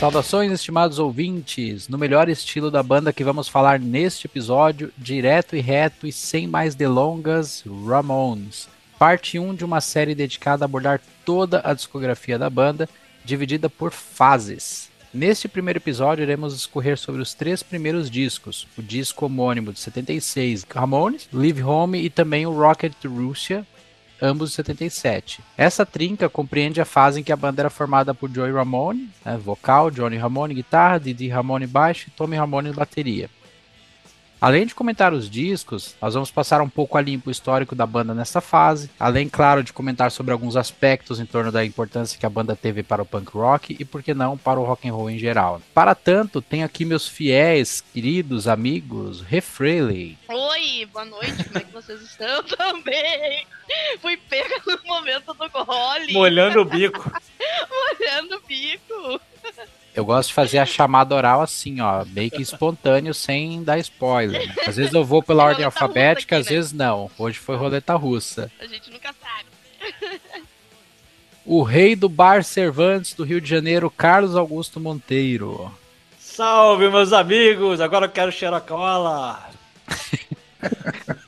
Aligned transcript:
Saudações, 0.00 0.50
estimados 0.50 0.98
ouvintes! 0.98 1.86
No 1.86 1.98
melhor 1.98 2.30
estilo 2.30 2.70
da 2.70 2.82
banda 2.82 3.12
que 3.12 3.22
vamos 3.22 3.48
falar 3.48 3.78
neste 3.78 4.26
episódio, 4.26 4.90
direto 4.96 5.54
e 5.54 5.60
reto 5.60 6.06
e 6.06 6.12
sem 6.12 6.46
mais 6.46 6.74
delongas, 6.74 7.62
Ramones. 7.86 8.66
Parte 8.98 9.38
1 9.38 9.54
de 9.54 9.62
uma 9.62 9.82
série 9.82 10.14
dedicada 10.14 10.64
a 10.64 10.66
abordar 10.66 11.02
toda 11.22 11.60
a 11.62 11.74
discografia 11.74 12.38
da 12.38 12.48
banda, 12.48 12.88
dividida 13.26 13.68
por 13.68 13.92
fases. 13.92 14.88
Neste 15.12 15.48
primeiro 15.48 15.78
episódio, 15.78 16.22
iremos 16.22 16.54
discorrer 16.54 16.96
sobre 16.96 17.20
os 17.20 17.34
três 17.34 17.62
primeiros 17.62 18.10
discos: 18.10 18.66
o 18.78 18.82
disco 18.82 19.26
homônimo 19.26 19.70
de 19.70 19.80
76, 19.80 20.64
Ramones, 20.74 21.28
Live 21.30 21.62
Home 21.62 22.02
e 22.02 22.08
também 22.08 22.46
o 22.46 22.58
Rocket 22.58 22.94
to 22.94 23.08
Russia, 23.08 23.66
ambos 24.20 24.50
de 24.50 24.56
77. 24.56 25.40
Essa 25.56 25.86
trinca 25.86 26.28
compreende 26.28 26.80
a 26.80 26.84
fase 26.84 27.20
em 27.20 27.22
que 27.22 27.32
a 27.32 27.36
banda 27.36 27.62
era 27.62 27.70
formada 27.70 28.14
por 28.14 28.30
Joey 28.30 28.52
Ramone, 28.52 29.08
né, 29.24 29.36
vocal, 29.36 29.90
Johnny 29.90 30.16
Ramone, 30.16 30.54
guitarra, 30.54 30.98
Didi 30.98 31.28
Ramone, 31.28 31.66
baixo 31.66 32.08
e 32.08 32.10
Tommy 32.10 32.36
Ramone, 32.36 32.72
bateria. 32.72 33.30
Além 34.40 34.64
de 34.64 34.74
comentar 34.74 35.12
os 35.12 35.28
discos, 35.28 35.94
nós 36.00 36.14
vamos 36.14 36.30
passar 36.30 36.62
um 36.62 36.68
pouco 36.68 36.96
a 36.96 37.00
limpo 37.02 37.28
o 37.28 37.30
histórico 37.30 37.74
da 37.74 37.84
banda 37.84 38.14
nessa 38.14 38.40
fase, 38.40 38.90
além, 38.98 39.28
claro, 39.28 39.62
de 39.62 39.70
comentar 39.70 40.10
sobre 40.10 40.32
alguns 40.32 40.56
aspectos 40.56 41.20
em 41.20 41.26
torno 41.26 41.52
da 41.52 41.62
importância 41.62 42.18
que 42.18 42.24
a 42.24 42.30
banda 42.30 42.56
teve 42.56 42.82
para 42.82 43.02
o 43.02 43.06
punk 43.06 43.30
rock 43.32 43.76
e, 43.78 43.84
por 43.84 44.02
que 44.02 44.14
não, 44.14 44.38
para 44.38 44.58
o 44.58 44.64
rock 44.64 44.88
and 44.88 44.94
roll 44.94 45.10
em 45.10 45.18
geral. 45.18 45.60
Para 45.74 45.94
tanto, 45.94 46.40
tenho 46.40 46.64
aqui 46.64 46.86
meus 46.86 47.06
fiéis, 47.06 47.84
queridos 47.92 48.48
amigos, 48.48 49.20
Refreley. 49.20 50.16
Oi, 50.26 50.88
boa 50.90 51.04
noite, 51.04 51.44
como 51.44 51.58
é 51.58 51.60
que 51.60 51.72
vocês 51.72 52.00
estão 52.00 52.42
também? 52.56 53.46
Fui 54.00 54.16
pega 54.16 54.62
no 54.66 54.78
momento 54.84 55.34
do 55.34 55.50
gole, 55.50 56.12
Molhando 56.14 56.62
o 56.62 56.64
bico. 56.64 57.12
molhando 58.00 58.36
o 58.36 58.40
bico. 58.40 59.20
Eu 59.94 60.04
gosto 60.04 60.28
de 60.28 60.34
fazer 60.34 60.58
a 60.58 60.66
chamada 60.66 61.14
oral 61.14 61.42
assim, 61.42 61.80
ó, 61.80 62.04
meio 62.04 62.30
que 62.30 62.40
espontâneo, 62.40 63.12
sem 63.12 63.62
dar 63.62 63.78
spoiler. 63.78 64.54
Às 64.66 64.76
vezes 64.76 64.94
eu 64.94 65.04
vou 65.04 65.22
pela 65.22 65.44
ordem 65.44 65.64
alfabética, 65.64 66.36
aqui, 66.36 66.42
às 66.42 66.46
né? 66.50 66.56
vezes 66.56 66.72
não. 66.72 67.10
Hoje 67.18 67.38
foi 67.38 67.56
roleta 67.56 67.94
russa. 67.94 68.50
A 68.60 68.66
gente 68.66 68.90
nunca 68.90 69.12
sabe. 69.20 70.20
O 71.44 71.62
rei 71.62 71.96
do 71.96 72.08
bar 72.08 72.44
Cervantes 72.44 73.14
do 73.14 73.24
Rio 73.24 73.40
de 73.40 73.48
Janeiro, 73.48 73.90
Carlos 73.90 74.36
Augusto 74.36 74.78
Monteiro. 74.78 75.72
Salve, 76.18 76.88
meus 76.88 77.12
amigos! 77.12 77.80
Agora 77.80 78.06
eu 78.06 78.10
quero 78.10 78.30
cheirar 78.30 78.60
cola. 78.60 79.50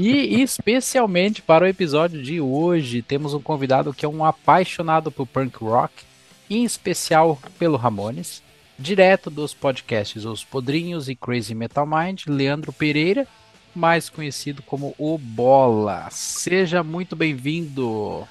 E 0.00 0.40
especialmente 0.42 1.42
para 1.42 1.64
o 1.64 1.68
episódio 1.68 2.22
de 2.22 2.40
hoje, 2.40 3.02
temos 3.02 3.34
um 3.34 3.40
convidado 3.40 3.92
que 3.92 4.06
é 4.06 4.08
um 4.08 4.24
apaixonado 4.24 5.10
por 5.10 5.26
punk 5.26 5.56
rock, 5.58 6.04
em 6.50 6.64
especial 6.64 7.38
pelo 7.58 7.76
Ramones, 7.76 8.42
direto 8.78 9.30
dos 9.30 9.52
podcasts 9.54 10.24
Os 10.24 10.44
Podrinhos 10.44 11.08
e 11.08 11.16
Crazy 11.16 11.54
Metal 11.54 11.86
Mind, 11.86 12.22
Leandro 12.26 12.72
Pereira, 12.72 13.26
mais 13.74 14.08
conhecido 14.08 14.62
como 14.62 14.94
o 14.98 15.18
Bola. 15.18 16.08
Seja 16.10 16.82
muito 16.82 17.14
bem-vindo. 17.14 18.26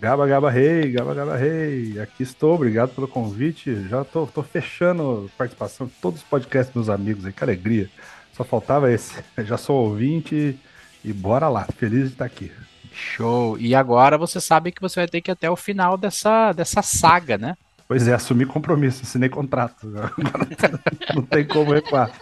Gaba 0.00 0.26
Gaba 0.26 0.50
Rei, 0.50 0.92
Gaba 0.92 1.12
Gaba 1.12 1.36
Rei, 1.36 2.00
aqui 2.00 2.22
estou, 2.22 2.54
obrigado 2.54 2.94
pelo 2.94 3.06
convite. 3.06 3.86
Já 3.88 4.04
tô 4.04 4.26
fechando 4.42 5.30
participação 5.36 5.86
em 5.86 5.90
todos 6.00 6.20
os 6.20 6.26
podcasts 6.26 6.72
dos 6.72 6.88
amigos 6.88 7.26
aí, 7.26 7.32
que 7.32 7.44
alegria. 7.44 7.90
Só 8.32 8.42
faltava 8.42 8.90
esse. 8.90 9.22
Já 9.44 9.58
sou 9.58 9.76
ouvinte 9.84 10.58
e 11.04 11.12
bora 11.12 11.48
lá, 11.48 11.66
feliz 11.76 12.06
de 12.06 12.12
estar 12.12 12.24
aqui. 12.24 12.50
Show. 13.00 13.58
E 13.58 13.74
agora 13.74 14.18
você 14.18 14.40
sabe 14.40 14.70
que 14.70 14.80
você 14.80 15.00
vai 15.00 15.08
ter 15.08 15.20
que 15.20 15.30
ir 15.30 15.32
até 15.32 15.50
o 15.50 15.56
final 15.56 15.96
dessa, 15.96 16.52
dessa 16.52 16.82
saga, 16.82 17.38
né? 17.38 17.56
Pois 17.88 18.06
é, 18.06 18.14
assumi 18.14 18.46
compromisso, 18.46 19.02
assinei 19.02 19.28
contrato. 19.28 19.92
Não 21.14 21.22
tem 21.22 21.44
como 21.44 21.72
recuar. 21.72 22.12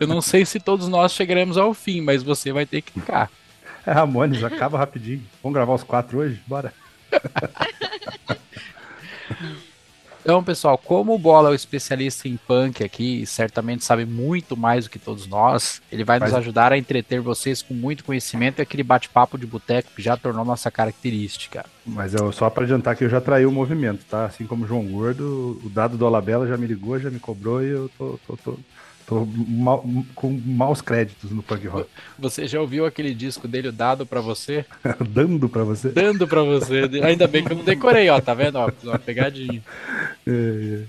Eu 0.00 0.06
não 0.06 0.22
sei 0.22 0.46
se 0.46 0.60
todos 0.60 0.88
nós 0.88 1.12
chegaremos 1.12 1.58
ao 1.58 1.74
fim, 1.74 2.00
mas 2.00 2.22
você 2.22 2.52
vai 2.52 2.64
ter 2.64 2.80
que 2.80 2.92
ficar. 2.92 3.28
É 3.84 3.92
Ramones, 3.92 4.44
acaba 4.44 4.78
rapidinho. 4.78 5.22
Vamos 5.42 5.54
gravar 5.54 5.74
os 5.74 5.82
quatro 5.82 6.18
hoje? 6.18 6.40
Bora. 6.46 6.72
Então, 10.20 10.42
pessoal, 10.44 10.76
como 10.76 11.14
o 11.14 11.18
Bola 11.18 11.48
é 11.48 11.52
o 11.52 11.54
especialista 11.54 12.28
em 12.28 12.36
punk 12.36 12.84
aqui 12.84 13.22
e 13.22 13.26
certamente 13.26 13.84
sabe 13.84 14.04
muito 14.04 14.56
mais 14.56 14.84
do 14.84 14.90
que 14.90 14.98
todos 14.98 15.26
nós, 15.26 15.80
ele 15.90 16.04
vai 16.04 16.18
nos 16.18 16.32
Mas- 16.32 16.38
ajudar 16.40 16.72
a 16.72 16.76
entreter 16.78 17.20
vocês 17.20 17.62
com 17.62 17.72
muito 17.72 18.04
conhecimento 18.04 18.58
e 18.58 18.62
aquele 18.62 18.82
bate-papo 18.82 19.38
de 19.38 19.46
boteco 19.46 19.90
que 19.94 20.02
já 20.02 20.16
tornou 20.16 20.44
nossa 20.44 20.70
característica. 20.70 21.64
Mas 21.86 22.12
eu, 22.14 22.30
só 22.32 22.50
para 22.50 22.64
adiantar 22.64 22.94
que 22.96 23.04
eu 23.04 23.08
já 23.08 23.20
traí 23.20 23.46
o 23.46 23.52
movimento, 23.52 24.04
tá? 24.04 24.26
Assim 24.26 24.44
como 24.46 24.64
o 24.64 24.68
João 24.68 24.84
Gordo, 24.84 25.58
o 25.64 25.68
dado 25.70 25.96
do 25.96 26.04
Alabella 26.06 26.46
já 26.46 26.56
me 26.56 26.66
ligou, 26.66 26.98
já 26.98 27.10
me 27.10 27.18
cobrou 27.18 27.62
e 27.62 27.68
eu 27.70 27.90
tô, 27.96 28.18
tô, 28.26 28.36
tô, 28.36 28.58
tô 29.08 29.24
mal- 29.26 29.84
com 30.14 30.30
maus 30.44 30.82
créditos 30.82 31.30
no 31.30 31.42
punk 31.42 31.66
rock. 31.66 31.88
Você 32.18 32.46
já 32.46 32.60
ouviu 32.60 32.84
aquele 32.84 33.14
disco 33.14 33.48
dele, 33.48 33.72
dado 33.72 34.04
pra 34.04 34.20
você? 34.20 34.64
Dando 35.08 35.48
pra 35.48 35.64
você. 35.64 35.88
Dando 35.88 36.28
pra 36.28 36.42
você. 36.42 36.82
Ainda 37.02 37.26
bem 37.26 37.42
que 37.42 37.52
eu 37.52 37.56
não 37.56 37.64
decorei, 37.64 38.08
ó, 38.10 38.20
tá 38.20 38.34
vendo? 38.34 38.56
Ó, 38.56 38.70
uma 38.84 38.98
pegadinha. 38.98 39.62
É, 40.26 40.82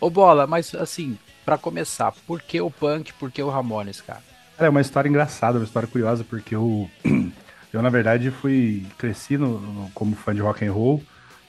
Ô, 0.00 0.10
Bola, 0.10 0.46
mas 0.46 0.74
assim, 0.74 1.16
pra 1.44 1.56
começar, 1.56 2.12
por 2.26 2.42
que 2.42 2.60
o 2.60 2.70
punk, 2.70 3.12
por 3.14 3.30
que 3.30 3.42
o 3.42 3.48
Ramones, 3.48 4.00
cara? 4.00 4.20
Cara, 4.56 4.66
é 4.66 4.70
uma 4.70 4.80
história 4.80 5.08
engraçada, 5.08 5.58
uma 5.58 5.64
história 5.64 5.88
curiosa, 5.88 6.24
porque 6.24 6.54
eu, 6.56 6.90
eu 7.72 7.80
na 7.80 7.88
verdade, 7.90 8.30
fui 8.30 8.84
cresci 8.98 9.38
no, 9.38 9.60
no- 9.60 9.90
como 9.94 10.16
fã 10.16 10.34
de 10.34 10.40
rock 10.40 10.64
and 10.64 10.72
roll 10.72 11.02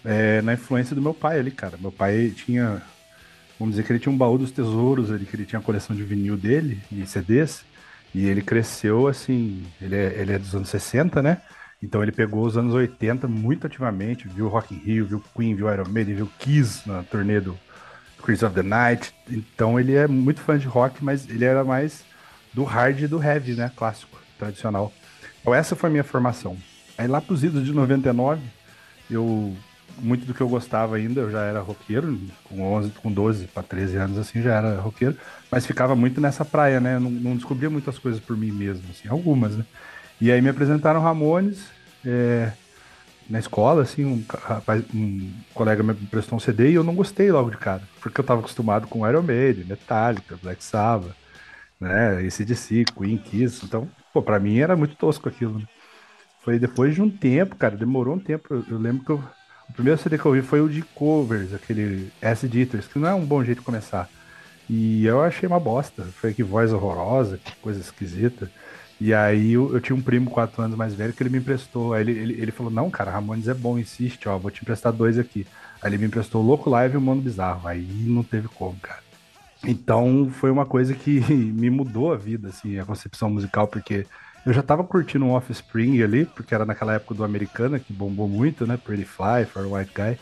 é, 0.05 0.41
na 0.43 0.53
influência 0.53 0.95
do 0.95 1.01
meu 1.01 1.13
pai 1.13 1.39
ali, 1.39 1.49
cara. 1.51 1.77
Meu 1.79 1.91
pai 1.91 2.31
tinha, 2.35 2.81
vamos 3.63 3.75
dizer 3.75 3.85
que 3.85 3.93
ele 3.93 3.99
tinha 3.99 4.11
um 4.11 4.17
baú 4.17 4.37
dos 4.37 4.51
tesouros 4.51 5.09
ali, 5.09 5.25
que 5.25 5.37
ele 5.37 5.45
tinha 5.45 5.59
a 5.59 5.63
coleção 5.63 5.95
de 5.95 6.03
vinil 6.03 6.35
dele, 6.35 6.81
e 6.91 7.05
CDs, 7.05 7.63
e 8.13 8.25
ele 8.25 8.41
cresceu 8.41 9.07
assim, 9.07 9.63
ele 9.81 9.95
é, 9.95 10.19
ele 10.19 10.33
é 10.33 10.37
dos 10.37 10.53
anos 10.53 10.67
60, 10.67 11.21
né? 11.21 11.41
Então 11.81 12.03
ele 12.03 12.11
pegou 12.11 12.45
os 12.45 12.57
anos 12.57 12.73
80 12.73 13.25
muito 13.25 13.65
ativamente, 13.65 14.27
viu 14.27 14.49
Rock 14.49 14.75
in 14.75 14.79
Rio, 14.79 15.05
viu 15.05 15.23
Queen, 15.33 15.55
viu 15.55 15.71
Iron 15.71 15.87
Maiden, 15.87 16.15
viu 16.15 16.29
Kiss 16.37 16.87
na 16.87 17.03
turnê 17.03 17.39
do 17.39 17.57
Chris 18.21 18.43
of 18.43 18.53
the 18.53 18.63
Night. 18.63 19.13
Então 19.29 19.79
ele 19.79 19.95
é 19.95 20.07
muito 20.07 20.41
fã 20.41 20.57
de 20.57 20.67
rock, 20.67 21.01
mas 21.01 21.29
ele 21.29 21.45
era 21.45 21.63
mais 21.63 22.03
do 22.53 22.65
hard 22.65 22.99
e 22.99 23.07
do 23.07 23.23
heavy, 23.23 23.53
né? 23.53 23.71
Clássico, 23.75 24.19
tradicional. 24.37 24.91
Então 25.39 25.55
essa 25.55 25.73
foi 25.73 25.89
a 25.89 25.91
minha 25.91 26.03
formação. 26.03 26.57
Aí 26.97 27.07
lá 27.07 27.21
pros 27.21 27.45
idos 27.45 27.65
de 27.65 27.71
99, 27.71 28.41
eu 29.09 29.55
muito 29.97 30.25
do 30.25 30.33
que 30.33 30.41
eu 30.41 30.49
gostava 30.49 30.95
ainda, 30.97 31.21
eu 31.21 31.31
já 31.31 31.43
era 31.43 31.61
roqueiro, 31.61 32.19
com 32.43 32.61
11, 32.61 32.91
com 32.91 33.11
12 33.11 33.47
para 33.47 33.63
13 33.63 33.97
anos 33.97 34.17
assim, 34.17 34.41
já 34.41 34.55
era 34.55 34.79
roqueiro, 34.81 35.17
mas 35.51 35.65
ficava 35.65 35.95
muito 35.95 36.21
nessa 36.21 36.45
praia, 36.45 36.79
né? 36.79 36.99
Não, 36.99 37.09
não 37.11 37.35
descobria 37.35 37.69
muitas 37.69 37.99
coisas 37.99 38.19
por 38.21 38.37
mim 38.37 38.51
mesmo, 38.51 38.89
assim, 38.91 39.07
algumas, 39.07 39.57
né? 39.57 39.65
E 40.21 40.31
aí 40.31 40.41
me 40.41 40.49
apresentaram 40.49 41.01
Ramones, 41.01 41.75
é, 42.05 42.53
na 43.29 43.39
escola, 43.39 43.83
assim, 43.83 44.05
um, 44.05 44.25
rapaz, 44.29 44.83
um 44.93 45.31
colega 45.53 45.81
me 45.83 45.93
prestou 45.95 46.35
um 46.37 46.39
CD 46.39 46.71
e 46.71 46.75
eu 46.75 46.83
não 46.83 46.95
gostei 46.95 47.31
logo 47.31 47.49
de 47.51 47.57
cara, 47.57 47.83
porque 48.01 48.19
eu 48.19 48.25
tava 48.25 48.41
acostumado 48.41 48.87
com 48.87 49.07
Iron 49.07 49.23
Maiden, 49.23 49.65
Metallica, 49.65 50.37
Black 50.41 50.63
Sabbath, 50.63 51.15
né, 51.79 52.17
ACDC, 52.19 52.85
Queen, 52.85 53.17
Kiss, 53.19 53.65
então, 53.65 53.89
pô, 54.13 54.23
pra 54.23 54.39
mim 54.39 54.59
era 54.59 54.75
muito 54.75 54.95
tosco 54.97 55.29
aquilo, 55.29 55.59
né? 55.59 55.65
Foi 56.39 56.59
depois 56.59 56.93
de 56.95 57.01
um 57.01 57.09
tempo, 57.09 57.55
cara, 57.57 57.77
demorou 57.77 58.15
um 58.15 58.19
tempo, 58.19 58.53
eu, 58.53 58.65
eu 58.67 58.77
lembro 58.79 59.03
que 59.05 59.11
eu- 59.11 59.23
o 59.69 59.73
primeiro 59.73 59.99
CD 59.99 60.17
que 60.17 60.25
eu 60.25 60.31
vi 60.33 60.41
foi 60.41 60.61
o 60.61 60.69
de 60.69 60.81
covers, 60.81 61.53
aquele 61.53 62.11
Acid 62.21 62.53
Eaters, 62.55 62.87
que 62.87 62.99
não 62.99 63.07
é 63.07 63.13
um 63.13 63.25
bom 63.25 63.43
jeito 63.43 63.59
de 63.59 63.65
começar, 63.65 64.09
e 64.69 65.05
eu 65.05 65.21
achei 65.21 65.47
uma 65.47 65.59
bosta, 65.59 66.03
foi 66.03 66.33
que 66.33 66.43
voz 66.43 66.71
horrorosa, 66.71 67.37
que 67.37 67.55
coisa 67.57 67.79
esquisita, 67.79 68.49
e 68.99 69.13
aí 69.13 69.51
eu, 69.53 69.73
eu 69.73 69.81
tinha 69.81 69.95
um 69.95 70.01
primo 70.01 70.29
quatro 70.29 70.61
anos 70.61 70.77
mais 70.77 70.93
velho 70.93 71.11
que 71.11 71.21
ele 71.21 71.29
me 71.29 71.39
emprestou. 71.39 71.93
Aí 71.93 72.01
ele, 72.01 72.11
ele, 72.11 72.41
ele 72.41 72.51
falou, 72.51 72.71
não, 72.71 72.89
cara, 72.89 73.11
Ramones 73.11 73.49
é 73.49 73.53
bom, 73.53 73.77
insiste, 73.77 74.29
ó, 74.29 74.37
vou 74.37 74.49
te 74.49 74.61
emprestar 74.61 74.93
dois 74.93 75.19
aqui. 75.19 75.45
Aí 75.81 75.89
ele 75.89 75.97
me 75.97 76.05
emprestou 76.05 76.41
o 76.41 76.45
Louco 76.45 76.69
Live 76.69 76.95
e 76.95 76.97
o 76.97 77.01
Mundo 77.01 77.21
Bizarro. 77.21 77.67
Aí 77.67 77.85
não 78.07 78.23
teve 78.23 78.47
como, 78.47 78.77
cara. 78.79 79.01
Então 79.65 80.29
foi 80.31 80.51
uma 80.51 80.65
coisa 80.65 80.93
que 80.93 81.19
me 81.33 81.69
mudou 81.69 82.13
a 82.13 82.17
vida, 82.17 82.47
assim, 82.47 82.79
a 82.79 82.85
concepção 82.85 83.29
musical, 83.29 83.67
porque 83.67 84.05
eu 84.45 84.53
já 84.53 84.61
tava 84.61 84.83
curtindo 84.83 85.25
um 85.25 85.31
Offspring 85.31 86.01
ali, 86.01 86.25
porque 86.25 86.53
era 86.53 86.65
naquela 86.65 86.93
época 86.93 87.15
do 87.15 87.23
Americana, 87.23 87.79
que 87.79 87.93
bombou 87.93 88.27
muito, 88.27 88.67
né? 88.67 88.77
Pretty 88.77 89.05
Fly, 89.05 89.45
For 89.45 89.65
White 89.65 89.91
Guy. 89.95 90.19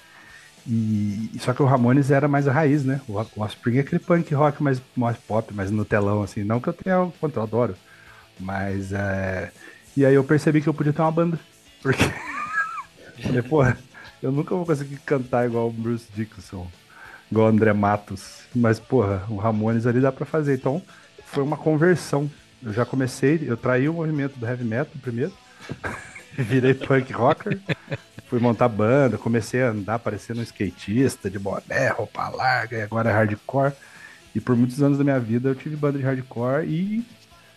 E 0.67 1.31
só 1.39 1.53
que 1.53 1.63
o 1.63 1.65
Ramones 1.65 2.11
era 2.11 2.27
mais 2.27 2.47
a 2.47 2.51
raiz, 2.51 2.85
né? 2.85 3.01
O, 3.07 3.13
o 3.13 3.41
Offspring 3.41 3.77
é 3.77 3.79
aquele 3.81 3.99
punk 3.99 4.31
rock 4.33 4.61
mais, 4.61 4.79
mais 4.95 5.17
pop, 5.17 5.51
mais 5.53 5.71
no 5.71 5.83
telão, 5.83 6.21
assim. 6.21 6.43
Não 6.43 6.59
que 6.59 6.69
eu 6.69 6.73
tenha 6.73 7.11
quanto 7.19 7.37
eu 7.37 7.43
adoro. 7.43 7.75
Mas 8.39 8.91
é. 8.93 9.51
E 9.97 10.05
aí 10.05 10.13
eu 10.13 10.23
percebi 10.23 10.61
que 10.61 10.69
eu 10.69 10.73
podia 10.73 10.93
ter 10.93 11.01
uma 11.01 11.11
banda. 11.11 11.39
Porque. 11.81 12.03
Falei, 13.23 13.41
porra, 13.41 13.77
eu 14.21 14.31
nunca 14.31 14.55
vou 14.55 14.65
conseguir 14.65 14.97
cantar 14.97 15.47
igual 15.47 15.67
o 15.67 15.71
Bruce 15.71 16.07
Dickinson, 16.13 16.67
igual 17.31 17.47
o 17.47 17.49
André 17.49 17.73
Matos. 17.73 18.41
Mas, 18.55 18.79
porra, 18.79 19.25
o 19.29 19.37
Ramones 19.37 19.87
ali 19.87 19.99
dá 19.99 20.11
pra 20.11 20.25
fazer. 20.25 20.55
Então, 20.55 20.81
foi 21.25 21.43
uma 21.43 21.57
conversão. 21.57 22.29
Eu 22.63 22.73
já 22.73 22.85
comecei, 22.85 23.41
eu 23.45 23.57
traí 23.57 23.89
o 23.89 23.93
movimento 23.93 24.37
do 24.37 24.45
heavy 24.45 24.63
metal 24.63 24.93
primeiro. 25.01 25.33
virei 26.37 26.73
punk 26.73 27.11
rocker. 27.11 27.59
Fui 28.27 28.39
montar 28.39 28.69
banda, 28.69 29.17
comecei 29.17 29.61
a 29.61 29.69
andar 29.69 29.99
parecendo 29.99 30.39
um 30.39 30.43
skatista, 30.43 31.29
de 31.29 31.37
boné, 31.37 31.89
roupa 31.89 32.29
larga, 32.29 32.77
e 32.77 32.81
agora 32.81 33.09
é 33.09 33.13
hardcore. 33.13 33.73
E 34.33 34.39
por 34.39 34.55
muitos 34.55 34.81
anos 34.81 34.97
da 34.97 35.03
minha 35.03 35.19
vida 35.19 35.49
eu 35.49 35.55
tive 35.55 35.75
banda 35.75 35.97
de 35.97 36.03
hardcore 36.05 36.65
e 36.65 37.05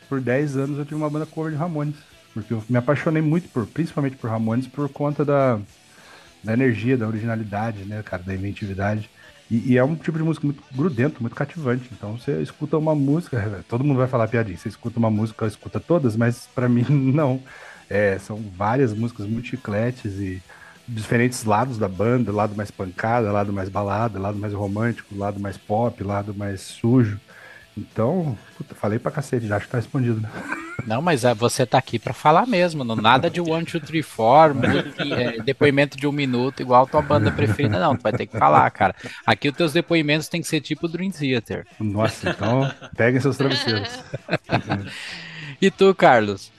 por 0.08 0.20
10 0.20 0.56
anos 0.56 0.78
eu 0.78 0.84
tive 0.84 0.96
uma 0.96 1.08
banda 1.08 1.26
cover 1.26 1.52
de 1.52 1.58
Ramones. 1.58 1.96
Porque 2.32 2.52
eu 2.52 2.64
me 2.68 2.76
apaixonei 2.76 3.22
muito 3.22 3.48
por, 3.48 3.64
principalmente 3.66 4.16
por 4.16 4.28
Ramones, 4.28 4.66
por 4.66 4.88
conta 4.88 5.24
da, 5.24 5.60
da 6.42 6.52
energia, 6.52 6.96
da 6.96 7.06
originalidade, 7.06 7.84
né, 7.84 8.02
cara, 8.02 8.24
da 8.24 8.34
inventividade. 8.34 9.08
E, 9.54 9.72
e 9.72 9.78
é 9.78 9.84
um 9.84 9.94
tipo 9.94 10.18
de 10.18 10.24
música 10.24 10.44
muito 10.44 10.62
grudento, 10.74 11.20
muito 11.20 11.36
cativante. 11.36 11.88
Então 11.92 12.18
você 12.18 12.42
escuta 12.42 12.76
uma 12.76 12.94
música, 12.94 13.64
todo 13.68 13.84
mundo 13.84 13.98
vai 13.98 14.08
falar 14.08 14.26
piadinha, 14.26 14.56
você 14.56 14.68
escuta 14.68 14.98
uma 14.98 15.10
música, 15.10 15.46
escuta 15.46 15.78
todas, 15.78 16.16
mas 16.16 16.48
para 16.52 16.68
mim 16.68 16.84
não. 16.90 17.40
É, 17.88 18.18
são 18.18 18.42
várias 18.56 18.92
músicas 18.92 19.26
muito 19.26 19.46
chicletes 19.46 20.14
e 20.14 20.42
diferentes 20.88 21.44
lados 21.44 21.78
da 21.78 21.86
banda, 21.88 22.32
lado 22.32 22.56
mais 22.56 22.70
pancada, 22.70 23.30
lado 23.30 23.52
mais 23.52 23.68
balada, 23.68 24.18
lado 24.18 24.38
mais 24.38 24.52
romântico, 24.52 25.16
lado 25.16 25.38
mais 25.38 25.56
pop, 25.56 26.02
lado 26.02 26.34
mais 26.34 26.60
sujo. 26.62 27.20
Então, 27.76 28.38
puta, 28.56 28.75
falei 28.75 28.99
pra 28.99 29.11
cacete, 29.11 29.47
já 29.47 29.56
acho 29.56 29.67
que 29.67 29.73
tá 29.73 29.79
respondido, 29.79 30.21
né? 30.21 30.31
Não, 30.87 31.03
mas 31.03 31.25
é, 31.25 31.35
você 31.35 31.67
tá 31.67 31.79
aqui 31.79 31.99
pra 31.99 32.12
falar 32.12 32.47
mesmo, 32.47 32.85
não 32.85 32.94
nada 32.94 33.31
de 33.31 33.41
one, 33.41 33.65
two, 33.65 33.81
three, 33.81 34.03
four, 34.03 34.55
é, 35.12 35.43
depoimento 35.43 35.97
de 35.97 36.06
um 36.06 36.12
minuto 36.12 36.61
igual 36.61 36.85
a 36.85 36.87
tua 36.87 37.03
banda 37.03 37.32
preferida, 37.32 37.79
não, 37.81 37.97
tu 37.97 38.03
vai 38.03 38.12
ter 38.12 38.26
que 38.26 38.38
falar, 38.38 38.71
cara. 38.71 38.94
Aqui 39.26 39.49
os 39.49 39.56
teus 39.56 39.73
depoimentos 39.73 40.29
tem 40.29 40.41
que 40.41 40.47
ser 40.47 40.61
tipo 40.61 40.87
Dream 40.87 41.11
Theater. 41.11 41.67
Nossa, 41.81 42.31
então 42.31 42.71
peguem 42.97 43.21
seus 43.21 43.37
travesseiros. 43.37 44.05
e 45.61 45.71
tu, 45.71 45.94
Carlos? 45.94 46.53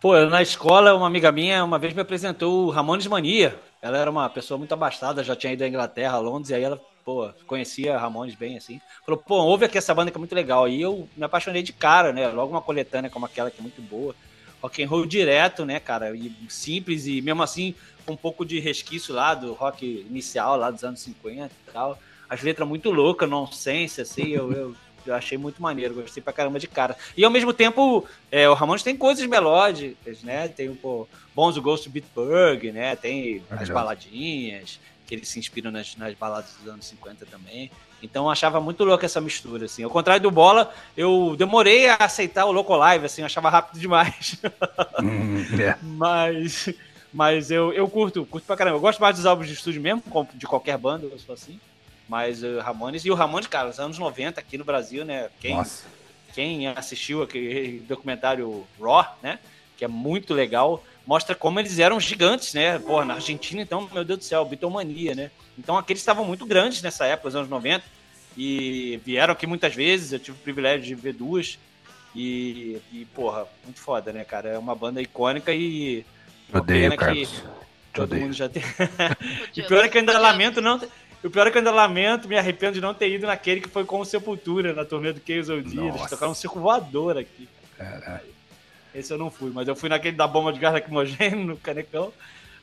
Pô, 0.00 0.18
na 0.26 0.42
escola, 0.42 0.94
uma 0.94 1.06
amiga 1.06 1.30
minha 1.32 1.64
uma 1.64 1.78
vez 1.78 1.94
me 1.94 2.00
apresentou 2.02 2.66
o 2.66 2.70
Ramones 2.70 3.06
Mania. 3.06 3.58
Ela 3.80 3.98
era 3.98 4.10
uma 4.10 4.28
pessoa 4.28 4.58
muito 4.58 4.72
abastada, 4.72 5.22
já 5.22 5.36
tinha 5.36 5.52
ido 5.52 5.64
à 5.64 5.68
Inglaterra, 5.68 6.14
a 6.14 6.18
Londres, 6.18 6.50
e 6.50 6.54
aí 6.54 6.62
ela, 6.62 6.80
pô, 7.04 7.30
conhecia 7.46 7.98
Ramones 7.98 8.34
bem 8.34 8.56
assim. 8.56 8.80
Falou, 9.04 9.20
pô, 9.20 9.36
ouve 9.36 9.66
aqui 9.66 9.76
essa 9.76 9.94
banda 9.94 10.10
que 10.10 10.16
é 10.16 10.18
muito 10.18 10.34
legal. 10.34 10.68
E 10.68 10.80
eu 10.80 11.08
me 11.16 11.24
apaixonei 11.24 11.62
de 11.62 11.72
cara, 11.72 12.12
né? 12.12 12.26
Logo 12.28 12.52
uma 12.52 12.62
coletânea 12.62 13.10
como 13.10 13.26
aquela 13.26 13.50
que 13.50 13.60
é 13.60 13.62
muito 13.62 13.82
boa. 13.82 14.14
Rock 14.62 14.82
and 14.82 14.88
roll 14.88 15.04
direto, 15.04 15.64
né, 15.64 15.78
cara? 15.78 16.16
E 16.16 16.32
simples 16.48 17.06
e 17.06 17.20
mesmo 17.20 17.42
assim 17.42 17.74
com 18.06 18.12
um 18.12 18.16
pouco 18.16 18.44
de 18.44 18.58
resquício 18.60 19.14
lá 19.14 19.34
do 19.34 19.52
rock 19.52 20.06
inicial, 20.08 20.56
lá 20.56 20.70
dos 20.70 20.84
anos 20.84 21.00
50 21.00 21.46
e 21.46 21.72
tal. 21.72 21.98
As 22.28 22.42
letras 22.42 22.66
muito 22.66 22.90
loucas, 22.90 23.28
nonsense, 23.28 24.00
assim, 24.00 24.28
eu, 24.28 24.52
eu 24.52 24.76
eu 25.06 25.14
achei 25.14 25.36
muito 25.36 25.60
maneiro, 25.60 25.94
gostei 25.94 26.22
pra 26.22 26.32
caramba 26.32 26.58
de 26.58 26.66
cara. 26.66 26.96
E 27.16 27.24
ao 27.24 27.30
mesmo 27.30 27.52
tempo, 27.52 28.06
é, 28.30 28.48
o 28.48 28.54
Ramones 28.54 28.82
tem 28.82 28.96
coisas 28.96 29.26
melódicas, 29.26 30.22
né? 30.22 30.48
Tem 30.48 30.68
o 30.68 30.76
pô, 30.76 31.06
Bons 31.34 31.58
Ghost 31.58 31.88
Bitburg, 31.88 32.72
né? 32.72 32.96
Tem 32.96 33.42
as 33.50 33.68
baladinhas, 33.68 34.80
que 35.06 35.14
eles 35.14 35.28
se 35.28 35.38
inspiram 35.38 35.70
nas, 35.70 35.96
nas 35.96 36.14
baladas 36.14 36.50
dos 36.60 36.72
anos 36.72 36.86
50 36.86 37.26
também. 37.26 37.70
Então 38.02 38.24
eu 38.24 38.30
achava 38.30 38.60
muito 38.60 38.84
louca 38.84 39.06
essa 39.06 39.20
mistura, 39.20 39.64
assim. 39.64 39.82
Ao 39.82 39.90
contrário 39.90 40.22
do 40.22 40.30
Bola, 40.30 40.72
eu 40.96 41.34
demorei 41.38 41.88
a 41.88 41.96
aceitar 41.96 42.44
o 42.44 42.52
Loco 42.52 42.74
Live, 42.76 43.06
assim, 43.06 43.22
eu 43.22 43.26
achava 43.26 43.48
rápido 43.48 43.80
demais. 43.80 44.36
Hum, 45.02 45.44
é. 45.60 45.76
Mas, 45.82 46.72
mas 47.12 47.50
eu, 47.50 47.72
eu 47.72 47.88
curto, 47.88 48.24
curto 48.24 48.44
pra 48.46 48.56
caramba. 48.56 48.76
Eu 48.76 48.80
gosto 48.80 49.00
mais 49.00 49.16
dos 49.16 49.26
álbuns 49.26 49.48
de 49.48 49.54
estúdio 49.54 49.82
mesmo, 49.82 50.02
de 50.34 50.46
qualquer 50.46 50.78
banda, 50.78 51.06
eu 51.06 51.18
sou 51.18 51.34
assim. 51.34 51.58
Mas 52.08 52.42
o 52.42 52.60
Ramones, 52.60 53.04
e 53.04 53.10
o 53.10 53.14
Ramones, 53.14 53.48
cara, 53.48 53.68
nos 53.68 53.80
anos 53.80 53.98
90 53.98 54.40
aqui 54.40 54.56
no 54.56 54.64
Brasil, 54.64 55.04
né? 55.04 55.28
Quem, 55.40 55.56
Nossa. 55.56 55.84
quem 56.32 56.68
assistiu 56.68 57.22
aquele 57.22 57.80
documentário 57.80 58.66
Raw, 58.80 59.16
né? 59.22 59.38
Que 59.76 59.84
é 59.84 59.88
muito 59.88 60.32
legal, 60.32 60.82
mostra 61.06 61.34
como 61.34 61.60
eles 61.60 61.78
eram 61.78 62.00
gigantes, 62.00 62.54
né? 62.54 62.78
Porra, 62.78 63.04
na 63.04 63.14
Argentina, 63.14 63.60
então, 63.62 63.88
meu 63.92 64.04
Deus 64.04 64.18
do 64.20 64.24
céu, 64.24 64.44
bitomania, 64.44 65.14
né? 65.14 65.30
Então 65.58 65.76
aqueles 65.76 66.00
estavam 66.00 66.24
muito 66.24 66.46
grandes 66.46 66.82
nessa 66.82 67.06
época, 67.06 67.28
nos 67.28 67.36
anos 67.36 67.48
90, 67.48 67.84
e 68.36 69.00
vieram 69.04 69.32
aqui 69.32 69.46
muitas 69.46 69.74
vezes, 69.74 70.12
eu 70.12 70.18
tive 70.18 70.36
o 70.36 70.40
privilégio 70.40 70.86
de 70.86 70.94
ver 70.94 71.12
duas. 71.12 71.58
E, 72.14 72.80
e 72.92 73.04
porra, 73.06 73.46
muito 73.64 73.80
foda, 73.80 74.12
né, 74.12 74.24
cara? 74.24 74.50
É 74.50 74.58
uma 74.58 74.74
banda 74.74 75.02
icônica 75.02 75.52
e. 75.52 76.04
uma 76.48 76.60
Odeio, 76.60 76.82
pena 76.82 76.96
Carlos. 76.96 77.42
todo 77.92 78.04
odeio. 78.04 78.22
mundo 78.22 78.34
já 78.34 78.48
tem. 78.48 78.62
E 79.56 79.60
o 79.60 79.66
pior 79.66 79.84
é 79.84 79.88
que 79.88 79.96
eu 79.96 80.00
ainda 80.00 80.18
lamento 80.18 80.60
não. 80.60 80.80
O 81.24 81.30
pior 81.30 81.46
é 81.46 81.50
que 81.50 81.56
eu 81.56 81.60
ainda 81.60 81.72
lamento, 81.72 82.28
me 82.28 82.36
arrependo 82.36 82.74
de 82.74 82.80
não 82.80 82.94
ter 82.94 83.10
ido 83.10 83.26
naquele 83.26 83.60
que 83.60 83.68
foi 83.68 83.84
com 83.84 83.98
o 83.98 84.04
Sepultura, 84.04 84.72
na 84.72 84.84
turnê 84.84 85.12
do 85.12 85.20
Chaos 85.26 85.48
OD. 85.48 85.76
Eles 85.76 86.08
tocaram 86.08 86.32
um 86.32 86.34
circo 86.34 86.60
voador 86.60 87.18
aqui. 87.18 87.48
Caralho. 87.76 88.33
Esse 88.94 89.12
eu 89.12 89.18
não 89.18 89.30
fui, 89.30 89.50
mas 89.52 89.66
eu 89.66 89.74
fui 89.74 89.88
naquele 89.88 90.16
da 90.16 90.26
bomba 90.26 90.52
de 90.52 90.60
gás 90.60 90.72
lacrimogêneo, 90.72 91.44
no 91.44 91.56
Canecão, 91.56 92.12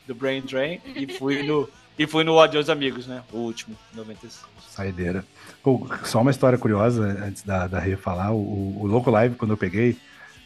do 0.08 0.16
Brain 0.16 0.42
Drain, 0.42 0.80
e 0.96 1.08
fui 1.14 1.44
no. 1.44 1.70
E 2.00 2.08
fui 2.08 2.24
no 2.24 2.40
Adeus 2.40 2.70
Amigos, 2.70 3.06
né? 3.06 3.22
O 3.32 3.38
último, 3.40 3.78
96. 3.94 4.46
Saideira. 4.70 5.26
Pô, 5.62 5.88
só 6.04 6.22
uma 6.22 6.32
história 6.32 6.58
curiosa 6.58 7.04
antes 7.04 7.44
da, 7.44 7.68
da 7.68 7.80
Rê 7.80 7.96
falar. 7.96 8.32
O, 8.32 8.82
o 8.82 8.88
Loco 8.88 9.12
Live, 9.12 9.36
quando 9.36 9.52
eu 9.52 9.58
peguei, 9.58 9.98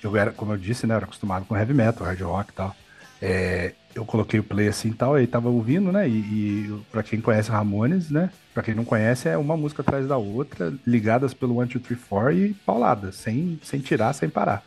eu 0.03 0.17
era, 0.17 0.31
como 0.31 0.51
eu 0.51 0.57
disse, 0.57 0.87
né? 0.87 0.93
Eu 0.93 0.97
era 0.97 1.05
acostumado 1.05 1.45
com 1.45 1.55
heavy 1.55 1.73
metal, 1.73 2.05
hard 2.05 2.21
rock 2.21 2.49
e 2.51 2.53
tal. 2.53 2.75
É, 3.21 3.73
eu 3.93 4.03
coloquei 4.03 4.39
o 4.39 4.43
play 4.43 4.67
assim 4.67 4.89
e 4.89 4.93
tal, 4.93 5.15
aí 5.15 5.25
tava 5.25 5.47
ouvindo, 5.47 5.91
né? 5.91 6.09
E, 6.09 6.11
e 6.11 6.81
pra 6.91 7.01
quem 7.01 7.21
conhece 7.21 7.49
Ramones, 7.49 8.09
né? 8.09 8.29
Pra 8.53 8.61
quem 8.61 8.75
não 8.75 8.83
conhece, 8.83 9.29
é 9.29 9.37
uma 9.37 9.55
música 9.55 9.81
atrás 9.81 10.05
da 10.07 10.17
outra, 10.17 10.73
ligadas 10.85 11.33
pelo 11.33 11.61
1, 11.61 11.67
2, 11.67 11.81
3, 11.81 11.99
4 12.09 12.33
e 12.33 12.53
paulada, 12.53 13.11
sem, 13.11 13.59
sem 13.63 13.79
tirar, 13.79 14.11
sem 14.13 14.29
parar. 14.29 14.63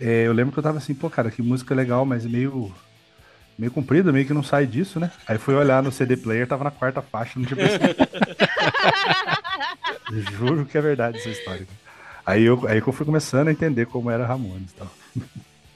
É, 0.00 0.26
eu 0.26 0.32
lembro 0.32 0.52
que 0.52 0.58
eu 0.58 0.62
tava 0.62 0.78
assim, 0.78 0.94
pô, 0.94 1.10
cara, 1.10 1.30
que 1.30 1.42
música 1.42 1.74
legal, 1.74 2.04
mas 2.04 2.24
meio. 2.24 2.74
Meio 3.58 3.72
comprida, 3.72 4.12
meio 4.12 4.24
que 4.24 4.32
não 4.32 4.42
sai 4.42 4.66
disso, 4.66 5.00
né? 5.00 5.10
Aí 5.26 5.36
fui 5.36 5.52
olhar 5.54 5.82
no 5.82 5.90
CD 5.90 6.16
player, 6.16 6.46
tava 6.46 6.62
na 6.62 6.70
quarta 6.70 7.02
faixa, 7.02 7.40
não 7.40 7.44
tinha 7.44 7.56
percebido. 7.56 8.08
Juro 10.38 10.64
que 10.64 10.78
é 10.78 10.80
verdade 10.80 11.18
essa 11.18 11.28
história. 11.28 11.66
Aí 12.24 12.44
eu, 12.44 12.68
aí 12.68 12.80
que 12.80 12.88
eu 12.88 12.92
fui 12.92 13.04
começando 13.04 13.48
a 13.48 13.50
entender 13.50 13.86
como 13.86 14.10
era 14.10 14.24
Ramones 14.24 14.70
e 14.70 14.74
tal. 14.74 14.90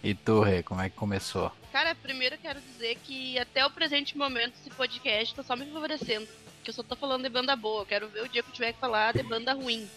E 0.05 0.14
tu, 0.14 0.43
Rê, 0.43 0.62
como 0.62 0.81
é 0.81 0.91
que 0.91 0.97
começou? 0.97 1.50
Cara, 1.73 1.95
primeiro 1.95 2.35
eu 2.35 2.38
quero 2.38 2.61
dizer 2.61 2.99
que 3.02 3.38
até 3.38 3.64
o 3.64 3.71
presente 3.71 4.19
momento 4.19 4.52
esse 4.61 4.71
podcast 4.71 5.35
tá 5.35 5.43
só 5.43 5.57
me 5.57 5.64
favorecendo. 5.67 6.29
Que 6.62 6.71
eu 6.71 6.75
só 6.75 6.83
tô 6.83 6.95
falando 6.95 7.23
de 7.23 7.29
banda 7.29 7.57
boa. 7.57 7.83
Eu 7.83 7.87
quero 7.87 8.09
ver 8.09 8.23
o 8.23 8.29
dia 8.29 8.43
que 8.43 8.50
eu 8.50 8.55
tiver 8.55 8.73
que 8.73 8.79
falar 8.79 9.12
de 9.12 9.23
banda 9.23 9.52
ruim. 9.52 9.88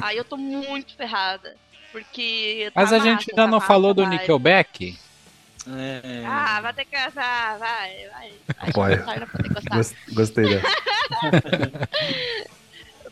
Aí 0.00 0.16
eu 0.16 0.24
tô 0.24 0.36
muito 0.36 0.94
ferrada. 0.94 1.56
Porque. 1.92 2.70
tá 2.74 2.80
Mas 2.80 2.92
a 2.92 2.98
gente 2.98 3.30
ainda 3.30 3.42
essa 3.42 3.50
não 3.50 3.60
falou 3.60 3.94
do. 3.94 4.04
Nickelback? 4.06 4.98
É, 5.68 6.24
Ah, 6.26 6.60
vai 6.60 6.72
ter 6.72 6.84
que 6.86 6.90
cansar, 6.96 7.56
vai, 7.58 8.08
vai. 8.08 8.32
Apoio. 8.58 9.04
Gostar. 9.70 9.96
Gostei 10.12 10.48
dessa. 10.48 10.66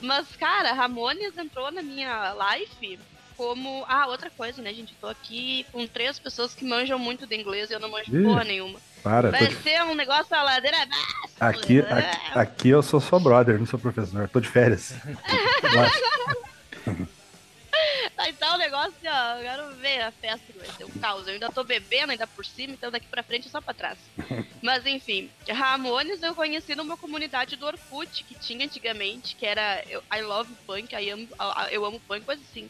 Mas, 0.03 0.27
cara, 0.37 0.73
Ramones 0.73 1.37
entrou 1.37 1.71
na 1.71 1.83
minha 1.83 2.35
life 2.35 2.99
como. 3.37 3.85
Ah, 3.87 4.07
outra 4.09 4.31
coisa, 4.31 4.61
né, 4.63 4.73
gente? 4.73 4.95
Tô 5.01 5.07
aqui 5.09 5.65
com 5.71 5.87
três 5.87 6.19
pessoas 6.19 6.55
que 6.55 6.65
manjam 6.65 6.99
muito 6.99 7.27
de 7.27 7.37
inglês 7.37 7.71
e 7.71 7.75
eu 7.75 7.81
não 7.81 7.91
manjo 7.91 8.15
Ih, 8.17 8.23
porra 8.25 8.43
nenhuma. 8.45 8.79
Para, 9.03 9.31
tô 9.31 9.39
Vai 9.39 9.47
de- 9.47 9.57
ser 9.63 9.83
um 9.85 9.95
negócio 9.95 10.35
a 10.35 10.43
ladeira 10.43 10.83
abaixo. 10.83 11.07
aqui, 11.39 11.81
aqui, 11.81 12.39
aqui 12.39 12.69
eu 12.71 12.83
sou 12.83 13.01
só 13.01 13.19
brother, 13.19 13.59
não 13.59 13.67
sou 13.67 13.79
professor. 13.79 14.29
Tô 14.29 14.41
de 14.41 14.49
férias. 14.49 14.95
Tá, 18.21 18.29
então 18.29 18.55
o 18.55 18.59
negócio, 18.59 18.95
ó, 19.03 19.37
eu 19.39 19.43
quero 19.43 19.77
ver 19.77 20.03
a 20.03 20.13
festa 20.13 20.53
que 20.53 20.59
vai 20.59 20.69
ser 20.73 20.85
um 20.85 21.01
caos. 21.01 21.27
Eu 21.27 21.33
ainda 21.33 21.49
tô 21.49 21.65
bebendo 21.65 22.13
ainda 22.13 22.27
por 22.27 22.45
cima, 22.45 22.75
então 22.75 22.91
daqui 22.91 23.07
pra 23.07 23.23
frente 23.23 23.49
é 23.49 23.51
só 23.51 23.63
pra 23.63 23.73
trás. 23.73 23.99
Mas 24.63 24.85
enfim, 24.85 25.31
Ramones 25.49 26.23
eu 26.23 26.35
conheci 26.35 26.75
numa 26.75 26.99
comunidade 26.99 27.57
do 27.57 27.65
Orkut 27.65 28.23
que 28.25 28.35
tinha 28.35 28.67
antigamente, 28.67 29.35
que 29.37 29.47
era 29.47 29.83
eu- 29.89 30.03
I 30.15 30.21
Love 30.21 30.55
Punk, 30.67 30.95
I 30.95 31.09
amo, 31.09 31.27
eu 31.71 31.83
amo 31.83 31.99
punk, 32.01 32.27
coisa 32.27 32.43
assim. 32.43 32.69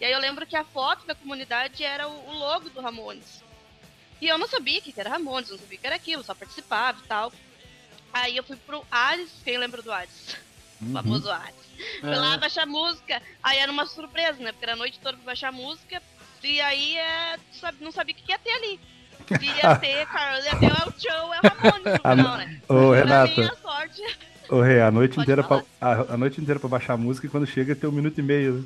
E 0.00 0.04
aí 0.04 0.10
eu 0.10 0.18
lembro 0.18 0.44
que 0.44 0.56
a 0.56 0.64
foto 0.64 1.06
da 1.06 1.14
comunidade 1.14 1.84
era 1.84 2.08
o, 2.08 2.30
o 2.30 2.32
logo 2.32 2.68
do 2.70 2.80
Ramones. 2.80 3.40
E 4.20 4.26
eu 4.26 4.36
não 4.36 4.48
sabia 4.48 4.80
o 4.80 4.82
que 4.82 4.92
era 4.98 5.10
Ramones, 5.10 5.50
não 5.50 5.58
sabia 5.58 5.78
o 5.78 5.80
que 5.80 5.86
era 5.86 5.94
aquilo, 5.94 6.24
só 6.24 6.34
participava 6.34 6.98
e 7.04 7.06
tal. 7.06 7.32
Aí 8.12 8.36
eu 8.36 8.42
fui 8.42 8.56
pro 8.56 8.84
Ares, 8.90 9.30
quem 9.44 9.58
lembra 9.58 9.80
do 9.80 9.92
Ares? 9.92 10.47
O 10.80 10.92
famoso 10.92 11.30
Ares. 11.30 11.54
Fui 12.00 12.14
lá 12.14 12.36
baixar 12.36 12.66
música. 12.66 13.20
Aí 13.42 13.58
era 13.58 13.70
uma 13.70 13.86
surpresa, 13.86 14.42
né? 14.42 14.52
Porque 14.52 14.64
era 14.64 14.72
a 14.74 14.76
noite 14.76 14.98
toda 15.00 15.16
pra 15.16 15.26
baixar 15.26 15.52
música. 15.52 16.02
E 16.42 16.60
aí 16.60 16.96
é, 16.96 17.36
não 17.80 17.90
sabia 17.90 18.14
o 18.14 18.18
que 18.18 18.30
ia 18.30 18.38
ter 18.38 18.50
ali. 18.50 18.80
Ia 19.42 19.76
ter, 19.78 20.06
cara, 20.06 20.40
ia 20.40 20.56
ter 20.56 20.72
o 20.72 20.92
show, 21.00 21.34
é 21.34 21.40
Ramones 21.48 22.00
Ah, 22.04 22.14
no 22.14 22.20
final, 22.24 22.36
né? 22.38 22.60
Ô, 22.68 22.92
Renata. 22.92 23.32
minha 23.34 23.56
sorte. 23.56 24.02
Ô, 24.48 24.60
Rê, 24.62 24.80
a 24.80 24.90
noite, 24.90 25.16
Pode 25.16 25.24
inteira 25.24 25.42
pra, 25.44 25.62
a, 25.80 26.14
a 26.14 26.16
noite 26.16 26.40
inteira 26.40 26.58
pra 26.58 26.68
baixar 26.70 26.94
a 26.94 26.96
música 26.96 27.26
e 27.26 27.30
quando 27.30 27.46
chega 27.46 27.76
tem 27.76 27.88
um 27.90 27.92
minuto 27.92 28.18
e 28.18 28.22
meio. 28.22 28.54
né? 28.54 28.64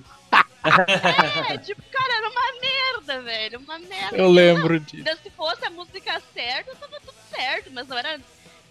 É, 1.48 1.58
tipo, 1.58 1.82
cara, 1.90 2.14
era 2.18 2.28
uma 2.28 2.60
merda, 2.60 3.20
velho. 3.22 3.58
Uma 3.58 3.78
merda. 3.80 4.16
Eu 4.16 4.30
lembro 4.30 4.78
disso. 4.78 5.04
Se 5.20 5.30
fosse 5.30 5.64
a 5.64 5.70
música 5.70 6.22
certa, 6.32 6.72
tava 6.76 7.00
tudo 7.00 7.14
certo, 7.34 7.70
mas 7.72 7.88
não 7.88 7.98
era. 7.98 8.20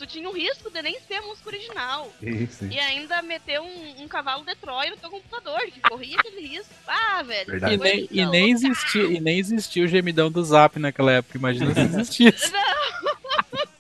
Tu 0.02 0.08
tinha 0.08 0.28
um 0.28 0.34
risco 0.34 0.68
de 0.72 0.82
nem 0.82 1.00
ser 1.02 1.14
a 1.14 1.22
música 1.22 1.48
original. 1.48 2.12
Sim. 2.50 2.70
E 2.72 2.80
ainda 2.80 3.22
meter 3.22 3.62
um, 3.62 4.02
um 4.02 4.08
cavalo 4.08 4.44
de 4.44 4.56
Troia 4.56 4.90
no 4.90 4.98
teu 4.98 5.12
computador, 5.12 5.62
que 5.68 5.80
corria 5.80 6.18
aquele 6.18 6.42
risco. 6.42 6.74
Ah, 6.88 7.22
velho. 7.22 7.56
E 7.72 7.78
nem, 7.78 8.08
e 8.10 8.26
nem 8.26 8.50
existia, 8.50 9.04
e 9.04 9.20
nem 9.20 9.38
existia 9.38 9.86
o 9.86 9.88
gemidão 9.88 10.32
do 10.32 10.44
Zap 10.44 10.80
naquela 10.80 11.12
época, 11.12 11.38
imagina 11.38 11.72
se 11.72 11.82
existisse. 11.82 12.50
Não, 12.52 12.62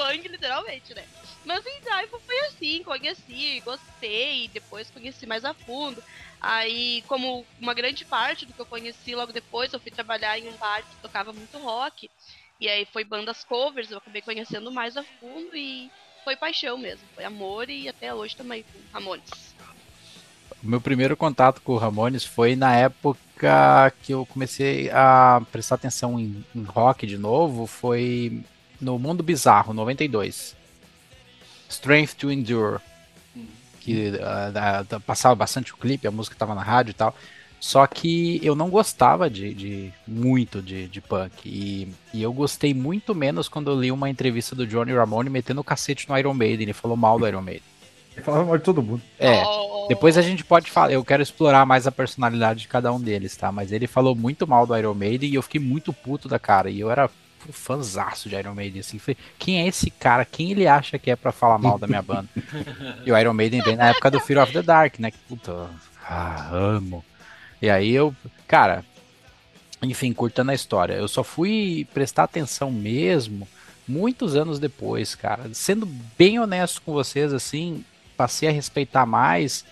punk, 0.00 0.26
literalmente, 0.26 0.94
né? 0.94 1.04
Mas 1.44 1.64
em 1.66 1.80
Drive 1.80 2.10
foi 2.26 2.38
assim, 2.46 2.82
conheci, 2.82 3.60
gostei, 3.64 4.48
depois 4.52 4.90
conheci 4.90 5.26
mais 5.26 5.44
a 5.44 5.54
fundo. 5.54 6.02
Aí, 6.40 7.02
como 7.06 7.44
uma 7.60 7.74
grande 7.74 8.04
parte 8.04 8.46
do 8.46 8.52
que 8.52 8.60
eu 8.60 8.66
conheci 8.66 9.14
logo 9.14 9.32
depois, 9.32 9.72
eu 9.72 9.80
fui 9.80 9.90
trabalhar 9.90 10.38
em 10.38 10.48
um 10.48 10.56
bar 10.56 10.82
que 10.82 10.96
tocava 11.02 11.32
muito 11.32 11.58
rock. 11.58 12.10
E 12.60 12.68
aí 12.68 12.86
foi 12.92 13.04
bandas 13.04 13.42
covers, 13.42 13.90
eu 13.90 13.98
acabei 13.98 14.20
conhecendo 14.20 14.70
mais 14.70 14.96
a 14.96 15.02
fundo 15.02 15.56
e 15.56 15.90
foi 16.24 16.36
paixão 16.36 16.76
mesmo. 16.76 17.04
Foi 17.14 17.24
amor 17.24 17.70
e 17.70 17.88
até 17.88 18.12
hoje 18.12 18.36
também 18.36 18.62
com 18.62 18.78
Ramones. 18.92 19.54
O 20.62 20.68
meu 20.68 20.80
primeiro 20.80 21.16
contato 21.16 21.62
com 21.62 21.72
o 21.72 21.78
Ramones 21.78 22.24
foi 22.24 22.54
na 22.54 22.76
época 22.76 23.92
que 24.02 24.12
eu 24.12 24.26
comecei 24.26 24.90
a 24.90 25.40
prestar 25.50 25.76
atenção 25.76 26.20
em, 26.20 26.44
em 26.54 26.62
rock 26.62 27.06
de 27.06 27.16
novo, 27.16 27.66
foi 27.66 28.42
no 28.78 28.98
Mundo 28.98 29.22
Bizarro, 29.22 29.72
92. 29.72 30.54
Strength 31.68 32.14
to 32.16 32.30
Endure. 32.30 32.80
Que 33.80 34.10
uh, 34.10 35.00
passava 35.00 35.34
bastante 35.34 35.72
o 35.72 35.76
clipe, 35.78 36.06
a 36.06 36.10
música 36.10 36.34
estava 36.34 36.54
na 36.54 36.62
rádio 36.62 36.90
e 36.90 36.94
tal. 36.94 37.14
Só 37.60 37.86
que 37.86 38.40
eu 38.42 38.54
não 38.54 38.70
gostava 38.70 39.28
de, 39.28 39.52
de 39.52 39.92
muito 40.08 40.62
de, 40.62 40.88
de 40.88 41.00
punk. 41.02 41.30
E, 41.44 41.92
e, 42.14 42.22
eu 42.22 42.32
gostei 42.32 42.72
muito 42.72 43.14
menos 43.14 43.48
quando 43.48 43.70
eu 43.70 43.78
li 43.78 43.92
uma 43.92 44.08
entrevista 44.08 44.56
do 44.56 44.66
Johnny 44.66 44.94
Ramone 44.94 45.28
metendo 45.28 45.60
o 45.60 45.64
cacete 45.64 46.08
no 46.08 46.18
Iron 46.18 46.32
Maiden. 46.32 46.62
Ele 46.62 46.72
falou 46.72 46.96
mal 46.96 47.18
do 47.18 47.28
Iron 47.28 47.42
Maiden. 47.42 47.62
Ele 48.16 48.24
falava 48.24 48.44
mal 48.44 48.58
de 48.58 48.64
todo 48.64 48.82
mundo. 48.82 49.02
É. 49.18 49.42
Depois 49.88 50.16
a 50.16 50.22
gente 50.22 50.42
pode 50.42 50.70
falar. 50.70 50.90
Eu 50.90 51.04
quero 51.04 51.22
explorar 51.22 51.66
mais 51.66 51.86
a 51.86 51.92
personalidade 51.92 52.60
de 52.60 52.68
cada 52.68 52.92
um 52.92 53.00
deles, 53.00 53.36
tá? 53.36 53.52
Mas 53.52 53.70
ele 53.72 53.86
falou 53.86 54.16
muito 54.16 54.46
mal 54.46 54.66
do 54.66 54.76
Iron 54.76 54.94
Maiden 54.94 55.30
e 55.30 55.34
eu 55.34 55.42
fiquei 55.42 55.60
muito 55.60 55.92
puto 55.92 56.28
da 56.28 56.38
cara. 56.38 56.70
E 56.70 56.80
eu 56.80 56.90
era 56.90 57.08
fãzaço 57.50 58.28
de 58.28 58.36
Iron 58.36 58.54
Maiden, 58.54 58.80
assim. 58.80 58.98
Falei, 58.98 59.16
quem 59.38 59.62
é 59.62 59.68
esse 59.68 59.90
cara? 59.90 60.24
Quem 60.24 60.50
ele 60.50 60.66
acha 60.66 60.98
que 60.98 61.10
é 61.10 61.16
para 61.16 61.30
falar 61.30 61.58
mal 61.58 61.78
da 61.78 61.86
minha 61.86 62.02
banda? 62.02 62.28
e 63.06 63.12
o 63.12 63.18
Iron 63.18 63.34
Maiden 63.34 63.62
vem 63.62 63.76
na 63.76 63.90
época 63.90 64.10
do 64.10 64.20
Fear 64.20 64.42
of 64.42 64.52
the 64.52 64.62
Dark, 64.62 64.98
né? 64.98 65.10
Que 65.10 65.18
puta. 65.28 65.70
Ah, 66.08 66.48
amo. 66.52 67.04
E 67.60 67.68
aí 67.68 67.90
eu, 67.90 68.14
cara, 68.46 68.84
enfim, 69.82 70.12
curtando 70.12 70.50
a 70.50 70.54
história, 70.54 70.94
eu 70.94 71.08
só 71.08 71.22
fui 71.22 71.86
prestar 71.92 72.24
atenção 72.24 72.70
mesmo 72.70 73.46
muitos 73.86 74.36
anos 74.36 74.58
depois, 74.58 75.14
cara. 75.14 75.52
Sendo 75.52 75.86
bem 76.16 76.38
honesto 76.38 76.80
com 76.82 76.92
vocês, 76.92 77.32
assim, 77.32 77.84
passei 78.16 78.48
a 78.48 78.52
respeitar 78.52 79.04
mais 79.04 79.64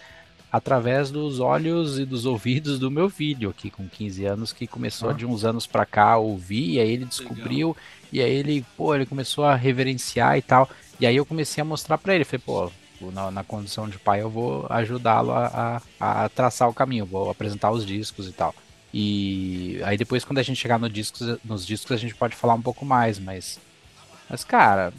através 0.50 1.10
dos 1.10 1.40
olhos 1.40 1.98
e 1.98 2.06
dos 2.06 2.24
ouvidos 2.24 2.78
do 2.78 2.90
meu 2.90 3.10
filho 3.10 3.50
aqui 3.50 3.70
com 3.70 3.86
15 3.86 4.24
anos 4.24 4.52
que 4.52 4.66
começou 4.66 5.10
ah. 5.10 5.12
de 5.12 5.26
uns 5.26 5.44
anos 5.44 5.66
para 5.66 5.84
cá 5.84 6.12
a 6.12 6.16
ouvir 6.16 6.72
e 6.72 6.80
aí 6.80 6.90
ele 6.90 7.04
descobriu 7.04 7.68
Legal. 7.68 7.76
e 8.10 8.22
aí 8.22 8.32
ele, 8.32 8.64
pô, 8.76 8.94
ele 8.94 9.04
começou 9.04 9.44
a 9.44 9.54
reverenciar 9.54 10.38
e 10.38 10.42
tal. 10.42 10.68
E 10.98 11.06
aí 11.06 11.14
eu 11.14 11.26
comecei 11.26 11.60
a 11.60 11.64
mostrar 11.64 11.98
para 11.98 12.14
ele, 12.14 12.24
falei, 12.24 12.42
pô, 12.44 12.72
na, 13.00 13.30
na 13.30 13.44
condição 13.44 13.88
de 13.88 13.98
pai, 13.98 14.22
eu 14.22 14.30
vou 14.30 14.66
ajudá-lo 14.70 15.32
a, 15.32 15.82
a, 16.00 16.24
a, 16.24 16.28
traçar 16.28 16.68
o 16.68 16.74
caminho, 16.74 17.06
vou 17.06 17.30
apresentar 17.30 17.70
os 17.70 17.86
discos 17.86 18.28
e 18.28 18.32
tal. 18.32 18.54
E 18.92 19.80
aí 19.84 19.96
depois, 19.96 20.24
quando 20.24 20.38
a 20.38 20.42
gente 20.42 20.60
chegar 20.60 20.78
no 20.78 20.88
discos, 20.88 21.38
nos 21.44 21.66
discos, 21.66 21.92
a 21.92 21.96
gente 21.96 22.14
pode 22.14 22.34
falar 22.34 22.54
um 22.54 22.62
pouco 22.62 22.84
mais, 22.84 23.18
mas. 23.18 23.60
Mas, 24.28 24.44
cara. 24.44 24.92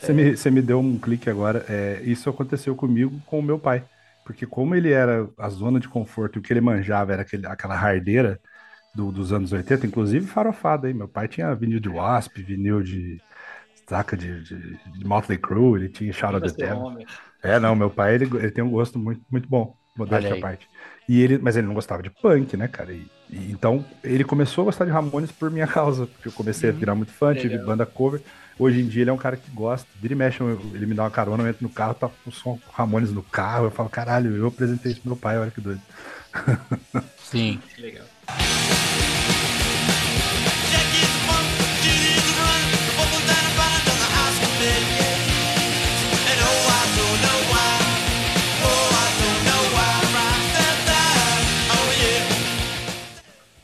Você, 0.00 0.12
é... 0.12 0.14
me, 0.14 0.36
você 0.36 0.50
me 0.50 0.62
deu 0.62 0.80
um 0.80 0.98
clique 0.98 1.28
agora. 1.28 1.64
É, 1.68 2.02
isso 2.04 2.28
aconteceu 2.28 2.74
comigo 2.74 3.20
com 3.26 3.38
o 3.38 3.42
meu 3.42 3.58
pai. 3.58 3.84
Porque 4.24 4.44
como 4.44 4.74
ele 4.74 4.90
era 4.90 5.28
a 5.38 5.48
zona 5.48 5.78
de 5.78 5.88
conforto 5.88 6.36
e 6.36 6.38
o 6.40 6.42
que 6.42 6.52
ele 6.52 6.60
manjava 6.60 7.12
era 7.12 7.22
aquele, 7.22 7.46
aquela 7.46 7.76
hardeira 7.76 8.40
do, 8.92 9.12
dos 9.12 9.32
anos 9.32 9.52
80, 9.52 9.86
inclusive 9.86 10.26
farofada, 10.26 10.88
hein? 10.88 10.94
Meu 10.94 11.06
pai 11.06 11.28
tinha 11.28 11.54
vinil 11.54 11.78
de 11.78 11.88
Wasp, 11.88 12.38
vinil 12.38 12.82
de 12.82 13.20
saca 13.86 14.16
de, 14.16 14.42
de, 14.42 14.78
de 14.98 15.06
Motley 15.06 15.38
Crue, 15.38 15.78
ele 15.78 15.88
tinha 15.88 16.12
Shadow 16.12 16.40
of 16.40 16.52
the 16.52 16.66
Devil. 16.66 17.06
É, 17.46 17.60
não, 17.60 17.74
meu 17.74 17.90
pai, 17.90 18.14
ele, 18.14 18.24
ele 18.24 18.50
tem 18.50 18.64
um 18.64 18.70
gosto 18.70 18.98
muito, 18.98 19.22
muito 19.30 19.48
bom, 19.48 19.76
modéstia 19.96 20.34
à 20.34 20.40
parte. 20.40 20.68
E 21.08 21.20
ele, 21.20 21.38
mas 21.38 21.56
ele 21.56 21.66
não 21.66 21.74
gostava 21.74 22.02
de 22.02 22.10
punk, 22.10 22.56
né, 22.56 22.66
cara? 22.68 22.92
E, 22.92 23.06
e, 23.30 23.50
então, 23.50 23.84
ele 24.02 24.24
começou 24.24 24.62
a 24.62 24.64
gostar 24.66 24.84
de 24.84 24.90
Ramones 24.90 25.30
por 25.30 25.50
minha 25.50 25.66
causa, 25.68 26.06
porque 26.06 26.28
eu 26.28 26.32
comecei 26.32 26.68
uhum. 26.70 26.76
a 26.76 26.78
virar 26.78 26.94
muito 26.94 27.12
fã, 27.12 27.28
Legal. 27.28 27.42
tive 27.42 27.58
banda 27.58 27.86
cover. 27.86 28.20
Hoje 28.58 28.80
em 28.80 28.86
dia 28.86 29.02
ele 29.02 29.10
é 29.10 29.12
um 29.12 29.18
cara 29.18 29.36
que 29.36 29.50
gosta, 29.50 29.86
vira 30.00 30.14
e 30.14 30.16
mexe, 30.16 30.42
ele 30.42 30.86
me 30.86 30.94
dá 30.94 31.02
uma 31.02 31.10
carona, 31.10 31.42
eu 31.42 31.48
entro 31.48 31.62
no 31.62 31.68
carro, 31.68 31.92
tá 31.92 32.08
com 32.08 32.30
o 32.30 32.32
som 32.32 32.58
Ramones 32.72 33.12
no 33.12 33.22
carro, 33.22 33.66
eu 33.66 33.70
falo, 33.70 33.90
caralho, 33.90 34.34
eu 34.34 34.46
apresentei 34.46 34.92
isso 34.92 35.02
pro 35.02 35.10
meu 35.10 35.16
pai, 35.16 35.38
olha 35.38 35.50
que 35.50 35.60
doido. 35.60 35.82
Sim. 37.20 37.60
Legal. 37.78 38.06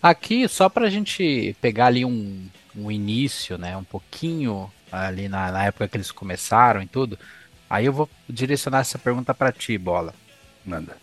Aqui, 0.02 0.48
só 0.48 0.68
para 0.68 0.86
a 0.86 0.90
gente 0.90 1.54
pegar 1.60 1.86
ali 1.86 2.04
um, 2.04 2.48
um 2.74 2.90
início, 2.90 3.56
né, 3.56 3.76
um 3.76 3.84
pouquinho 3.84 4.68
ali 4.90 5.28
na, 5.28 5.52
na, 5.52 5.64
época 5.64 5.86
que 5.86 5.96
eles 5.96 6.10
começaram 6.10 6.82
e 6.82 6.86
tudo, 6.86 7.16
aí 7.70 7.86
eu 7.86 7.92
vou 7.92 8.10
direcionar 8.28 8.80
essa 8.80 8.98
pergunta 8.98 9.32
para 9.32 9.52
ti, 9.52 9.78
Bola. 9.78 10.12
Manda. 10.66 10.96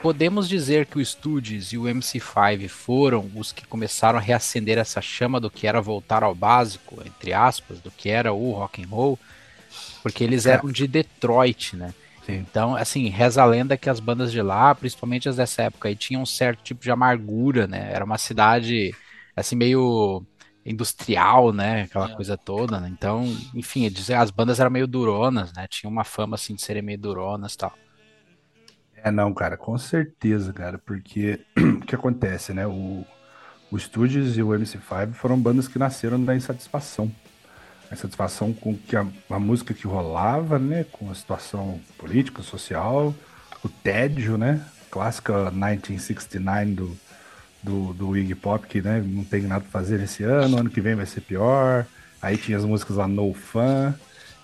Podemos 0.00 0.48
dizer 0.48 0.86
que 0.86 0.98
o 0.98 1.04
Studios 1.04 1.72
e 1.72 1.78
o 1.78 1.84
MC5 1.84 2.68
foram 2.68 3.30
os 3.34 3.50
que 3.50 3.66
começaram 3.66 4.18
a 4.18 4.22
reacender 4.22 4.78
essa 4.78 5.00
chama 5.00 5.40
do 5.40 5.50
que 5.50 5.66
era 5.66 5.80
voltar 5.80 6.22
ao 6.22 6.34
básico, 6.34 7.02
entre 7.04 7.32
aspas, 7.32 7.80
do 7.80 7.90
que 7.90 8.08
era 8.08 8.32
o 8.32 8.52
rock 8.52 8.84
and 8.84 8.88
roll, 8.88 9.18
porque 10.02 10.22
eles 10.22 10.46
é. 10.46 10.52
eram 10.52 10.70
de 10.70 10.86
Detroit, 10.86 11.74
né? 11.74 11.92
Então, 12.34 12.74
assim, 12.74 13.08
reza 13.08 13.42
a 13.42 13.46
lenda 13.46 13.76
que 13.76 13.88
as 13.88 14.00
bandas 14.00 14.32
de 14.32 14.42
lá, 14.42 14.74
principalmente 14.74 15.28
as 15.28 15.36
dessa 15.36 15.62
época, 15.62 15.88
aí, 15.88 15.96
tinham 15.96 16.22
um 16.22 16.26
certo 16.26 16.62
tipo 16.62 16.82
de 16.82 16.90
amargura, 16.90 17.66
né? 17.66 17.90
Era 17.92 18.04
uma 18.04 18.18
cidade, 18.18 18.94
assim, 19.34 19.56
meio 19.56 20.24
industrial, 20.64 21.52
né? 21.52 21.82
Aquela 21.82 22.10
é. 22.10 22.14
coisa 22.14 22.36
toda, 22.36 22.80
né? 22.80 22.88
Então, 22.92 23.24
enfim, 23.54 23.90
as 24.18 24.30
bandas 24.30 24.58
eram 24.58 24.70
meio 24.70 24.86
duronas, 24.86 25.52
né? 25.52 25.66
Tinha 25.68 25.88
uma 25.88 26.04
fama, 26.04 26.34
assim, 26.34 26.54
de 26.54 26.62
serem 26.62 26.82
meio 26.82 26.98
duronas 26.98 27.54
e 27.54 27.58
tal. 27.58 27.72
É, 28.96 29.10
não, 29.10 29.32
cara, 29.32 29.56
com 29.56 29.78
certeza, 29.78 30.52
cara, 30.52 30.78
porque 30.78 31.40
o 31.56 31.80
que 31.80 31.94
acontece, 31.94 32.52
né? 32.52 32.66
O, 32.66 33.04
o 33.70 33.78
Studios 33.78 34.36
e 34.36 34.42
o 34.42 34.48
MC5 34.48 35.12
foram 35.12 35.38
bandas 35.38 35.68
que 35.68 35.78
nasceram 35.78 36.22
da 36.22 36.34
insatisfação 36.34 37.12
a 37.90 37.96
satisfação 37.96 38.52
com 38.52 38.76
que 38.76 38.96
a, 38.96 39.06
a, 39.30 39.38
música 39.38 39.72
que 39.72 39.86
rolava, 39.86 40.58
né, 40.58 40.84
com 40.90 41.10
a 41.10 41.14
situação 41.14 41.80
política, 41.98 42.42
social, 42.42 43.14
o 43.64 43.68
tédio, 43.68 44.36
né, 44.36 44.64
clássica 44.90 45.50
1969 45.50 46.74
do, 46.74 46.96
do, 47.62 47.94
do 47.94 48.16
Iggy 48.16 48.34
Pop, 48.34 48.66
que 48.66 48.80
né, 48.80 49.02
não 49.04 49.24
tem 49.24 49.42
nada 49.42 49.60
para 49.60 49.70
fazer 49.70 50.00
esse 50.00 50.24
ano, 50.24 50.58
ano 50.58 50.70
que 50.70 50.80
vem 50.80 50.94
vai 50.94 51.06
ser 51.06 51.20
pior. 51.20 51.86
Aí 52.20 52.36
tinha 52.36 52.56
as 52.56 52.64
músicas 52.64 52.96
lá 52.96 53.06
No 53.06 53.32
Fun. 53.34 53.92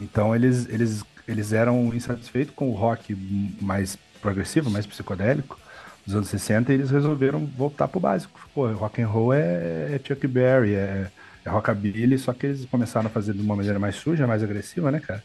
Então 0.00 0.34
eles, 0.34 0.68
eles, 0.68 1.04
eles 1.26 1.52
eram 1.52 1.92
insatisfeitos 1.94 2.54
com 2.54 2.68
o 2.68 2.74
rock 2.74 3.14
mais 3.60 3.96
progressivo, 4.20 4.70
mais 4.70 4.86
psicodélico 4.86 5.58
dos 6.04 6.14
anos 6.14 6.28
60 6.28 6.72
e 6.72 6.74
eles 6.74 6.90
resolveram 6.90 7.46
voltar 7.46 7.88
pro 7.88 8.00
básico. 8.00 8.40
Pô, 8.54 8.70
rock 8.72 9.00
and 9.00 9.08
roll 9.08 9.32
é, 9.32 9.94
é 9.94 10.00
Chuck 10.02 10.26
Berry, 10.26 10.74
é 10.74 11.10
é 11.44 11.50
rockabilly, 11.50 12.18
só 12.18 12.32
que 12.32 12.46
eles 12.46 12.64
começaram 12.66 13.06
a 13.06 13.10
fazer 13.10 13.34
de 13.34 13.40
uma 13.40 13.56
maneira 13.56 13.78
mais 13.78 13.96
suja, 13.96 14.26
mais 14.26 14.42
agressiva, 14.42 14.90
né, 14.90 15.00
cara? 15.00 15.22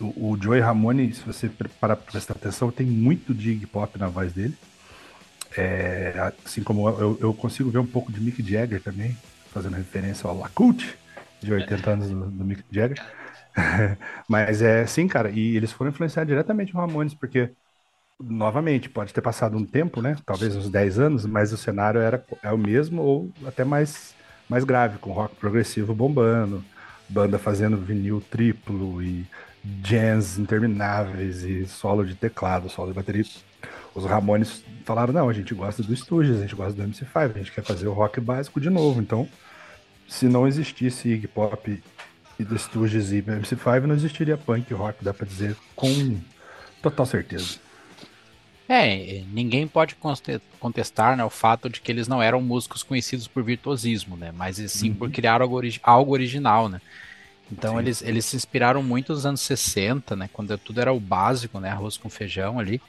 O, 0.00 0.32
o 0.32 0.38
Joey 0.40 0.60
Ramone, 0.60 1.12
se 1.12 1.22
você 1.22 1.48
para 1.80 1.96
prestar 1.96 2.34
atenção, 2.34 2.70
tem 2.70 2.86
muito 2.86 3.32
de 3.32 3.54
Pop 3.66 3.98
na 3.98 4.08
voz 4.08 4.32
dele. 4.32 4.54
É, 5.56 6.32
assim 6.44 6.62
como 6.62 6.88
eu, 6.88 7.16
eu, 7.20 7.32
consigo 7.32 7.70
ver 7.70 7.78
um 7.78 7.86
pouco 7.86 8.10
de 8.10 8.20
Mick 8.20 8.42
Jagger 8.42 8.82
também, 8.82 9.16
fazendo 9.52 9.76
referência 9.76 10.28
ao 10.28 10.36
Lacute, 10.36 10.98
de 11.40 11.52
80 11.52 11.90
anos 11.90 12.10
do, 12.10 12.26
do 12.26 12.44
Mick 12.44 12.64
Jagger. 12.70 13.00
Mas 14.28 14.60
é 14.60 14.84
sim, 14.84 15.06
cara, 15.06 15.30
e 15.30 15.56
eles 15.56 15.70
foram 15.70 15.90
influenciados 15.90 16.28
diretamente 16.28 16.74
no 16.74 16.80
Ramones, 16.80 17.14
porque, 17.14 17.50
novamente, 18.20 18.88
pode 18.88 19.14
ter 19.14 19.20
passado 19.20 19.56
um 19.56 19.64
tempo, 19.64 20.02
né? 20.02 20.16
Talvez 20.26 20.56
uns 20.56 20.68
10 20.68 20.98
anos, 20.98 21.24
mas 21.24 21.52
o 21.52 21.56
cenário 21.56 22.00
era, 22.00 22.24
é 22.42 22.50
o 22.50 22.58
mesmo 22.58 23.00
ou 23.00 23.32
até 23.46 23.64
mais 23.64 24.14
mais 24.48 24.64
grave, 24.64 24.98
com 24.98 25.12
rock 25.12 25.36
progressivo 25.36 25.94
bombando, 25.94 26.64
banda 27.08 27.38
fazendo 27.38 27.76
vinil 27.76 28.22
triplo 28.30 29.02
e 29.02 29.26
jams 29.82 30.38
intermináveis 30.38 31.42
e 31.42 31.66
solo 31.66 32.04
de 32.04 32.14
teclado, 32.14 32.68
solo 32.68 32.88
de 32.88 32.94
bateria. 32.94 33.24
Os 33.94 34.04
Ramones 34.04 34.64
falaram: 34.84 35.12
não, 35.12 35.28
a 35.28 35.32
gente 35.32 35.54
gosta 35.54 35.82
do 35.82 35.94
Stooges, 35.96 36.38
a 36.38 36.40
gente 36.42 36.54
gosta 36.54 36.72
do 36.72 36.88
MC5, 36.88 37.34
a 37.34 37.38
gente 37.38 37.52
quer 37.52 37.64
fazer 37.64 37.86
o 37.86 37.92
rock 37.92 38.20
básico 38.20 38.60
de 38.60 38.68
novo. 38.68 39.00
Então, 39.00 39.28
se 40.08 40.26
não 40.26 40.46
existisse 40.46 41.08
Iggy 41.08 41.28
Pop 41.28 41.82
e 42.38 42.44
do 42.44 42.58
Stooges 42.58 43.12
e 43.12 43.22
MC5, 43.22 43.82
não 43.82 43.94
existiria 43.94 44.36
punk 44.36 44.72
rock, 44.74 45.02
dá 45.04 45.14
pra 45.14 45.26
dizer 45.26 45.56
com 45.74 46.18
total 46.82 47.06
certeza. 47.06 47.63
É, 48.68 49.22
ninguém 49.30 49.66
pode 49.66 49.96
contestar 50.58 51.16
né, 51.16 51.24
o 51.24 51.28
fato 51.28 51.68
de 51.68 51.80
que 51.80 51.92
eles 51.92 52.08
não 52.08 52.22
eram 52.22 52.40
músicos 52.40 52.82
conhecidos 52.82 53.28
por 53.28 53.42
virtuosismo, 53.42 54.16
né? 54.16 54.32
Mas 54.34 54.56
sim 54.72 54.90
uhum. 54.90 54.94
por 54.94 55.10
criar 55.10 55.42
algo, 55.42 55.60
algo, 55.82 56.12
original, 56.12 56.68
né? 56.68 56.80
Então 57.52 57.74
Sim. 57.74 57.78
eles, 57.80 58.02
eles 58.02 58.24
se 58.24 58.36
inspiraram 58.36 58.82
muito 58.82 59.12
nos 59.12 59.26
anos 59.26 59.42
60, 59.42 60.16
né? 60.16 60.30
Quando 60.32 60.56
tudo 60.56 60.80
era 60.80 60.92
o 60.92 60.98
básico, 60.98 61.60
né? 61.60 61.68
Arroz 61.68 61.98
com 61.98 62.08
feijão 62.08 62.58
ali. 62.58 62.80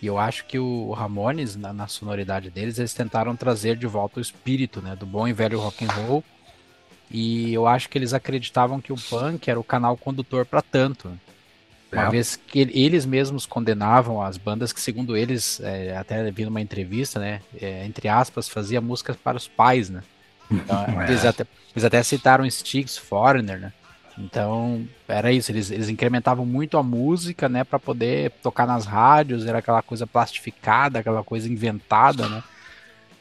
E 0.00 0.06
eu 0.06 0.16
acho 0.16 0.44
que 0.46 0.58
o 0.58 0.92
Ramones, 0.92 1.56
na, 1.56 1.72
na 1.72 1.88
sonoridade 1.88 2.48
deles, 2.48 2.78
eles 2.78 2.94
tentaram 2.94 3.34
trazer 3.34 3.76
de 3.76 3.86
volta 3.86 4.20
o 4.20 4.22
espírito, 4.22 4.80
né? 4.80 4.94
Do 4.94 5.06
bom 5.06 5.26
e 5.26 5.32
velho 5.32 5.58
rock 5.58 5.84
and 5.84 5.88
roll. 5.88 6.24
E 7.10 7.52
eu 7.52 7.66
acho 7.66 7.88
que 7.88 7.98
eles 7.98 8.12
acreditavam 8.12 8.80
que 8.80 8.92
o 8.92 8.96
punk 8.96 9.48
era 9.48 9.58
o 9.58 9.64
canal 9.64 9.96
condutor 9.96 10.46
para 10.46 10.62
tanto. 10.62 11.18
Uma 11.92 12.04
É. 12.06 12.10
vez 12.10 12.36
que 12.36 12.58
ele- 12.58 12.72
eles 12.78 13.06
mesmos 13.06 13.46
condenavam 13.46 14.20
as 14.20 14.36
bandas 14.36 14.72
que, 14.72 14.80
segundo 14.80 15.16
eles, 15.16 15.60
é, 15.60 15.96
até 15.96 16.30
vi 16.30 16.44
numa 16.44 16.60
entrevista, 16.60 17.20
né? 17.20 17.40
é, 17.60 17.86
entre 17.86 18.08
aspas, 18.08 18.48
fazia 18.48 18.80
músicas 18.80 19.16
para 19.16 19.36
os 19.36 19.46
pais, 19.46 19.88
né? 19.88 20.02
Então, 20.50 20.76
É. 21.02 21.10
eles, 21.10 21.24
até, 21.24 21.46
eles 21.74 21.84
até 21.84 22.02
citaram 22.02 22.44
Styx, 22.46 22.98
Foreigner, 22.98 23.58
né? 23.60 23.72
Então, 24.18 24.86
era 25.06 25.30
isso, 25.30 25.52
eles, 25.52 25.70
eles 25.70 25.88
incrementavam 25.90 26.46
muito 26.46 26.78
a 26.78 26.82
música, 26.82 27.48
né, 27.50 27.64
para 27.64 27.78
poder 27.78 28.30
tocar 28.42 28.66
nas 28.66 28.86
rádios, 28.86 29.44
era 29.46 29.58
aquela 29.58 29.82
coisa 29.82 30.06
plastificada, 30.06 30.98
aquela 30.98 31.22
coisa 31.22 31.48
inventada, 31.52 32.26
né? 32.28 32.42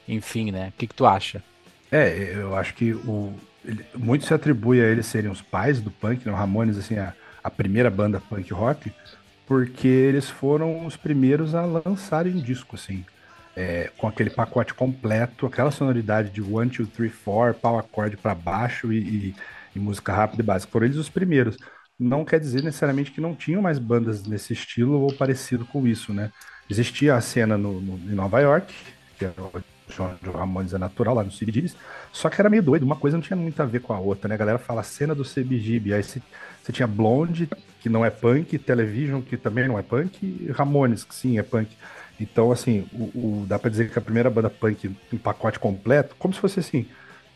Enfim, 0.08 0.52
né? 0.52 0.70
O 0.70 0.72
que, 0.78 0.88
que 0.88 0.94
tu 0.96 1.06
acha? 1.06 1.44
É, 1.92 2.34
eu 2.36 2.56
acho 2.56 2.74
que 2.74 2.94
o, 2.94 3.34
ele- 3.64 3.86
muito 3.96 4.26
se 4.26 4.34
atribui 4.34 4.80
a 4.82 4.86
eles 4.86 5.06
serem 5.06 5.30
os 5.30 5.42
pais 5.42 5.82
do 5.82 5.92
punk, 5.92 6.26
né? 6.26 6.32
O 6.32 6.36
Ramones, 6.36 6.78
assim, 6.78 6.98
a, 6.98 7.14
a 7.46 7.52
primeira 7.52 7.90
banda 7.90 8.20
punk 8.22 8.52
rock, 8.54 8.94
porque 9.46 9.88
eles 9.88 10.30
foram 10.30 10.86
os 10.86 10.98
primeiros 10.98 11.54
a 11.56 11.64
lançarem 11.66 12.34
um 12.36 12.42
disco, 12.42 12.76
assim, 12.76 13.06
é, 13.56 13.92
com 13.98 14.08
aquele 14.08 14.30
pacote 14.30 14.74
completo, 14.74 15.46
aquela 15.46 15.72
sonoridade 15.72 16.30
de 16.32 16.42
one, 16.42 16.70
two, 16.70 16.88
three, 16.88 17.10
four, 17.10 17.54
pau 17.54 17.78
acorde 17.80 18.18
para 18.18 18.36
baixo 18.36 18.92
e, 18.92 19.30
e- 19.32 19.36
e 19.76 19.80
música 19.80 20.14
rápida 20.14 20.42
e 20.42 20.46
básica. 20.46 20.72
Foram 20.72 20.86
eles 20.88 20.98
os 20.98 21.10
primeiros. 21.10 21.58
Não 22.00 22.26
quer 22.26 22.40
dizer 22.40 22.64
necessariamente 22.64 23.12
que 23.12 23.22
não 23.22 23.36
tinham 23.36 23.62
mais 23.62 23.80
bandas 23.80 24.26
nesse 24.26 24.54
estilo 24.54 25.02
ou 25.02 25.14
parecido 25.16 25.66
com 25.66 25.88
isso, 25.88 26.14
né? 26.14 26.32
Existia 26.70 27.16
a 27.16 27.22
cena 27.22 27.58
no, 27.58 27.80
no- 27.82 27.98
em 28.12 28.16
Nova 28.16 28.40
York, 28.42 28.74
que 29.18 29.26
era 29.26 29.34
onde 29.42 30.30
o 30.30 30.32
Ramones 30.32 30.74
é 30.74 30.78
natural, 30.78 31.16
lá 31.16 31.24
no 31.24 31.32
CBGBs, 31.32 31.76
só 32.12 32.30
que 32.30 32.42
era 32.42 32.50
meio 32.50 32.64
doido, 32.64 32.84
uma 32.84 32.96
coisa 32.96 33.18
não 33.18 33.22
tinha 33.22 33.38
muito 33.38 33.60
a 33.62 33.66
ver 33.66 33.82
com 33.82 33.94
a 33.94 34.00
outra, 34.00 34.28
né? 34.28 34.36
A 34.36 34.38
galera 34.38 34.58
fala 34.60 34.84
cena 34.84 35.14
do 35.16 35.24
CBGB, 35.24 35.94
aí 35.94 36.04
você 36.04 36.22
você 36.66 36.72
tinha 36.74 36.88
Blonde, 36.88 37.48
que 37.80 37.90
não 37.90 38.04
é 38.04 38.10
punk, 38.10 38.58
Television, 38.60 39.22
que 39.22 39.38
também 39.38 39.68
não 39.68 39.78
é 39.78 39.84
punk, 39.84 40.26
e 40.26 40.52
Ramones, 40.52 41.04
que 41.04 41.14
sim 41.14 41.38
é 41.38 41.44
punk. 41.44 41.70
Então, 42.20 42.52
assim, 42.52 42.88
o, 42.94 43.42
o- 43.44 43.46
dá 43.48 43.60
pra 43.60 43.70
dizer 43.70 43.92
que 43.92 44.00
a 44.00 44.02
primeira 44.02 44.30
banda 44.30 44.50
punk 44.50 44.96
em 45.14 45.18
pacote 45.18 45.60
completo, 45.60 46.16
como 46.18 46.34
se 46.34 46.40
fosse 46.40 46.60
assim, 46.60 46.88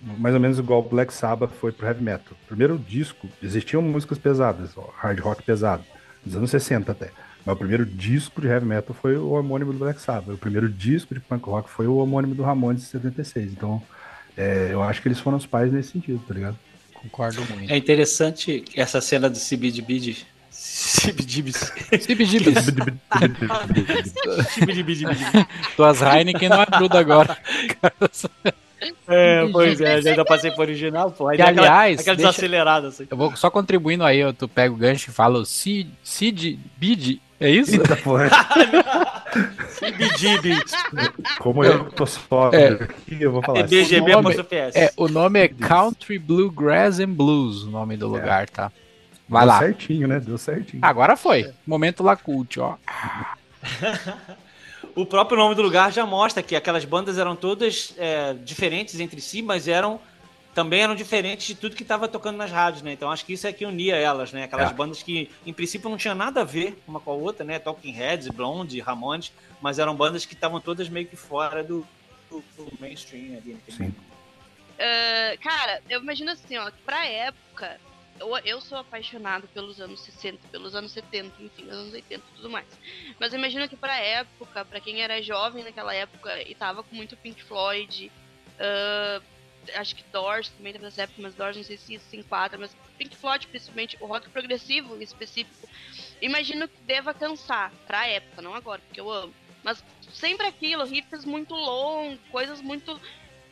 mais 0.02 0.34
ou 0.34 0.42
menos 0.42 0.58
igual 0.60 0.82
Black 0.82 1.14
Sabbath 1.14 1.52
foi 1.52 1.72
pro 1.72 1.86
heavy 1.88 2.04
metal. 2.04 2.34
Primeiro 2.48 2.78
disco, 2.78 3.28
existiam 3.42 3.82
músicas 3.82 4.18
pesadas, 4.18 4.72
hard 4.98 5.20
rock 5.20 5.44
pesado, 5.44 5.84
nos 6.26 6.36
anos 6.36 6.50
60 6.52 6.92
até. 6.92 7.12
Mas 7.46 7.56
o 7.56 7.58
primeiro 7.58 7.86
disco 7.86 8.42
de 8.42 8.48
heavy 8.48 8.66
metal 8.66 8.96
foi 8.96 9.18
o 9.18 9.30
homônimo 9.32 9.74
do 9.74 9.80
Black 9.80 10.02
Sabbath. 10.02 10.36
O 10.36 10.38
primeiro 10.38 10.70
disco 10.70 11.14
de 11.14 11.20
punk 11.20 11.46
rock 11.46 11.70
foi 11.70 11.88
o 11.88 11.98
homônimo 11.98 12.36
do 12.36 12.44
Ramones 12.44 12.82
de 12.84 12.88
76. 12.90 13.52
Então, 13.52 13.82
é, 14.36 14.70
eu 14.72 14.82
acho 14.84 15.02
que 15.02 15.08
eles 15.08 15.20
foram 15.20 15.38
os 15.38 15.46
pais 15.46 15.72
nesse 15.72 15.92
sentido, 15.92 16.24
tá 16.26 16.34
ligado? 16.34 16.58
Concordo 17.02 17.46
muito. 17.46 17.72
É 17.72 17.78
interessante 17.78 18.64
essa 18.76 19.00
cena 19.00 19.30
do 19.30 19.40
CBDB. 19.40 20.18
CBDBs. 20.52 21.72
CBGBs, 22.00 22.66
tuas 25.76 26.02
Heineken 26.02 26.50
não 26.50 26.66
ajuda 26.70 27.00
agora. 27.00 27.38
É, 29.08 29.48
pois 29.52 29.80
é, 29.82 30.02
já 30.02 30.24
passei 30.26 30.52
por 30.52 30.62
original, 30.62 31.12
pô. 31.12 31.28
Aí 31.28 31.38
Que, 31.38 31.44
dá 31.44 31.50
aquela- 31.50 31.68
aliás, 31.68 32.00
aquela 32.00 32.16
deixa- 32.16 32.32
desacelerada, 32.32 32.88
assim. 32.90 33.08
Eu 33.10 33.18
vou 33.18 33.36
só 33.36 33.50
contribuindo 33.50 34.04
aí, 34.04 34.20
eu, 34.20 34.34
tu 34.34 34.48
pega 34.48 34.74
o 34.74 34.78
gancho 34.78 35.10
e 35.10 35.14
fala 35.14 35.40
o 35.40 35.46
Cid, 35.46 35.92
Cid, 36.04 36.60
Bid, 36.78 37.22
é 37.40 37.50
isso? 37.50 37.72
Eita 37.76 37.96
porra, 37.98 38.30
como 41.40 41.64
eu 41.64 41.86
tô 41.92 42.06
sóbrio 42.06 42.84
aqui, 42.84 43.18
eu 43.22 43.32
vou 43.32 43.42
falar. 43.42 43.60
É 43.60 43.64
BGB. 43.64 44.12
É, 44.74 44.92
o 44.98 45.08
nome 45.08 45.40
é 45.40 45.48
Country 45.48 46.20
Bluegrass 46.20 47.00
and 47.00 47.12
Blues, 47.12 47.64
o 47.64 47.70
nome 47.72 47.96
do 47.98 48.08
lugar, 48.08 48.50
tá? 48.50 48.72
Vai 49.28 49.42
Deu 49.44 49.48
lá. 49.54 49.60
certinho, 49.60 50.08
né? 50.08 50.20
Deu 50.20 50.38
certinho. 50.38 50.80
Agora 50.84 51.16
foi. 51.16 51.52
Momento 51.66 52.04
Lacult, 52.04 52.58
ó. 52.60 52.76
O 55.00 55.06
próprio 55.06 55.38
nome 55.38 55.56
do 55.56 55.62
lugar 55.62 55.94
já 55.94 56.06
mostra 56.06 56.44
que 56.44 56.56
aquelas 56.56 56.84
bandas 56.84 57.18
eram 57.18 57.36
todas 57.36 57.94
é, 57.98 58.34
diferentes 58.34 59.00
entre 59.00 59.22
si, 59.22 59.42
mas 59.42 59.68
eram 59.68 60.00
também 60.54 60.82
eram 60.82 60.94
diferentes 60.96 61.46
de 61.48 61.56
tudo 61.56 61.76
que 61.76 61.84
estava 61.84 62.08
tocando 62.08 62.36
nas 62.36 62.52
rádios, 62.52 62.82
né? 62.84 62.92
Então 62.92 63.10
acho 63.10 63.24
que 63.24 63.32
isso 63.32 63.48
é 63.48 63.54
que 63.54 63.66
unia 63.66 63.96
elas, 63.96 64.34
né? 64.34 64.44
Aquelas 64.44 64.72
É. 64.72 64.74
bandas 64.74 65.02
que 65.02 65.30
em 65.46 65.54
princípio 65.54 65.90
não 65.90 65.96
tinha 65.96 66.14
nada 66.14 66.42
a 66.42 66.44
ver 66.44 66.82
uma 66.88 67.00
com 67.00 67.12
a 67.12 67.14
outra, 67.14 67.46
né? 67.46 67.60
Talking 67.60 67.92
Heads, 67.92 68.28
Blonde, 68.30 68.80
Ramones, 68.82 69.32
mas 69.62 69.80
eram 69.80 69.96
bandas 69.96 70.26
que 70.26 70.34
estavam 70.34 70.60
todas 70.60 70.90
meio 70.90 71.06
que 71.08 71.16
fora 71.16 71.64
do, 71.64 71.88
do- 72.30 72.44
do 72.58 72.70
mainstream 72.80 73.38
ali. 73.38 73.58
Sim. 73.70 73.94
Ah, 74.78 75.38
cara, 75.42 75.82
eu 75.90 76.02
imagino 76.02 76.32
assim, 76.32 76.58
ó, 76.58 76.66
que 76.70 76.82
pra 76.86 77.06
época, 77.06 77.80
eu, 78.20 78.38
eu 78.40 78.62
sou 78.62 78.78
apaixonado 78.78 79.48
pelos 79.50 79.80
anos 79.80 80.02
60, 80.02 80.48
pelos 80.50 80.76
anos 80.76 80.92
70, 80.92 81.34
enfim, 81.42 81.70
anos 81.70 81.94
80 81.94 82.16
e 82.16 82.36
tudo 82.36 82.50
mais. 82.50 82.68
Mas 83.20 83.34
imagino 83.34 83.68
que 83.68 83.76
pra 83.76 83.98
época, 83.98 84.66
pra 84.66 84.80
quem 84.80 85.02
era 85.02 85.22
jovem 85.22 85.64
naquela 85.64 85.94
época 85.94 86.42
e 86.48 86.54
tava 86.54 86.84
com 86.84 86.96
muito 86.96 87.18
Pink 87.18 87.44
Floyd, 87.44 88.12
ah, 88.60 89.22
acho 89.76 89.96
que 89.96 90.04
Doors 90.12 90.50
também 90.50 90.74
teve 90.74 90.86
nessa 90.86 91.04
época, 91.04 91.22
mas 91.22 91.36
Doors 91.36 91.58
não 91.58 91.64
sei 91.64 91.78
se 91.78 91.96
isso 91.96 92.06
se 92.10 92.18
enquadra, 92.18 92.58
mas 92.58 92.76
Pink 92.98 93.16
Floyd 93.16 93.48
principalmente, 93.48 93.98
o 94.00 94.06
rock 94.06 94.30
progressivo 94.30 94.96
em 94.96 95.04
específico, 95.04 95.68
imagino 96.22 96.68
que 96.68 96.82
deva 96.82 97.14
cansar 97.14 97.72
pra 97.88 98.08
época, 98.08 98.42
não 98.42 98.54
agora, 98.54 98.82
porque 98.86 99.00
eu 99.00 99.10
amo. 99.10 99.34
Mas 99.64 99.84
sempre 100.14 100.48
aquilo, 100.48 100.86
riffs 100.86 101.26
muito 101.26 101.54
longos, 101.54 102.20
coisas 102.32 102.62
muito 102.62 103.00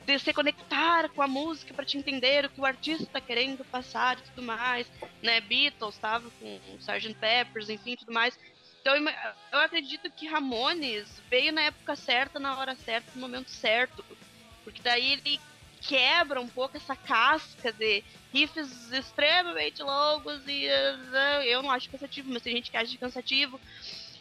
de 0.08 0.18
se 0.20 0.34
conectar 0.34 1.10
com 1.10 1.22
a 1.22 1.28
música 1.28 1.74
para 1.74 1.84
te 1.84 1.98
entender 1.98 2.46
o 2.46 2.50
que 2.50 2.62
o 2.62 2.66
artista 2.66 3.06
tá 3.12 3.20
querendo 3.20 3.66
passar 3.66 4.18
e 4.18 4.22
tudo 4.22 4.42
mais, 4.42 4.88
né? 5.22 5.42
Beatles 5.42 5.98
tava 5.98 6.30
com 6.40 6.46
o 6.46 6.78
Sgt. 6.80 7.14
Peppers, 7.16 7.70
enfim, 7.70 7.98
tudo 7.98 8.14
mais. 8.14 8.40
Então 8.80 8.96
eu 9.52 9.60
acredito 9.60 10.10
que 10.10 10.26
Ramones 10.26 11.22
veio 11.30 11.52
na 11.52 11.64
época 11.64 11.94
certa, 11.98 12.40
na 12.40 12.58
hora 12.58 12.74
certa, 12.74 13.12
no 13.14 13.20
momento 13.20 13.50
certo, 13.50 14.04
porque 14.64 14.82
daí 14.82 15.12
ele 15.12 15.42
quebra 15.82 16.40
um 16.40 16.48
pouco 16.48 16.78
essa 16.78 16.96
casca 16.96 17.74
de 17.74 18.02
riffs 18.34 18.90
extremamente 18.94 19.84
longos 19.84 20.42
e 20.48 20.68
uh, 20.68 21.44
eu 21.44 21.62
não 21.62 21.70
acho 21.70 21.90
cansativo, 21.90 22.32
mas 22.32 22.42
tem 22.42 22.56
gente 22.56 22.72
que 22.72 22.78
acha 22.78 22.98
cansativo. 22.98 23.60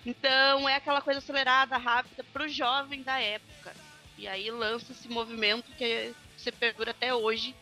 Então 0.05 0.69
é 0.69 0.75
aquela 0.75 1.01
coisa 1.01 1.19
acelerada, 1.19 1.77
rápida 1.77 2.25
pro 2.33 2.49
jovem 2.49 3.05
da 3.05 3.21
época. 3.21 3.86
E 4.19 4.27
aí 4.27 4.51
lança 4.51 4.93
esse 4.93 5.09
movimento 5.09 5.71
que 5.73 6.15
se 6.37 6.51
perdura 6.53 6.91
até 6.93 7.15
hoje, 7.15 7.55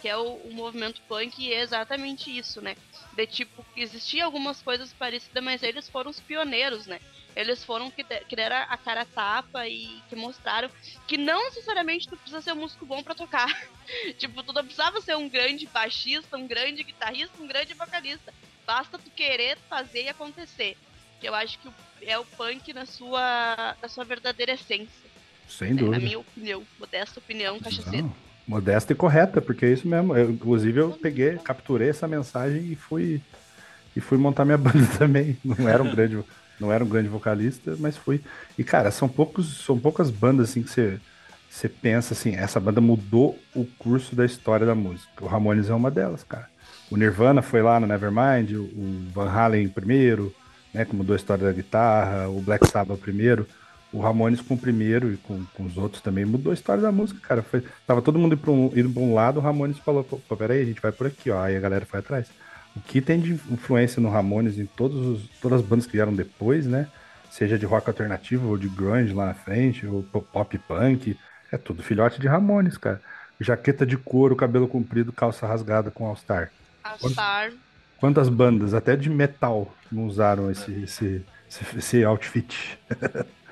que 0.00 0.08
é 0.08 0.16
o, 0.16 0.34
o 0.34 0.52
movimento 0.52 1.00
punk, 1.08 1.38
e 1.42 1.52
é 1.52 1.60
exatamente 1.60 2.36
isso, 2.36 2.60
né? 2.60 2.76
De 3.14 3.26
tipo, 3.26 3.64
que 3.74 3.80
existia 3.80 4.24
algumas 4.24 4.60
coisas 4.60 4.92
parecidas, 4.92 5.42
mas 5.42 5.62
eles 5.62 5.88
foram 5.88 6.10
os 6.10 6.20
pioneiros, 6.20 6.86
né? 6.86 7.00
Eles 7.34 7.62
foram 7.64 7.90
que, 7.90 8.02
de- 8.02 8.24
que 8.24 8.34
deram 8.36 8.56
a 8.56 8.76
cara 8.78 9.02
a 9.02 9.04
tapa 9.06 9.68
e 9.68 10.00
que 10.08 10.16
mostraram 10.16 10.70
que 11.06 11.18
não 11.18 11.44
necessariamente 11.44 12.08
tu 12.08 12.16
precisa 12.16 12.40
ser 12.40 12.52
um 12.52 12.56
músico 12.56 12.86
bom 12.86 13.02
pra 13.02 13.14
tocar. 13.14 13.46
tipo, 14.18 14.42
tu 14.42 14.52
não 14.52 14.62
precisava 14.64 15.00
ser 15.00 15.16
um 15.16 15.28
grande 15.28 15.66
baixista, 15.66 16.36
um 16.36 16.46
grande 16.46 16.82
guitarrista, 16.82 17.42
um 17.42 17.46
grande 17.46 17.74
vocalista. 17.74 18.32
Basta 18.66 18.98
tu 18.98 19.10
querer 19.10 19.58
fazer 19.68 20.04
e 20.04 20.08
acontecer. 20.08 20.76
Que 21.20 21.28
eu 21.28 21.34
acho 21.34 21.58
que 21.58 21.68
é 22.02 22.18
o 22.18 22.24
punk 22.24 22.72
na 22.72 22.86
sua, 22.86 23.76
na 23.80 23.88
sua 23.88 24.04
verdadeira 24.04 24.52
essência. 24.52 25.05
Sem 25.48 25.70
É, 25.70 25.74
dúvida. 25.74 25.98
minha 25.98 26.18
opinião, 26.18 26.62
modesta 26.78 27.18
opinião, 27.20 27.58
cachaceiro. 27.58 28.06
Não, 28.06 28.12
modesta 28.46 28.92
e 28.92 28.96
correta, 28.96 29.40
porque 29.40 29.66
é 29.66 29.72
isso 29.72 29.86
mesmo. 29.88 30.16
Eu, 30.16 30.30
inclusive, 30.30 30.80
eu 30.80 30.90
peguei, 30.90 31.36
capturei 31.38 31.88
essa 31.88 32.06
mensagem 32.08 32.72
e 32.72 32.74
fui 32.76 33.20
e 33.94 34.00
fui 34.00 34.18
montar 34.18 34.44
minha 34.44 34.58
banda 34.58 34.86
também. 34.98 35.36
Não 35.44 35.68
era 35.68 35.82
um 35.82 35.90
grande, 35.94 36.22
não 36.60 36.72
era 36.72 36.84
um 36.84 36.88
grande 36.88 37.08
vocalista, 37.08 37.76
mas 37.78 37.96
fui. 37.96 38.20
E 38.58 38.64
cara, 38.64 38.90
são 38.90 39.08
poucos, 39.08 39.64
são 39.64 39.78
poucas 39.78 40.10
bandas 40.10 40.50
assim 40.50 40.62
que 40.62 40.70
você 40.70 40.98
você 41.48 41.68
pensa 41.70 42.12
assim, 42.12 42.34
essa 42.34 42.60
banda 42.60 42.82
mudou 42.82 43.38
o 43.54 43.64
curso 43.78 44.14
da 44.14 44.26
história 44.26 44.66
da 44.66 44.74
música. 44.74 45.24
O 45.24 45.26
Ramones 45.26 45.70
é 45.70 45.74
uma 45.74 45.90
delas, 45.90 46.22
cara. 46.22 46.48
O 46.90 46.96
Nirvana 46.98 47.40
foi 47.40 47.62
lá 47.62 47.80
no 47.80 47.86
Nevermind, 47.86 48.52
o- 48.52 48.64
o 48.64 49.06
Van 49.14 49.30
Halen 49.30 49.66
primeiro, 49.68 50.34
né, 50.74 50.84
que 50.84 50.94
mudou 50.94 51.14
a 51.14 51.16
história 51.16 51.46
da 51.46 51.52
guitarra, 51.52 52.28
o 52.28 52.42
Black 52.42 52.68
Sabbath 52.68 52.98
primeiro. 53.00 53.46
O 53.96 54.00
Ramones 54.00 54.42
com 54.42 54.52
o 54.54 54.58
primeiro 54.58 55.10
e 55.14 55.16
com, 55.16 55.42
com 55.54 55.62
os 55.64 55.78
outros 55.78 56.02
também 56.02 56.24
mudou 56.26 56.50
a 56.50 56.54
história 56.54 56.82
da 56.82 56.92
música, 56.92 57.18
cara. 57.26 57.42
Foi, 57.42 57.64
tava 57.86 58.02
todo 58.02 58.18
mundo 58.18 58.34
indo 58.34 58.42
pra, 58.42 58.50
um, 58.50 58.66
indo 58.76 58.90
pra 58.90 59.02
um 59.02 59.14
lado, 59.14 59.38
o 59.38 59.42
Ramones 59.42 59.78
falou, 59.78 60.04
pô, 60.04 60.36
peraí, 60.36 60.60
a 60.60 60.64
gente 60.66 60.82
vai 60.82 60.92
por 60.92 61.06
aqui, 61.06 61.30
ó. 61.30 61.40
Aí 61.42 61.56
a 61.56 61.60
galera 61.60 61.86
foi 61.86 62.00
atrás. 62.00 62.28
O 62.76 62.80
que 62.80 63.00
tem 63.00 63.18
de 63.18 63.32
influência 63.50 64.02
no 64.02 64.10
Ramones 64.10 64.58
em 64.58 64.66
todos 64.66 64.98
os, 65.06 65.28
todas 65.40 65.60
as 65.60 65.66
bandas 65.66 65.86
que 65.86 65.92
vieram 65.92 66.12
depois, 66.14 66.66
né? 66.66 66.88
Seja 67.30 67.58
de 67.58 67.64
rock 67.64 67.88
alternativo 67.88 68.48
ou 68.48 68.58
de 68.58 68.68
grunge 68.68 69.14
lá 69.14 69.26
na 69.26 69.34
frente, 69.34 69.86
ou 69.86 70.02
po- 70.02 70.20
pop 70.20 70.58
punk, 70.58 71.16
é 71.50 71.56
tudo 71.56 71.82
filhote 71.82 72.20
de 72.20 72.28
Ramones, 72.28 72.76
cara. 72.76 73.00
Jaqueta 73.40 73.86
de 73.86 73.96
couro, 73.96 74.36
cabelo 74.36 74.68
comprido, 74.68 75.10
calça 75.10 75.46
rasgada 75.46 75.90
com 75.90 76.06
All-Star. 76.06 76.50
Star. 77.08 77.50
Quantas 77.98 78.28
bandas, 78.28 78.74
até 78.74 78.94
de 78.94 79.08
metal, 79.08 79.74
não 79.90 80.06
usaram 80.06 80.50
esse, 80.50 80.70
esse, 80.82 81.24
esse, 81.48 81.78
esse 81.78 82.04
outfit? 82.04 82.78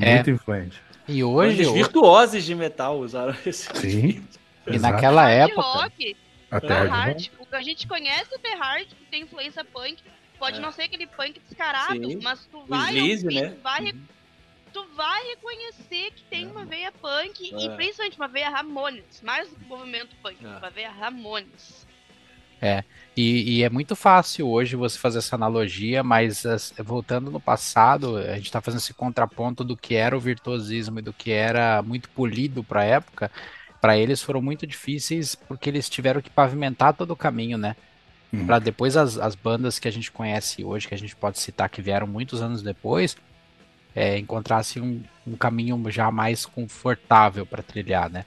é 0.00 0.10
É. 0.10 0.14
muito 0.16 0.30
influente. 0.30 0.80
E 1.06 1.22
Hoje, 1.22 1.62
Os 1.66 1.72
virtuosos 1.72 2.44
de 2.44 2.54
metal 2.54 2.98
usaram 2.98 3.34
esse. 3.46 3.68
Sim. 3.74 4.26
e 4.66 4.78
naquela 4.78 5.22
Hard 5.28 5.50
época, 5.50 5.60
rock, 5.62 6.16
Até 6.50 6.74
hard. 6.84 7.26
O 7.38 7.46
que 7.46 7.56
a 7.56 7.62
gente 7.62 7.86
conhece 7.86 8.34
o 8.34 8.38
The 8.38 8.54
Hard, 8.54 8.86
que 8.88 9.04
tem 9.10 9.22
influência 9.22 9.64
punk. 9.64 9.96
Pode 10.38 10.58
É. 10.58 10.60
não 10.60 10.70
ser 10.72 10.82
aquele 10.82 11.06
punk 11.06 11.40
descarado, 11.48 11.94
Sim. 12.10 12.18
mas 12.22 12.46
tu 12.46 12.62
vai 12.66 12.94
Sleaze, 12.96 13.24
ouvir, 13.26 13.40
né? 13.42 13.48
tu 13.50 13.60
vai, 13.62 13.92
tu 14.72 14.86
vai 14.96 15.22
reconhecer 15.28 16.10
que 16.12 16.22
tem 16.24 16.46
uma 16.46 16.64
veia 16.64 16.90
punk 16.92 17.40
e 17.42 17.66
É. 17.66 17.74
principalmente 17.76 18.16
uma 18.16 18.28
veia 18.28 18.48
Ramones, 18.50 19.20
mais 19.22 19.48
do 19.48 19.56
que 19.56 19.64
o 19.64 19.68
movimento 19.68 20.14
punk, 20.22 20.36
É. 20.44 20.48
uma 20.48 20.70
veia 20.70 20.90
Ramones. 20.90 21.83
E, 23.16 23.58
e 23.58 23.62
é 23.62 23.70
muito 23.70 23.94
fácil 23.94 24.48
hoje 24.48 24.74
você 24.76 24.98
fazer 24.98 25.18
essa 25.18 25.36
analogia, 25.36 26.02
mas 26.02 26.44
as- 26.46 26.74
voltando 26.78 27.30
no 27.30 27.40
passado, 27.40 28.16
a 28.16 28.34
gente 28.36 28.46
está 28.46 28.60
fazendo 28.60 28.80
esse 28.80 28.94
contraponto 28.94 29.62
do 29.64 29.76
que 29.76 29.94
era 29.94 30.16
o 30.16 30.20
virtuosismo 30.20 30.98
e 30.98 31.02
do 31.02 31.12
que 31.12 31.30
era 31.30 31.82
muito 31.82 32.08
polido 32.10 32.64
para 32.64 32.80
a 32.80 32.84
época. 32.84 33.30
Para 33.80 33.96
eles 33.98 34.22
foram 34.22 34.42
muito 34.42 34.66
difíceis 34.66 35.34
porque 35.34 35.68
eles 35.70 35.88
tiveram 35.88 36.20
que 36.22 36.30
pavimentar 36.30 36.94
todo 36.94 37.12
o 37.12 37.16
caminho, 37.16 37.58
né? 37.58 37.76
Uhum. 38.32 38.46
Para 38.46 38.58
depois 38.58 38.96
as, 38.96 39.18
as 39.18 39.34
bandas 39.34 39.78
que 39.78 39.88
a 39.88 39.92
gente 39.92 40.10
conhece 40.10 40.64
hoje, 40.64 40.88
que 40.88 40.94
a 40.94 40.98
gente 40.98 41.14
pode 41.16 41.38
citar 41.40 41.68
que 41.70 41.82
vieram 41.82 42.06
muitos 42.06 42.42
anos 42.42 42.62
depois, 42.62 43.16
é, 43.94 44.18
encontrassem 44.18 44.82
um, 44.82 45.04
um 45.26 45.36
caminho 45.36 45.82
já 45.90 46.10
mais 46.10 46.46
confortável 46.46 47.46
para 47.46 47.62
trilhar, 47.62 48.10
né? 48.10 48.24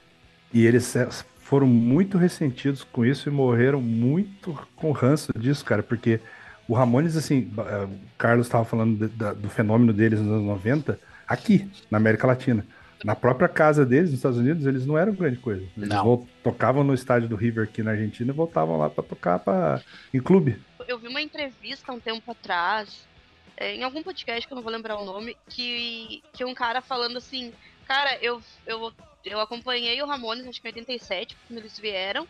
E 0.54 0.66
eles 0.66 0.96
é, 0.96 1.08
foram 1.48 1.66
muito 1.66 2.18
ressentidos 2.18 2.84
com 2.84 3.06
isso 3.06 3.30
e 3.30 3.32
morreram 3.32 3.80
muito 3.82 4.54
com 4.76 4.92
ranço 4.92 5.32
disso, 5.40 5.64
cara, 5.64 5.82
porque 5.82 6.20
o 6.68 6.74
Ramones, 6.74 7.16
assim, 7.16 7.50
eh, 7.58 7.86
o 7.86 7.90
Carlos 8.18 8.48
estava 8.48 8.66
falando 8.66 9.08
de- 9.08 9.16
da- 9.16 9.32
do 9.34 9.50
fenômeno 9.50 9.94
deles 9.94 10.20
nos 10.20 10.30
anos 10.30 10.46
90, 10.46 11.00
aqui, 11.26 11.66
na 11.90 11.98
América 11.98 12.28
Latina. 12.28 12.66
Na 13.02 13.16
própria 13.16 13.48
casa 13.48 13.86
deles, 13.86 14.10
nos 14.10 14.20
Estados 14.20 14.38
Unidos, 14.38 14.66
eles 14.66 14.86
não 14.86 14.98
eram 14.98 15.14
grande 15.14 15.38
coisa. 15.38 15.64
Eles 15.78 15.88
Não. 15.88 16.28
tocavam 16.44 16.84
no 16.84 16.94
estádio 16.94 17.30
do 17.30 17.36
River 17.38 17.64
aqui 17.64 17.82
na 17.82 17.92
Argentina 17.92 18.30
e 18.34 18.36
voltavam 18.36 18.78
lá 18.78 18.90
para 18.90 19.04
tocar 19.04 19.40
pra, 19.40 19.80
em 20.14 20.20
clube. 20.20 20.60
Eu 20.86 21.00
vi 21.00 21.08
uma 21.08 21.22
entrevista 21.22 21.94
um 21.94 22.00
tempo 22.00 22.30
atrás, 22.32 23.08
é, 23.56 23.74
em 23.76 23.84
algum 23.84 24.04
podcast 24.04 24.46
que 24.46 24.52
eu 24.52 24.56
não 24.56 24.64
vou 24.64 24.72
lembrar 24.74 24.98
o 24.98 25.06
nome, 25.06 25.38
que, 25.48 26.22
que 26.34 26.44
um 26.44 26.54
cara 26.54 26.82
falando 26.82 27.18
assim, 27.18 27.54
cara, 27.88 28.18
eu, 28.22 28.42
eu, 28.66 28.92
eu 29.26 29.40
acompanhei 29.40 30.02
o 30.02 30.06
Ramones, 30.06 30.48
acho 30.48 30.62
que 30.62 30.68
em 30.68 30.72
87, 30.72 31.36
quando 31.48 31.60
eles 31.60 31.78
vieram, 31.78 32.28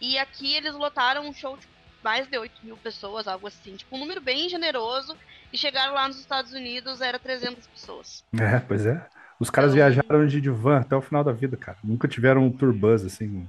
e 0.00 0.18
aqui 0.18 0.54
eles 0.54 0.74
lotaram 0.74 1.26
um 1.26 1.32
show 1.32 1.56
de 1.56 1.66
mais 2.02 2.26
de 2.28 2.38
8 2.38 2.52
mil 2.64 2.76
pessoas, 2.76 3.26
algo 3.26 3.46
assim, 3.46 3.74
tipo 3.76 3.96
um 3.96 3.98
número 3.98 4.20
bem 4.20 4.48
generoso, 4.48 5.16
e 5.52 5.58
chegaram 5.58 5.94
lá 5.94 6.06
nos 6.06 6.18
Estados 6.20 6.52
Unidos, 6.52 7.00
era 7.00 7.18
300 7.18 7.66
pessoas. 7.66 8.24
É, 8.38 8.58
pois 8.60 8.86
é. 8.86 9.04
Os 9.40 9.50
caras 9.50 9.74
Então- 9.74 9.88
viajaram 9.90 10.26
de 10.26 10.50
van 10.50 10.78
até 10.80 10.96
o 10.96 11.02
final 11.02 11.22
da 11.24 11.32
vida, 11.32 11.56
cara. 11.56 11.78
Nunca 11.82 12.06
tiveram 12.08 12.44
um 12.44 12.50
tour 12.50 12.72
bus, 12.72 13.04
assim. 13.04 13.48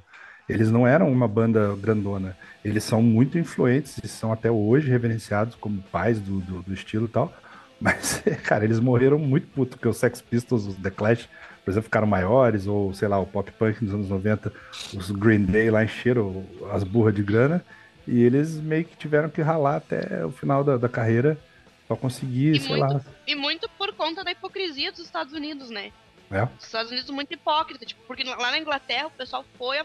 Eles 0.50 0.72
não 0.72 0.88
eram 0.88 1.12
uma 1.12 1.28
banda 1.28 1.76
grandona. 1.76 2.38
Eles 2.64 2.84
são 2.84 3.02
muito 3.02 3.38
influentes 3.38 3.98
e 4.04 4.08
são 4.08 4.32
até 4.32 4.50
hoje 4.50 4.90
reverenciados 4.90 5.56
como 5.56 5.82
pais 5.84 6.20
do, 6.20 6.40
do, 6.40 6.62
do 6.64 6.74
estilo 6.74 7.06
e 7.06 7.10
tal. 7.10 7.34
Mas, 7.80 8.24
cara, 8.44 8.64
eles 8.66 8.80
morreram 8.80 9.20
muito 9.20 9.48
puto, 9.48 9.72
porque 9.78 9.88
os 9.88 9.98
Sex 9.98 10.22
Pistols, 10.22 10.66
os 10.66 10.76
The 10.76 10.90
Clash, 10.90 11.30
por 11.68 11.72
exemplo, 11.72 11.84
ficaram 11.84 12.08
maiores, 12.08 12.66
ou 12.66 12.94
sei 12.94 13.10
lá, 13.10 13.20
o 13.20 13.26
pop 13.28 13.52
punk 13.52 13.84
nos 13.84 13.94
anos 13.94 14.08
90, 14.10 14.54
os 14.96 15.12
Green 15.12 15.44
Day 15.44 15.70
lá 15.70 15.84
encheram 15.84 16.46
as 16.72 16.82
burras 16.82 17.14
de 17.14 17.22
grana, 17.22 17.62
e 18.08 18.24
eles 18.24 18.54
meio 18.56 18.86
que 18.86 18.96
tiveram 18.96 19.30
que 19.30 19.42
ralar 19.42 19.76
até 19.76 20.26
o 20.26 20.32
final 20.32 20.64
da, 20.64 20.78
da 20.78 20.88
carreira 20.88 21.38
pra 21.86 21.98
conseguir, 21.98 22.56
E 22.56 22.60
sei 22.62 22.78
muito- 22.78 22.94
lá. 22.94 23.02
E 23.28 23.36
muito 23.36 23.70
por 23.78 23.92
conta 23.96 24.24
da 24.24 24.32
hipocrisia 24.32 24.94
dos 24.94 25.02
Estados 25.02 25.34
Unidos, 25.34 25.70
né? 25.70 25.92
É. 26.32 26.44
Os 26.58 26.64
Estados 26.64 26.90
Unidos 26.90 27.10
muito 27.10 27.34
hipócrita, 27.34 27.86
tipo, 27.86 28.00
porque 28.08 28.24
lá 28.24 28.50
na 28.50 28.58
Inglaterra 28.58 29.08
o 29.08 29.12
pessoal 29.12 29.44
foi, 29.58 29.78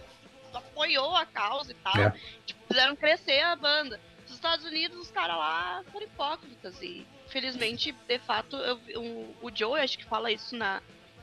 apoiou 0.54 1.16
a 1.16 1.26
causa 1.26 1.72
e 1.72 1.74
tal, 1.82 2.00
É. 2.00 2.14
tipo, 2.46 2.60
fizeram 2.68 2.94
crescer 2.94 3.40
a 3.40 3.56
banda. 3.56 3.98
Nos 4.22 4.34
Estados 4.34 4.64
Unidos, 4.64 4.96
os 4.98 5.10
caras 5.10 5.36
lá 5.36 5.82
foram 5.90 6.06
hipócritas 6.06 6.80
e, 6.80 7.04
felizmente, 7.28 7.92
de 8.06 8.18
fato, 8.20 8.54
eu 8.56 8.78
o, 9.00 9.34
o 9.42 9.50
Joe, 9.52 9.80
acho 9.80 9.98
que 9.98 10.04
fala 10.04 10.30
isso 10.30 10.56
na, 10.56 10.80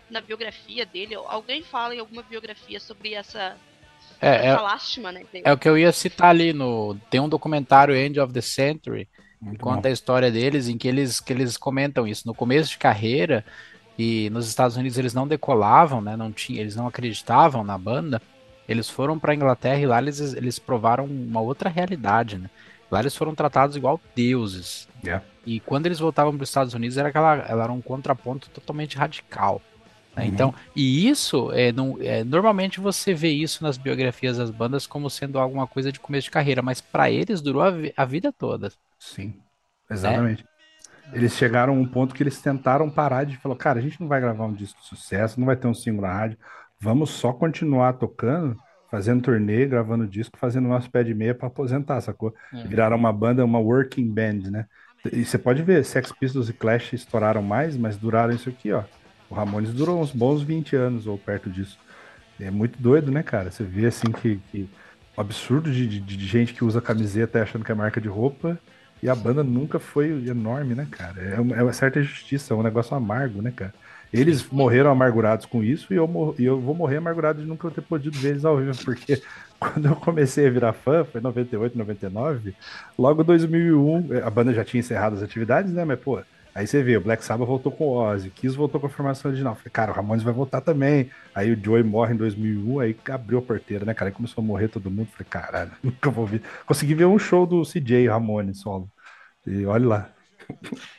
na 0.10 0.22
biografia 0.22 0.86
dele, 0.86 1.15
alguém 1.15 1.63
fala 1.63 1.95
em 1.95 2.00
alguma 2.00 2.24
biografia 2.24 2.80
sobre 2.80 3.13
essa, 3.13 3.56
É, 4.22 4.30
é, 4.30 4.45
essa 4.48 4.62
lástima, 4.62 5.12
né? 5.12 5.24
é 5.34 5.52
o 5.52 5.58
que 5.58 5.69
eu 5.69 5.78
ia 5.78 5.91
citar 5.91 6.30
ali 6.30 6.54
no. 6.54 6.95
Tem 7.10 7.19
um 7.19 7.30
documentário 7.30 7.95
End 7.95 8.19
of 8.19 8.34
the 8.34 8.41
Century 8.41 9.08
Muito 9.41 9.60
conta 9.62 9.88
a 9.88 9.91
história 9.91 10.32
deles 10.32 10.67
em 10.67 10.78
que 10.78 10.88
eles, 10.88 11.19
que 11.19 11.32
eles 11.32 11.58
comentam 11.58 12.08
isso. 12.08 12.28
No 12.28 12.34
começo 12.34 12.72
de 12.72 12.78
carreira, 12.78 13.45
e 14.00 14.30
nos 14.30 14.48
Estados 14.48 14.78
Unidos 14.78 14.98
eles 14.98 15.13
não 15.13 15.28
decolavam, 15.28 16.00
né? 16.02 16.15
Não 16.15 16.32
tinha, 16.32 16.62
eles 16.62 16.74
não 16.74 16.88
acreditavam 16.88 17.65
na 17.65 17.78
banda. 17.78 18.22
Eles 18.67 18.89
foram 18.89 19.19
para 19.19 19.36
Inglaterra 19.36 19.80
e 19.80 19.86
lá 19.86 20.00
eles, 20.00 20.19
eles 20.22 20.58
provaram 20.58 21.04
uma 21.04 21.41
outra 21.41 21.69
realidade, 21.69 22.38
né? 22.38 22.50
Lá 22.89 23.02
eles 23.02 23.15
foram 23.15 23.36
tratados 23.36 23.76
igual 23.76 24.00
deuses. 24.15 24.88
É. 25.06 25.19
E 25.45 25.60
quando 25.60 25.86
eles 25.88 26.00
voltavam 26.00 26.34
para 26.34 26.43
os 26.43 26.50
Estados 26.50 26.74
Unidos 26.74 26.98
era 26.98 27.10
aquela, 27.10 27.36
ela 27.48 27.63
era 27.65 27.74
um 27.74 27.82
contraponto 27.82 28.50
totalmente 28.50 28.95
radical. 28.98 29.62
Né? 30.19 30.25
Uhum. 30.25 30.32
Então, 30.32 30.55
e 30.75 31.08
isso 31.08 31.51
é, 31.53 31.71
não, 31.71 31.97
é, 32.01 32.23
normalmente 32.23 32.79
você 32.79 33.13
vê 33.13 33.29
isso 33.29 33.63
nas 33.63 33.77
biografias 33.77 34.38
das 34.38 34.51
bandas 34.51 34.86
como 34.86 35.10
sendo 35.10 35.39
alguma 35.39 35.65
coisa 35.65 35.91
de 35.91 35.99
começo 35.99 36.25
de 36.25 36.32
carreira, 36.32 36.62
mas 36.62 36.82
para 36.82 37.10
eles 37.10 37.41
durou 37.41 37.63
a, 37.63 37.71
a 37.95 38.05
vida 38.05 38.32
toda. 38.32 38.71
Sim, 38.99 39.34
exatamente. 39.89 40.45
Eles 41.12 41.34
chegaram 41.34 41.73
a 41.73 41.75
um 41.75 41.88
ponto 41.88 42.13
que 42.13 42.21
eles 42.21 42.39
tentaram 42.39 42.89
parar 42.89 43.23
de 43.23 43.38
falar, 43.38 43.55
cara, 43.55 43.79
a 43.79 43.82
gente 43.82 43.99
não 43.99 44.08
vai 44.08 44.21
gravar 44.21 44.45
um 44.45 44.53
disco 44.53 44.79
de 44.79 44.88
sucesso, 44.88 45.39
não 45.39 45.47
vai 45.47 45.55
ter 45.55 45.67
um 45.67 45.73
single 45.73 46.01
na 46.01 46.13
rádio, 46.13 46.38
vamos 46.79 47.10
só 47.10 47.34
continuar 47.34 47.93
tocando, 47.93 48.55
fazendo 48.91 49.23
turnê, 49.23 49.65
gravando 49.65 50.08
disco, 50.08 50.38
fazendo 50.38 50.67
nosso 50.67 50.89
pé 50.91 51.03
de 51.03 51.15
meia 51.15 51.34
para 51.34 51.47
aposentar, 51.47 51.99
sacou? 52.01 52.34
Uhum. 52.53 52.67
Viraram 52.67 52.97
uma 52.97 53.12
banda, 53.12 53.43
uma 53.43 53.60
working 53.60 54.08
band, 54.08 54.51
né? 54.51 54.65
E 55.12 55.23
você 55.23 55.38
pode 55.38 55.63
ver, 55.63 55.84
Sex 55.86 56.12
Pistols 56.12 56.49
e 56.49 56.53
Clash 56.53 56.93
estouraram 56.93 57.41
mais, 57.41 57.77
mas 57.77 57.97
duraram 57.97 58.34
isso 58.34 58.49
aqui, 58.49 58.71
ó. 58.71 58.84
O 59.30 59.36
Ramones 59.36 59.74
durou 59.74 60.02
uns 60.02 60.12
bons 60.12 60.42
20 60.42 60.76
anos 60.76 61.08
ou 61.08 61.18
perto 61.18 61.50
disso. 61.50 61.80
É 62.39 62.50
muito 62.52 62.82
doido, 62.82 63.12
né, 63.12 63.24
cara? 63.24 63.52
Você 63.52 63.63
vê 63.63 63.88
assim 63.88 64.12
que, 64.12 64.39
que 64.52 64.70
um 65.18 65.22
absurdo 65.22 65.72
de, 65.72 65.88
de- 65.88 66.02
de 66.02 66.26
gente 66.28 66.54
que 66.54 66.63
usa 66.63 66.82
camiseta 66.82 67.42
achando 67.42 67.65
que 67.65 67.72
é 67.72 67.76
marca 67.76 68.00
de 68.02 68.08
roupa 68.08 68.60
e 69.02 69.10
a 69.10 69.15
banda 69.15 69.44
nunca 69.44 69.80
foi 69.80 70.10
enorme, 70.28 70.76
né, 70.76 70.88
cara? 70.92 71.22
É 71.22 71.39
uma, 71.39 71.56
é 71.56 71.63
uma 71.63 71.74
certa 71.74 72.00
injustiça, 72.00 72.54
é 72.54 72.58
um 72.58 72.63
negócio 72.63 72.96
amargo, 72.96 73.42
né, 73.42 73.52
cara? 73.52 73.74
Eles 74.12 74.48
morreram 74.50 74.89
amargurados 74.92 75.46
com 75.46 75.63
isso 75.63 75.94
e 75.94 75.98
eu, 75.98 76.36
e 76.39 76.44
eu 76.46 76.60
vou 76.60 76.74
morrer 76.76 76.98
amargurado 76.98 77.42
de 77.42 77.48
nunca 77.48 77.70
ter 77.72 77.82
podido 77.82 78.18
ver 78.20 78.30
eles 78.32 78.46
ao 78.46 78.58
vivo, 78.58 78.78
porque 78.84 79.22
quando 79.60 79.88
eu 79.88 79.96
comecei 79.96 80.48
a 80.48 80.50
virar 80.52 80.74
fã, 80.74 81.06
foi 81.06 81.20
em 81.22 81.24
98, 81.24 81.78
99, 81.78 82.56
logo 82.98 83.24
2001, 83.24 84.08
a 84.26 84.30
banda 84.30 84.54
já 84.54 84.63
tinha 84.65 84.80
encerrado 84.80 85.15
as 85.15 85.22
atividades, 85.24 85.72
né, 85.74 85.86
mas 85.86 86.00
pô, 86.00 86.22
aí 86.54 86.68
você 86.68 86.84
vê, 86.84 86.98
o 86.98 87.02
Black 87.02 87.24
Sabbath 87.24 87.48
voltou 87.48 87.72
com 87.72 87.86
o 87.86 87.98
Ozzy, 87.98 88.30
Kiss 88.30 88.56
voltou 88.56 88.80
com 88.80 88.88
a 88.88 88.90
formação 88.90 89.30
original, 89.30 89.56
falei, 89.56 89.72
cara, 89.72 89.92
o 89.92 89.96
Ramones 89.96 90.24
vai 90.24 90.34
voltar 90.34 90.62
também, 90.62 91.10
aí 91.34 91.52
o 91.52 91.64
Joey 91.64 91.84
morre 91.84 92.14
em 92.14 92.18
2001, 92.18 92.80
aí 92.80 92.96
abriu 93.10 93.40
a 93.40 93.42
porteira, 93.42 93.86
né, 93.86 93.94
cara, 93.94 94.10
aí 94.10 94.16
começou 94.16 94.44
a 94.44 94.46
morrer 94.46 94.68
todo 94.68 94.92
mundo, 94.92 95.08
falei, 95.12 95.28
caralho, 95.30 95.72
nunca 95.84 96.10
vou 96.10 96.26
ver, 96.26 96.42
consegui 96.66 96.94
ver 96.94 97.06
um 97.06 97.20
show 97.20 97.46
do 97.46 97.64
CJ 97.64 98.08
Ramones 98.08 98.60
solo, 98.60 98.90
e 99.46 99.66
olha 99.66 99.88
lá. 99.88 100.10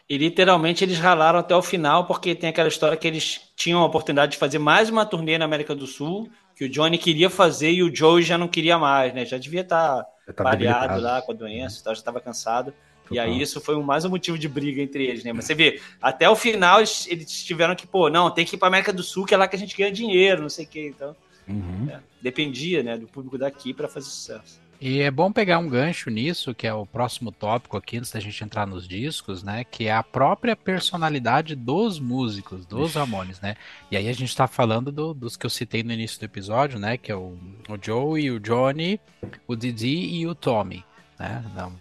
E 0.09 0.17
literalmente 0.17 0.85
eles 0.85 0.99
ralaram 0.99 1.39
até 1.39 1.55
o 1.55 1.63
final, 1.63 2.07
porque 2.07 2.35
tem 2.35 2.51
aquela 2.51 2.69
história 2.69 2.97
que 2.97 3.07
eles 3.07 3.53
tinham 3.57 3.81
a 3.81 3.87
oportunidade 3.87 4.33
de 4.33 4.39
fazer 4.39 4.59
mais 4.59 4.89
uma 4.89 5.05
turnê 5.05 5.39
na 5.39 5.45
América 5.45 5.75
do 5.75 5.87
Sul, 5.87 6.31
que 6.55 6.65
o 6.65 6.69
Johnny 6.69 6.99
queria 6.99 7.31
fazer 7.31 7.71
e 7.71 7.83
o 7.83 7.95
Joey 7.95 8.23
já 8.23 8.37
não 8.37 8.47
queria 8.47 8.79
mais, 8.79 9.15
né? 9.15 9.25
Já 9.25 9.39
devia 9.39 9.63
estar 9.63 10.05
tá 10.37 10.45
baleado 10.45 11.01
lá 11.01 11.23
com 11.23 11.33
a 11.33 11.35
doença, 11.35 11.81
e 11.81 11.83
tal, 11.83 11.95
já 11.95 12.01
estava 12.01 12.21
cansado. 12.21 12.75
E 13.11 13.17
Total. 13.17 13.25
aí 13.25 13.43
isso 13.43 13.61
foi 13.61 13.83
mais 13.83 14.05
um 14.05 14.09
motivo 14.11 14.39
de 14.39 14.49
briga 14.49 14.81
entre 14.81 15.05
eles, 15.05 15.25
né? 15.25 15.33
Mas 15.33 15.45
você 15.45 15.55
vê, 15.55 15.81
até 16.01 16.31
o 16.31 16.37
final 16.37 16.79
eles, 16.79 17.07
eles 17.09 17.43
tiveram 17.45 17.75
que, 17.75 17.87
pô, 17.87 18.09
não, 18.09 18.31
tem 18.31 18.45
que 18.45 18.55
ir 18.55 18.59
para 18.59 18.69
América 18.69 18.93
do 18.93 19.03
Sul, 19.03 19.25
que 19.27 19.35
é 19.35 19.37
lá 19.37 19.49
que 19.49 19.57
a 19.57 19.59
gente 19.59 19.77
ganha 19.77 19.91
dinheiro, 19.91 20.43
não 20.43 20.49
sei 20.49 20.65
o 20.65 20.69
quê. 20.69 20.93
Então, 20.95 21.17
Uhum. 21.49 21.89
dependia, 22.23 22.83
né, 22.83 22.97
do 22.97 23.09
público 23.09 23.37
daqui 23.37 23.75
para 23.75 23.89
fazer 23.89 24.07
sucesso. 24.09 24.61
E 24.81 25.01
é 25.01 25.11
bom 25.11 25.31
pegar 25.33 25.59
um 25.59 25.69
gancho 25.69 26.09
nisso, 26.09 26.55
que 26.55 26.67
é 26.67 26.73
o 26.73 26.87
próximo 26.87 27.31
tópico 27.33 27.77
aqui, 27.77 27.99
antes 27.99 28.13
da 28.13 28.21
gente 28.21 28.43
entrar 28.43 28.67
nos 28.67 28.87
discos, 28.89 29.43
né? 29.43 29.63
Que 29.65 29.87
é 29.89 29.93
a 29.93 30.03
própria 30.03 30.57
personalidade 30.57 31.55
dos 31.55 31.99
músicos, 31.99 32.65
dos. 32.65 32.95
Ramones, 32.95 33.41
né? 33.41 33.57
E 33.91 33.97
aí 33.97 34.09
a 34.09 34.13
gente 34.15 34.35
tá 34.35 34.47
falando 34.47 34.91
do- 34.91 35.13
dos 35.13 35.37
que 35.37 35.45
eu 35.45 35.51
citei 35.51 35.83
no 35.83 35.93
início 35.93 36.19
do 36.19 36.25
episódio, 36.25 36.79
né? 36.79 36.97
Que 36.97 37.13
é 37.13 37.15
o, 37.17 37.37
o 37.69 37.77
Joey, 37.83 38.31
o 38.31 38.41
Johnny, 38.41 38.99
o 39.47 39.55
Didi 39.55 40.15
e 40.15 40.27
o 40.27 40.35
Tommy, 40.35 40.83
né? 41.19 41.45
Não, 41.55 41.73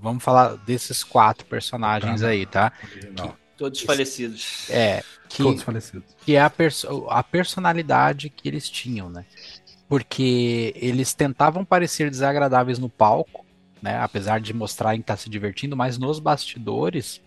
vamos 0.00 0.22
falar 0.22 0.56
desses 0.58 1.02
quatro 1.04 1.46
personagens 1.46 2.20
Tá. 2.20 2.28
aí, 2.28 2.46
tá? 2.46 2.72
Original. 2.92 3.36
Todos 3.56 3.80
falecidos. 3.82 4.68
É, 4.70 5.02
que, 5.28 5.42
Todos 5.42 5.62
falecidos. 5.62 6.04
que 6.24 6.34
é 6.34 6.40
a, 6.42 6.50
perso 6.50 7.06
a 7.08 7.22
personalidade 7.22 8.28
que 8.28 8.48
eles 8.48 8.68
tinham, 8.68 9.08
né? 9.08 9.24
porque 9.88 10.72
eles 10.76 11.12
tentavam 11.12 11.64
parecer 11.66 12.08
desagradáveis 12.10 12.78
no 12.78 12.88
palco, 12.88 13.44
né? 13.82 13.98
Apesar 13.98 14.40
de 14.40 14.54
mostrarem 14.54 15.00
que 15.02 15.06
tá 15.06 15.16
se 15.18 15.28
divertindo, 15.28 15.76
mas 15.76 15.98
nos 15.98 16.18
bastidores 16.18 17.20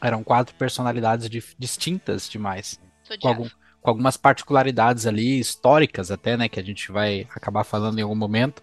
eram 0.00 0.24
quatro 0.24 0.54
personalidades 0.54 1.28
dif- 1.28 1.54
distintas 1.58 2.30
demais. 2.30 2.80
Com, 3.20 3.28
algum- 3.28 3.48
com 3.82 3.90
algumas 3.90 4.16
particularidades 4.16 5.06
ali, 5.06 5.38
históricas 5.38 6.10
até, 6.10 6.34
né? 6.34 6.48
Que 6.48 6.58
a 6.58 6.62
gente 6.64 6.90
vai 6.90 7.26
acabar 7.34 7.62
falando 7.62 7.98
em 7.98 8.02
algum 8.02 8.14
momento. 8.16 8.62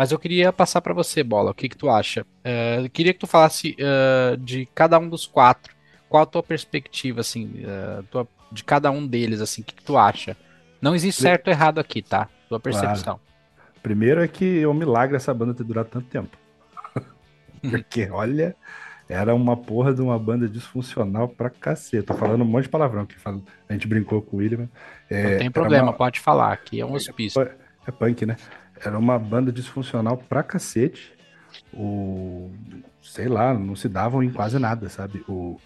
Mas 0.00 0.12
eu 0.12 0.18
queria 0.18 0.50
passar 0.50 0.80
para 0.80 0.94
você, 0.94 1.22
Bola. 1.22 1.50
O 1.50 1.54
que 1.54 1.68
que 1.68 1.76
tu 1.76 1.90
acha? 1.90 2.24
Eu 2.82 2.88
queria 2.88 3.12
que 3.12 3.18
tu 3.18 3.26
falasse 3.26 3.76
eh, 3.78 4.34
de 4.40 4.64
cada 4.74 4.98
um 4.98 5.06
dos 5.06 5.26
quatro. 5.26 5.74
Qual 6.08 6.22
a 6.22 6.26
tua 6.26 6.42
perspectiva, 6.42 7.20
assim, 7.20 7.62
eh, 7.62 8.02
tua- 8.10 8.26
de 8.50 8.64
cada 8.64 8.90
um 8.90 9.06
deles, 9.06 9.42
assim, 9.42 9.60
o 9.60 9.64
que 9.66 9.74
que 9.74 9.84
tu 9.84 9.98
acha? 9.98 10.34
Não 10.80 10.94
existe 10.94 11.20
certo 11.20 11.48
ou 11.48 11.52
errado 11.52 11.78
aqui, 11.78 12.00
tá? 12.00 12.30
Tua 12.48 12.58
percepção. 12.58 13.20
Primeiro 13.82 14.22
é 14.22 14.26
que 14.26 14.62
é 14.62 14.66
um 14.66 14.72
milagre 14.72 15.16
essa 15.16 15.34
banda 15.34 15.52
ter 15.52 15.64
durado 15.64 15.90
tanto 15.90 16.06
tempo. 16.06 16.34
Porque, 17.60 18.08
olha, 18.10 18.56
era 19.06 19.34
uma 19.34 19.54
porra 19.54 19.92
de 19.92 20.00
uma 20.00 20.18
banda 20.18 20.48
disfuncional 20.48 21.28
pra 21.28 21.50
cacete. 21.50 22.06
Tô 22.06 22.14
falando 22.14 22.40
um 22.40 22.46
monte 22.46 22.62
de 22.62 22.68
palavrão 22.70 23.04
que 23.04 23.18
fala- 23.18 23.42
a 23.68 23.72
gente 23.74 23.86
brincou 23.86 24.22
com 24.22 24.38
o 24.38 24.40
William. 24.40 24.66
É, 25.10 25.32
Não 25.32 25.38
tem 25.40 25.50
problema, 25.50 25.88
uma- 25.88 25.92
pode 25.92 26.20
falar. 26.20 26.54
Aqui 26.54 26.80
é 26.80 26.86
um 26.86 26.94
hospício. 26.94 27.42
É 27.86 27.90
punk, 27.90 28.24
né? 28.24 28.36
Era 28.82 28.98
uma 28.98 29.18
banda 29.18 29.52
disfuncional 29.52 30.16
pra 30.16 30.42
cacete. 30.42 31.12
O, 31.72 32.50
sei 33.02 33.28
lá, 33.28 33.52
não 33.54 33.76
se 33.76 33.88
davam 33.88 34.22
em 34.22 34.30
quase 34.30 34.58
nada, 34.58 34.88
sabe? 34.88 35.24
O, 35.28 35.60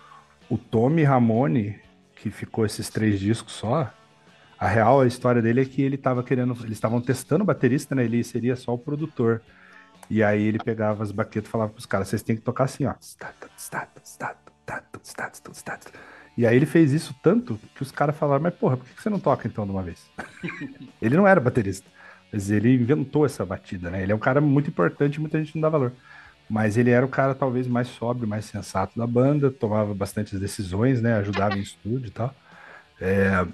o 0.49 0.59
Tommy 0.59 1.03
Ramone, 1.05 1.79
que 2.17 2.31
ficou 2.31 2.65
esses 2.67 2.89
três 2.89 3.21
discos 3.21 3.53
só, 3.53 3.93
a 4.59 4.69
real 4.69 5.01
a 5.01 5.07
história 5.07 5.43
dele 5.43 5.61
é 5.61 5.65
que 5.65 5.83
ele 5.83 5.97
tava 5.97 6.23
querendo, 6.23 6.53
eles 6.61 6.73
estavam 6.73 7.01
testando 7.01 7.45
o 7.45 7.47
baterista, 7.47 7.95
né? 7.95 8.05
Ele 8.05 8.23
seria 8.25 8.57
só 8.57 8.73
o 8.75 8.79
produtor. 8.79 9.43
E 10.09 10.23
aí 10.23 10.43
ele 10.43 10.59
pegava 10.59 11.03
as 11.03 11.13
baquetas 11.13 11.49
e 11.49 11.51
falava 11.51 11.73
pros 11.73 11.87
caras, 11.87 12.09
vocês 12.09 12.23
têm 12.23 12.37
que 12.37 12.43
tocar 12.43 12.65
assim, 12.65 12.87
ó. 12.87 12.95
E 16.37 16.47
aí 16.47 16.57
ele 16.57 16.67
fez 16.67 16.93
isso 16.93 17.15
tanto 17.23 17.59
que 17.75 17.83
os 17.83 17.93
caras 17.93 18.17
falaram, 18.17 18.43
mas 18.43 18.55
porra, 18.55 18.77
por 18.77 18.87
que 18.87 19.01
você 19.01 19.09
não 19.09 19.21
toca 19.21 19.47
então 19.47 19.65
de 19.65 19.71
uma 19.71 19.83
vez? 19.83 20.11
ele 21.01 21.17
não 21.17 21.27
era 21.27 21.41
baterista, 21.41 21.89
mas 22.35 22.51
ele 22.51 22.75
inventou 22.75 23.25
essa 23.25 23.47
batida, 23.47 23.91
né? 23.91 24.03
Ele 24.03 24.11
é 24.11 24.15
um 24.15 24.19
cara 24.19 24.41
muito 24.41 24.69
importante 24.69 25.15
e 25.17 25.21
muita 25.21 25.39
gente 25.39 25.55
não 25.55 25.63
dá 25.63 25.69
valor. 25.69 25.93
Mas 26.51 26.77
ele 26.77 26.91
era 26.91 27.07
o 27.07 27.09
cara 27.09 27.33
talvez 27.33 27.69
mais 27.69 27.87
sóbrio, 27.87 28.27
mais 28.27 28.45
sensato 28.45 28.99
da 28.99 29.07
banda, 29.07 29.53
tomava 29.53 29.95
bastantes 29.95 30.41
decisões, 30.41 31.01
né? 31.01 31.15
Ajudava 31.15 31.57
em 31.57 31.61
estúdio 31.61 32.09
e 32.09 32.11
tal. 32.11 32.35
É, 33.01 33.47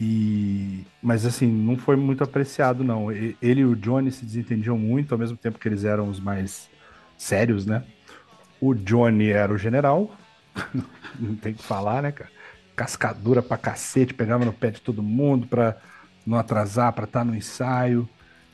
e, 0.00 0.86
mas 1.02 1.26
assim, 1.26 1.46
não 1.46 1.76
foi 1.76 1.96
muito 1.96 2.24
apreciado, 2.24 2.82
não. 2.82 3.12
Ele 3.12 3.60
e 3.60 3.64
o 3.66 3.76
Johnny 3.76 4.10
se 4.10 4.24
desentendiam 4.24 4.78
muito, 4.78 5.12
ao 5.12 5.18
mesmo 5.18 5.36
tempo 5.36 5.58
que 5.58 5.68
eles 5.68 5.84
eram 5.84 6.08
os 6.08 6.18
mais 6.18 6.70
sérios, 7.18 7.66
né? 7.66 7.84
O 8.58 8.72
Johnny 8.72 9.28
era 9.28 9.52
o 9.52 9.58
general, 9.58 10.16
não 11.20 11.36
tem 11.36 11.52
que 11.52 11.62
falar, 11.62 12.02
né, 12.02 12.10
cara? 12.10 12.30
Cascadura 12.74 13.42
pra 13.42 13.58
cacete, 13.58 14.14
pegava 14.14 14.46
no 14.46 14.52
pé 14.52 14.70
de 14.70 14.80
todo 14.80 15.02
mundo 15.02 15.46
pra 15.46 15.76
não 16.26 16.38
atrasar, 16.38 16.92
pra 16.92 17.04
estar 17.04 17.24
no 17.24 17.34
ensaio. 17.34 18.08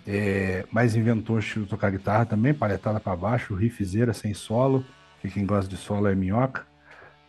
É, 0.07 0.65
mas 0.73 0.97
inventou 0.97 1.37
o 1.37 1.39
estilo 1.39 1.65
de 1.65 1.71
tocar 1.71 1.91
guitarra 1.91 2.27
também, 2.27 2.53
palhetada 2.53 2.99
pra 3.01 3.15
baixo, 3.15 3.55
riffzeira 3.55 4.13
sem 4.13 4.35
solo, 4.35 4.85
que 5.21 5.31
quem 5.31 5.47
gosta 5.47 5.71
de 5.71 5.77
solo 5.77 6.09
é 6.09 6.15
minhoca. 6.15 6.67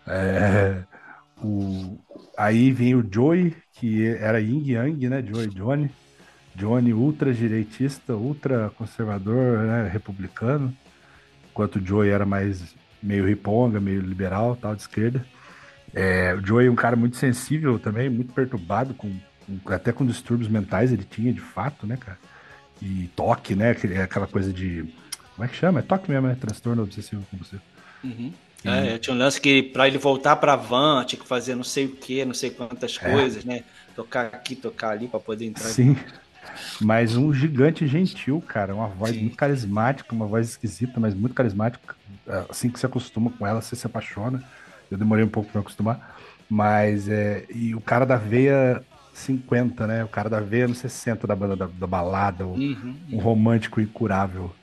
É, 0.08 0.84
o, 1.44 1.98
aí 2.38 2.72
vem 2.72 2.96
o 2.96 3.08
Joey, 3.10 3.56
que 3.74 4.08
era 4.08 4.40
Yin 4.42 4.64
Yang, 4.72 5.10
né? 5.10 5.24
Joey 5.26 5.48
Johnny. 5.50 5.92
Johnny 6.56 6.94
ultra 6.94 7.34
direitista, 7.34 8.16
ultra 8.16 8.70
conservador, 8.72 9.60
né? 9.60 9.90
republicano. 9.90 10.74
Enquanto 11.52 11.78
o 11.78 11.86
Joey 11.86 12.10
era 12.10 12.26
mais 12.26 12.76
meio 13.02 13.26
riponga, 13.28 13.80
meio 13.80 14.02
liberal, 14.02 14.56
tal, 14.56 14.76
de 14.76 14.82
esquerda. 14.82 15.26
É, 15.94 16.34
o 16.36 16.46
Joey 16.46 16.68
é 16.68 16.72
um 16.72 16.76
cara 16.76 16.96
muito 16.96 17.18
sensível 17.18 17.80
também, 17.80 18.10
muito 18.10 18.34
perturbado, 18.34 18.94
com- 18.94 19.14
até 19.68 19.92
com 19.92 20.06
distúrbios 20.06 20.50
mentais 20.50 20.92
ele 20.92 21.04
tinha 21.04 21.34
de 21.34 21.42
fato, 21.42 21.86
né, 21.86 21.98
cara? 21.98 22.18
E 22.82 23.10
toque, 23.16 23.56
né? 23.56 23.72
Aquela 24.04 24.28
coisa 24.28 24.52
de. 24.52 24.86
Como 25.36 25.46
é 25.46 25.48
que 25.48 25.56
chama? 25.56 25.80
É 25.80 25.82
toque 25.82 26.10
mesmo, 26.10 26.28
né? 26.28 26.38
Transtorno 26.40 26.84
obsessivo 26.84 27.26
compulsivo. 27.32 27.62
Uhum. 28.04 28.34
É, 28.66 28.98
tinha 28.98 29.14
um 29.14 29.20
lance 29.20 29.42
que 29.42 29.62
pra 29.62 29.88
ele 29.88 29.98
voltar 29.98 30.38
pra 30.38 30.56
van 30.56 31.04
tinha 31.04 31.20
que 31.20 31.28
fazer 31.28 31.54
não 31.54 31.66
sei 31.66 31.86
o 31.86 31.90
que, 31.90 32.24
não 32.24 32.34
sei 32.34 32.50
quantas 32.50 32.98
É. 33.02 33.12
coisas, 33.12 33.44
né? 33.44 33.64
Tocar 33.96 34.28
aqui, 34.28 34.56
tocar 34.56 34.92
ali 34.92 35.08
pra 35.08 35.20
poder 35.20 35.46
entrar. 35.46 35.66
Sim. 35.66 35.98
Mas 36.80 37.16
um 37.16 37.34
gigante 37.34 37.86
gentil, 37.88 38.42
cara. 38.48 38.74
Uma 38.74 38.88
voz 38.88 39.12
Sim. 39.12 39.22
muito 39.22 39.36
carismática, 39.38 40.14
uma 40.14 40.26
voz 40.26 40.50
esquisita, 40.50 41.00
mas 41.00 41.14
muito 41.14 41.34
carismática. 41.34 41.96
Assim 42.50 42.70
que 42.70 42.80
você 42.80 42.86
acostuma 42.86 43.30
com 43.32 43.46
ela, 43.46 43.62
você 43.62 43.76
se 43.76 43.86
apaixona. 43.86 44.42
Eu 44.90 44.98
demorei 44.98 45.26
um 45.26 45.30
pouco 45.30 45.50
pra 45.52 45.60
me 45.60 45.64
acostumar. 45.64 46.18
Mas 46.50 47.10
é. 47.10 47.46
E 47.54 47.74
o 47.76 47.82
cara 47.82 48.06
da 48.06 48.16
veia 48.16 48.84
50, 49.14 49.86
né? 49.88 50.04
O 50.04 50.08
cara 50.08 50.30
da 50.30 50.40
veia 50.40 50.68
no 50.68 50.76
60 50.76 51.26
da 51.28 51.36
banda 51.36 51.56
da, 51.56 51.68
da 51.68 51.88
balada, 51.88 52.46
o, 52.46 52.54
Uhum. 52.54 52.96
um 53.14 53.18
romântico 53.18 53.80
incurável. 53.80 54.54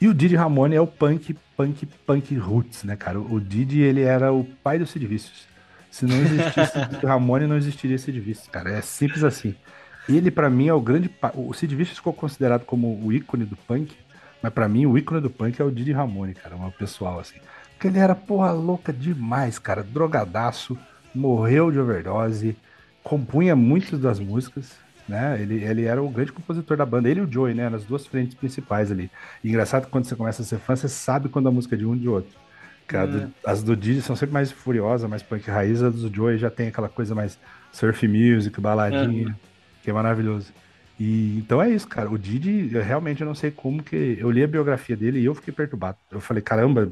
E 0.00 0.08
o 0.08 0.14
Didi 0.14 0.34
Ramone 0.36 0.76
é 0.76 0.80
o 0.80 0.86
punk, 0.86 1.36
punk, 1.56 1.86
punk 2.06 2.34
roots, 2.36 2.84
né, 2.84 2.96
cara? 2.96 3.20
O 3.20 3.40
Didi, 3.40 3.80
ele 3.80 4.00
era 4.02 4.32
o 4.32 4.44
pai 4.44 4.78
do 4.78 4.86
Sid 4.86 5.06
Vicious. 5.06 5.46
Se 5.90 6.06
não 6.06 6.16
existisse 6.16 6.78
o 6.78 6.86
Didi 6.86 7.04
Ramone, 7.06 7.46
não 7.46 7.56
existiria 7.56 7.98
Sid 7.98 8.18
Vicious, 8.20 8.48
cara. 8.48 8.70
É 8.70 8.80
simples 8.80 9.22
assim. 9.24 9.54
Ele, 10.08 10.30
pra 10.30 10.48
mim, 10.48 10.68
é 10.68 10.72
o 10.72 10.80
grande... 10.80 11.08
pa- 11.08 11.32
O 11.34 11.52
Sid 11.52 11.74
Vicious 11.74 11.98
ficou 11.98 12.12
considerado 12.14 12.64
como 12.64 12.98
o 13.04 13.12
ícone 13.12 13.44
do 13.44 13.56
punk, 13.56 13.92
mas 14.42 14.52
pra 14.52 14.68
mim, 14.68 14.86
o 14.86 14.96
ícone 14.96 15.20
do 15.20 15.28
punk 15.28 15.60
é 15.60 15.64
o 15.64 15.70
Didi 15.70 15.92
Ramone, 15.92 16.32
cara. 16.34 16.56
O 16.56 16.72
pessoal, 16.72 17.18
assim. 17.20 17.38
Porque 17.72 17.88
ele 17.88 17.98
era 17.98 18.14
porra 18.14 18.52
louca 18.52 18.92
demais, 18.92 19.58
cara. 19.58 19.82
Drogadaço, 19.82 20.78
morreu 21.14 21.70
de 21.70 21.78
overdose, 21.78 22.56
compunha 23.02 23.56
muitas 23.56 24.00
das 24.00 24.20
músicas, 24.20 24.78
né? 25.06 25.40
Ele, 25.40 25.62
ele 25.64 25.84
era 25.84 26.02
o 26.02 26.10
grande 26.10 26.32
compositor 26.32 26.76
da 26.76 26.86
banda, 26.86 27.08
ele 27.08 27.20
e 27.20 27.22
o 27.24 27.30
Joey, 27.32 27.54
né? 27.54 27.68
Nas 27.68 27.84
duas 27.86 28.06
frentes 28.06 28.36
principais 28.36 28.90
ali. 28.90 29.10
E 29.42 29.48
engraçado 29.48 29.84
que 29.86 29.90
quando 29.90 30.04
você 30.06 30.16
começa 30.16 30.42
a 30.42 30.44
ser 30.44 30.58
fã, 30.60 30.76
você 30.76 30.88
sabe 30.88 31.28
quando 31.28 31.48
a 31.48 31.52
música 31.52 31.74
é 31.74 31.78
de 31.78 31.86
um 31.86 31.94
e 31.96 32.00
de 32.00 32.08
outro. 32.08 32.38
Do- 32.92 33.30
as 33.44 33.62
do 33.62 33.76
Didi 33.76 34.02
são 34.02 34.16
sempre 34.16 34.32
mais 34.34 34.50
furiosas, 34.50 35.08
mais 35.08 35.22
punk 35.22 35.48
raiz, 35.50 35.80
as 35.82 35.94
do 35.94 36.12
Joey 36.14 36.38
já 36.38 36.50
tem 36.50 36.68
aquela 36.68 36.88
coisa 36.88 37.14
mais 37.14 37.38
surf 37.70 38.06
music, 38.08 38.60
baladinha, 38.60 39.32
que 39.82 39.90
é 39.90 39.92
maravilhoso. 39.92 40.52
E 40.98 41.38
então 41.38 41.62
é 41.62 41.70
isso, 41.70 41.88
cara. 41.88 42.10
O 42.10 42.18
Didi, 42.18 42.72
eu 42.74 42.82
realmente 42.82 43.20
eu 43.22 43.26
não 43.26 43.34
sei 43.34 43.50
como 43.50 43.82
que. 43.82 43.96
Eu 44.18 44.30
li 44.30 44.42
a 44.42 44.48
biografia 44.48 44.96
dele 44.96 45.20
e 45.20 45.24
eu 45.24 45.34
fiquei 45.34 45.52
perturbado. 45.54 45.98
Eu 46.10 46.20
falei, 46.20 46.42
caramba, 46.42 46.90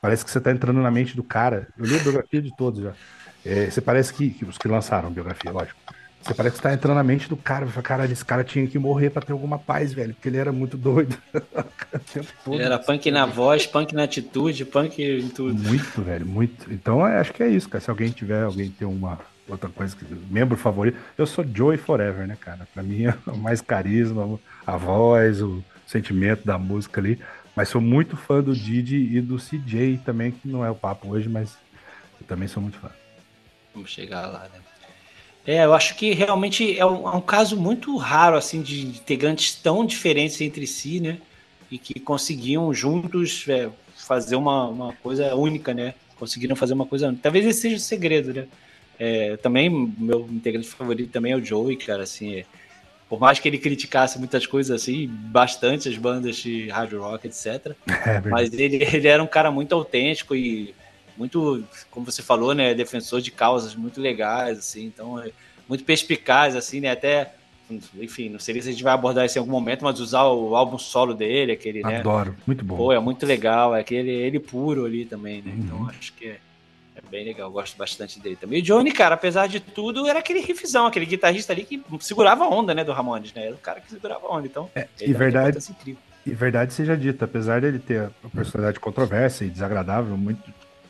parece 0.00 0.24
que 0.24 0.30
você 0.30 0.40
tá 0.40 0.50
entrando 0.52 0.80
na 0.80 0.90
mente 0.90 1.16
do 1.16 1.24
cara. 1.24 1.68
Eu 1.76 1.84
li 1.86 1.94
a 1.96 2.00
biografia 2.00 2.40
de 2.40 2.52
todos 2.54 2.80
já. 2.82 2.96
É, 3.44 3.70
você 3.70 3.80
parece 3.80 4.12
que, 4.12 4.30
que 4.30 4.44
os 4.44 4.56
que 4.56 4.68
lançaram 4.68 5.10
biografia, 5.10 5.50
lógico. 5.50 5.78
Você 6.22 6.34
parece 6.34 6.56
que 6.56 6.62
tá 6.62 6.72
entrando 6.72 6.94
na 6.94 7.02
mente 7.02 7.28
do 7.28 7.36
cara. 7.36 7.64
Eu 7.64 7.68
falei, 7.68 7.82
caralho, 7.82 8.12
esse 8.12 8.24
cara 8.24 8.44
tinha 8.44 8.64
que 8.66 8.78
morrer 8.78 9.10
pra 9.10 9.20
ter 9.20 9.32
alguma 9.32 9.58
paz, 9.58 9.92
velho, 9.92 10.14
porque 10.14 10.28
ele 10.28 10.38
era 10.38 10.52
muito 10.52 10.76
doido. 10.76 11.16
Todo. 12.44 12.60
Era 12.60 12.78
punk 12.78 13.10
na 13.10 13.26
voz, 13.26 13.66
punk 13.66 13.92
na 13.92 14.04
atitude, 14.04 14.64
punk 14.64 15.02
em 15.02 15.28
tudo. 15.28 15.54
Muito, 15.54 16.00
velho, 16.00 16.24
muito. 16.24 16.72
Então, 16.72 17.06
é, 17.06 17.18
acho 17.18 17.32
que 17.32 17.42
é 17.42 17.48
isso, 17.48 17.68
cara. 17.68 17.82
Se 17.82 17.90
alguém 17.90 18.10
tiver, 18.10 18.44
alguém 18.44 18.70
tem 18.70 18.86
uma 18.86 19.18
outra 19.48 19.68
coisa, 19.68 19.96
que, 19.96 20.04
membro 20.30 20.56
favorito, 20.56 20.96
eu 21.18 21.26
sou 21.26 21.44
Joey 21.44 21.76
Forever, 21.76 22.26
né, 22.26 22.36
cara? 22.40 22.68
Pra 22.72 22.84
mim 22.84 23.06
é 23.06 23.14
o 23.26 23.36
mais 23.36 23.60
carisma, 23.60 24.38
a 24.64 24.76
voz, 24.76 25.42
o 25.42 25.62
sentimento 25.86 26.46
da 26.46 26.56
música 26.56 27.00
ali. 27.00 27.18
Mas 27.54 27.68
sou 27.68 27.80
muito 27.80 28.16
fã 28.16 28.40
do 28.40 28.54
Didi 28.54 29.16
e 29.16 29.20
do 29.20 29.36
CJ 29.36 30.00
também, 30.04 30.30
que 30.30 30.48
não 30.48 30.64
é 30.64 30.70
o 30.70 30.74
papo 30.74 31.08
hoje, 31.08 31.28
mas 31.28 31.58
eu 32.20 32.26
também 32.26 32.46
sou 32.46 32.62
muito 32.62 32.78
fã. 32.78 32.90
Vamos 33.74 33.90
chegar 33.90 34.26
lá, 34.26 34.48
né? 34.52 34.60
É, 35.46 35.64
eu 35.64 35.74
acho 35.74 35.96
que 35.96 36.12
realmente 36.12 36.78
é 36.78 36.86
um, 36.86 37.08
é 37.08 37.16
um 37.16 37.20
caso 37.20 37.56
muito 37.56 37.96
raro, 37.96 38.36
assim, 38.36 38.62
de 38.62 38.86
integrantes 38.86 39.54
tão 39.54 39.84
diferentes 39.84 40.40
entre 40.40 40.66
si, 40.66 41.00
né? 41.00 41.18
E 41.70 41.78
que 41.78 41.98
conseguiam 41.98 42.72
juntos 42.72 43.44
é, 43.48 43.68
fazer 43.96 44.36
uma, 44.36 44.68
uma 44.68 44.92
coisa 44.94 45.34
única, 45.34 45.74
né? 45.74 45.94
Conseguiram 46.16 46.54
fazer 46.54 46.74
uma 46.74 46.86
coisa 46.86 47.08
única. 47.08 47.22
Talvez 47.24 47.44
esse 47.44 47.60
seja 47.62 47.76
o 47.76 47.80
segredo, 47.80 48.32
né? 48.32 48.46
É, 48.98 49.36
também, 49.38 49.68
meu 49.98 50.28
integrante 50.30 50.68
favorito 50.68 51.10
também 51.10 51.32
é 51.32 51.36
o 51.36 51.44
Joey, 51.44 51.76
cara, 51.76 52.04
assim, 52.04 52.36
é, 52.36 52.44
por 53.08 53.18
mais 53.18 53.40
que 53.40 53.48
ele 53.48 53.58
criticasse 53.58 54.18
muitas 54.18 54.46
coisas, 54.46 54.80
assim, 54.80 55.08
bastante 55.08 55.88
as 55.88 55.96
bandas 55.96 56.36
de 56.36 56.68
hard 56.68 56.92
rock, 56.92 57.26
etc., 57.26 57.74
É 58.06 58.20
mas 58.20 58.52
ele, 58.52 58.76
ele 58.76 59.08
era 59.08 59.22
um 59.22 59.26
cara 59.26 59.50
muito 59.50 59.74
autêntico 59.74 60.36
e 60.36 60.72
muito, 61.16 61.64
como 61.90 62.06
você 62.06 62.22
falou, 62.22 62.54
né, 62.54 62.74
defensor 62.74 63.20
de 63.20 63.30
causas 63.30 63.74
muito 63.74 64.00
legais, 64.00 64.58
assim, 64.58 64.84
então 64.84 65.18
é 65.20 65.30
muito 65.68 65.84
perspicaz, 65.84 66.56
assim, 66.56 66.80
né, 66.80 66.90
até, 66.90 67.34
enfim, 68.00 68.28
não 68.28 68.38
sei 68.38 68.60
se 68.60 68.68
a 68.68 68.72
gente 68.72 68.82
vai 68.84 68.92
abordar 68.92 69.24
isso 69.26 69.38
em 69.38 69.40
algum 69.40 69.52
momento, 69.52 69.84
mas 69.84 70.00
usar 70.00 70.24
o 70.24 70.54
álbum 70.56 70.78
solo 70.78 71.14
dele, 71.14 71.52
aquele, 71.52 71.82
né, 71.82 71.98
Adoro, 71.98 72.34
muito 72.46 72.64
bom. 72.64 72.76
pô, 72.76 72.92
é 72.92 72.98
muito 73.00 73.24
legal, 73.26 73.74
é 73.74 73.80
aquele 73.80 74.10
ele 74.10 74.38
puro 74.40 74.84
ali 74.84 75.04
também, 75.04 75.42
né, 75.42 75.52
então 75.56 75.78
Uhum. 75.78 75.88
acho 75.88 76.12
que 76.14 76.28
é, 76.28 76.38
É 76.94 77.00
bem 77.10 77.24
legal, 77.24 77.50
gosto 77.50 77.74
bastante 77.78 78.20
dele 78.20 78.36
também. 78.36 78.58
E 78.58 78.62
o 78.62 78.64
Johnny, 78.64 78.92
cara, 78.92 79.14
apesar 79.14 79.46
de 79.46 79.60
tudo, 79.60 80.06
era 80.06 80.18
aquele 80.18 80.40
riffzão, 80.40 80.84
aquele 80.86 81.06
guitarrista 81.06 81.50
ali 81.50 81.64
que 81.64 81.82
segurava 82.00 82.44
a 82.44 82.48
onda, 82.50 82.74
né, 82.74 82.84
do 82.84 82.92
Ramones, 82.92 83.32
né? 83.32 83.46
Era 83.46 83.54
o 83.54 83.58
cara 83.58 83.80
que 83.80 83.90
segurava 83.90 84.26
a 84.26 84.30
onda, 84.30 84.46
então. 84.46 84.70
É, 84.74 84.86
e 85.00 85.10
verdade, 85.14 85.56
incrível. 85.70 86.02
e 86.26 86.34
verdade 86.34 86.74
seja 86.74 86.94
dita, 86.94 87.24
apesar 87.24 87.62
dele 87.62 87.78
ter 87.78 88.10
uma 88.22 88.30
personalidade 88.30 88.78
controversa 88.78 89.42
e 89.42 89.48
desagradável 89.48 90.18
muito, 90.18 90.42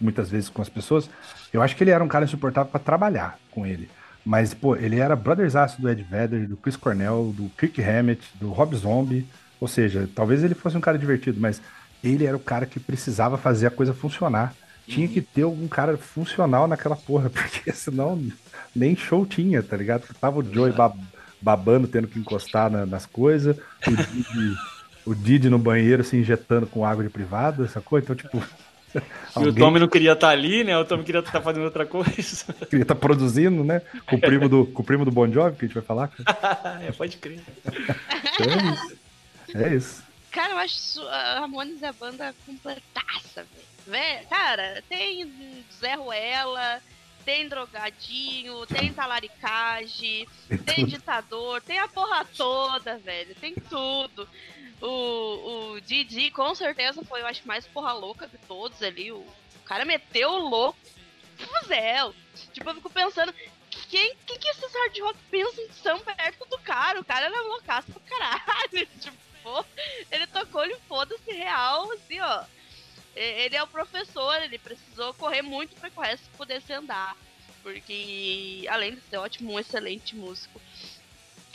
muitas 0.03 0.29
vezes 0.31 0.49
com 0.49 0.61
as 0.61 0.69
pessoas, 0.69 1.09
eu 1.53 1.63
acho 1.63 1.77
que 1.77 1.85
ele 1.85 1.91
era 1.91 2.03
um 2.03 2.09
cara 2.09 2.25
insuportável 2.25 2.71
pra 2.71 2.81
trabalhar 2.81 3.39
com 3.51 3.67
ele. 3.67 3.89
Mas, 4.25 4.55
pô, 4.55 4.77
ele 4.77 4.99
era 5.01 5.17
brotherzaço 5.17 5.81
do 5.81 5.89
Ed 5.91 6.03
Vedder, 6.03 6.47
do 6.47 6.57
Chris 6.57 6.77
Cornell, 6.77 7.35
do 7.37 7.49
Kirk 7.59 7.83
Hammett, 7.83 8.23
do 8.41 8.51
Rob 8.51 8.75
Zombie. 8.77 9.27
Ou 9.61 9.67
seja, 9.67 10.09
talvez 10.15 10.45
ele 10.45 10.55
fosse 10.55 10.77
um 10.77 10.81
cara 10.81 10.99
divertido, 10.99 11.41
mas 11.41 11.61
ele 12.05 12.25
era 12.25 12.37
o 12.37 12.41
cara 12.41 12.67
que 12.67 12.79
precisava 12.81 13.37
fazer 13.39 13.67
a 13.67 13.71
coisa 13.71 13.93
funcionar. 13.95 14.55
Tinha 14.87 15.07
que 15.09 15.21
ter 15.21 15.43
algum 15.43 15.67
cara 15.69 15.97
funcional 15.97 16.67
naquela 16.69 16.97
porra, 16.97 17.31
porque 17.35 17.73
senão 17.73 18.21
nem 18.75 18.95
show 18.97 19.25
tinha, 19.27 19.63
tá 19.63 19.77
ligado? 19.77 20.05
Tava 20.21 20.39
o 20.41 20.45
Joey 20.55 20.73
bab- 20.73 20.99
babando, 21.41 21.87
tendo 21.89 22.07
que 22.09 22.19
encostar 22.19 22.71
na- 22.71 22.87
nas 22.87 23.07
coisas, 23.07 23.57
o 23.87 23.91
Didi, 23.91 24.57
o 25.05 25.15
Didi 25.15 25.51
no 25.51 25.59
banheiro 25.59 26.03
se 26.05 26.17
injetando 26.17 26.67
com 26.67 26.85
água 26.85 27.03
de 27.05 27.11
privada, 27.11 27.67
sacou? 27.69 27.99
Então, 27.99 28.15
tipo. 28.15 28.41
E 28.95 29.49
o 29.49 29.55
Tommy 29.55 29.81
não 29.81 29.89
queria 29.89 30.13
estar 30.13 30.29
ali, 30.29 30.63
né? 30.63 30.77
O 30.77 30.85
Tommy 30.85 31.05
queria 31.05 31.21
estar 31.21 31.41
fazendo 31.41 31.65
outra 31.65 31.87
coisa. 31.87 32.55
queria 32.69 32.83
estar 32.83 32.95
produzindo, 32.95 33.65
né? 33.65 33.81
Com 34.07 34.17
o 34.17 34.21
primo 34.21 34.49
do, 34.49 34.67
com 34.67 34.83
o 34.83 34.85
primo 34.85 35.05
do 35.05 35.11
Bon 35.11 35.31
Jovi, 35.31 35.57
que 35.57 35.65
a 35.65 35.69
gente 35.69 35.75
vai 35.75 35.83
falar. 35.83 36.09
cara. 36.09 36.83
é, 36.87 36.93
pode 36.93 37.17
crer. 37.17 37.41
Então 37.67 38.47
é 38.47 38.73
isso. 38.73 38.97
É 39.55 39.75
isso. 39.75 40.03
Cara, 40.31 40.55
eu 40.55 40.59
acho 40.59 41.01
a 41.09 41.41
Ramones 41.41 41.83
é 41.83 41.89
a 41.89 41.93
banda 41.93 42.35
completaça, 42.47 43.47
velho. 43.87 44.27
Cara, 44.29 44.83
tem 44.89 45.31
Zé 45.79 45.95
Ruela, 45.95 46.81
tem 47.25 47.49
drogadinho, 47.49 48.67
tem 48.67 48.93
talaricagem, 48.93 50.27
tem 50.65 50.87
ditador, 50.87 51.61
tem 51.63 51.79
a 51.79 51.89
porra 51.89 52.25
toda, 52.37 52.99
velho. 52.99 53.35
Tem 53.37 53.55
tudo. 53.55 54.27
O, 54.83 55.75
o 55.75 55.81
Didi, 55.81 56.31
com 56.33 56.55
certeza, 56.55 57.05
foi, 57.05 57.21
eu 57.21 57.27
acho, 57.27 57.47
mais 57.47 57.67
porra 57.67 57.93
louca 57.93 58.27
de 58.27 58.37
todos 58.39 58.83
ali. 58.83 59.13
O, 59.13 59.19
o 59.19 59.65
cara 59.65 59.85
meteu 59.85 60.29
o 60.31 60.49
louco 60.49 60.79
fuzel. 61.37 62.13
Tipo, 62.53 62.71
eu 62.71 62.75
fico 62.75 62.91
pensando, 62.91 63.33
quem, 63.89 64.17
quem 64.27 64.39
que 64.39 64.49
esses 64.49 64.75
hard 64.75 64.99
rock 65.01 65.19
pensam 65.31 65.69
que 65.69 65.75
são 65.75 66.01
perto 66.01 66.45
do 66.49 66.59
cara? 66.59 67.01
O 67.01 67.05
cara 67.05 67.27
era 67.27 67.43
loucaço 67.43 67.93
pra 67.93 68.19
caralho. 68.19 68.89
Tipo, 69.01 69.67
ele 70.11 70.27
tocou-lhe 70.29 70.77
foda-se 70.89 71.33
real, 71.33 71.91
assim, 71.93 72.21
ó. 72.21 72.45
Ele 73.15 73.57
é 73.57 73.63
o 73.63 73.67
professor, 73.67 74.41
ele 74.41 74.57
precisou 74.57 75.13
correr 75.15 75.43
muito 75.43 75.75
pra 75.77 75.91
que 75.91 75.99
o 75.99 76.03
resto 76.03 76.29
pudesse 76.37 76.73
andar. 76.73 77.17
Porque, 77.63 78.65
além 78.69 78.95
de 78.95 79.01
ser 79.03 79.17
ótimo, 79.17 79.53
um 79.53 79.59
excelente 79.59 80.15
músico. 80.17 80.61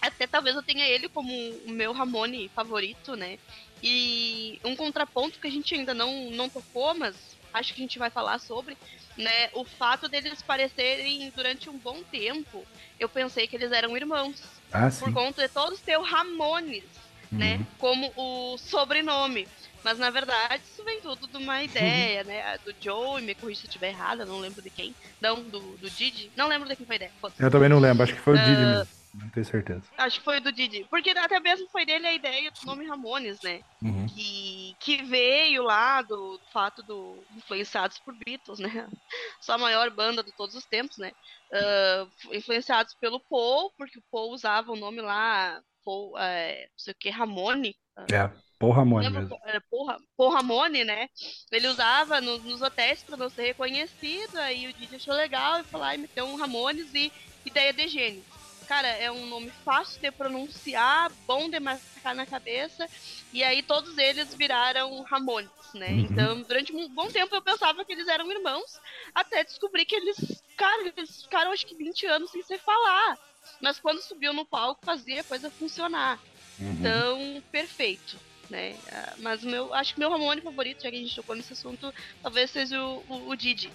Até 0.07 0.25
talvez 0.25 0.55
eu 0.55 0.63
tenha 0.63 0.87
ele 0.87 1.09
como 1.09 1.31
o 1.65 1.69
meu 1.69 1.91
Ramone 1.91 2.49
favorito, 2.49 3.15
né? 3.15 3.37
E 3.83 4.59
um 4.63 4.75
contraponto 4.75 5.39
que 5.39 5.47
a 5.47 5.51
gente 5.51 5.75
ainda 5.75 5.93
não, 5.93 6.31
não 6.31 6.49
tocou, 6.49 6.95
mas 6.95 7.15
acho 7.53 7.73
que 7.73 7.81
a 7.81 7.83
gente 7.83 7.99
vai 7.99 8.09
falar 8.09 8.39
sobre, 8.39 8.77
né? 9.17 9.49
O 9.53 9.63
fato 9.65 10.07
deles 10.07 10.41
parecerem 10.41 11.31
durante 11.35 11.69
um 11.69 11.77
bom 11.77 12.01
tempo. 12.03 12.65
Eu 12.99 13.09
pensei 13.09 13.47
que 13.47 13.55
eles 13.55 13.71
eram 13.71 13.95
irmãos. 13.95 14.41
Ah, 14.71 14.89
Por 14.99 15.11
conta 15.13 15.41
de 15.47 15.53
todos 15.53 15.79
ter 15.81 15.97
o 15.97 16.01
Ramones, 16.03 16.83
né? 17.31 17.59
Como 17.77 18.11
o 18.15 18.57
sobrenome. 18.57 19.47
Mas 19.83 19.99
na 19.99 20.09
verdade 20.09 20.61
isso 20.69 20.83
vem 20.83 20.99
tudo 21.01 21.27
de 21.27 21.37
uma 21.37 21.63
ideia, 21.63 22.23
né? 22.23 22.57
Do 22.65 22.73
Joe, 22.81 23.21
me 23.21 23.35
corrija 23.35 23.61
se 23.61 23.67
eu 23.67 23.69
estiver 23.69 23.89
errada, 23.89 24.25
não 24.25 24.39
lembro 24.39 24.61
de 24.61 24.69
quem. 24.69 24.93
Não, 25.21 25.41
do, 25.43 25.59
do 25.77 25.89
Didi. 25.89 26.31
Não 26.35 26.47
lembro 26.47 26.67
de 26.67 26.75
quem 26.75 26.85
foi 26.85 26.95
a 26.95 26.97
ideia. 26.97 27.11
Eu 27.39 27.51
também 27.51 27.69
não 27.69 27.79
lembro, 27.79 28.03
acho 28.03 28.13
que 28.13 28.19
foi 28.19 28.33
o 28.33 28.37
Didi 28.37 28.63
Ah. 28.63 28.65
mesmo. 28.79 28.96
Não 29.13 29.29
tenho 29.29 29.45
certeza. 29.45 29.83
Acho 29.97 30.19
que 30.19 30.25
foi 30.25 30.39
do 30.39 30.51
Didi. 30.51 30.85
Porque 30.89 31.09
até 31.11 31.39
mesmo 31.39 31.67
foi 31.69 31.85
dele 31.85 32.07
a 32.07 32.13
ideia 32.13 32.51
do 32.51 32.65
nome 32.65 32.85
Ramones, 32.85 33.41
né? 33.41 33.61
Uhum. 33.81 34.05
Que, 34.07 34.75
que 34.79 35.03
veio 35.03 35.63
lá 35.63 36.01
do 36.01 36.39
fato 36.51 36.83
do 36.83 37.23
influenciados 37.35 37.97
por 37.99 38.13
Beatles, 38.13 38.59
né? 38.59 38.69
Só 39.41 39.53
a 39.53 39.57
maior 39.57 39.89
banda 39.89 40.23
de 40.23 40.31
todos 40.31 40.55
os 40.55 40.65
tempos, 40.65 40.97
né? 40.97 41.11
Ah, 41.51 42.07
influenciados 42.31 42.93
pelo 42.95 43.19
Paul, 43.19 43.71
porque 43.77 43.99
o 43.99 44.03
Paul 44.11 44.31
usava 44.33 44.71
o 44.71 44.75
nome 44.75 45.01
lá, 45.01 45.61
Paul, 45.83 46.17
é, 46.17 46.67
não 46.71 46.79
sei 46.79 46.93
o 46.93 46.97
que, 46.99 47.09
Ramone. 47.09 47.75
É, 48.11 48.29
porra, 48.59 48.83
Lembra? 48.83 49.21
mesmo. 49.21 49.39
Era 49.45 49.61
Paul, 49.71 49.87
Paul 50.15 50.31
Ramone, 50.31 50.83
né? 50.83 51.09
Ele 51.51 51.67
usava 51.67 52.19
no- 52.21 52.39
nos 52.39 52.61
hotéis 52.61 53.01
para 53.01 53.17
não 53.17 53.29
ser 53.29 53.43
reconhecido, 53.43 54.37
aí 54.37 54.67
o 54.67 54.73
Didi 54.73 54.95
achou 54.95 55.13
legal 55.13 55.59
e 55.59 55.63
falou, 55.63 55.87
ai, 55.87 55.97
meteu 55.97 56.25
um 56.25 56.35
Ramones 56.35 56.93
e 56.93 57.11
ideia 57.45 57.71
de 57.73 57.87
gênio. 57.87 58.23
Cara, 58.67 58.87
é 58.87 59.09
um 59.09 59.25
nome 59.27 59.49
fácil 59.63 59.99
de 60.01 60.11
pronunciar, 60.11 61.09
bom 61.25 61.49
de 61.49 61.59
marcar 61.59 62.13
na 62.13 62.25
cabeça, 62.25 62.87
e 63.31 63.41
aí 63.43 63.63
todos 63.63 63.97
eles 63.97 64.35
viraram 64.35 65.03
Ramones, 65.03 65.49
né? 65.73 65.93
Uhum. 65.93 65.99
Então, 65.99 66.41
durante 66.43 66.75
um 66.75 66.89
bom 66.89 67.07
tempo 67.07 67.33
eu 67.33 67.41
pensava 67.41 67.85
que 67.85 67.93
eles 67.93 68.07
eram 68.07 68.29
irmãos, 68.29 68.79
até 69.15 69.43
descobri 69.43 69.85
que 69.85 69.95
eles, 69.95 70.43
cara, 70.57 70.81
eles 70.95 71.21
ficaram 71.23 71.51
acho 71.51 71.65
que 71.65 71.77
20 71.77 72.05
anos 72.07 72.29
sem 72.29 72.43
se 72.43 72.57
falar. 72.59 73.17
Mas 73.61 73.79
quando 73.79 74.01
subiu 74.01 74.33
no 74.33 74.45
palco, 74.45 74.81
fazia 74.83 75.21
a 75.21 75.23
coisa 75.23 75.49
funcionar. 75.51 76.19
Uhum. 76.59 76.73
Então, 76.73 77.43
perfeito. 77.51 78.19
Né? 78.49 78.75
Ah, 78.91 79.15
Mas 79.19 79.43
meu, 79.43 79.73
acho 79.73 79.93
que 79.93 79.99
meu 79.99 80.09
Ramone 80.09 80.41
favorito, 80.41 80.81
já 80.81 80.89
que 80.89 80.97
a 80.97 80.99
gente 80.99 81.15
tocou 81.15 81.35
nesse 81.35 81.53
assunto, 81.53 81.91
talvez 82.21 82.51
seja 82.51 82.81
o, 82.81 83.03
o, 83.07 83.29
o 83.29 83.35
Didi. 83.35 83.71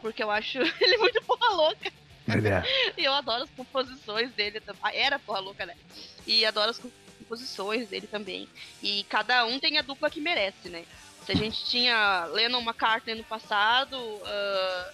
Porque 0.00 0.22
eu 0.22 0.30
acho 0.30 0.58
ele 0.80 0.96
muito 0.98 1.22
porra 1.24 1.54
louca. 1.54 1.92
É. 2.28 2.92
E 2.96 3.04
eu 3.04 3.12
adoro 3.12 3.44
as 3.44 3.50
composições 3.50 4.30
dele 4.32 4.60
também. 4.60 4.80
Ah, 4.82 4.94
Era 4.94 5.18
porra 5.18 5.40
louca, 5.40 5.66
né? 5.66 5.74
E 6.26 6.44
adoro 6.46 6.70
as 6.70 6.78
composições 6.78 7.88
dele 7.88 8.06
também. 8.06 8.48
E 8.82 9.04
cada 9.04 9.44
um 9.46 9.58
tem 9.58 9.78
a 9.78 9.82
dupla 9.82 10.10
que 10.10 10.20
merece, 10.20 10.68
né? 10.68 10.84
Se 11.26 11.32
a 11.32 11.36
gente 11.36 11.64
tinha 11.66 12.24
Lennon 12.26 12.60
McCartney 12.62 13.14
no 13.16 13.24
passado, 13.24 13.96
ah, 14.24 14.90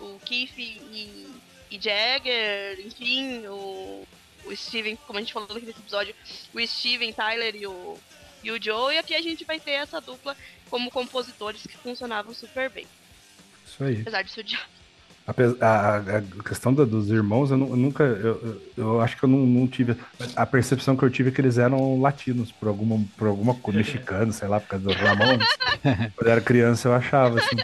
o 0.00 0.18
Keith 0.24 0.56
e, 0.58 1.28
e 1.70 1.78
Jagger, 1.80 2.80
enfim, 2.86 3.46
o, 3.46 4.06
o 4.44 4.56
Steven, 4.56 4.96
como 5.06 5.18
a 5.18 5.22
gente 5.22 5.32
falou 5.32 5.48
naquele 5.52 5.70
episódio, 5.72 6.14
o 6.54 6.66
Steven 6.66 7.12
Tyler 7.12 7.54
e 7.56 7.66
o, 7.66 7.98
e 8.42 8.50
o 8.50 8.62
Joe, 8.62 8.94
e 8.94 8.98
aqui 8.98 9.14
a 9.14 9.20
gente 9.22 9.44
vai 9.44 9.60
ter 9.60 9.72
essa 9.72 10.00
dupla 10.00 10.36
como 10.70 10.90
compositores 10.90 11.62
que 11.62 11.76
funcionavam 11.76 12.32
super 12.32 12.70
bem, 12.70 12.86
Isso 13.66 13.84
aí. 13.84 14.00
apesar 14.00 14.22
de 14.22 14.30
ser 14.30 14.40
odiado. 14.40 14.79
A, 15.60 15.66
a- 15.66 15.96
a 16.18 16.42
questão 16.42 16.72
da- 16.74 16.84
dos 16.84 17.10
irmãos, 17.10 17.50
eu, 17.50 17.58
eu 17.58 17.76
nunca. 17.76 18.02
Eu, 18.04 18.62
eu- 18.76 19.00
acho 19.00 19.16
que 19.16 19.24
eu 19.24 19.28
não, 19.28 19.38
não 19.38 19.66
tive. 19.68 19.96
A 20.36 20.44
percepção 20.46 20.96
que 20.96 21.02
eu 21.02 21.10
tive 21.10 21.28
é 21.28 21.32
que 21.32 21.40
eles 21.40 21.58
eram 21.58 22.00
latinos, 22.00 22.50
por 22.52 22.68
alguma, 22.68 23.04
por 23.16 23.28
alguma 23.28 23.54
coisa, 23.54 23.78
mexicano, 23.78 24.32
sei 24.32 24.48
lá, 24.48 24.58
por 24.60 24.68
causa 24.68 24.84
do 24.86 24.92
Ramones. 24.94 25.46
Quando 26.16 26.26
eu 26.26 26.32
era 26.32 26.40
criança, 26.40 26.88
eu 26.88 26.94
achava, 26.94 27.38
assim. 27.38 27.56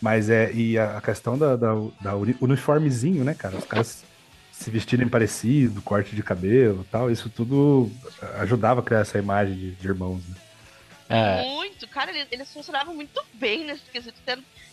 Mas 0.00 0.28
é. 0.28 0.52
E 0.52 0.78
a, 0.78 0.98
a 0.98 1.00
questão 1.00 1.38
da, 1.38 1.56
da, 1.56 1.72
da 2.00 2.16
uni- 2.16 2.36
uniformezinho, 2.40 3.24
né, 3.24 3.34
cara? 3.34 3.56
Os 3.56 3.64
caras 3.64 4.04
se 4.52 4.70
vestirem 4.70 5.08
parecido, 5.08 5.82
corte 5.82 6.14
de 6.14 6.22
cabelo 6.22 6.82
e 6.86 6.90
tal, 6.90 7.10
isso 7.10 7.28
tudo 7.28 7.90
ajudava 8.38 8.80
a 8.80 8.82
criar 8.84 9.00
essa 9.00 9.18
imagem 9.18 9.54
de, 9.54 9.70
de 9.72 9.86
irmãos, 9.88 10.20
né? 10.28 10.36
É, 11.08 11.42
Muito, 11.54 11.86
cara, 11.88 12.10
eles, 12.10 12.26
eles 12.30 12.52
funcionavam 12.52 12.94
muito 12.94 13.20
bem 13.34 13.66
nesse 13.66 13.82
quesito, 13.92 14.14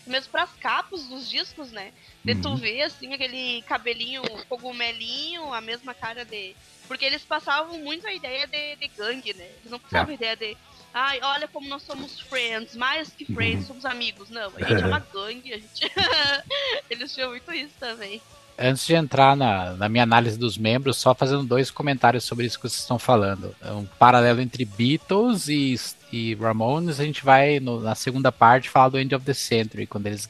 mesmo 0.06 0.32
pras 0.32 0.56
capas 0.58 1.08
dos 1.08 1.28
discos, 1.30 1.72
né? 1.72 1.92
De 2.24 2.36
tu 2.36 2.56
Uhum. 2.56 2.58
ver, 2.58 2.82
assim, 2.84 3.14
aquele 3.14 3.64
cabelinho 3.64 4.22
cogumelinho, 4.48 5.54
a 5.54 5.62
mesma 5.62 5.96
cara 5.96 6.26
de. 6.26 6.58
Porque 6.88 7.06
eles 7.06 7.26
passavam 7.26 7.80
muito 7.80 8.06
a 8.08 8.14
ideia 8.14 8.48
de, 8.48 8.76
de 8.78 8.88
gangue, 8.90 9.34
né? 9.34 9.46
Eles 9.58 9.72
não 9.72 9.80
passavam 9.80 10.12
a 10.12 10.16
ideia 10.16 10.36
de. 10.36 10.58
Ai, 10.94 11.20
olha 11.24 11.48
como 11.48 11.68
nós 11.70 11.84
somos 11.86 12.20
friends, 12.28 12.74
mais 12.76 13.14
que 13.16 13.26
friends, 13.26 13.66
somos 13.66 13.86
amigos. 13.86 14.30
Não, 14.30 14.56
a 14.58 14.62
gente 14.62 14.84
é 14.84 14.88
uma 14.88 15.00
gangue, 15.12 15.54
a 15.54 15.58
gente. 15.60 15.80
eles 16.90 17.14
tinham 17.14 17.30
muito 17.30 17.52
isso 17.54 17.78
também. 17.80 18.26
Antes 18.58 18.86
de 18.86 18.94
entrar 18.94 19.36
na, 19.36 19.72
na 19.74 19.90
minha 19.90 20.04
análise 20.04 20.38
dos 20.38 20.58
membros, 20.58 20.98
só 20.98 21.14
fazendo 21.16 21.44
dois 21.44 21.72
comentários 21.72 22.24
sobre 22.24 22.46
isso 22.46 22.58
que 22.60 22.70
vocês 22.70 22.82
estão 22.82 23.00
falando. 23.00 23.56
Um 23.64 23.86
paralelo 23.86 24.42
entre 24.42 24.66
Beatles 24.66 25.48
e, 25.48 25.76
e 26.12 26.36
Ramones, 26.36 27.00
a 27.00 27.04
gente 27.04 27.24
vai 27.24 27.60
no- 27.60 27.80
na 27.82 27.96
segunda 27.96 28.32
parte 28.32 28.70
falar 28.70 28.90
do 28.90 29.00
End 29.00 29.14
of 29.16 29.26
the 29.26 29.34
Century, 29.34 29.88
quando 29.88 30.08
eles 30.08 30.30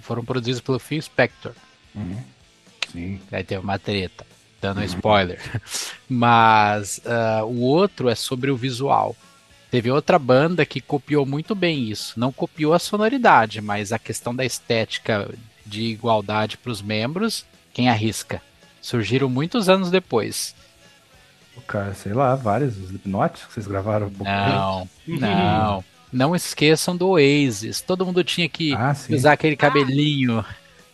foram 0.00 0.24
produzidos 0.24 0.60
pelo 0.60 0.78
Phil 0.78 1.00
Spector. 1.00 1.52
Sim. 2.92 3.20
Aí 3.32 3.44
teve 3.44 3.62
uma 3.62 3.78
treta, 3.78 4.26
dando 4.60 4.80
um 4.80 4.84
spoiler. 4.84 5.40
Mas 6.08 7.00
ah, 7.06 7.44
o 7.44 7.60
outro 7.60 8.08
é 8.08 8.14
sobre 8.14 8.50
o 8.50 8.56
visual. 8.56 9.16
Teve 9.70 9.90
outra 9.90 10.18
banda 10.18 10.64
que 10.64 10.80
copiou 10.80 11.26
muito 11.26 11.54
bem 11.54 11.88
isso. 11.90 12.18
Não 12.18 12.30
copiou 12.32 12.74
a 12.74 12.78
sonoridade, 12.78 13.60
mas 13.60 13.90
a 13.90 13.98
questão 13.98 14.32
da 14.32 14.44
estética 14.44 15.28
de 15.66 15.82
igualdade 15.82 16.56
para 16.58 16.70
os 16.72 16.82
membros, 16.82 17.44
quem 17.72 17.88
arrisca? 17.88 18.40
Surgiram 18.80 19.28
muitos 19.28 19.68
anos 19.68 19.90
depois. 19.90 20.54
O 21.56 21.60
cara, 21.62 21.94
sei 21.94 22.12
lá, 22.12 22.34
vários 22.34 22.76
Slipknot 22.76 23.46
que 23.46 23.52
vocês 23.52 23.66
gravaram 23.66 24.06
um 24.08 24.10
pouco. 24.10 24.30
Não, 24.30 24.88
não, 25.06 25.84
Não 26.12 26.36
esqueçam 26.36 26.96
do 26.96 27.08
Oasis. 27.10 27.80
Todo 27.80 28.04
mundo 28.04 28.22
tinha 28.24 28.48
que 28.48 28.74
Ah, 28.74 28.94
usar 29.10 29.32
aquele 29.32 29.56
cabelinho. 29.56 30.44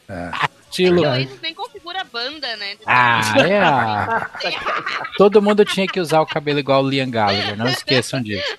É. 0.09 0.31
Estilo. 0.71 1.01
O 1.03 1.05
Oasis 1.05 1.41
nem 1.43 1.55
configura 1.55 2.03
a 2.03 2.05
banda, 2.05 2.57
né? 2.57 2.77
Ah, 2.87 3.23
é. 3.39 4.51
Todo 5.19 5.43
mundo 5.43 5.65
tinha 5.65 5.87
que 5.89 5.99
usar 5.99 6.21
o 6.21 6.27
cabelo 6.27 6.59
igual 6.61 6.85
o 6.85 6.89
Liam 6.89 7.11
Gallagher. 7.11 7.57
Não 7.57 7.67
esqueçam 7.67 8.23
disso. 8.23 8.57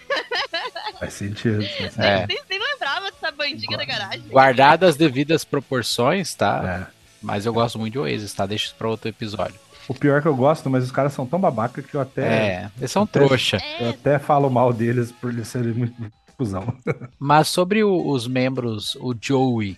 Faz 1.02 1.14
sentido. 1.14 1.62
faz 1.62 1.72
sentido. 1.94 2.00
É. 2.06 2.26
Nem, 2.28 2.40
nem 2.50 2.60
lembrava 2.60 3.12
dessa 3.12 3.32
bandinha 3.32 3.78
da 3.78 3.84
garagem. 3.86 4.22
Guardado 4.30 4.86
as 4.86 4.96
devidas 4.96 5.44
proporções, 5.44 6.34
tá? 6.34 6.88
É. 6.90 7.02
Mas 7.22 7.46
eu 7.46 7.54
gosto 7.54 7.78
muito 7.78 7.92
de 7.94 8.00
Oasis, 8.00 8.34
tá? 8.34 8.46
Deixa 8.46 8.66
isso 8.68 8.76
pra 8.76 8.88
outro 8.88 9.10
episódio. 9.10 9.56
O 9.88 9.94
pior 9.94 10.20
é 10.20 10.22
que 10.22 10.28
eu 10.28 10.36
gosto, 10.36 10.70
mas 10.70 10.84
os 10.86 10.92
caras 10.92 11.12
são 11.12 11.26
tão 11.26 11.40
babaca 11.40 11.82
que 11.82 11.94
eu 11.96 12.00
até, 12.02 12.22
É, 12.28 12.72
eles 12.78 12.92
são 12.92 13.04
até- 13.04 13.20
trouxa. 13.20 13.62
eu 13.80 13.90
até 13.90 14.18
falo 14.20 14.50
mal 14.50 14.72
deles 14.72 15.12
por 15.12 15.32
eles 15.34 15.48
serem 15.48 15.74
muito 15.74 15.94
cuzão. 16.38 16.74
Mas 17.20 17.48
sobre 17.50 17.84
o- 17.84 18.08
os 18.08 18.26
membros, 18.28 18.96
o 19.02 19.14
Joey, 19.20 19.78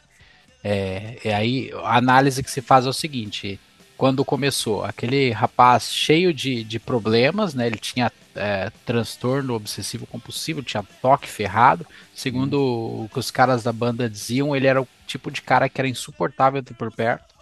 é, 0.63 1.17
é 1.23 1.33
aí 1.33 1.71
a 1.83 1.97
análise 1.97 2.43
que 2.43 2.51
se 2.51 2.61
faz 2.61 2.85
é 2.85 2.89
o 2.89 2.93
seguinte: 2.93 3.59
quando 3.97 4.25
começou, 4.25 4.83
aquele 4.83 5.31
rapaz 5.31 5.91
cheio 5.91 6.33
de, 6.33 6.63
de 6.63 6.79
problemas, 6.79 7.53
né? 7.53 7.67
Ele 7.67 7.77
tinha 7.77 8.11
é, 8.35 8.71
transtorno 8.85 9.53
obsessivo 9.53 10.07
compulsivo, 10.07 10.63
tinha 10.63 10.83
toque 11.01 11.27
ferrado. 11.27 11.85
Segundo 12.13 12.59
o 12.59 13.09
que 13.11 13.19
os 13.19 13.31
caras 13.31 13.63
da 13.63 13.71
banda 13.71 14.09
diziam, 14.09 14.55
ele 14.55 14.67
era 14.67 14.81
o 14.81 14.87
tipo 15.07 15.29
de 15.31 15.41
cara 15.41 15.69
que 15.69 15.79
era 15.79 15.87
insuportável 15.87 16.63
ter 16.63 16.73
por 16.73 16.91
perto. 16.91 17.33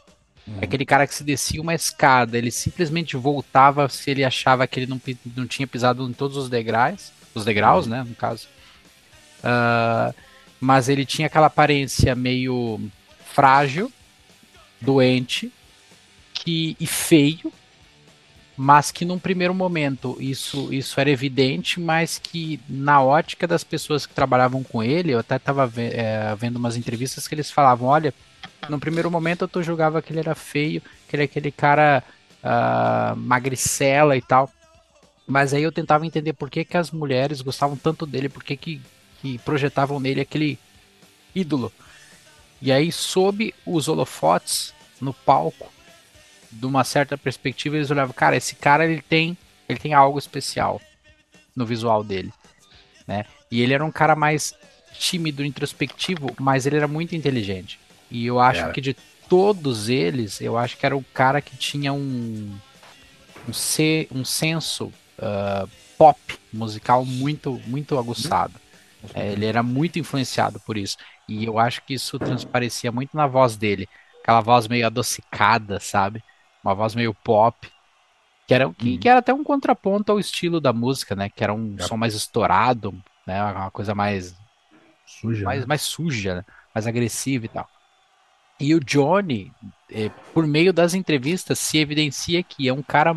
Aquele 0.61 0.85
cara 0.85 1.05
que 1.07 1.13
se 1.13 1.23
descia 1.23 1.61
uma 1.61 1.73
escada, 1.73 2.37
ele 2.37 2.51
simplesmente 2.51 3.15
voltava 3.15 3.87
se 3.87 4.09
ele 4.09 4.23
achava 4.23 4.67
que 4.67 4.79
ele 4.79 4.87
não, 4.87 4.99
não 5.35 5.47
tinha 5.47 5.67
pisado 5.67 6.07
em 6.07 6.13
todos 6.13 6.35
os 6.35 6.49
degraus, 6.49 7.11
os 7.33 7.45
degraus, 7.45 7.87
né, 7.87 8.03
no 8.03 8.15
caso. 8.15 8.47
Ah, 9.43 10.13
mas 10.59 10.89
ele 10.89 11.05
tinha 11.05 11.27
aquela 11.27 11.47
aparência 11.47 12.15
meio 12.15 12.81
frágil, 13.23 13.91
doente 14.81 15.51
que, 16.43 16.75
e 16.79 16.87
feio, 16.87 17.51
mas 18.57 18.91
que 18.91 19.05
num 19.05 19.19
primeiro 19.19 19.53
momento 19.53 20.17
isso, 20.19 20.73
isso 20.73 20.99
era 20.99 21.09
evidente, 21.09 21.79
mas 21.79 22.17
que 22.17 22.59
na 22.67 23.01
ótica 23.01 23.47
das 23.47 23.63
pessoas 23.63 24.05
que 24.05 24.13
trabalhavam 24.13 24.63
com 24.63 24.83
ele, 24.83 25.13
eu 25.13 25.19
até 25.19 25.35
estava 25.35 25.67
vendo 25.67 26.57
umas 26.57 26.75
entrevistas 26.75 27.27
que 27.27 27.35
eles 27.35 27.51
falavam, 27.51 27.87
olha, 27.87 28.13
no 28.67 28.79
primeiro 28.79 29.09
momento 29.09 29.43
eu 29.43 29.47
tô 29.47 29.61
julgava 29.61 30.01
que 30.01 30.11
ele 30.11 30.19
era 30.19 30.35
feio, 30.35 30.81
que 31.07 31.15
ele 31.15 31.23
é 31.23 31.25
aquele 31.25 31.51
cara 31.51 32.03
ah, 32.43 33.13
magricela 33.15 34.17
e 34.17 34.21
tal, 34.21 34.51
mas 35.27 35.53
aí 35.53 35.63
eu 35.63 35.71
tentava 35.71 36.05
entender 36.05 36.33
por 36.33 36.49
que, 36.49 36.65
que 36.65 36.77
as 36.77 36.91
mulheres 36.91 37.41
gostavam 37.41 37.77
tanto 37.77 38.05
dele, 38.05 38.29
por 38.29 38.43
que, 38.43 38.57
que, 38.57 38.81
que 39.21 39.37
projetavam 39.39 39.99
nele 39.99 40.21
aquele 40.21 40.59
ídolo. 41.33 41.71
E 42.61 42.71
aí, 42.71 42.91
sob 42.91 43.53
os 43.65 43.87
holofotes, 43.87 44.73
no 44.99 45.13
palco, 45.13 45.70
de 46.51 46.65
uma 46.65 46.83
certa 46.83 47.17
perspectiva, 47.17 47.75
eles 47.75 47.91
olhavam, 47.91 48.13
cara, 48.13 48.35
esse 48.35 48.55
cara 48.55 48.85
ele 48.85 49.01
tem, 49.01 49.37
ele 49.67 49.79
tem 49.79 49.93
algo 49.93 50.19
especial 50.19 50.81
no 51.55 51.65
visual 51.65 52.03
dele, 52.03 52.31
né? 53.07 53.25
E 53.49 53.61
ele 53.61 53.73
era 53.73 53.85
um 53.85 53.91
cara 53.91 54.15
mais 54.15 54.53
tímido, 54.93 55.43
introspectivo, 55.43 56.33
mas 56.39 56.65
ele 56.65 56.77
era 56.77 56.87
muito 56.87 57.15
inteligente. 57.15 57.79
E 58.09 58.25
eu 58.25 58.39
acho 58.39 58.71
que 58.71 58.81
de 58.81 58.95
todos 59.29 59.89
eles, 59.89 60.41
eu 60.41 60.57
acho 60.57 60.77
que 60.77 60.85
era 60.85 60.95
o 60.95 61.03
cara 61.13 61.41
que 61.41 61.55
tinha 61.55 61.93
um 61.93 62.53
um, 63.47 63.53
se, 63.53 64.07
um 64.11 64.23
senso 64.23 64.91
ah, 65.17 65.67
pop 65.97 66.19
musical 66.51 67.05
muito 67.05 67.61
muito 67.65 67.97
aguçado. 67.97 68.59
É, 69.13 69.31
ele 69.31 69.45
era 69.45 69.63
muito 69.63 69.97
influenciado 69.97 70.59
por 70.59 70.77
isso. 70.77 70.97
E 71.27 71.45
eu 71.45 71.57
acho 71.57 71.83
que 71.83 71.93
isso 71.93 72.19
transparecia 72.19 72.91
muito 72.91 73.15
na 73.15 73.25
voz 73.27 73.55
dele. 73.57 73.87
Aquela 74.21 74.41
voz 74.41 74.67
meio 74.67 74.85
adocicada, 74.85 75.79
sabe? 75.79 76.23
Uma 76.63 76.75
voz 76.75 76.95
meio 76.95 77.13
pop. 77.13 77.69
Que 78.47 78.53
era, 78.55 78.73
que, 78.73 78.97
que 78.99 79.09
era 79.09 79.19
até 79.19 79.33
um 79.33 79.43
contraponto 79.43 80.11
ao 80.11 80.19
estilo 80.19 80.61
da 80.61 80.73
música, 80.73 81.15
né? 81.15 81.29
Que 81.29 81.43
era 81.43 81.53
um 81.53 81.79
Yep. 81.79 81.79
som 81.79 81.97
mais 81.97 82.15
estourado, 82.15 82.93
né? 83.27 83.43
Uma 83.43 83.71
coisa 83.71 83.95
mais, 83.95 84.35
Suja. 85.05 85.45
mais, 85.45 85.65
né? 85.65 85.65
mais 85.65 85.81
suja, 85.81 86.35
né? 86.35 86.45
mais 86.73 86.87
agressiva 86.87 87.45
e 87.45 87.49
tal. 87.49 87.69
E 88.59 88.75
o 88.75 88.79
Johnny, 88.79 89.55
eh, 89.89 90.11
por 90.33 90.47
meio 90.47 90.71
das 90.73 90.93
entrevistas, 90.93 91.59
se 91.59 91.77
evidencia 91.79 92.43
que 92.43 92.67
é 92.67 92.73
um 92.73 92.83
cara. 92.83 93.13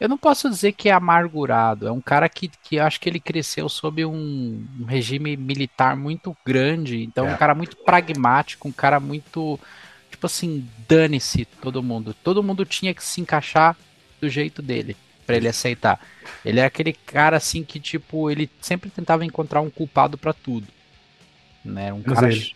Eu 0.00 0.08
não 0.08 0.18
posso 0.18 0.50
dizer 0.50 0.72
que 0.72 0.88
é 0.88 0.92
amargurado, 0.92 1.86
é 1.86 1.92
um 1.92 2.00
cara 2.02 2.28
que, 2.28 2.48
que 2.48 2.78
acho 2.80 3.00
que 3.00 3.08
ele 3.08 3.20
cresceu 3.20 3.68
sob 3.68 4.04
um, 4.04 4.68
um 4.80 4.84
regime 4.84 5.36
militar 5.36 5.96
muito 5.96 6.36
grande, 6.44 7.02
então 7.04 7.28
É. 7.28 7.32
um 7.32 7.34
cara 7.34 7.54
muito 7.54 7.76
pragmático, 7.84 8.68
um 8.68 8.72
cara 8.72 8.98
muito. 9.00 9.60
Tipo 10.22 10.26
assim, 10.28 10.68
dane-se 10.88 11.44
todo 11.44 11.82
mundo. 11.82 12.14
Todo 12.22 12.44
mundo 12.44 12.64
tinha 12.64 12.94
que 12.94 13.02
se 13.02 13.20
encaixar 13.20 13.76
do 14.20 14.28
jeito 14.28 14.62
dele, 14.62 14.96
pra 15.26 15.36
ele 15.36 15.48
aceitar. 15.48 15.98
Ele 16.44 16.60
é 16.60 16.64
aquele 16.64 16.92
cara 16.92 17.36
assim 17.36 17.64
que, 17.64 17.80
tipo, 17.80 18.30
ele 18.30 18.48
sempre 18.60 18.88
tentava 18.88 19.24
encontrar 19.24 19.60
um 19.60 19.68
culpado 19.68 20.16
pra 20.16 20.32
tudo. 20.32 20.68
Né? 21.64 21.92
Um 21.92 22.02
cara. 22.02 22.30
ele. 22.30 22.54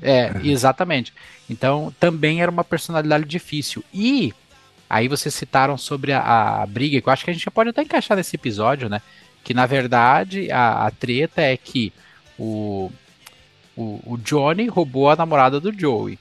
É, 0.00 0.30
exatamente. 0.44 1.12
Então, 1.48 1.92
também 1.98 2.42
era 2.42 2.50
uma 2.50 2.62
personalidade 2.62 3.24
difícil. 3.24 3.82
E 3.92 4.32
aí 4.88 5.08
vocês 5.08 5.34
citaram 5.34 5.76
sobre 5.76 6.12
a, 6.12 6.62
a 6.62 6.64
briga, 6.64 7.00
que 7.00 7.08
eu 7.08 7.12
acho 7.12 7.24
que 7.24 7.30
a 7.32 7.34
gente 7.34 7.44
já 7.44 7.50
pode 7.50 7.70
até 7.70 7.82
encaixar 7.82 8.16
nesse 8.16 8.36
episódio, 8.36 8.88
né? 8.88 9.02
Que 9.42 9.52
na 9.52 9.66
verdade 9.66 10.48
a, 10.52 10.86
a 10.86 10.90
treta 10.92 11.42
é 11.42 11.56
que 11.56 11.92
o, 12.38 12.88
o, 13.74 14.00
o 14.12 14.16
Johnny 14.16 14.68
roubou 14.68 15.10
a 15.10 15.16
namorada 15.16 15.58
do 15.58 15.76
Joey. 15.76 16.16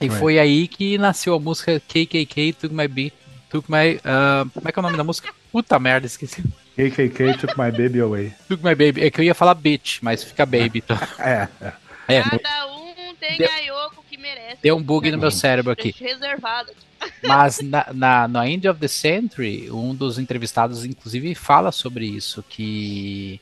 E 0.00 0.06
Right. 0.06 0.18
foi 0.18 0.38
aí 0.38 0.66
que 0.66 0.96
nasceu 0.98 1.34
a 1.34 1.38
música 1.40 1.80
KKK 1.80 2.52
Took 2.54 2.74
My 2.74 2.88
Beat. 2.88 3.12
Took 3.50 3.70
My. 3.70 4.00
ah, 4.04 4.44
como 4.54 4.68
é 4.68 4.72
que 4.72 4.78
é 4.78 4.80
o 4.80 4.82
nome 4.82 4.96
da 4.96 5.04
música? 5.04 5.32
Puta 5.52 5.78
merda, 5.78 6.06
esqueci. 6.06 6.42
KKK 6.76 7.34
took 7.38 7.58
my 7.58 7.70
baby 7.70 8.00
away. 8.00 8.32
Took 8.48 8.62
My 8.64 8.74
Baby. 8.74 9.02
É 9.04 9.10
que 9.10 9.20
eu 9.20 9.24
ia 9.24 9.34
falar 9.34 9.54
bitch, 9.54 9.98
mas 10.00 10.22
fica 10.24 10.46
baby. 10.46 10.78
Então. 10.78 10.96
É, 11.18 11.48
é. 11.60 11.72
É, 12.08 12.22
Cada 12.22 12.66
um 12.66 13.14
tem 13.20 13.36
Deu- 13.38 13.48
a 13.50 13.58
Yoko 13.58 14.04
que 14.08 14.16
merece. 14.16 14.58
deu 14.62 14.76
um 14.76 14.82
bug 14.82 15.10
no 15.10 15.18
meu 15.18 15.30
cérebro 15.30 15.70
aqui. 15.72 15.94
Reservado. 15.98 16.72
Mas 17.22 17.60
na, 17.60 17.86
na, 17.94 18.28
no 18.28 18.42
End 18.44 18.68
of 18.68 18.78
the 18.80 18.88
Century, 18.88 19.70
um 19.70 19.94
dos 19.94 20.18
entrevistados, 20.18 20.84
inclusive, 20.84 21.34
fala 21.34 21.70
sobre 21.72 22.04
isso, 22.06 22.42
que, 22.48 23.40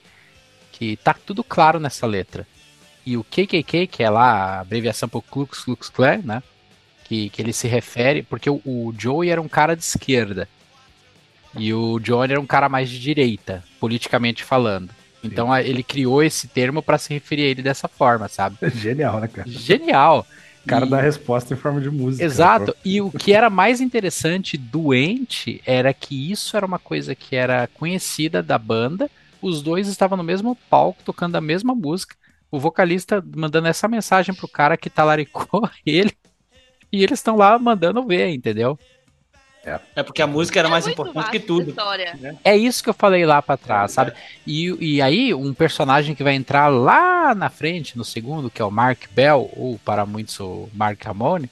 que 0.70 0.96
tá 0.98 1.12
tudo 1.14 1.42
claro 1.42 1.80
nessa 1.80 2.06
letra. 2.06 2.46
E 3.08 3.16
o 3.16 3.24
KKK, 3.24 3.86
que 3.86 4.02
é 4.02 4.10
lá 4.10 4.30
a 4.32 4.60
abreviação 4.60 5.08
para 5.08 5.18
o 5.18 5.22
Klux 5.22 5.60
Klux 5.64 5.88
Klan, 5.88 6.18
né? 6.24 6.42
Que, 7.04 7.30
que 7.30 7.40
ele 7.40 7.52
se 7.52 7.66
refere, 7.66 8.22
porque 8.22 8.50
o, 8.50 8.60
o 8.64 8.94
Joey 8.96 9.30
era 9.30 9.40
um 9.40 9.48
cara 9.48 9.74
de 9.74 9.82
esquerda. 9.82 10.48
E 11.54 11.72
o 11.72 11.98
Johnny 11.98 12.32
era 12.32 12.40
um 12.40 12.46
cara 12.46 12.68
mais 12.68 12.88
de 12.90 12.98
direita, 13.00 13.64
politicamente 13.80 14.44
falando. 14.44 14.90
Então 15.22 15.56
ele 15.56 15.82
criou 15.82 16.22
esse 16.22 16.46
termo 16.46 16.82
para 16.82 16.98
se 16.98 17.12
referir 17.12 17.42
a 17.42 17.46
ele 17.46 17.62
dessa 17.62 17.88
forma, 17.88 18.28
sabe? 18.28 18.56
Genial, 18.74 19.20
né, 19.20 19.28
cara? 19.28 19.48
Genial! 19.50 20.26
O 20.62 20.66
cara 20.66 20.86
E- 20.86 20.90
dá 20.90 21.00
resposta 21.00 21.54
em 21.54 21.56
forma 21.56 21.80
de 21.80 21.90
música. 21.90 22.22
Exato. 22.24 22.76
E 22.84 23.00
o 23.00 23.10
que 23.10 23.32
era 23.32 23.48
mais 23.50 23.80
interessante 23.80 24.56
doente 24.56 25.60
era 25.66 25.92
que 25.94 26.30
isso 26.30 26.56
era 26.56 26.66
uma 26.66 26.78
coisa 26.78 27.14
que 27.14 27.34
era 27.34 27.66
conhecida 27.68 28.42
da 28.42 28.58
banda. 28.58 29.10
Os 29.40 29.62
dois 29.62 29.88
estavam 29.88 30.16
no 30.18 30.24
mesmo 30.24 30.56
palco 30.68 31.02
tocando 31.04 31.36
a 31.36 31.40
mesma 31.40 31.74
música. 31.74 32.14
O 32.50 32.58
vocalista 32.58 33.22
mandando 33.36 33.68
essa 33.68 33.86
mensagem 33.88 34.34
pro 34.34 34.48
cara 34.48 34.76
que 34.76 34.88
talaricou 34.90 35.68
ele. 35.84 36.12
E 36.90 37.02
eles 37.02 37.18
estão 37.18 37.36
lá 37.36 37.58
mandando 37.58 38.02
ver, 38.06 38.28
entendeu? 38.30 38.78
É 39.94 40.02
porque 40.02 40.22
a 40.22 40.26
música 40.26 40.58
era 40.58 40.68
É 40.68 40.70
mais 40.70 40.86
importante 40.86 41.30
que 41.30 41.40
tudo. 41.40 41.70
História. 41.70 42.38
É 42.42 42.56
isso 42.56 42.82
que 42.82 42.88
eu 42.88 42.94
falei 42.94 43.26
lá 43.26 43.42
pra 43.42 43.56
trás, 43.56 43.92
sabe? 43.92 44.14
E, 44.46 44.74
e 44.80 45.02
aí, 45.02 45.34
um 45.34 45.52
personagem 45.52 46.14
que 46.14 46.24
vai 46.24 46.34
entrar 46.34 46.68
lá 46.68 47.34
na 47.34 47.50
frente, 47.50 47.98
no 47.98 48.04
segundo, 48.04 48.48
que 48.48 48.62
é 48.62 48.64
o 48.64 48.70
Mark 48.70 49.04
Bell, 49.10 49.50
ou 49.54 49.78
para 49.84 50.06
muitos 50.06 50.40
o 50.40 50.70
Mark 50.72 51.04
Ramone, 51.04 51.50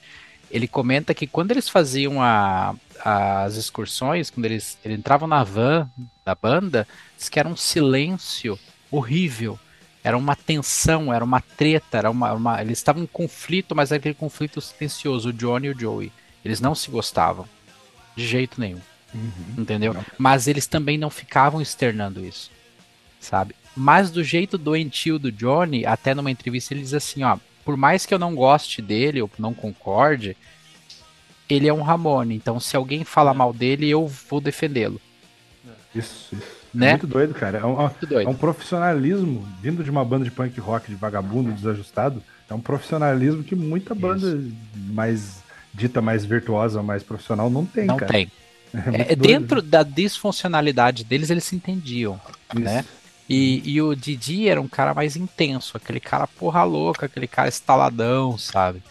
ele 0.51 0.67
comenta 0.67 1.13
que 1.13 1.27
quando 1.27 1.51
eles 1.51 1.69
faziam 1.69 2.23
a- 2.23 2.75
as 3.05 3.57
excursões, 3.57 4.31
quando 4.31 4.47
eles, 4.47 4.79
eles 4.83 4.99
entravam 4.99 5.29
na 5.29 5.45
van 5.45 5.91
da 6.25 6.35
banda, 6.35 6.89
diz 7.19 7.29
que 7.29 7.39
era 7.39 7.49
um 7.49 7.57
silêncio 7.57 8.59
horrível. 8.91 9.59
Era 10.07 10.17
uma 10.17 10.37
tensão, 10.37 11.13
era 11.13 11.25
uma 11.25 11.41
treta, 11.41 11.99
era 11.99 12.11
uma, 12.11 12.33
uma- 12.33 12.61
eles 12.63 12.79
estavam 12.79 13.03
em 13.03 13.07
conflito, 13.07 13.75
mas 13.75 13.91
era 13.91 13.99
aquele 13.99 14.15
conflito 14.15 14.61
silencioso, 14.61 15.31
o 15.31 15.33
Johnny 15.33 15.67
e 15.67 15.71
o 15.71 15.79
Joey. 15.79 16.13
Eles 16.45 16.61
não 16.61 16.75
se 16.75 16.91
gostavam, 16.91 17.49
de 18.15 18.27
jeito 18.27 18.61
nenhum 18.61 18.81
entendeu? 19.57 19.95
Não. 19.95 20.05
Mas 20.19 20.47
eles 20.47 20.67
também 20.67 20.99
não 20.99 21.11
ficavam 21.11 21.61
externando 21.61 22.25
isso, 22.25 22.51
sabe? 23.21 23.55
Mas 23.77 24.11
do 24.11 24.23
jeito 24.25 24.57
doentio 24.59 25.19
do 25.19 25.31
Johnny, 25.31 25.85
até 25.85 26.15
numa 26.15 26.31
entrevista 26.31 26.73
ele 26.73 26.83
diz 26.83 26.95
assim, 26.95 27.23
ó, 27.23 27.39
por 27.65 27.77
mais 27.77 28.07
que 28.07 28.15
eu 28.15 28.19
não 28.19 28.35
goste 28.35 28.81
dele 28.81 29.21
ou 29.21 29.31
não 29.39 29.53
concorde, 29.53 30.37
ele 31.49 31.69
é 31.69 31.73
um 31.73 31.83
Ramone, 31.83 32.35
então 32.35 32.59
se 32.59 32.77
alguém 32.77 33.05
fala 33.05 33.35
mal 33.35 33.53
dele, 33.53 33.89
eu 33.89 34.07
vou 34.07 34.41
defendê-lo. 34.41 35.01
Isso, 35.95 36.35
isso. 36.35 36.56
Né? 36.75 36.89
É 36.89 36.91
muito 36.93 37.07
doido, 37.07 37.35
cara. 37.35 37.59
É 37.59 37.65
um, 37.65 37.77
Muito 37.77 38.07
doido. 38.07 38.27
é 38.27 38.31
um 38.31 38.35
profissionalismo 38.35 39.47
vindo 39.63 39.83
de 39.83 39.91
uma 39.91 40.05
banda 40.05 40.25
de 40.25 40.31
punk 40.31 40.59
rock 40.61 40.89
de 40.89 40.95
vagabundo, 40.95 41.53
desajustado. 41.53 42.23
É 42.49 42.55
um 42.55 42.61
profissionalismo 42.61 43.43
que 43.43 43.57
muita 43.57 43.95
banda 43.95 44.41
mais 44.75 45.43
dita 45.75 46.01
mais 46.01 46.25
virtuosa, 46.25 46.83
mais 46.83 47.03
profissional 47.03 47.51
não 47.51 47.65
tem, 47.67 47.87
Não 47.87 47.97
cara. 47.97 48.13
tem. 48.13 48.31
É, 48.93 49.13
É, 49.13 49.17
dentro 49.17 49.63
da 49.63 49.83
disfuncionalidade 49.83 51.03
deles, 51.05 51.31
eles 51.31 51.45
se 51.45 51.57
entendiam, 51.57 52.21
Isso. 52.53 52.63
né? 52.63 52.85
E, 53.29 53.63
e 53.65 53.81
o 53.81 53.95
Didi 53.95 54.49
era 54.49 54.61
um 54.61 54.69
cara 54.69 54.93
mais 54.93 55.17
intenso, 55.17 55.77
aquele 55.77 55.99
cara 55.99 56.27
porra 56.27 56.63
louca, 56.63 57.07
aquele 57.07 57.27
cara 57.27 57.49
estaladão, 57.49 58.37
sabe? 58.37 58.83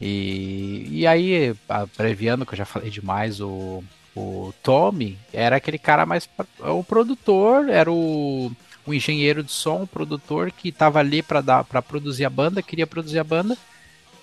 E, 0.00 0.86
e 0.90 1.06
aí, 1.06 1.54
abreviando, 1.68 2.44
que 2.44 2.52
eu 2.54 2.58
já 2.58 2.64
falei 2.64 2.90
demais, 2.90 3.40
o, 3.40 3.82
o 4.18 4.54
Tommy 4.62 5.18
era 5.32 5.56
aquele 5.56 5.78
cara 5.78 6.04
mais. 6.04 6.28
O 6.60 6.82
produtor, 6.82 7.68
era 7.68 7.90
o, 7.90 8.50
o 8.86 8.94
engenheiro 8.94 9.42
de 9.42 9.52
som, 9.52 9.82
o 9.82 9.86
produtor 9.86 10.50
que 10.50 10.72
tava 10.72 10.98
ali 10.98 11.22
para 11.22 11.82
produzir 11.82 12.24
a 12.24 12.30
banda, 12.30 12.62
queria 12.62 12.86
produzir 12.86 13.18
a 13.18 13.24
banda, 13.24 13.56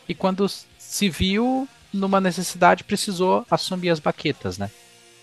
e 0.07 0.13
quando 0.13 0.47
se 0.49 1.09
viu 1.09 1.67
numa 1.93 2.19
necessidade, 2.19 2.83
precisou 2.83 3.45
assumir 3.49 3.89
as 3.89 3.99
baquetas, 3.99 4.57
né? 4.57 4.69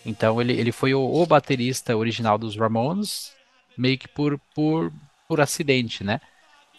Então 0.04 0.40
ele, 0.40 0.52
ele 0.54 0.72
foi 0.72 0.94
o, 0.94 1.00
o 1.00 1.26
baterista 1.26 1.96
original 1.96 2.38
dos 2.38 2.56
Ramones, 2.56 3.32
meio 3.76 3.98
que 3.98 4.08
por, 4.08 4.40
por, 4.54 4.92
por 5.28 5.40
acidente, 5.40 6.02
né? 6.02 6.20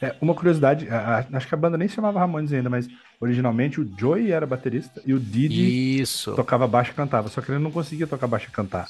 É, 0.04 0.16
uma 0.22 0.34
curiosidade, 0.34 0.88
a- 0.90 1.20
a- 1.32 1.38
acho 1.38 1.48
que 1.48 1.54
a 1.56 1.58
banda 1.58 1.78
nem 1.78 1.88
se 1.88 1.96
chamava 1.96 2.20
Ramones 2.20 2.52
ainda, 2.54 2.70
mas 2.70 2.88
originalmente 3.20 3.80
o 3.80 3.90
Joey 3.98 4.32
era 4.32 4.46
baterista 4.46 5.02
e 5.06 5.14
o 5.14 5.20
Didi 5.20 6.00
Isso, 6.02 6.34
tocava 6.36 6.68
baixo 6.68 6.92
e 6.92 6.94
cantava, 6.94 7.28
só 7.30 7.42
que 7.42 7.52
ele 7.52 7.60
não 7.60 7.72
conseguia 7.72 8.06
tocar 8.08 8.28
baixo 8.28 8.48
e 8.50 8.52
cantar. 8.52 8.88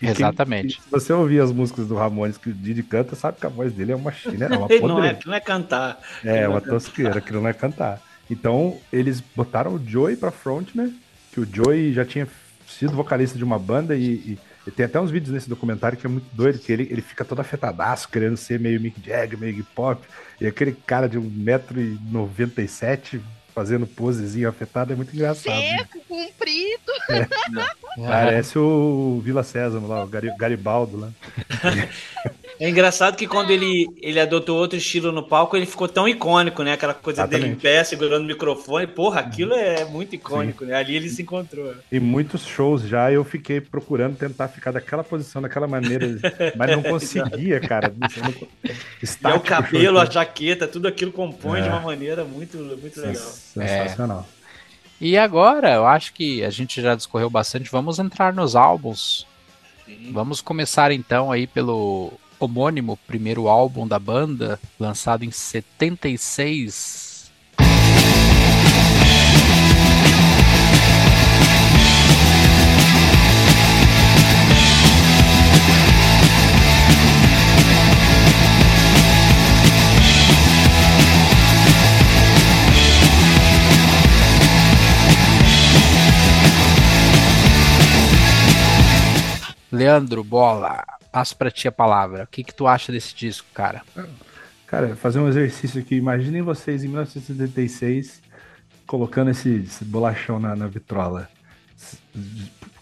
quem- 0.06 0.10
exatamente. 0.10 0.78
e 0.78 0.82
se 0.82 0.90
você 0.90 1.12
ouvir 1.12 1.40
as 1.40 1.52
músicas 1.52 1.86
do 1.86 1.94
Ramones 1.94 2.36
que 2.36 2.50
o 2.50 2.52
Didi 2.52 2.82
canta, 2.82 3.14
sabe 3.14 3.38
que 3.40 3.46
a 3.46 3.48
voz 3.48 3.72
dele 3.72 3.92
é 3.92 3.96
uma 3.96 4.12
china, 4.12 4.46
é 4.46 4.56
uma 4.58 4.66
Ele 4.70 4.80
não, 4.86 5.02
é, 5.02 5.18
não 5.24 5.34
é 5.34 5.40
cantar. 5.40 5.98
É, 6.24 6.46
uma 6.48 6.60
tosqueira, 6.60 7.18
aquilo 7.18 7.40
não 7.40 7.48
é 7.48 7.52
cantar. 7.52 8.00
Então, 8.30 8.78
eles 8.92 9.20
botaram 9.34 9.74
o 9.74 9.82
Joey 9.84 10.16
pra 10.16 10.30
front, 10.30 10.68
né? 10.74 10.90
Que 11.32 11.40
o 11.40 11.46
Joey 11.50 11.92
já 11.92 12.04
tinha 12.04 12.26
sido 12.66 12.92
vocalista 12.94 13.36
de 13.36 13.44
uma 13.44 13.58
banda 13.58 13.94
e- 13.96 14.02
e 14.14 14.38
tem 14.70 14.86
até 14.86 15.00
uns 15.00 15.10
vídeos 15.10 15.32
nesse 15.34 15.48
documentário 15.48 15.98
que 15.98 16.06
é 16.06 16.10
muito 16.10 16.26
doido, 16.32 16.58
que 16.58 16.72
ele, 16.72 16.86
ele 16.90 17.02
fica 17.02 17.24
todo 17.24 17.40
afetadaço, 17.40 18.08
querendo 18.08 18.36
ser 18.36 18.60
meio 18.60 18.80
Mick 18.80 19.00
Jagger, 19.04 19.38
meio 19.38 19.50
Iggy 19.50 19.62
Pop, 19.74 20.00
e 20.40 20.46
aquele 20.46 20.72
cara 20.72 21.08
de 21.08 21.18
1,97m 21.18 23.20
fazendo 23.54 23.86
posezinho 23.86 24.48
afetado 24.48 24.92
é 24.92 24.96
muito 24.96 25.14
engraçado. 25.14 25.54
né? 25.54 25.78
Seco, 25.78 26.00
comprido. 26.08 26.92
Parece 28.06 28.58
o 28.58 29.20
Vila 29.22 29.42
Sésamo 29.42 29.86
lá, 29.86 30.02
o 30.02 30.06
Gari- 30.06 30.34
Garibaldo 30.38 30.96
lá. 30.98 31.10
É 32.64 32.68
engraçado 32.68 33.16
que 33.16 33.26
quando 33.26 33.50
ele, 33.50 33.88
ele 34.00 34.20
adotou 34.20 34.56
outro 34.56 34.78
estilo 34.78 35.10
no 35.10 35.24
palco, 35.26 35.56
ele 35.56 35.66
ficou 35.66 35.88
tão 35.88 36.06
icônico, 36.08 36.62
né? 36.62 36.74
Aquela 36.74 36.94
coisa 36.94 37.26
dele 37.26 37.46
em 37.46 37.46
Exatamente. 37.48 37.60
pé, 37.62 37.82
segurando 37.82 38.22
o 38.22 38.26
microfone. 38.26 38.86
Porra, 38.86 39.18
aquilo 39.18 39.52
é 39.52 39.84
muito 39.84 40.14
icônico, 40.14 40.64
né? 40.64 40.74
Ali 40.76 40.94
ele 40.94 41.08
se 41.08 41.22
encontrou. 41.22 41.74
E 41.90 41.98
muitos 41.98 42.46
shows 42.46 42.82
já 42.82 43.10
eu 43.10 43.24
fiquei 43.24 43.60
procurando 43.60 44.14
tentar 44.16 44.46
ficar 44.46 44.70
daquela 44.70 45.02
posição, 45.02 45.42
daquela 45.42 45.66
maneira, 45.66 46.06
mas 46.56 46.70
não 46.70 46.84
conseguia, 46.84 47.58
cara. 47.58 47.92
Não- 47.98 48.08
E 48.62 49.32
é 49.32 49.34
o 49.34 49.40
cabelo, 49.40 49.96
show. 49.96 50.00
a 50.00 50.04
jaqueta, 50.04 50.68
tudo 50.68 50.86
aquilo 50.86 51.10
compõe 51.10 51.58
É. 51.58 51.62
de 51.62 51.68
uma 51.68 51.80
maneira 51.80 52.22
muito, 52.24 52.58
muito 52.58 53.00
legal. 53.00 53.16
Sensacional. 53.16 54.28
E 55.00 55.18
agora, 55.18 55.72
eu 55.72 55.84
acho 55.84 56.14
que 56.14 56.44
a 56.44 56.50
gente 56.50 56.80
já 56.80 56.94
discorreu 56.94 57.28
bastante, 57.28 57.68
vamos 57.72 57.98
entrar 57.98 58.32
nos 58.32 58.54
álbuns. 58.54 59.26
Vamos 60.12 60.40
começar 60.40 60.92
então 60.92 61.32
aí 61.32 61.44
pelo 61.48 62.12
homônimo 62.44 62.98
primeiro 63.06 63.48
álbum 63.48 63.86
da 63.86 63.98
banda, 63.98 64.58
lançado 64.78 65.24
em 65.24 65.30
76. 65.30 67.12
Leandro, 89.70 90.22
bola, 90.22 90.84
passo 91.12 91.36
pra 91.36 91.50
ti 91.50 91.68
a 91.68 91.72
palavra. 91.72 92.24
O 92.24 92.26
que, 92.26 92.42
que 92.42 92.54
tu 92.54 92.66
acha 92.66 92.90
desse 92.90 93.14
disco, 93.14 93.46
cara? 93.52 93.82
Cara, 94.66 94.96
fazer 94.96 95.20
um 95.20 95.28
exercício 95.28 95.78
aqui. 95.78 95.94
Imaginem 95.94 96.40
vocês 96.40 96.82
em 96.82 96.88
1976 96.88 98.22
colocando 98.86 99.30
esse, 99.30 99.62
esse 99.66 99.84
bolachão 99.84 100.40
na, 100.40 100.56
na 100.56 100.66
vitrola. 100.66 101.28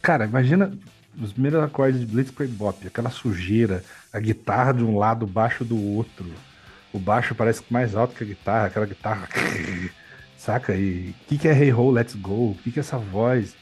Cara, 0.01 0.25
imagina 0.25 0.73
os 1.21 1.33
primeiros 1.33 1.63
acordes 1.63 2.01
de 2.01 2.07
Blitzkrieg 2.07 2.53
Bop, 2.53 2.87
aquela 2.87 3.11
sujeira, 3.11 3.85
a 4.13 4.19
guitarra 4.19 4.73
de 4.73 4.85
um 4.85 4.97
lado, 4.97 5.25
o 5.25 5.29
baixo 5.29 5.65
do 5.65 5.77
outro. 5.77 6.33
O 6.93 6.99
baixo 6.99 7.35
parece 7.35 7.63
mais 7.71 7.95
alto 7.95 8.15
que 8.15 8.25
a 8.25 8.27
guitarra, 8.27 8.67
aquela 8.67 8.87
guitarra. 8.87 9.29
Saca? 10.37 10.75
E 10.75 11.11
o 11.11 11.29
que, 11.29 11.39
que 11.39 11.49
é 11.49 11.53
Hey 11.53 11.73
Ho, 11.73 11.91
Let's 11.91 12.15
Go? 12.15 12.53
O 12.53 12.59
que, 12.63 12.73
que 12.73 12.79
é 12.79 12.81
essa 12.81 12.97
voz? 12.97 13.55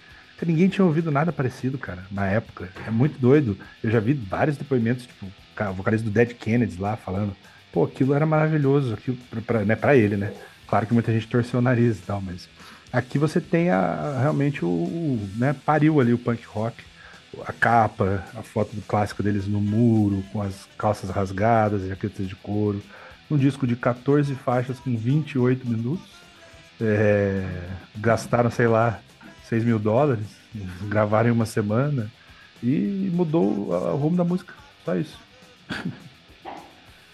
Ninguém 0.46 0.68
tinha 0.68 0.84
ouvido 0.84 1.10
nada 1.10 1.32
parecido, 1.32 1.78
cara, 1.78 2.04
na 2.10 2.26
época. 2.26 2.68
É 2.86 2.90
muito 2.90 3.18
doido. 3.18 3.56
Eu 3.82 3.90
já 3.90 4.00
vi 4.00 4.12
vários 4.12 4.56
depoimentos, 4.56 5.06
tipo, 5.06 5.26
o 5.26 5.72
vocalista 5.72 6.04
do 6.04 6.12
Dead 6.12 6.32
Kennedy 6.34 6.80
lá 6.80 6.96
falando. 6.96 7.34
Pô, 7.72 7.84
aquilo 7.84 8.14
era 8.14 8.24
maravilhoso, 8.24 8.94
aquilo 8.94 9.16
pra, 9.30 9.40
pra, 9.40 9.64
né, 9.64 9.76
pra 9.76 9.96
ele, 9.96 10.16
né? 10.16 10.32
Claro 10.66 10.86
que 10.86 10.94
muita 10.94 11.12
gente 11.12 11.26
torceu 11.26 11.60
o 11.60 11.62
nariz 11.62 11.98
e 11.98 12.02
tal, 12.02 12.20
mas 12.20 12.48
aqui 12.92 13.18
você 13.18 13.40
tem 13.40 13.70
a, 13.70 14.18
realmente 14.20 14.64
o, 14.64 14.68
o, 14.68 15.28
né, 15.36 15.54
pariu 15.64 16.00
ali 16.00 16.12
o 16.12 16.18
punk 16.18 16.44
rock, 16.46 16.84
a 17.46 17.52
capa, 17.52 18.24
a 18.34 18.42
foto 18.42 18.74
do 18.74 18.82
clássico 18.82 19.22
deles 19.22 19.46
no 19.46 19.60
muro, 19.60 20.22
com 20.32 20.42
as 20.42 20.66
calças 20.76 21.10
rasgadas, 21.10 21.86
jaquetas 21.86 22.28
de 22.28 22.36
couro, 22.36 22.82
um 23.30 23.36
disco 23.36 23.66
de 23.66 23.76
14 23.76 24.34
faixas 24.34 24.78
com 24.78 24.96
28 24.96 25.66
minutos, 25.68 26.06
é, 26.80 27.44
gastaram, 27.96 28.50
sei 28.50 28.66
lá, 28.66 29.00
6 29.48 29.64
mil 29.64 29.78
dólares, 29.78 30.26
gravaram 30.82 31.28
em 31.28 31.32
uma 31.32 31.46
semana 31.46 32.10
e 32.62 33.10
mudou 33.12 33.70
o 33.70 33.96
rumo 33.96 34.16
da 34.16 34.24
música, 34.24 34.52
só 34.84 34.94
isso. 34.96 35.18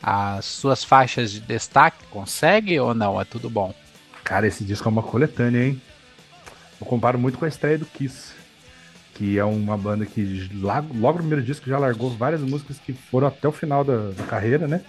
As 0.03 0.45
suas 0.45 0.85
faixas 0.85 1.31
de 1.31 1.41
destaque 1.41 2.05
consegue 2.11 2.79
ou 2.79 2.95
não? 2.95 3.21
É 3.21 3.25
tudo 3.25 3.49
bom? 3.49 3.75
Cara, 4.23 4.47
esse 4.47 4.65
disco 4.65 4.89
é 4.89 4.93
uma 4.93 5.03
coletânea, 5.03 5.67
hein? 5.67 5.81
Eu 6.81 6.87
comparo 6.87 7.19
muito 7.19 7.39
com 7.39 7.45
a 7.45 7.49
estreia 7.49 7.79
do 7.79 7.87
Kiss, 7.87 8.33
que 9.15 9.39
é 9.39 9.45
uma 9.45 9.79
banda 9.79 10.05
que 10.05 10.51
logo 10.53 10.89
no 10.93 11.15
primeiro 11.15 11.43
disco 11.43 11.69
já 11.69 11.79
largou 11.79 12.11
várias 12.11 12.41
músicas 12.41 12.79
que 12.79 12.93
foram 12.93 13.29
até 13.29 13.47
o 13.47 13.53
final 13.53 13.85
da, 13.85 14.11
da 14.11 14.25
carreira, 14.25 14.67
né? 14.67 14.83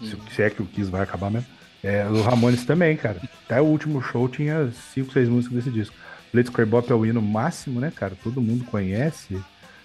Se, 0.00 0.16
se 0.34 0.42
é 0.42 0.50
que 0.50 0.62
o 0.62 0.66
Kiss 0.66 0.90
vai 0.90 1.02
acabar 1.02 1.30
mesmo. 1.30 1.48
É, 1.82 2.06
o 2.06 2.22
Ramones 2.22 2.64
também, 2.64 2.96
cara. 2.96 3.20
Até 3.44 3.60
o 3.60 3.64
último 3.64 4.02
show 4.02 4.28
tinha 4.28 4.70
cinco, 4.92 5.12
seis 5.12 5.28
músicas 5.28 5.56
desse 5.64 5.70
disco. 5.70 5.94
Blitzkrieg 6.32 6.68
Bop 6.68 6.90
é 6.90 6.94
o 6.94 7.06
hino 7.06 7.22
máximo, 7.22 7.80
né, 7.80 7.92
cara? 7.94 8.16
Todo 8.22 8.40
mundo 8.40 8.64
conhece. 8.64 9.40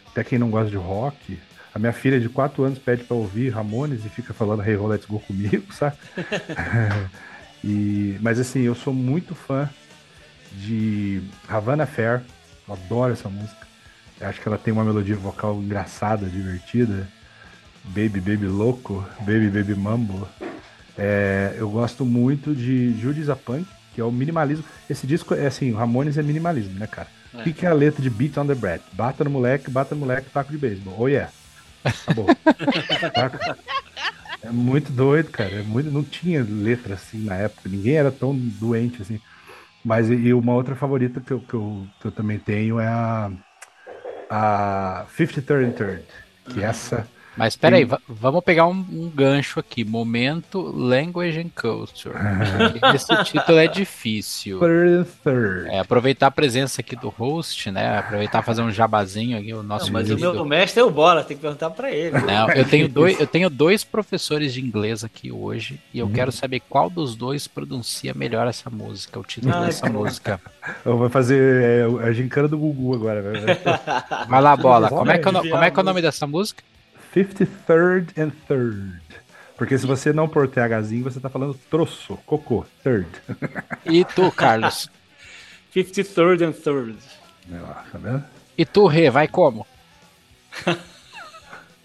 Até 0.07 0.23
quem 0.23 0.37
não 0.37 0.49
gosta 0.49 0.69
de 0.69 0.77
rock. 0.77 1.39
A 1.73 1.79
minha 1.79 1.93
filha 1.93 2.19
de 2.19 2.29
4 2.29 2.63
anos 2.63 2.77
pede 2.77 3.03
pra 3.03 3.15
ouvir 3.15 3.49
Ramones 3.49 4.05
e 4.05 4.09
fica 4.09 4.33
falando 4.33 4.63
Hey 4.63 4.75
Ho, 4.75 4.87
Let's 4.87 5.07
Go 5.07 5.19
comigo, 5.19 5.71
sabe? 5.73 5.97
E, 7.65 8.17
mas 8.19 8.41
assim, 8.41 8.63
eu 8.63 8.75
sou 8.75 8.93
muito 8.93 9.33
fã 9.33 9.69
de 10.51 11.21
Havana 11.47 11.85
Fair. 11.85 12.21
Eu 12.67 12.73
adoro 12.73 13.13
essa 13.13 13.29
música. 13.29 13.65
Eu 14.19 14.27
acho 14.27 14.41
que 14.41 14.47
ela 14.47 14.57
tem 14.57 14.73
uma 14.73 14.83
melodia 14.83 15.15
vocal 15.15 15.55
engraçada, 15.55 16.25
divertida. 16.25 17.07
Baby 17.85 18.19
Baby 18.19 18.47
Louco, 18.47 19.05
Baby 19.19 19.49
Baby 19.49 19.75
Mambo. 19.75 20.27
É, 20.97 21.55
eu 21.57 21.69
gosto 21.69 22.05
muito 22.05 22.53
de 22.53 22.99
Judas 22.99 23.29
a 23.29 23.35
Punk, 23.35 23.67
que 23.93 24.01
é 24.01 24.03
o 24.03 24.11
minimalismo. 24.11 24.63
Esse 24.89 25.05
disco 25.05 25.33
é 25.33 25.47
assim, 25.47 25.71
o 25.71 25.75
Ramones 25.75 26.17
é 26.17 26.23
minimalismo, 26.23 26.77
né, 26.79 26.87
cara? 26.87 27.07
O 27.33 27.43
que, 27.43 27.53
que 27.53 27.65
é 27.65 27.69
a 27.69 27.73
letra 27.73 28.01
de 28.01 28.09
Beat 28.09 28.37
on 28.37 28.45
the 28.45 28.53
Bread? 28.53 28.83
Bata 28.93 29.23
no 29.23 29.29
moleque, 29.29 29.71
bata 29.71 29.95
no 29.95 30.01
moleque, 30.01 30.29
taco 30.29 30.51
de 30.51 30.57
beisebol. 30.57 30.95
Oh 30.97 31.07
yeah. 31.07 31.31
Acabou. 31.83 32.27
É 34.43 34.49
muito 34.49 34.91
doido, 34.91 35.31
cara. 35.31 35.51
É 35.51 35.63
muito, 35.63 35.89
não 35.89 36.03
tinha 36.03 36.43
letra 36.43 36.95
assim 36.95 37.23
na 37.23 37.35
época. 37.35 37.69
Ninguém 37.69 37.95
era 37.95 38.11
tão 38.11 38.35
doente 38.35 39.01
assim. 39.01 39.17
Mas 39.83 40.09
e, 40.09 40.33
uma 40.33 40.53
outra 40.53 40.75
favorita 40.75 41.21
que 41.21 41.31
eu, 41.31 41.39
que 41.39 41.53
eu, 41.53 41.87
que 42.01 42.07
eu 42.07 42.11
também 42.11 42.37
tenho 42.37 42.77
é 42.77 42.87
a, 42.87 43.31
a 44.29 45.05
50 45.15 45.41
Third 45.41 45.71
Third. 45.73 46.03
Que 46.49 46.61
essa 46.61 47.07
Mas 47.35 47.55
peraí, 47.55 47.83
aí, 47.83 47.99
vamos 48.07 48.43
pegar 48.43 48.67
um, 48.67 48.85
um, 48.91 49.11
gancho 49.13 49.59
aqui. 49.59 49.83
Momento 49.83 50.61
Language 50.61 51.39
and 51.39 51.49
Culture. 51.49 52.15
Esse 52.93 53.23
título 53.23 53.57
é 53.57 53.67
difícil. 53.67 54.59
É, 55.67 55.79
aproveitar 55.79 56.27
a 56.27 56.31
presença 56.31 56.81
aqui 56.81 56.95
do 56.95 57.09
host, 57.09 57.71
né? 57.71 57.97
Aproveitar 57.97 58.43
fazer 58.43 58.61
um 58.61 58.71
jabazinho 58.71 59.37
aqui. 59.37 59.53
O 59.53 59.63
nosso 59.63 59.87
Não, 59.87 59.93
mas 59.93 60.09
o 60.09 60.17
meu 60.17 60.45
mestre 60.45 60.81
é 60.81 60.83
o 60.83 60.91
Bola, 60.91 61.23
tem 61.23 61.35
que 61.35 61.41
perguntar 61.41 61.71
para 61.71 61.91
ele. 61.91 62.17
Não, 62.19 62.51
eu 62.51 62.65
tenho 62.65 62.87
dois, 62.87 63.17
eu 63.19 63.25
tenho 63.25 63.49
dois 63.49 63.83
professores 63.83 64.53
de 64.53 64.61
inglês 64.61 65.03
aqui 65.03 65.31
hoje 65.31 65.79
e 65.93 65.99
eu 65.99 66.05
hum. 66.05 66.13
quero 66.13 66.31
saber 66.31 66.61
qual 66.69 66.89
dos 66.89 67.15
dois 67.15 67.47
pronuncia 67.47 68.13
melhor 68.13 68.47
essa 68.47 68.69
música, 68.69 69.19
o 69.19 69.23
título 69.23 69.53
Ai, 69.55 69.65
dessa 69.67 69.89
música. 69.89 70.39
Eu 70.85 70.97
vou 70.97 71.09
fazer 71.09 71.61
é, 71.61 72.07
a 72.07 72.13
gincana 72.13 72.47
do 72.47 72.57
Gugu 72.57 72.95
agora. 72.95 73.21
Vai 74.29 74.41
lá, 74.41 74.55
Bola. 74.55 74.87
Como 74.87 75.11
é, 75.11 75.17
que, 75.17 75.23
como 75.23 75.63
é 75.63 75.69
que 75.69 75.77
é 75.77 75.81
o 75.81 75.85
nome 75.85 76.01
dessa 76.01 76.25
música? 76.25 76.63
53rd 77.13 78.17
and 78.17 78.31
third. 78.47 79.01
Porque 79.55 79.77
se 79.77 79.85
você 79.85 80.11
não 80.11 80.27
pôr 80.27 80.47
THzinho, 80.47 81.03
você 81.03 81.19
tá 81.19 81.29
falando 81.29 81.59
troço, 81.69 82.17
cocô, 82.25 82.65
third. 82.83 83.07
E 83.85 84.03
tu, 84.03 84.31
Carlos? 84.31 84.89
53rd 85.73 86.41
and 86.41 86.51
third. 86.53 86.97
Lá, 87.49 87.85
tá 87.91 87.97
vendo? 87.97 88.23
E 88.57 88.65
tu, 88.65 88.87
Rê, 88.87 89.09
vai 89.09 89.27
como? 89.27 89.65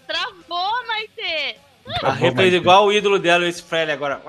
Travou, 0.07 0.87
Maite! 0.87 1.57
A 2.03 2.11
Rê 2.11 2.31
fez 2.31 2.53
igual 2.53 2.85
o 2.85 2.93
ídolo 2.93 3.19
dela, 3.19 3.47
esse 3.47 3.63
Fred 3.63 3.91
agora. 3.91 4.21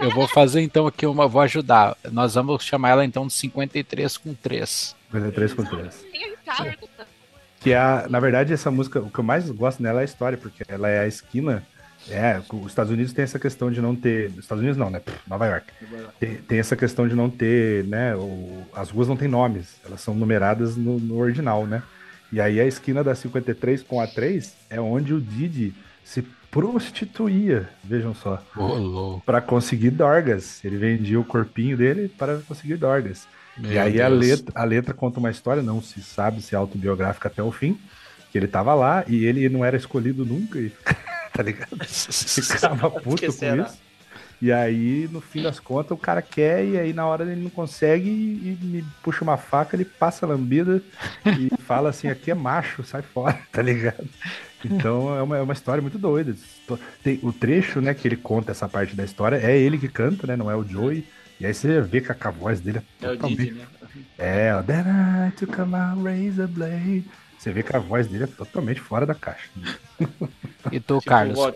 Eu 0.00 0.10
vou 0.10 0.26
fazer 0.26 0.60
então 0.60 0.86
aqui 0.86 1.06
uma, 1.06 1.28
vou 1.28 1.40
ajudar. 1.42 1.96
Nós 2.10 2.34
vamos 2.34 2.64
chamar 2.64 2.90
ela 2.90 3.04
então 3.04 3.26
de 3.26 3.32
53 3.32 4.16
com 4.16 4.34
3. 4.34 4.96
53 5.12 5.54
com 5.54 5.64
3. 5.64 6.06
Que 7.62 7.72
é, 7.72 8.08
na 8.08 8.18
verdade, 8.18 8.52
essa 8.52 8.70
música, 8.70 9.00
o 9.00 9.10
que 9.10 9.18
eu 9.18 9.24
mais 9.24 9.48
gosto 9.50 9.82
nela 9.82 10.00
é 10.00 10.02
a 10.02 10.04
história, 10.04 10.36
porque 10.36 10.64
ela 10.66 10.88
é 10.88 11.00
a 11.00 11.06
esquina. 11.06 11.62
É, 12.10 12.40
os 12.52 12.66
Estados 12.66 12.90
Unidos 12.90 13.12
tem 13.12 13.22
essa 13.22 13.38
questão 13.38 13.70
de 13.70 13.80
não 13.80 13.94
ter. 13.94 14.30
Estados 14.36 14.60
Unidos 14.60 14.76
não, 14.76 14.90
né? 14.90 15.00
Nova 15.26 15.46
York. 15.46 15.66
Tem, 16.18 16.34
tem 16.36 16.58
essa 16.58 16.74
questão 16.74 17.06
de 17.06 17.14
não 17.14 17.30
ter, 17.30 17.84
né? 17.84 18.16
O, 18.16 18.66
as 18.74 18.90
ruas 18.90 19.06
não 19.06 19.16
têm 19.16 19.28
nomes, 19.28 19.76
elas 19.84 20.00
são 20.00 20.12
numeradas 20.14 20.76
no, 20.76 20.98
no 20.98 21.18
original, 21.18 21.64
né? 21.64 21.82
E 22.32 22.40
aí 22.40 22.58
a 22.58 22.66
esquina 22.66 23.04
da 23.04 23.14
53 23.14 23.82
com 23.82 24.00
a 24.00 24.06
3 24.06 24.56
é 24.70 24.80
onde 24.80 25.14
o 25.14 25.20
Didi 25.20 25.74
se 26.02 26.22
prostituía, 26.50 27.68
vejam 27.84 28.14
só, 28.14 28.42
oh, 28.56 29.20
para 29.24 29.40
conseguir 29.40 29.90
dorgas. 29.90 30.62
Ele 30.64 30.76
vendia 30.76 31.20
o 31.20 31.24
corpinho 31.24 31.76
dele 31.76 32.08
para 32.08 32.38
conseguir 32.38 32.76
dorgas. 32.76 33.28
Meu 33.56 33.72
e 33.72 33.78
aí 33.78 34.00
a 34.00 34.08
letra, 34.08 34.52
a 34.54 34.64
letra 34.64 34.94
conta 34.94 35.20
uma 35.20 35.30
história, 35.30 35.62
não 35.62 35.82
se 35.82 36.02
sabe 36.02 36.40
se 36.40 36.54
é 36.54 36.58
autobiográfica 36.58 37.28
até 37.28 37.42
o 37.42 37.52
fim, 37.52 37.78
que 38.30 38.38
ele 38.38 38.46
tava 38.46 38.74
lá 38.74 39.04
e 39.06 39.24
ele 39.24 39.48
não 39.48 39.64
era 39.64 39.76
escolhido 39.76 40.24
nunca, 40.24 40.58
e, 40.58 40.70
tá 41.32 41.42
ligado? 41.42 41.76
Ficava 41.84 42.90
puto 42.90 43.26
com 43.26 43.32
será? 43.32 43.64
isso. 43.64 43.78
E 44.42 44.50
aí, 44.50 45.08
no 45.12 45.20
fim 45.20 45.40
das 45.40 45.60
contas, 45.60 45.92
o 45.92 45.96
cara 45.96 46.20
quer, 46.20 46.64
e 46.64 46.76
aí 46.76 46.92
na 46.92 47.06
hora 47.06 47.22
ele 47.22 47.40
não 47.40 47.48
consegue, 47.48 48.08
e, 48.08 48.58
e 48.60 48.64
me 48.64 48.84
puxa 49.00 49.22
uma 49.22 49.36
faca, 49.36 49.76
ele 49.76 49.84
passa 49.84 50.26
a 50.26 50.28
lambida 50.28 50.82
e 51.24 51.48
fala 51.62 51.90
assim, 51.90 52.08
aqui 52.08 52.28
é 52.28 52.34
macho, 52.34 52.82
sai 52.82 53.02
fora, 53.02 53.38
tá 53.52 53.62
ligado? 53.62 54.08
Então 54.64 55.16
é 55.16 55.22
uma, 55.22 55.36
é 55.38 55.42
uma 55.42 55.52
história 55.52 55.80
muito 55.80 55.96
doida. 55.96 56.34
Tem, 57.04 57.20
o 57.22 57.32
trecho, 57.32 57.80
né, 57.80 57.94
que 57.94 58.08
ele 58.08 58.16
conta 58.16 58.50
essa 58.50 58.68
parte 58.68 58.96
da 58.96 59.04
história, 59.04 59.36
é 59.36 59.56
ele 59.56 59.78
que 59.78 59.88
canta, 59.88 60.26
né, 60.26 60.34
não 60.34 60.50
é 60.50 60.56
o 60.56 60.66
Joey. 60.66 61.06
E 61.42 61.46
aí 61.46 61.52
você 61.52 61.80
vê 61.80 62.00
que 62.00 62.12
a 62.12 62.30
voz 62.30 62.60
dele 62.60 62.78
é, 62.78 63.04
é 63.04 63.08
totalmente... 63.08 63.36
Didi, 63.36 63.50
né? 63.50 63.66
É, 64.16 64.54
ó, 64.54 64.62
Then 64.62 64.84
I 65.26 65.32
took 65.32 65.60
a 65.60 65.64
razor 65.64 66.46
blade. 66.46 67.04
Você 67.36 67.50
vê 67.50 67.64
que 67.64 67.74
a 67.74 67.80
voz 67.80 68.06
dele 68.06 68.24
é 68.24 68.26
totalmente 68.28 68.80
fora 68.80 69.04
da 69.04 69.12
caixa. 69.12 69.50
E 70.70 70.78
tu, 70.78 70.98
tipo 71.00 71.02
Carlos? 71.04 71.36
O 71.36 71.52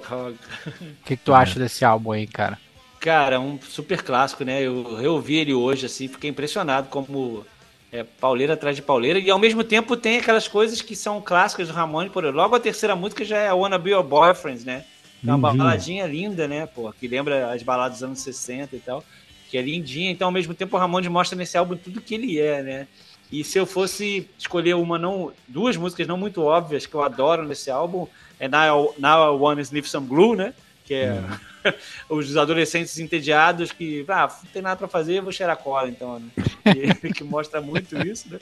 que, 1.04 1.16
que 1.16 1.22
tu 1.22 1.32
acha 1.32 1.60
desse 1.60 1.84
álbum 1.84 2.10
aí, 2.10 2.26
cara? 2.26 2.58
Cara, 2.98 3.38
um 3.38 3.60
super 3.62 4.02
clássico, 4.02 4.42
né? 4.42 4.60
Eu, 4.60 5.00
eu 5.00 5.12
ouvi 5.12 5.36
ele 5.36 5.54
hoje, 5.54 5.86
assim, 5.86 6.08
fiquei 6.08 6.30
impressionado 6.30 6.88
como 6.88 7.46
é 7.92 8.02
pauleira 8.02 8.54
atrás 8.54 8.74
de 8.74 8.82
pauleira. 8.82 9.20
E 9.20 9.30
ao 9.30 9.38
mesmo 9.38 9.62
tempo 9.62 9.96
tem 9.96 10.18
aquelas 10.18 10.48
coisas 10.48 10.82
que 10.82 10.96
são 10.96 11.22
clássicas 11.22 11.68
do 11.68 11.74
Ramone, 11.74 12.10
por 12.10 12.24
logo 12.24 12.56
a 12.56 12.60
terceira 12.60 12.96
música 12.96 13.24
já 13.24 13.38
é 13.38 13.46
a 13.46 13.54
Wanna 13.54 13.78
Be 13.78 13.90
Your 13.90 14.02
Boyfriend, 14.02 14.66
né? 14.66 14.84
É 15.24 15.32
uma 15.32 15.54
baladinha 15.54 16.06
linda, 16.06 16.48
né, 16.48 16.66
pô? 16.66 16.92
Que 16.92 17.06
lembra 17.06 17.52
as 17.52 17.62
baladas 17.62 17.98
dos 17.98 18.02
anos 18.02 18.18
60 18.18 18.74
e 18.74 18.80
tal 18.80 19.04
que 19.50 19.56
é 19.58 19.62
lindinha. 19.62 20.10
Então, 20.10 20.28
ao 20.28 20.32
mesmo 20.32 20.54
tempo, 20.54 20.76
o 20.76 20.80
Ramones 20.80 21.10
mostra 21.10 21.36
nesse 21.36 21.56
álbum 21.56 21.76
tudo 21.76 22.00
que 22.00 22.14
ele 22.14 22.38
é, 22.38 22.62
né? 22.62 22.88
E 23.30 23.42
se 23.42 23.58
eu 23.58 23.66
fosse 23.66 24.28
escolher 24.38 24.74
uma 24.74 24.98
não, 24.98 25.32
duas 25.48 25.76
músicas 25.76 26.06
não 26.06 26.16
muito 26.16 26.42
óbvias 26.42 26.86
que 26.86 26.94
eu 26.94 27.02
adoro 27.02 27.44
nesse 27.46 27.70
álbum, 27.70 28.06
é 28.38 28.48
Now, 28.48 28.94
Now 28.98 29.34
I 29.34 29.38
Wanna 29.38 29.62
Sniff 29.62 29.88
Some 29.88 30.06
Glue, 30.06 30.36
né? 30.36 30.54
Que 30.84 30.94
é 30.94 31.12
hum. 31.12 31.74
os 32.16 32.36
adolescentes 32.36 32.98
entediados 32.98 33.72
que, 33.72 34.04
ah, 34.08 34.28
não 34.44 34.50
tem 34.52 34.62
nada 34.62 34.76
para 34.76 34.88
fazer, 34.88 35.20
vou 35.20 35.32
cheirar 35.32 35.56
cola, 35.56 35.88
então, 35.88 36.20
né? 36.20 36.28
que, 37.00 37.12
que 37.12 37.24
mostra 37.24 37.60
muito 37.60 37.96
isso, 38.06 38.28
né? 38.30 38.38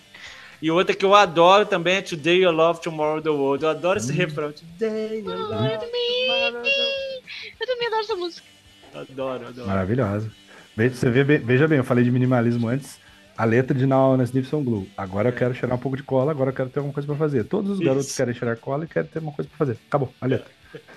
E 0.60 0.70
outra 0.70 0.94
que 0.94 1.04
eu 1.04 1.14
adoro 1.14 1.66
também 1.66 1.96
é 1.96 2.02
Today 2.02 2.42
You 2.42 2.50
Love, 2.50 2.80
Tomorrow 2.80 3.20
the 3.20 3.28
World. 3.28 3.64
Eu 3.64 3.70
adoro 3.70 3.98
esse 3.98 4.12
hum. 4.12 4.16
refrão. 4.16 4.52
Today 4.52 5.20
You 5.20 5.24
Love, 5.24 5.48
Tomorrow 5.48 5.78
the 5.78 6.68
World. 6.68 7.24
Eu 7.60 7.66
também 7.66 7.86
adoro 7.86 8.02
essa 8.02 8.16
música. 8.16 8.46
Adoro, 8.94 9.48
adoro. 9.48 9.66
Maravilhosa. 9.68 10.30
Você 10.76 11.10
vê, 11.10 11.38
veja 11.38 11.68
bem, 11.68 11.78
eu 11.78 11.84
falei 11.84 12.04
de 12.04 12.10
minimalismo 12.10 12.68
antes. 12.68 12.98
A 13.36 13.44
letra 13.44 13.76
de 13.76 13.84
Now 13.84 14.16
na 14.16 14.24
Sniff 14.24 14.48
Glue. 14.50 14.88
Agora 14.96 15.28
eu 15.28 15.32
quero 15.32 15.54
cheirar 15.54 15.76
um 15.76 15.80
pouco 15.80 15.96
de 15.96 16.02
cola, 16.04 16.30
agora 16.30 16.50
eu 16.50 16.54
quero 16.54 16.68
ter 16.68 16.78
alguma 16.78 16.94
coisa 16.94 17.06
pra 17.06 17.16
fazer. 17.16 17.44
Todos 17.44 17.72
os 17.72 17.78
isso. 17.78 17.86
garotos 17.86 18.16
querem 18.16 18.34
cheirar 18.34 18.56
cola 18.58 18.84
e 18.84 18.88
querem 18.88 19.08
ter 19.08 19.18
uma 19.18 19.32
coisa 19.32 19.48
pra 19.48 19.58
fazer. 19.58 19.78
Acabou, 19.88 20.12
a 20.20 20.26
letra. 20.26 20.46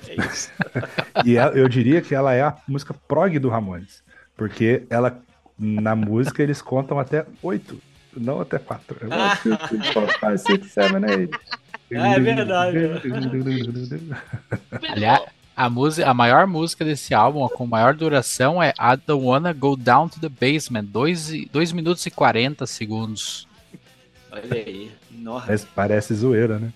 É 0.07 0.15
isso. 0.15 0.51
e 1.25 1.33
eu 1.33 1.67
diria 1.67 2.01
que 2.01 2.13
ela 2.13 2.33
é 2.33 2.41
a 2.41 2.55
música 2.67 2.93
prog 3.07 3.39
do 3.39 3.49
Ramones. 3.49 4.03
Porque 4.35 4.83
ela, 4.89 5.19
na 5.57 5.95
música, 5.95 6.43
eles 6.43 6.61
contam 6.61 6.99
até 6.99 7.25
oito, 7.41 7.79
não 8.15 8.39
até 8.39 8.59
quatro. 8.59 8.97
Ah. 9.09 9.39
é 11.91 12.19
verdade. 12.19 12.77
Aliás, 14.89 15.21
a, 15.57 15.71
música, 15.71 16.07
a 16.07 16.13
maior 16.13 16.45
música 16.45 16.85
desse 16.85 17.15
álbum, 17.15 17.47
com 17.47 17.65
maior 17.65 17.95
duração, 17.95 18.61
é 18.61 18.69
I 18.79 18.95
Don't 19.07 19.25
Wanna 19.25 19.51
Go 19.53 19.75
Down 19.75 20.07
to 20.07 20.19
the 20.19 20.29
Basement, 20.29 20.83
2 20.83 21.71
minutos 21.71 22.05
e 22.05 22.11
40 22.11 22.67
segundos. 22.67 23.47
Olha 24.31 24.53
aí, 24.53 24.91
Parece, 25.25 25.65
parece 25.75 26.13
zoeira, 26.13 26.59
né? 26.59 26.71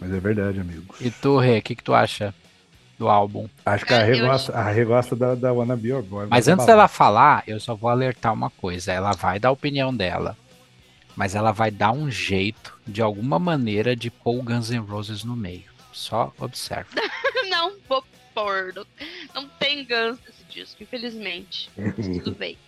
Mas 0.00 0.12
é 0.14 0.18
verdade, 0.18 0.58
amigo. 0.58 0.94
E 0.98 1.10
tu, 1.10 1.38
Rê, 1.38 1.58
o 1.58 1.62
que, 1.62 1.76
que 1.76 1.84
tu 1.84 1.92
acha 1.92 2.34
do 2.98 3.06
álbum? 3.06 3.48
Acho 3.66 3.84
que 3.84 3.92
a 3.92 4.02
Rê 4.02 4.18
gosta, 4.18 4.52
a 4.52 4.70
Rê 4.70 4.84
gosta 4.84 5.14
da, 5.14 5.34
da 5.34 5.52
Wanna 5.52 5.76
Be 5.76 5.88
Your 5.88 6.02
Boy. 6.02 6.26
Mas 6.30 6.48
antes 6.48 6.64
dela 6.64 6.88
falar, 6.88 7.44
eu 7.46 7.60
só 7.60 7.74
vou 7.74 7.90
alertar 7.90 8.32
uma 8.32 8.48
coisa. 8.48 8.92
Ela 8.92 9.12
vai 9.12 9.38
dar 9.38 9.50
a 9.50 9.52
opinião 9.52 9.94
dela, 9.94 10.36
mas 11.14 11.34
ela 11.34 11.52
vai 11.52 11.70
dar 11.70 11.92
um 11.92 12.10
jeito, 12.10 12.76
de 12.86 13.02
alguma 13.02 13.38
maneira, 13.38 13.94
de 13.94 14.10
pôr 14.10 14.40
o 14.40 14.42
Guns 14.42 14.70
N' 14.70 14.78
Roses 14.78 15.22
no 15.22 15.36
meio. 15.36 15.70
Só 15.92 16.32
observa. 16.38 16.88
não 17.50 17.74
vou 17.86 18.02
Não, 18.34 18.86
não 19.34 19.48
tem 19.48 19.84
Guns 19.84 20.18
nesse 20.26 20.44
disco, 20.44 20.82
infelizmente. 20.82 21.70
Tudo 22.22 22.34
bem. 22.36 22.58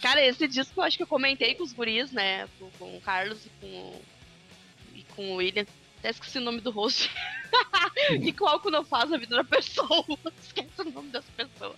Cara, 0.00 0.24
esse 0.24 0.46
disco 0.46 0.80
eu 0.80 0.84
acho 0.84 0.96
que 0.96 1.02
eu 1.02 1.06
comentei 1.06 1.54
com 1.54 1.64
os 1.64 1.72
guris, 1.72 2.12
né? 2.12 2.48
Com, 2.58 2.70
com 2.72 2.96
o 2.96 3.00
Carlos 3.00 3.44
e 3.46 3.50
com, 3.60 4.02
e 4.94 5.02
com 5.14 5.32
o 5.32 5.36
William. 5.36 5.66
Até 5.98 6.10
esqueci 6.10 6.38
o 6.38 6.42
nome 6.42 6.60
do 6.60 6.70
host. 6.70 7.10
e 8.22 8.32
com 8.32 8.46
álcool 8.46 8.70
não 8.70 8.84
faz 8.84 9.12
a 9.12 9.16
vida 9.16 9.36
da 9.36 9.44
pessoa. 9.44 10.04
Esquece 10.40 10.80
o 10.80 10.90
nome 10.90 11.10
dessa 11.10 11.32
pessoa. 11.36 11.74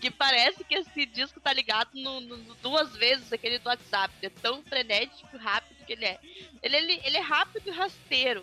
Que 0.00 0.10
parece 0.10 0.64
que 0.64 0.74
esse 0.74 1.06
disco 1.06 1.38
tá 1.38 1.52
ligado 1.52 1.90
no, 1.94 2.20
no, 2.20 2.36
no 2.38 2.54
duas 2.56 2.96
vezes 2.96 3.32
aquele 3.32 3.58
do 3.58 3.68
WhatsApp. 3.68 4.14
É 4.22 4.30
tão 4.30 4.62
frenético 4.62 5.28
e 5.34 5.38
rápido 5.38 5.84
que 5.84 5.92
ele 5.92 6.06
é. 6.06 6.18
Ele, 6.62 6.76
ele, 6.76 7.00
ele 7.04 7.16
é 7.18 7.20
rápido 7.20 7.68
e 7.68 7.70
rasteiro. 7.70 8.42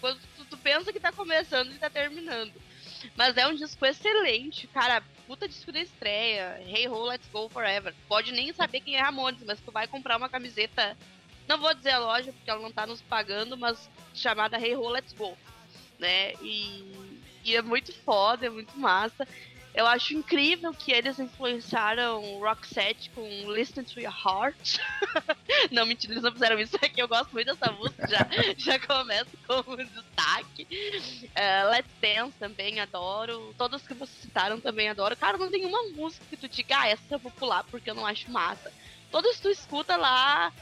Quando 0.00 0.20
tu, 0.36 0.44
tu 0.44 0.56
pensa 0.58 0.92
que 0.92 1.00
tá 1.00 1.12
começando, 1.12 1.68
ele 1.68 1.78
tá 1.78 1.90
terminando. 1.90 2.52
Mas 3.16 3.36
é 3.36 3.46
um 3.46 3.54
disco 3.54 3.84
excelente, 3.84 4.66
cara. 4.68 5.02
Puta 5.26 5.48
disco 5.48 5.72
da 5.72 5.80
estreia. 5.80 6.60
Hey 6.66 6.88
Ho, 6.88 7.02
Let's 7.04 7.28
Go 7.28 7.48
Forever. 7.48 7.94
Pode 8.08 8.32
nem 8.32 8.52
saber 8.52 8.80
quem 8.80 8.96
é 8.96 9.00
Ramones, 9.00 9.42
mas 9.44 9.60
tu 9.60 9.70
vai 9.70 9.86
comprar 9.86 10.16
uma 10.16 10.28
camiseta. 10.28 10.96
Não 11.48 11.58
vou 11.58 11.74
dizer 11.74 11.90
a 11.90 11.98
loja, 11.98 12.32
porque 12.32 12.50
ela 12.50 12.60
não 12.60 12.72
tá 12.72 12.86
nos 12.86 13.00
pagando, 13.02 13.56
mas 13.56 13.90
chamada 14.14 14.58
Hey 14.58 14.76
Ho, 14.76 14.88
Let's 14.88 15.12
Go. 15.12 15.36
Né? 15.98 16.32
E, 16.42 17.20
e 17.44 17.56
é 17.56 17.62
muito 17.62 17.92
foda, 17.92 18.46
é 18.46 18.50
muito 18.50 18.78
massa. 18.78 19.26
Eu 19.72 19.86
acho 19.86 20.14
incrível 20.14 20.74
que 20.74 20.90
eles 20.90 21.18
influenciaram 21.18 22.40
Roxette 22.40 23.08
com 23.10 23.22
Listen 23.50 23.84
to 23.84 24.00
Your 24.00 24.12
Heart. 24.12 24.78
não, 25.70 25.86
mentira, 25.86 26.12
eles 26.12 26.24
não 26.24 26.32
fizeram 26.32 26.58
isso, 26.58 26.76
é 26.82 26.88
que 26.88 27.00
eu 27.00 27.06
gosto 27.06 27.30
muito 27.32 27.46
dessa 27.46 27.70
música, 27.72 28.06
já, 28.08 28.26
já 28.58 28.78
começo 28.80 29.30
com 29.46 29.72
um 29.72 29.76
destaque. 29.76 30.66
Uh, 31.24 31.70
Let's 31.70 31.90
Dance 32.00 32.36
também 32.38 32.80
adoro. 32.80 33.54
Todas 33.56 33.86
que 33.86 33.94
vocês 33.94 34.22
citaram 34.22 34.60
também 34.60 34.88
adoro. 34.88 35.16
Cara, 35.16 35.38
não 35.38 35.50
tem 35.50 35.64
uma 35.64 35.82
música 35.90 36.24
que 36.28 36.36
tu 36.36 36.48
diga, 36.48 36.80
ah, 36.80 36.88
essa 36.88 37.02
eu 37.14 37.18
vou 37.18 37.30
pular 37.30 37.62
porque 37.64 37.90
eu 37.90 37.94
não 37.94 38.06
acho 38.06 38.30
massa. 38.30 38.72
Todas 39.10 39.38
tu 39.38 39.48
escuta 39.48 39.96
lá 39.96 40.52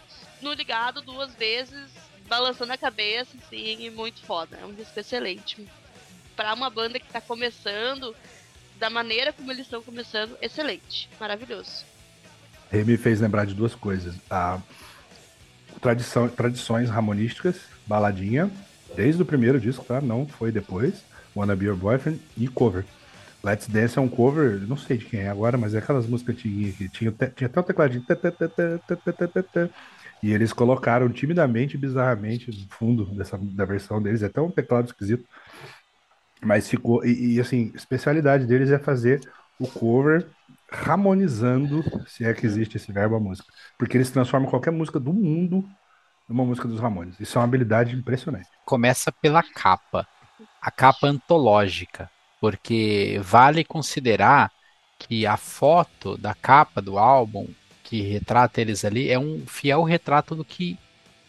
no 0.43 0.53
ligado 0.53 1.01
duas 1.01 1.35
vezes, 1.35 1.91
balançando 2.27 2.73
a 2.73 2.79
cabeça, 2.79 3.37
assim, 3.39 3.85
e 3.85 3.91
muito 3.91 4.21
foda. 4.21 4.59
É 4.61 4.67
um 4.67 4.75
disco 4.75 5.01
excelente. 5.01 5.67
Pra 6.37 6.55
uma 6.55 6.71
banda 6.71 7.01
que 7.01 7.09
tá 7.09 7.21
começando, 7.21 8.15
da 8.79 8.89
maneira 8.89 9.33
como 9.33 9.51
eles 9.51 9.67
estão 9.67 9.83
começando, 9.83 10.37
excelente. 10.41 11.09
Maravilhoso. 11.19 11.85
Ele 12.73 12.85
me 12.85 12.97
fez 12.97 13.21
lembrar 13.21 13.45
de 13.47 13.55
duas 13.55 13.75
coisas. 13.75 14.15
A 14.31 14.61
tradição, 15.81 16.29
tradições 16.29 16.91
ramonísticas, 16.91 17.61
baladinha, 17.87 18.51
desde 18.95 19.23
o 19.23 19.27
primeiro 19.27 19.61
disco, 19.61 19.85
tá? 19.85 20.01
Não 20.01 20.27
foi 20.27 20.53
depois. 20.53 21.03
Wanna 21.35 21.55
Be 21.55 21.67
Your 21.67 21.77
Boyfriend 21.77 22.21
e 22.37 22.49
cover. 22.49 22.85
Let's 23.43 23.69
Dance 23.69 23.97
é 23.97 24.01
um 24.01 24.09
cover, 24.09 24.61
não 24.67 24.77
sei 24.77 24.99
de 24.99 25.05
quem 25.05 25.21
é 25.21 25.29
agora, 25.29 25.57
mas 25.57 25.73
é 25.75 25.79
aquelas 25.79 26.07
músicas 26.07 26.35
antiguinhas 26.35 26.75
que 26.75 26.89
tinha, 26.89 27.15
tinha 27.35 27.47
até 27.47 27.61
o 27.61 27.63
tecladinho. 27.63 28.05
E 30.21 30.33
eles 30.33 30.53
colocaram 30.53 31.09
timidamente 31.09 31.79
bizarramente 31.79 32.51
no 32.51 32.67
fundo 32.69 33.05
dessa, 33.15 33.39
da 33.39 33.65
versão 33.65 34.03
deles, 34.03 34.23
é 34.23 34.27
até 34.27 34.41
um 34.41 34.51
teclado 34.51 34.87
esquisito. 34.87 35.25
Mas 36.43 36.69
ficou. 36.69 37.05
E, 37.05 37.35
e 37.35 37.41
assim, 37.41 37.73
especialidade 37.75 38.47
deles 38.47 38.71
é 38.71 38.79
fazer 38.79 39.21
o 39.59 39.67
cover 39.67 40.27
harmonizando, 40.71 41.83
se 42.07 42.25
é 42.25 42.35
que 42.35 42.47
existe 42.47 42.77
esse 42.77 42.93
verbo, 42.93 43.17
a 43.17 43.21
música. 43.21 43.49
Porque 43.79 43.97
eles 43.97 44.11
transformam 44.11 44.51
qualquer 44.51 44.71
música 44.71 45.01
do 45.01 45.13
mundo 45.13 45.69
numa 46.29 46.45
música 46.45 46.69
dos 46.69 46.79
Ramones. 46.79 47.19
Isso 47.19 47.39
é 47.39 47.41
uma 47.41 47.47
habilidade 47.47 47.97
impressionante. 47.97 48.49
Começa 48.65 49.11
pela 49.11 49.43
capa. 49.43 50.07
A 50.61 50.71
capa 50.71 51.07
antológica. 51.07 52.11
Porque 52.41 53.19
vale 53.23 53.65
considerar 53.65 54.53
que 54.99 55.27
a 55.27 55.37
foto 55.37 56.17
da 56.19 56.35
capa 56.35 56.83
do 56.83 56.99
álbum 56.99 57.49
que 57.83 58.03
retrata 58.03 58.61
eles 58.61 58.85
ali 58.85 59.11
é 59.11 59.19
um 59.19 59.45
fiel 59.47 59.83
retrato 59.83 60.35
do 60.35 60.45
que 60.45 60.79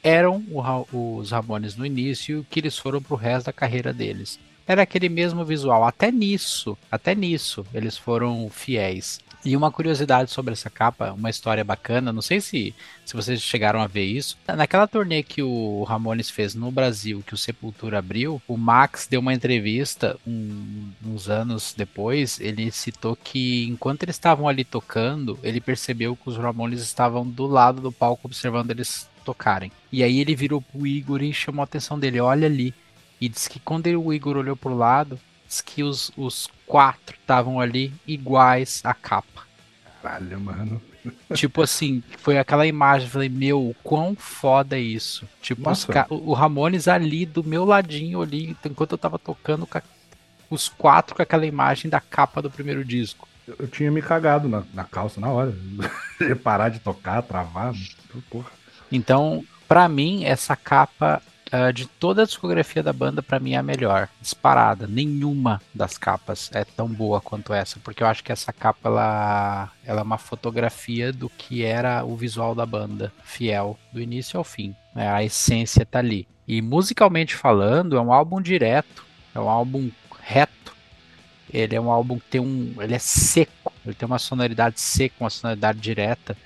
eram 0.04 0.44
os 0.92 1.32
Ramones 1.32 1.76
no 1.76 1.86
início 1.86 2.38
e 2.38 2.40
o 2.40 2.44
que 2.44 2.60
eles 2.60 2.78
foram 2.78 3.02
pro 3.02 3.16
resto 3.16 3.48
da 3.48 3.54
carreira 3.54 3.94
deles. 3.94 4.40
Era 4.70 4.84
aquele 4.84 5.10
mesmo 5.10 5.44
visual, 5.44 5.84
até 5.84 6.12
nisso, 6.12 6.78
até 6.92 7.16
nisso 7.16 7.66
eles 7.74 7.98
foram 7.98 8.48
fiéis. 8.52 9.20
E 9.44 9.58
uma 9.58 9.72
curiosidade 9.72 10.30
sobre 10.30 10.54
essa 10.54 10.70
capa, 10.70 11.12
uma 11.12 11.32
história 11.32 11.64
bacana, 11.64 12.14
não 12.14 12.22
sei 12.22 12.40
se, 12.40 12.76
se 13.04 13.16
vocês 13.16 13.42
chegaram 13.42 13.82
a 13.82 13.88
ver 13.88 14.04
isso. 14.04 14.38
Naquela 14.48 14.86
turnê 14.86 15.24
que 15.24 15.42
o 15.42 15.84
Ramones 15.86 16.30
fez 16.30 16.54
no 16.54 16.70
Brasil, 16.70 17.24
que 17.26 17.34
o 17.34 17.38
Sepultura 17.38 17.98
abriu, 17.98 18.40
o 18.48 18.56
Max 18.56 19.08
deu 19.10 19.22
uma 19.22 19.34
entrevista 19.34 20.20
um, 20.28 20.92
uns 21.04 21.28
anos 21.28 21.74
depois. 21.76 22.40
Ele 22.40 22.70
citou 22.70 23.16
que 23.16 23.66
enquanto 23.68 24.04
eles 24.04 24.18
estavam 24.18 24.48
ali 24.48 24.64
tocando, 24.64 25.40
ele 25.42 25.60
percebeu 25.60 26.16
que 26.16 26.30
os 26.30 26.38
Ramones 26.38 26.82
estavam 26.82 27.26
do 27.26 27.48
lado 27.48 27.82
do 27.82 27.92
palco 27.92 28.28
observando 28.28 28.70
eles 28.70 29.10
tocarem. 29.26 29.72
E 29.92 30.04
aí 30.04 30.20
ele 30.20 30.36
virou 30.36 30.62
pro 30.62 30.86
Igor 30.86 31.24
e 31.24 31.34
chamou 31.34 31.62
a 31.62 31.64
atenção 31.64 31.98
dele: 31.98 32.20
olha 32.20 32.46
ali. 32.46 32.72
E 33.20 33.28
disse 33.28 33.50
que 33.50 33.60
quando 33.60 33.88
o 33.88 34.14
Igor 34.14 34.38
olhou 34.38 34.56
pro 34.56 34.76
lado, 34.76 35.20
que 35.66 35.84
os, 35.84 36.12
os 36.16 36.48
quatro 36.66 37.16
estavam 37.20 37.60
ali 37.60 37.92
iguais 38.08 38.82
à 38.84 38.94
capa. 38.94 39.44
Caralho, 40.02 40.40
mano. 40.40 40.82
Tipo 41.34 41.62
assim, 41.62 42.04
foi 42.18 42.38
aquela 42.38 42.68
imagem, 42.68 43.10
falei, 43.10 43.30
meu, 43.30 43.76
quão 43.84 44.16
foda 44.16 44.78
é 44.78 44.82
isso. 44.82 45.28
Tipo, 45.42 45.70
os, 45.72 45.88
o 46.10 46.34
Ramones 46.34 46.88
ali 46.88 47.26
do 47.26 47.44
meu 47.44 47.66
ladinho 47.66 48.22
ali, 48.22 48.56
enquanto 48.66 48.92
eu 48.92 48.98
tava 48.98 49.18
tocando 49.18 49.68
os 50.50 50.68
quatro 50.68 51.16
com 51.16 51.22
aquela 51.22 51.46
imagem 51.46 51.90
da 51.90 52.00
capa 52.00 52.42
do 52.42 52.52
primeiro 52.52 52.84
disco. 52.84 53.28
Eu, 53.48 53.56
eu 53.60 53.68
tinha 53.68 53.90
me 53.90 54.02
cagado 54.02 54.48
na, 54.48 54.64
na 54.74 54.84
calça 54.84 55.20
na 55.20 55.30
hora. 55.30 55.54
parar 56.44 56.70
de 56.70 56.80
tocar, 56.80 57.22
travar, 57.24 57.74
porra. 58.30 58.52
Então, 58.92 59.44
para 59.68 59.88
mim, 59.88 60.26
essa 60.26 60.56
capa 60.56 61.22
Uh, 61.52 61.74
de 61.74 61.88
toda 61.88 62.22
a 62.22 62.26
discografia 62.26 62.84
da 62.84 62.94
banda, 62.94 63.24
para 63.24 63.40
mim 63.40 63.54
é 63.54 63.58
a 63.58 63.64
melhor. 63.64 64.08
Disparada. 64.22 64.86
Nenhuma 64.86 65.60
das 65.74 65.98
capas 65.98 66.52
é 66.54 66.64
tão 66.64 66.88
boa 66.88 67.20
quanto 67.20 67.54
essa, 67.54 67.80
porque 67.84 68.04
eu 68.04 68.08
acho 68.08 68.24
que 68.24 68.32
essa 68.32 68.54
capa 68.54 68.88
ela, 68.88 69.72
ela 69.84 70.02
é 70.02 70.04
uma 70.04 70.20
fotografia 70.20 71.12
do 71.12 71.28
que 71.28 71.64
era 71.64 72.04
o 72.06 72.16
visual 72.16 72.54
da 72.54 72.68
banda, 72.68 73.12
fiel, 73.24 73.80
do 73.92 74.00
início 74.00 74.38
ao 74.38 74.44
fim. 74.44 74.76
Né? 74.94 75.10
A 75.10 75.24
essência 75.24 75.86
tá 75.86 75.98
ali. 76.00 76.28
E 76.48 76.62
musicalmente 76.62 77.36
falando, 77.36 77.98
é 77.98 78.02
um 78.02 78.14
álbum 78.14 78.40
direto, 78.42 79.04
é 79.34 79.40
um 79.40 79.50
álbum 79.50 79.90
reto. 80.22 80.76
Ele 81.52 81.76
é 81.76 81.82
um 81.82 81.92
álbum 81.92 82.20
que 82.20 82.28
tem 82.30 82.42
um. 82.42 82.76
Ele 82.80 82.94
é 82.94 83.00
seco, 83.00 83.74
ele 83.84 83.96
tem 83.96 84.06
uma 84.06 84.20
sonoridade 84.20 84.80
seca, 84.80 85.16
uma 85.20 85.30
sonoridade 85.32 85.80
direta. 85.80 86.38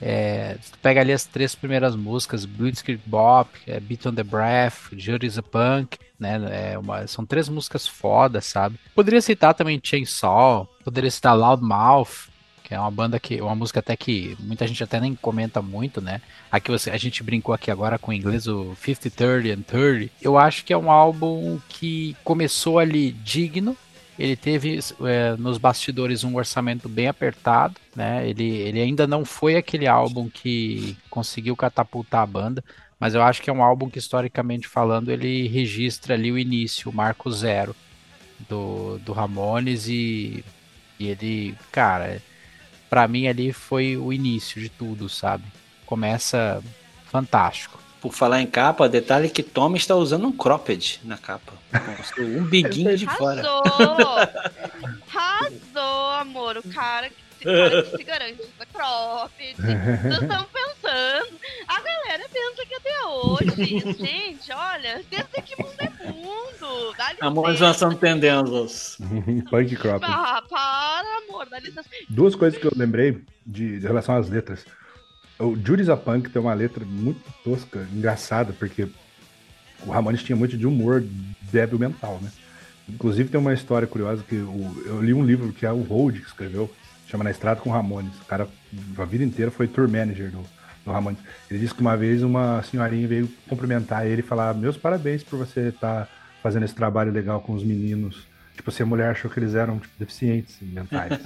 É, 0.00 0.56
pega 0.80 1.00
ali 1.00 1.12
as 1.12 1.24
três 1.24 1.54
primeiras 1.54 1.94
músicas, 1.94 2.44
Blitzkrieg 2.44 3.00
Bop, 3.04 3.50
é, 3.66 3.78
Beat 3.78 4.06
on 4.06 4.14
the 4.14 4.22
Breath, 4.22 4.92
Judy's 4.92 5.36
a 5.36 5.42
Punk, 5.42 5.98
né? 6.18 6.72
É 6.72 6.78
uma, 6.78 7.06
são 7.06 7.26
três 7.26 7.48
músicas 7.48 7.86
fodas, 7.86 8.46
sabe? 8.46 8.78
Poderia 8.94 9.20
citar 9.20 9.54
também 9.54 9.80
Chainsaw, 9.82 10.68
poderia 10.82 11.10
citar 11.10 11.36
Loudmouth, 11.36 12.30
que 12.70 12.74
é 12.74 12.78
uma 12.78 12.90
banda 12.90 13.18
que, 13.18 13.40
uma 13.42 13.54
música 13.56 13.80
até 13.80 13.96
que 13.96 14.36
muita 14.38 14.64
gente 14.64 14.84
até 14.84 15.00
nem 15.00 15.14
comenta 15.16 15.60
muito, 15.60 16.00
né? 16.00 16.22
Aqui 16.52 16.70
você, 16.70 16.90
a 16.90 16.96
gente 16.96 17.20
brincou 17.22 17.52
aqui 17.52 17.68
agora 17.68 17.98
com 17.98 18.12
o 18.12 18.14
inglês 18.14 18.46
o 18.46 18.76
50, 18.76 19.10
30 19.10 19.48
and 19.58 19.62
30. 19.62 20.12
Eu 20.22 20.38
acho 20.38 20.64
que 20.64 20.72
é 20.72 20.78
um 20.78 20.88
álbum 20.88 21.58
que 21.68 22.16
começou 22.22 22.78
ali 22.78 23.10
digno, 23.10 23.76
ele 24.20 24.36
teve 24.36 24.78
é, 25.06 25.34
nos 25.38 25.56
bastidores 25.56 26.24
um 26.24 26.36
orçamento 26.36 26.90
bem 26.90 27.08
apertado, 27.08 27.80
né? 27.96 28.28
Ele, 28.28 28.44
ele 28.44 28.78
ainda 28.78 29.06
não 29.06 29.24
foi 29.24 29.56
aquele 29.56 29.86
álbum 29.86 30.28
que 30.28 30.94
conseguiu 31.08 31.56
catapultar 31.56 32.22
a 32.22 32.26
banda, 32.26 32.62
mas 32.98 33.14
eu 33.14 33.22
acho 33.22 33.40
que 33.40 33.48
é 33.48 33.52
um 33.52 33.62
álbum 33.62 33.88
que, 33.88 33.98
historicamente 33.98 34.68
falando, 34.68 35.10
ele 35.10 35.48
registra 35.48 36.12
ali 36.14 36.30
o 36.30 36.38
início, 36.38 36.90
o 36.90 36.94
marco 36.94 37.32
zero 37.32 37.74
do, 38.46 38.98
do 38.98 39.14
Ramones 39.14 39.88
e, 39.88 40.44
e 40.98 41.08
ele, 41.08 41.54
cara, 41.72 42.20
para 42.90 43.08
mim 43.08 43.26
ali 43.26 43.54
foi 43.54 43.96
o 43.96 44.12
início 44.12 44.60
de 44.60 44.68
tudo, 44.68 45.08
sabe? 45.08 45.44
Começa 45.86 46.62
fantástico. 47.06 47.80
Por 48.00 48.14
falar 48.14 48.40
em 48.40 48.46
capa, 48.46 48.88
detalhe 48.88 49.28
que 49.28 49.42
Tommy 49.42 49.76
está 49.76 49.94
usando 49.94 50.26
um 50.26 50.32
cropped 50.32 51.00
na 51.04 51.18
capa. 51.18 51.52
Com 52.14 52.22
um 52.22 52.44
biguinho 52.44 52.96
de 52.96 53.06
fora. 53.06 53.42
Arrasou, 55.06 56.10
amor. 56.18 56.56
O 56.56 56.62
cara 56.72 57.10
que, 57.10 57.44
cara 57.44 57.82
que 57.82 57.96
se 57.96 58.04
garante 58.04 58.40
usa 58.40 58.66
cropped. 58.72 59.56
Nós 59.60 60.22
estamos 60.22 60.46
pensando. 60.50 61.40
A 61.68 61.80
galera 61.80 62.24
pensa 62.32 62.66
que 62.66 62.74
até 62.74 63.06
hoje, 63.06 63.94
gente, 63.98 64.52
olha, 64.52 65.04
pensa 65.10 65.42
que 65.42 65.62
mundo 65.62 65.74
é 65.78 66.12
mundo. 66.12 66.94
Dá 66.96 67.26
Amor, 67.26 67.54
já 67.54 67.74
são 67.74 67.94
tendências. 67.94 68.96
Punk 69.50 69.76
cropped. 69.76 70.10
Ah, 70.10 70.42
para, 70.48 71.18
amor, 71.18 71.46
dá 71.50 71.58
licença. 71.58 71.88
Duas 72.08 72.34
coisas 72.34 72.58
que 72.58 72.66
eu 72.66 72.72
lembrei 72.74 73.22
de, 73.46 73.78
de 73.78 73.86
relação 73.86 74.16
às 74.16 74.28
letras. 74.28 74.64
O 75.40 75.56
Judas 75.56 75.88
a 75.88 75.96
Punk 75.96 76.28
tem 76.28 76.40
uma 76.40 76.52
letra 76.52 76.84
muito 76.84 77.22
tosca, 77.42 77.88
engraçada, 77.92 78.52
porque 78.52 78.86
o 79.86 79.90
Ramones 79.90 80.22
tinha 80.22 80.36
muito 80.36 80.56
de 80.56 80.66
humor 80.66 81.02
débil 81.50 81.78
mental, 81.78 82.20
né? 82.22 82.30
Inclusive 82.86 83.30
tem 83.30 83.40
uma 83.40 83.54
história 83.54 83.88
curiosa 83.88 84.22
que 84.22 84.36
o, 84.36 84.82
eu 84.84 85.00
li 85.02 85.14
um 85.14 85.24
livro 85.24 85.52
que 85.52 85.64
é 85.64 85.72
o 85.72 85.82
Hold 85.82 86.20
que 86.20 86.26
escreveu, 86.26 86.70
chama 87.06 87.24
Na 87.24 87.30
Estrada 87.30 87.60
com 87.60 87.70
Ramones. 87.70 88.14
O 88.20 88.24
cara, 88.26 88.46
a 88.98 89.04
vida 89.04 89.24
inteira, 89.24 89.50
foi 89.50 89.66
tour 89.66 89.88
manager 89.88 90.30
do, 90.30 90.44
do 90.84 90.92
Ramones. 90.92 91.20
Ele 91.50 91.58
disse 91.60 91.74
que 91.74 91.80
uma 91.80 91.96
vez 91.96 92.22
uma 92.22 92.62
senhorinha 92.62 93.08
veio 93.08 93.28
cumprimentar 93.48 94.06
ele 94.06 94.20
e 94.20 94.24
falar: 94.24 94.52
Meus 94.54 94.76
parabéns 94.76 95.22
por 95.22 95.38
você 95.38 95.68
estar 95.68 96.06
tá 96.06 96.08
fazendo 96.42 96.64
esse 96.64 96.74
trabalho 96.74 97.12
legal 97.12 97.40
com 97.40 97.54
os 97.54 97.64
meninos. 97.64 98.28
Tipo, 98.54 98.70
se 98.70 98.82
a 98.82 98.86
mulher 98.86 99.10
achou 99.10 99.30
que 99.30 99.38
eles 99.38 99.54
eram 99.54 99.78
tipo, 99.78 99.94
deficientes 99.98 100.58
mentais. 100.60 101.18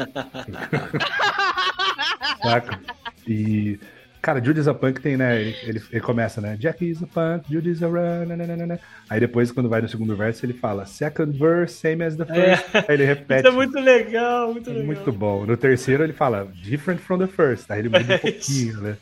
Saca? 2.41 2.79
E 3.27 3.81
Cara, 4.25 4.43
Judas 4.43 4.67
a 4.67 4.73
Punk 4.73 5.03
tem, 5.03 5.19
né? 5.19 5.39
Ele, 5.39 5.83
ele 5.91 6.01
começa, 6.01 6.41
né? 6.41 6.57
Jack 6.59 6.83
is 6.83 7.03
a 7.03 7.07
punk, 7.07 7.45
Judas 7.53 7.83
a 7.83 7.87
run, 7.87 8.25
nananana. 8.25 8.81
Aí 9.11 9.21
depois, 9.21 9.53
quando 9.53 9.69
vai 9.69 9.83
no 9.83 9.89
segundo 9.89 10.17
verso, 10.17 10.47
ele 10.47 10.55
fala 10.55 10.87
second 10.87 11.39
verse, 11.39 11.75
same 11.75 12.03
as 12.03 12.17
the 12.17 12.25
first. 12.25 12.65
É. 12.75 12.79
Aí 12.79 12.95
ele 12.95 13.05
repete. 13.05 13.41
Isso 13.41 13.49
é 13.49 13.51
muito 13.51 13.79
legal, 13.79 14.51
muito 14.51 14.71
legal. 14.71 14.87
Muito 14.87 15.13
bom. 15.13 15.45
No 15.45 15.59
terceiro, 15.59 16.03
ele 16.03 16.15
fala 16.15 16.49
different 16.55 17.03
from 17.03 17.19
the 17.19 17.27
first. 17.27 17.71
Aí 17.71 17.81
ele 17.81 17.91
muda 17.91 18.03
um 18.03 18.13
é 18.13 18.17
pouquinho, 18.17 18.81
né? 18.81 18.97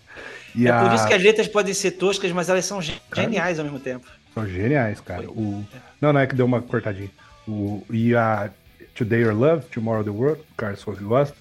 E 0.56 0.66
é 0.66 0.72
a... 0.72 0.80
por 0.80 0.92
isso 0.92 1.06
que 1.06 1.14
as 1.14 1.22
letras 1.22 1.46
podem 1.46 1.72
ser 1.72 1.92
toscas, 1.92 2.32
mas 2.32 2.48
elas 2.48 2.64
são 2.64 2.80
geniais 3.14 3.60
ao 3.60 3.64
mesmo 3.64 3.78
tempo. 3.78 4.04
São 4.34 4.44
geniais, 4.44 5.00
cara. 5.00 5.30
O... 5.30 5.64
Não, 6.00 6.12
não 6.12 6.18
é 6.18 6.26
que 6.26 6.34
deu 6.34 6.46
uma 6.46 6.60
cortadinha. 6.60 7.10
O... 7.46 7.86
E 7.92 8.12
a 8.16 8.50
Today 8.96 9.20
Your 9.20 9.36
Love, 9.36 9.66
Tomorrow 9.66 10.02
the 10.02 10.10
World, 10.10 10.40
o 10.40 10.54
Carlos 10.56 10.82
que 10.82 11.04
gosta 11.04 11.36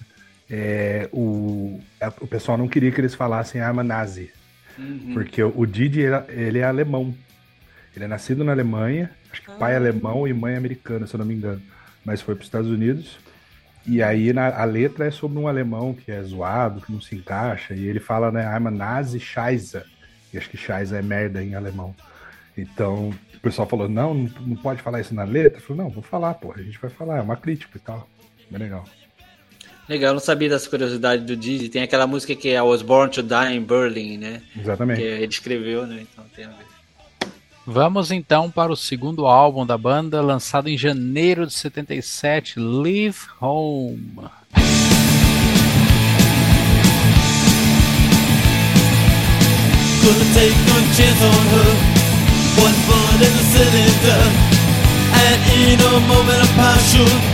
é, 0.54 1.08
o, 1.10 1.80
a, 1.98 2.08
o 2.20 2.26
pessoal 2.26 2.58
não 2.58 2.68
queria 2.68 2.92
que 2.92 3.00
eles 3.00 3.14
falassem 3.14 3.62
arma 3.62 3.82
nazi. 3.82 4.30
Uhum. 4.78 5.14
Porque 5.14 5.42
o, 5.42 5.50
o 5.56 5.66
Didi, 5.66 6.02
ele, 6.28 6.58
é 6.58 6.64
alemão. 6.64 7.14
Ele 7.96 8.04
é 8.04 8.08
nascido 8.08 8.44
na 8.44 8.52
Alemanha, 8.52 9.10
acho 9.30 9.42
que 9.42 9.50
ah. 9.50 9.54
pai 9.54 9.72
é 9.72 9.76
alemão 9.76 10.28
e 10.28 10.32
mãe 10.34 10.54
americana, 10.54 11.06
se 11.06 11.14
eu 11.14 11.18
não 11.18 11.24
me 11.24 11.34
engano. 11.34 11.62
Mas 12.04 12.20
foi 12.20 12.34
para 12.34 12.42
os 12.42 12.48
Estados 12.48 12.70
Unidos. 12.70 13.18
E 13.86 14.02
aí 14.02 14.32
na, 14.32 14.48
a 14.54 14.64
letra 14.64 15.06
é 15.06 15.10
sobre 15.10 15.38
um 15.38 15.48
alemão 15.48 15.94
que 15.94 16.12
é 16.12 16.22
zoado, 16.22 16.82
que 16.82 16.92
não 16.92 17.00
se 17.00 17.14
encaixa. 17.16 17.74
E 17.74 17.86
ele 17.86 18.00
fala, 18.00 18.30
né, 18.30 18.44
arma 18.44 18.70
nazi, 18.70 19.18
scheiße. 19.18 19.82
E 20.34 20.38
acho 20.38 20.50
que 20.50 20.58
scheiße 20.58 20.94
é 20.94 21.00
merda 21.00 21.42
em 21.42 21.54
alemão. 21.54 21.94
Então, 22.56 23.08
o 23.34 23.40
pessoal 23.40 23.66
falou, 23.66 23.88
não, 23.88 24.12
não, 24.12 24.30
não 24.42 24.56
pode 24.56 24.82
falar 24.82 25.00
isso 25.00 25.14
na 25.14 25.24
letra. 25.24 25.58
Eu 25.58 25.62
falei, 25.62 25.82
não, 25.82 25.90
vou 25.90 26.02
falar, 26.02 26.34
pô, 26.34 26.52
a 26.52 26.60
gente 26.60 26.78
vai 26.78 26.90
falar, 26.90 27.18
é 27.18 27.22
uma 27.22 27.36
crítica 27.36 27.78
e 27.78 27.80
tal. 27.80 28.06
Bem 28.50 28.60
legal. 28.60 28.84
Legal, 29.88 30.10
eu 30.10 30.14
não 30.14 30.20
sabia 30.20 30.48
dessa 30.48 30.68
curiosidade 30.70 31.24
do 31.24 31.36
Didi. 31.36 31.68
Tem 31.68 31.82
aquela 31.82 32.06
música 32.06 32.34
que 32.34 32.48
é 32.48 32.54
I 32.54 32.60
Was 32.60 32.82
Born 32.82 33.10
to 33.10 33.22
Die 33.22 33.56
in 33.56 33.62
Berlin, 33.62 34.16
né? 34.16 34.42
Exatamente. 34.56 35.00
Que 35.00 35.06
ele 35.06 35.26
escreveu, 35.26 35.86
né? 35.86 36.02
Então 36.12 36.24
tem 36.34 36.44
a 36.44 36.48
ver. 36.48 36.72
Vamos 37.66 38.10
então 38.10 38.50
para 38.50 38.72
o 38.72 38.76
segundo 38.76 39.26
álbum 39.26 39.64
da 39.64 39.78
banda, 39.78 40.20
lançado 40.20 40.68
em 40.68 40.76
janeiro 40.76 41.46
de 41.46 41.52
77, 41.52 42.58
Leave 42.58 43.18
Home. 43.40 44.14
Gonna 50.02 50.24
take 50.34 50.54
chance 50.96 51.22
on 51.22 51.46
her. 51.54 51.70
One 52.58 52.74
bullet 52.86 53.22
in 53.22 53.32
the 53.32 53.44
cylinder. 53.52 54.22
And 55.14 55.38
in 55.54 55.78
a 55.78 56.00
moment 56.08 56.42
of 56.42 56.50
passion, 56.56 57.31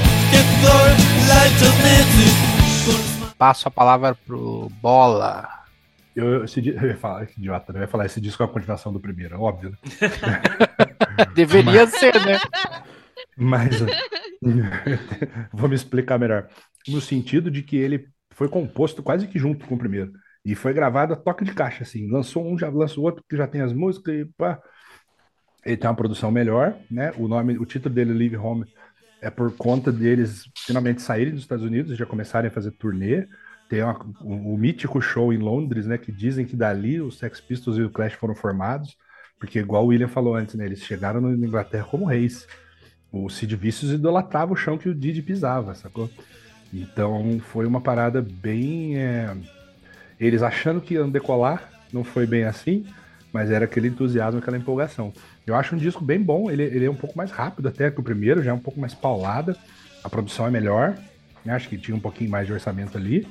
Passo 3.39 3.69
a 3.69 3.71
palavra 3.71 4.15
pro 4.27 4.69
Bola. 4.83 5.49
Eu, 6.15 6.45
esse, 6.45 6.59
eu 6.69 6.89
ia 6.89 6.97
falar, 6.97 7.27
que 7.27 7.39
idiota, 7.39 7.73
né? 7.73 7.79
eu 7.79 7.83
ia 7.83 7.89
falar, 7.89 8.07
esse 8.07 8.21
disco 8.21 8.43
é 8.43 8.47
a 8.47 8.49
continuação 8.49 8.93
do 8.93 8.99
primeiro, 8.99 9.37
é 9.37 9.39
óbvio, 9.39 9.71
né? 9.71 9.79
Deveria 11.35 11.87
ser, 11.87 12.15
né? 12.27 12.39
Mas 13.37 13.81
vou 15.53 15.69
me 15.69 15.77
explicar 15.77 16.19
melhor. 16.19 16.49
No 16.89 17.01
sentido 17.01 17.51
de 17.51 17.63
que 17.63 17.77
ele 17.77 18.09
foi 18.33 18.49
composto 18.49 19.03
quase 19.03 19.29
que 19.29 19.39
junto 19.39 19.67
com 19.67 19.77
o 19.77 19.79
primeiro. 19.79 20.13
E 20.45 20.55
foi 20.55 20.73
gravado 20.73 21.13
a 21.13 21.17
toque 21.17 21.45
de 21.45 21.53
caixa, 21.53 21.83
assim. 21.85 22.11
Lançou 22.11 22.45
um, 22.45 22.59
já 22.59 22.69
lançou 22.69 23.05
outro, 23.05 23.23
que 23.29 23.37
já 23.37 23.47
tem 23.47 23.61
as 23.61 23.73
músicas 23.73 24.15
e 24.15 24.25
pá. 24.37 24.61
Ele 25.65 25.77
tem 25.77 25.89
uma 25.89 25.97
produção 25.97 26.31
melhor, 26.31 26.77
né? 26.91 27.13
O 27.17 27.29
nome, 27.29 27.59
o 27.59 27.67
título 27.67 27.95
dele, 27.95 28.13
Live 28.13 28.37
Home, 28.37 28.65
é 29.21 29.31
por 29.31 29.53
conta 29.57 29.91
deles 29.93 30.49
finalmente 30.57 31.03
saírem 31.03 31.33
dos 31.33 31.43
Estados 31.43 31.65
Unidos 31.65 31.93
e 31.93 31.97
já 31.97 32.07
começarem 32.07 32.49
a 32.49 32.53
fazer 32.53 32.73
turnê. 32.73 33.27
Tem 33.69 33.83
uma- 33.83 33.99
o, 34.21 34.55
o 34.55 34.59
mítico 34.59 35.01
show 35.01 35.33
em 35.33 35.39
Londres, 35.39 35.87
né? 35.87 35.99
Que 35.99 36.13
dizem 36.13 36.47
que 36.47 36.57
dali 36.57 37.01
os 37.01 37.19
Sex 37.19 37.41
Pistols 37.41 37.79
e 37.79 37.83
o 37.83 37.91
Clash 37.91 38.15
foram 38.15 38.35
formados. 38.35 38.97
Porque, 39.39 39.59
igual 39.61 39.85
o 39.85 39.89
William 39.89 40.09
falou 40.09 40.35
antes, 40.35 40.55
né? 40.55 40.65
Eles 40.67 40.83
chegaram 40.83 41.21
na 41.21 41.31
Inglaterra 41.47 41.85
como 41.85 42.07
reis. 42.07 42.47
O 43.13 43.29
Sid 43.31 43.55
Vicious 43.57 43.93
idolatrava 43.93 44.53
o 44.53 44.57
chão 44.57 44.77
que 44.79 44.89
o 44.89 44.95
Didi 44.95 45.23
pisava, 45.23 45.75
sacou? 45.75 46.11
Então 46.73 47.41
foi 47.41 47.67
uma 47.67 47.81
parada 47.81 48.21
bem. 48.23 48.99
é, 48.99 49.35
Eles 50.19 50.43
achando 50.43 50.81
que 50.81 50.95
iam 50.95 51.09
decolar, 51.11 51.71
não 51.93 52.03
foi 52.05 52.27
bem 52.27 52.45
assim, 52.45 52.85
mas 53.33 53.51
era 53.51 53.65
aquele 53.65 53.89
entusiasmo, 53.89 54.41
aquela 54.41 54.57
empolgação. 54.59 55.13
Eu 55.49 55.57
acho 55.57 55.75
um 55.75 55.79
disco 55.79 56.05
bem 56.05 56.23
bom, 56.23 56.51
ele, 56.51 56.63
ele 56.63 56.85
é 56.85 56.91
um 56.91 56.95
pouco 56.95 57.17
mais 57.17 57.31
rápido 57.31 57.69
até 57.69 57.91
que 57.91 58.01
o 58.01 58.03
primeiro, 58.03 58.43
já 58.43 58.51
é 58.51 58.55
um 58.55 58.59
pouco 58.59 58.79
mais 58.79 58.95
paulada, 58.95 59.57
a 60.05 60.09
produção 60.09 60.47
é 60.47 60.51
melhor, 60.51 60.97
né? 61.45 61.55
acho 61.55 61.69
que 61.69 61.79
tinha 61.79 61.97
um 61.97 62.01
pouquinho 62.01 62.31
mais 62.31 62.47
de 62.47 62.53
orçamento 62.53 62.97
ali. 62.97 63.27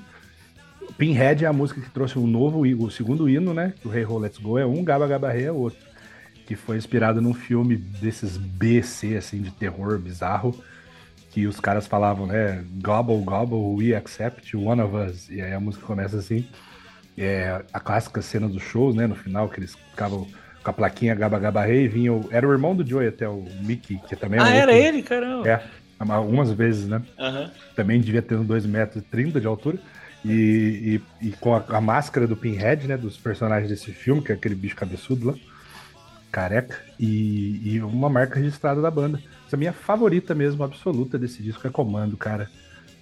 Pinhead 0.97 1.43
é 1.43 1.47
a 1.47 1.53
música 1.53 1.81
que 1.81 1.89
trouxe 1.89 2.17
o 2.17 2.25
novo, 2.25 2.61
o 2.61 2.89
segundo 2.89 3.27
hino, 3.27 3.53
né? 3.53 3.73
O 3.83 3.93
Hey 3.93 4.05
Ho 4.05 4.17
Let's 4.17 4.37
Go 4.37 4.57
é 4.57 4.65
um, 4.65 4.83
Gaba 4.83 5.07
Gaba 5.07 5.35
Hey 5.35 5.45
é 5.45 5.51
outro. 5.51 5.79
Que 6.45 6.55
foi 6.55 6.77
inspirado 6.77 7.21
num 7.21 7.33
filme 7.33 7.75
desses 7.75 8.37
BC, 8.37 9.17
assim, 9.17 9.41
de 9.41 9.51
terror 9.51 9.99
bizarro. 9.99 10.55
Que 11.29 11.45
os 11.45 11.59
caras 11.59 11.85
falavam, 11.87 12.25
né? 12.25 12.63
Gobble, 12.81 13.21
gobble, 13.21 13.75
we 13.75 13.93
accept 13.93 14.55
one 14.55 14.81
of 14.81 14.95
us. 14.95 15.29
E 15.29 15.41
aí 15.41 15.53
a 15.53 15.59
música 15.59 15.85
começa 15.85 16.17
assim. 16.17 16.47
É, 17.17 17.63
a 17.73 17.79
clássica 17.79 18.21
cena 18.21 18.47
dos 18.47 18.63
shows, 18.63 18.95
né? 18.95 19.07
No 19.07 19.15
final, 19.15 19.49
que 19.49 19.59
eles 19.59 19.75
ficavam 19.75 20.25
com 20.67 20.71
a 20.71 20.73
plaquinha 20.73 21.15
Gaba 21.15 21.39
Gaba 21.39 21.69
Hey, 21.69 21.87
vinha 21.87 22.11
o, 22.11 22.27
Era 22.29 22.45
o 22.45 22.51
irmão 22.51 22.75
do 22.75 22.85
Joey 22.85 23.07
até, 23.07 23.27
o 23.27 23.45
Mickey, 23.61 23.99
que 24.07 24.15
também 24.17 24.39
é 24.39 24.43
Ah, 24.43 24.49
era 24.49 24.73
ele? 24.73 25.01
Caramba. 25.01 25.47
É, 25.47 25.63
algumas 25.97 26.51
vezes, 26.51 26.87
né? 26.87 27.01
Aham. 27.17 27.49
também 27.73 28.01
devia 28.01 28.21
ter 28.21 28.35
uns 28.35 28.45
2,30 28.45 28.67
metros 28.67 29.03
trinta 29.09 29.39
de 29.39 29.47
altura. 29.47 29.79
E, 30.25 31.01
e, 31.21 31.27
e 31.27 31.31
com 31.33 31.55
a, 31.55 31.63
a 31.69 31.79
máscara 31.79 32.27
do 32.27 32.35
Pinhead, 32.35 32.85
né? 32.85 32.97
Dos 32.97 33.15
personagens 33.15 33.69
desse 33.69 33.93
filme, 33.93 34.21
que 34.21 34.31
é 34.31 34.35
aquele 34.35 34.55
bicho 34.55 34.75
cabeçudo 34.75 35.27
lá, 35.27 35.35
careca, 36.29 36.77
e, 36.99 37.61
e 37.63 37.81
uma 37.81 38.09
marca 38.09 38.37
registrada 38.37 38.81
da 38.81 38.91
banda. 38.91 39.19
Essa 39.45 39.55
é 39.55 39.57
a 39.57 39.59
minha 39.59 39.73
favorita 39.73 40.35
mesmo, 40.35 40.63
absoluta 40.63 41.17
desse 41.17 41.41
disco 41.41 41.65
é 41.65 41.69
Comando, 41.69 42.17
cara. 42.17 42.49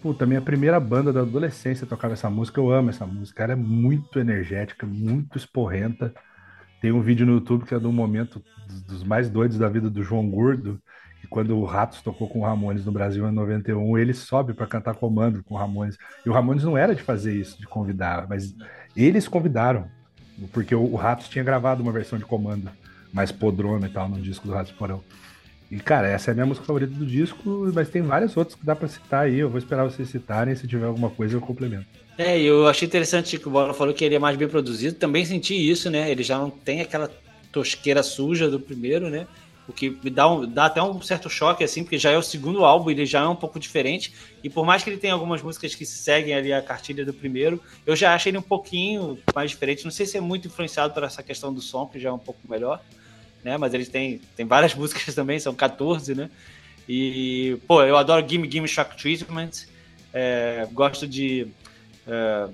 Puta, 0.03 0.27
minha 0.27 0.41
primeira 0.41 0.79
banda 0.79 1.11
da 1.11 1.21
adolescência 1.21 1.87
tocava 1.87 2.13
essa 2.13 2.29
música, 2.29 2.59
eu 2.59 2.71
amo 2.71 2.91
essa 2.91 3.07
música. 3.07 3.43
Ela 3.43 3.53
é 3.53 3.55
muito 3.55 4.19
energética, 4.19 4.85
muito 4.85 5.35
esporrenta. 5.35 6.13
Tem 6.81 6.91
um 6.91 7.01
vídeo 7.01 7.25
no 7.25 7.33
YouTube 7.33 7.65
que 7.65 7.73
é 7.73 7.79
do 7.79 7.91
momento 7.91 8.43
dos, 8.87 9.03
mais 9.03 9.29
doidos 9.29 9.57
da 9.57 9.69
vida 9.69 9.89
do 9.89 10.03
João 10.03 10.29
Gordo, 10.29 10.79
que 11.21 11.27
quando 11.27 11.57
o 11.57 11.65
Ratos 11.65 12.01
tocou 12.01 12.27
com 12.27 12.39
o 12.39 12.43
Ramones 12.43 12.85
no 12.85 12.91
Brasil 12.91 13.27
em 13.27 13.31
91, 13.31 13.97
ele 13.97 14.13
sobe 14.13 14.53
para 14.53 14.67
cantar 14.67 14.95
comando 14.95 15.43
com 15.43 15.55
o 15.55 15.57
Ramones. 15.57 15.97
E 16.25 16.29
o 16.29 16.33
Ramones 16.33 16.63
não 16.63 16.77
era 16.77 16.93
de 16.93 17.01
fazer 17.01 17.33
isso, 17.33 17.59
de 17.59 17.65
convidar, 17.65 18.27
mas 18.27 18.55
eles 18.95 19.27
convidaram, 19.27 19.87
porque 20.51 20.75
o, 20.75 20.95
Ratos 20.95 21.29
tinha 21.29 21.43
gravado 21.43 21.81
uma 21.81 21.91
versão 21.91 22.19
de 22.19 22.25
comando 22.25 22.69
mais 23.13 23.31
podrona 23.31 23.87
e 23.87 23.89
tal 23.89 24.09
no 24.09 24.21
disco 24.21 24.47
do 24.47 24.53
Ratos 24.53 24.73
Porão. 24.73 25.01
E, 25.71 25.79
cara, 25.79 26.07
essa 26.07 26.29
é 26.29 26.31
a 26.31 26.35
minha 26.35 26.45
música 26.45 26.65
favorita 26.65 26.93
do 26.93 27.05
disco, 27.05 27.71
mas 27.73 27.89
tem 27.89 28.01
várias 28.01 28.37
outras 28.37 28.55
que 28.55 28.65
dá 28.65 28.75
pra 28.75 28.87
citar 28.87 29.25
aí. 29.25 29.39
Eu 29.39 29.49
vou 29.49 29.57
esperar 29.57 29.83
vocês 29.83 30.07
citarem. 30.09 30.55
Se 30.55 30.67
tiver 30.67 30.85
alguma 30.85 31.09
coisa, 31.09 31.35
eu 31.35 31.41
complemento. 31.41 31.87
É, 32.17 32.39
eu 32.39 32.67
achei 32.67 32.87
interessante 32.87 33.37
que 33.37 33.47
o 33.47 33.51
Bola 33.51 33.73
falou 33.73 33.93
que 33.93 34.03
ele 34.05 34.15
é 34.15 34.19
mais 34.19 34.37
bem 34.37 34.47
produzido. 34.47 34.95
Também 34.97 35.25
senti 35.25 35.53
isso, 35.53 35.89
né? 35.89 36.09
Ele 36.09 36.23
já 36.23 36.37
não 36.37 36.49
tem 36.49 36.79
aquela 36.81 37.11
tosqueira 37.51 38.01
suja 38.03 38.49
do 38.49 38.59
primeiro, 38.59 39.09
né? 39.09 39.27
O 39.67 39.73
que 39.73 39.89
me 39.89 40.09
dá, 40.09 40.29
um- 40.29 40.45
dá 40.47 40.65
até 40.65 40.81
um 40.81 41.01
certo 41.01 41.29
choque, 41.29 41.63
assim, 41.63 41.83
porque 41.83 41.97
já 41.97 42.11
é 42.11 42.17
o 42.17 42.21
segundo 42.21 42.63
álbum, 42.63 42.91
ele 42.91 43.05
já 43.05 43.21
é 43.21 43.27
um 43.27 43.35
pouco 43.35 43.59
diferente. 43.59 44.13
E 44.43 44.49
por 44.49 44.65
mais 44.65 44.83
que 44.83 44.89
ele 44.89 44.97
tenha 44.97 45.13
algumas 45.13 45.41
músicas 45.41 45.73
que 45.75 45.85
seguem 45.85 46.33
ali 46.35 46.53
a 46.53 46.61
cartilha 46.61 47.03
do 47.03 47.13
primeiro, 47.13 47.59
eu 47.85 47.95
já 47.95 48.13
achei 48.13 48.29
ele 48.29 48.37
um 48.37 48.41
pouquinho 48.43 49.17
mais 49.33 49.51
diferente. 49.51 49.83
Não 49.83 49.91
sei 49.91 50.05
se 50.05 50.17
é 50.17 50.21
muito 50.21 50.47
influenciado 50.47 50.93
por 50.93 51.03
essa 51.03 51.21
questão 51.23 51.53
do 51.53 51.61
som, 51.61 51.85
que 51.87 51.99
já 51.99 52.09
é 52.09 52.11
um 52.13 52.19
pouco 52.19 52.39
melhor, 52.47 52.81
né? 53.43 53.57
Mas 53.57 53.73
ele 53.73 53.85
tem, 53.85 54.21
tem 54.37 54.45
várias 54.45 54.73
músicas 54.75 55.13
também, 55.15 55.39
são 55.39 55.53
14, 55.53 56.13
né? 56.15 56.29
E, 56.87 57.57
pô, 57.67 57.83
eu 57.83 57.97
adoro 57.97 58.25
Gimme 58.27 58.49
Gimme 58.49 58.67
Shock 58.67 58.95
Treatment. 58.95 59.65
É, 60.13 60.67
gosto 60.71 61.07
de. 61.07 61.47
É, 62.07 62.49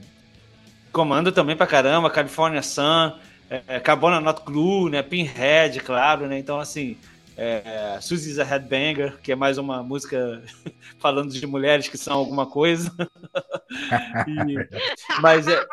Comando 0.91 1.32
também 1.32 1.56
pra 1.56 1.66
caramba, 1.66 2.10
California 2.10 2.62
Sun, 2.62 3.14
é, 3.49 3.80
Carbona 3.80 4.20
Not 4.20 4.41
Glue, 4.43 4.89
né? 4.89 5.02
Pinhead, 5.02 5.80
claro, 5.80 6.28
né? 6.28 6.38
Então, 6.38 6.60
assim, 6.60 6.97
é, 7.38 7.97
Susie's 8.02 8.39
a 8.39 8.43
Headbanger, 8.43 9.18
que 9.22 9.32
é 9.32 9.36
mais 9.36 9.58
uma 9.58 9.82
música 9.82 10.43
falando 10.99 11.32
de 11.32 11.47
mulheres 11.47 11.88
que 11.88 11.97
são 11.97 12.18
alguma 12.18 12.45
coisa. 12.45 12.91
E- 14.28 14.68
mas 15.22 15.47
é, 15.47 15.66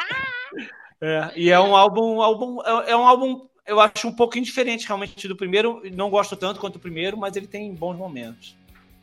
é, 1.00 1.32
e 1.34 1.50
é 1.50 1.58
um 1.58 1.74
álbum, 1.74 2.22
álbum 2.22 2.62
é, 2.64 2.92
é 2.92 2.96
um 2.96 3.04
álbum, 3.04 3.48
eu 3.66 3.80
acho 3.80 4.06
um 4.06 4.14
pouquinho 4.14 4.44
diferente 4.44 4.86
realmente 4.86 5.26
do 5.26 5.34
primeiro. 5.34 5.82
Não 5.92 6.08
gosto 6.08 6.36
tanto 6.36 6.60
quanto 6.60 6.76
o 6.76 6.80
primeiro, 6.80 7.16
mas 7.16 7.34
ele 7.34 7.48
tem 7.48 7.74
bons 7.74 7.96
momentos. 7.96 8.56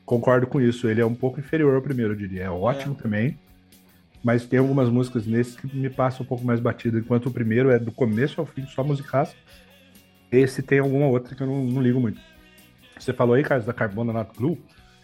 Concordo 0.06 0.48
com 0.48 0.62
isso. 0.62 0.88
Ele 0.88 1.02
é 1.02 1.06
um 1.06 1.14
pouco 1.14 1.42
inferior 1.42 1.76
ao 1.76 1.82
primeiro, 1.82 2.14
eu 2.14 2.18
diria. 2.18 2.44
É 2.44 2.50
ótimo 2.50 2.96
também. 2.96 3.38
Mas 4.26 4.44
tem 4.44 4.58
algumas 4.58 4.90
músicas 4.90 5.28
nesse 5.28 5.56
que 5.56 5.78
me 5.78 5.88
passam 5.88 6.24
um 6.24 6.28
pouco 6.28 6.44
mais 6.44 6.60
batida, 6.60 6.98
enquanto 6.98 7.28
o 7.28 7.32
primeiro 7.32 7.70
é 7.70 7.78
do 7.78 7.92
começo 7.92 8.42
ao 8.42 8.48
fim, 8.48 8.66
só 8.66 8.84
musicaço. 8.84 9.36
Esse 10.32 10.64
tem 10.64 10.80
alguma 10.80 11.06
outra 11.06 11.36
que 11.36 11.44
eu 11.44 11.46
não, 11.46 11.64
não 11.64 11.80
ligo 11.80 12.02
muito. 12.02 12.20
Você 12.98 13.14
falou 13.14 13.36
aí, 13.36 13.44
Carlos, 13.44 13.68
da 13.68 13.74
Carbona 13.74 14.12
Not 14.12 14.32
Glue. 14.36 14.58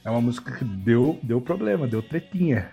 É 0.03 0.09
uma 0.09 0.21
música 0.21 0.51
que 0.57 0.65
deu, 0.65 1.19
deu 1.21 1.39
problema, 1.39 1.87
deu 1.87 2.01
tretinha. 2.01 2.71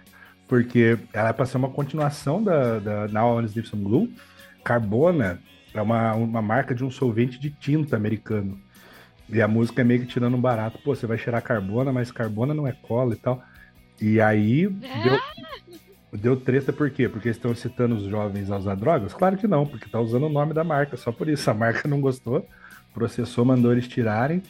Porque 0.49 0.99
ela 1.13 1.29
é 1.29 1.33
pra 1.35 1.45
ser 1.45 1.59
uma 1.59 1.69
continuação 1.69 2.43
da, 2.43 2.79
da 2.79 3.09
Now 3.09 3.33
I 3.33 3.35
Wanna 3.35 3.49
Some 3.49 3.85
Glue. 3.85 4.15
Carbona 4.65 5.43
é 5.75 5.83
uma, 5.83 6.15
uma 6.15 6.41
marca 6.41 6.75
de 6.75 6.83
um 6.83 6.91
solvente 6.91 7.39
de 7.39 7.51
tinta 7.51 7.95
americano. 7.95 8.59
E 9.29 9.43
a 9.43 9.47
música 9.47 9.83
é 9.83 9.85
meio 9.85 10.01
que 10.01 10.07
tirando 10.07 10.35
um 10.35 10.41
barato. 10.41 10.79
Pô, 10.79 10.95
você 10.95 11.07
vai 11.07 11.19
cheirar 11.19 11.43
carbona, 11.43 11.93
mas 11.93 12.11
carbona 12.11 12.55
não 12.55 12.67
é 12.67 12.73
cola 12.73 13.13
e 13.13 13.19
tal. 13.19 13.43
E 14.01 14.19
aí 14.19 14.67
deu, 14.67 15.21
deu 16.13 16.37
treta 16.37 16.73
por 16.73 16.91
quê? 16.91 17.09
Porque 17.09 17.29
eles 17.29 17.37
estão 17.37 17.53
incitando 17.53 17.97
os 17.97 18.05
jovens 18.05 18.51
a 18.51 18.57
usar 18.57 18.75
drogas? 18.75 19.13
Claro 19.13 19.37
que 19.37 19.47
não, 19.47 19.67
porque 19.67 19.89
tá 19.89 20.01
usando 20.01 20.27
o 20.27 20.29
nome 20.29 20.55
da 20.55 20.65
marca, 20.65 20.97
só 20.97 21.13
por 21.13 21.29
isso. 21.29 21.51
A 21.51 21.55
marca 21.55 21.87
não 21.87 22.01
gostou, 22.01 22.47
processou, 22.95 23.45
mandou 23.45 23.73
eles 23.73 23.87
tirarem. 23.87 24.43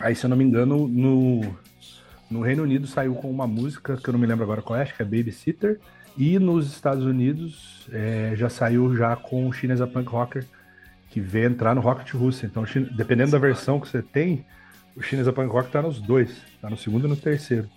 Aí, 0.00 0.14
se 0.14 0.24
eu 0.24 0.30
não 0.30 0.36
me 0.36 0.44
engano, 0.44 0.86
no, 0.86 1.40
no 2.30 2.40
Reino 2.42 2.62
Unido 2.62 2.86
saiu 2.86 3.14
com 3.14 3.30
uma 3.30 3.46
música 3.46 3.96
que 3.96 4.08
eu 4.08 4.12
não 4.12 4.20
me 4.20 4.26
lembro 4.26 4.44
agora 4.44 4.62
qual 4.62 4.78
é, 4.78 4.82
acho 4.82 4.94
que 4.94 5.02
é 5.02 5.04
Babysitter. 5.04 5.80
E 6.16 6.38
nos 6.38 6.66
Estados 6.66 7.04
Unidos 7.04 7.88
é, 7.92 8.32
já 8.34 8.48
saiu 8.48 8.94
já 8.96 9.14
com 9.16 9.46
o 9.48 9.52
Chinesa 9.52 9.86
Punk 9.86 10.08
Rocker, 10.10 10.44
que 11.10 11.20
veio 11.20 11.46
entrar 11.46 11.74
no 11.74 11.80
Rocket 11.80 12.12
Russo. 12.12 12.44
Então, 12.44 12.64
dependendo 12.94 13.30
da 13.30 13.38
versão 13.38 13.80
que 13.80 13.88
você 13.88 14.02
tem, 14.02 14.44
o 14.94 15.02
Chinesa 15.02 15.32
Punk 15.32 15.50
Rock 15.50 15.70
tá 15.70 15.80
nos 15.80 16.00
dois, 16.00 16.42
tá 16.60 16.68
no 16.68 16.76
segundo 16.76 17.06
e 17.06 17.10
no 17.10 17.16
terceiro. 17.16 17.68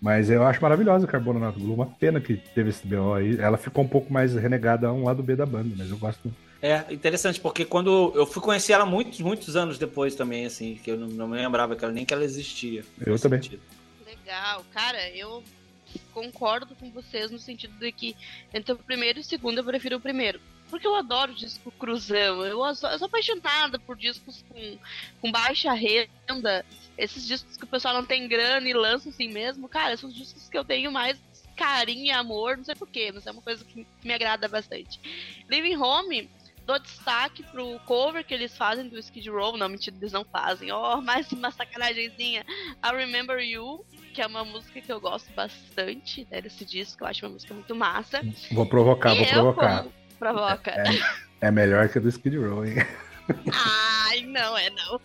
Mas 0.00 0.30
eu 0.30 0.42
acho 0.44 0.62
maravilhosa 0.62 1.04
a 1.04 1.08
Carbonato 1.08 1.60
Blue, 1.60 1.74
uma 1.74 1.86
pena 1.86 2.20
que 2.20 2.36
teve 2.36 2.70
esse 2.70 2.86
BO 2.86 3.12
aí. 3.12 3.38
Ela 3.38 3.58
ficou 3.58 3.84
um 3.84 3.88
pouco 3.88 4.10
mais 4.12 4.34
renegada 4.34 4.86
a 4.86 4.92
um 4.92 5.04
lado 5.04 5.22
B 5.22 5.36
da 5.36 5.44
banda, 5.44 5.74
mas 5.76 5.90
eu 5.90 5.98
gosto, 5.98 6.32
É, 6.62 6.84
interessante, 6.90 7.38
porque 7.38 7.64
quando 7.64 8.12
eu 8.14 8.24
fui 8.26 8.42
conhecer 8.42 8.72
ela 8.72 8.86
muitos, 8.86 9.20
muitos 9.20 9.56
anos 9.56 9.78
depois 9.78 10.14
também, 10.14 10.46
assim, 10.46 10.78
que 10.82 10.90
eu 10.90 10.96
não, 10.96 11.06
não 11.06 11.28
me 11.28 11.36
lembrava 11.36 11.76
que 11.76 11.84
ela, 11.84 11.92
nem 11.92 12.06
que 12.06 12.14
ela 12.14 12.24
existia. 12.24 12.82
Eu 13.04 13.18
também. 13.18 13.42
sentido. 13.42 13.62
Legal, 14.06 14.64
cara, 14.72 15.10
eu 15.10 15.42
concordo 16.12 16.74
com 16.76 16.90
vocês 16.90 17.30
no 17.30 17.38
sentido 17.38 17.74
de 17.78 17.92
que 17.92 18.16
entre 18.54 18.72
o 18.72 18.76
primeiro 18.76 19.18
e 19.18 19.22
o 19.22 19.24
segundo 19.24 19.58
eu 19.58 19.64
prefiro 19.64 19.96
o 19.96 20.00
primeiro. 20.00 20.40
Porque 20.70 20.86
eu 20.86 20.94
adoro 20.94 21.34
disco 21.34 21.70
cruzão, 21.72 22.44
eu 22.44 22.74
sou, 22.74 22.88
eu 22.88 22.98
sou 22.98 23.06
apaixonada 23.06 23.78
por 23.78 23.96
discos 23.96 24.44
com, 24.48 24.78
com 25.20 25.32
baixa 25.32 25.72
renda, 25.72 26.64
esses 26.96 27.26
discos 27.26 27.56
que 27.56 27.64
o 27.64 27.68
pessoal 27.68 27.94
não 27.94 28.04
tem 28.04 28.28
grana 28.28 28.68
e 28.68 28.72
lança 28.72 29.08
assim 29.08 29.28
mesmo, 29.28 29.68
cara, 29.68 29.96
são 29.96 30.08
os 30.08 30.14
discos 30.14 30.48
que 30.48 30.56
eu 30.56 30.64
tenho 30.64 30.92
mais 30.92 31.18
carinho 31.56 32.06
e 32.06 32.10
amor, 32.10 32.56
não 32.56 32.64
sei 32.64 32.74
porquê, 32.74 33.10
mas 33.12 33.26
é 33.26 33.30
uma 33.30 33.42
coisa 33.42 33.64
que 33.64 33.86
me 34.04 34.14
agrada 34.14 34.48
bastante. 34.48 35.00
Living 35.48 35.76
Home, 35.76 36.30
dou 36.64 36.78
destaque 36.78 37.42
pro 37.42 37.78
cover 37.80 38.24
que 38.24 38.32
eles 38.32 38.56
fazem 38.56 38.88
do 38.88 38.98
Skid 38.98 39.28
Row, 39.28 39.56
não, 39.56 39.68
mentira, 39.68 39.96
eles 39.96 40.12
não 40.12 40.24
fazem, 40.24 40.70
ó, 40.70 41.00
mais 41.02 41.30
uma 41.32 41.50
sacanagemzinha, 41.50 42.44
I 42.82 42.96
Remember 42.96 43.40
You, 43.40 43.84
que 44.14 44.22
é 44.22 44.26
uma 44.26 44.44
música 44.44 44.80
que 44.80 44.90
eu 44.90 45.00
gosto 45.00 45.30
bastante 45.32 46.26
né, 46.30 46.40
desse 46.40 46.64
disco, 46.64 47.04
eu 47.04 47.08
acho 47.08 47.26
uma 47.26 47.32
música 47.32 47.52
muito 47.52 47.74
massa. 47.74 48.22
Vou 48.52 48.66
provocar, 48.66 49.14
e 49.14 49.18
vou 49.18 49.26
eu, 49.26 49.32
provocar. 49.32 49.82
como 49.82 49.99
provoca. 50.20 50.74
É 51.40 51.50
melhor 51.50 51.88
que 51.88 51.98
a 51.98 52.00
do 52.00 52.08
Skid 52.08 52.36
Row, 52.36 52.64
hein? 52.64 52.74
Ai, 53.52 54.20
não 54.22 54.56
é 54.58 54.68
não. 54.70 55.00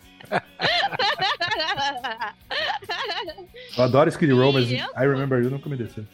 Eu 3.78 3.84
adoro 3.84 4.09
Skid 4.09 4.32
Row, 4.34 4.51
mas 4.51 4.70
eu 4.70 4.78
I 4.78 5.07
Remember 5.07 5.41
You 5.41 5.49
nunca 5.49 5.70
me 5.70 5.78
desceu. 5.78 6.05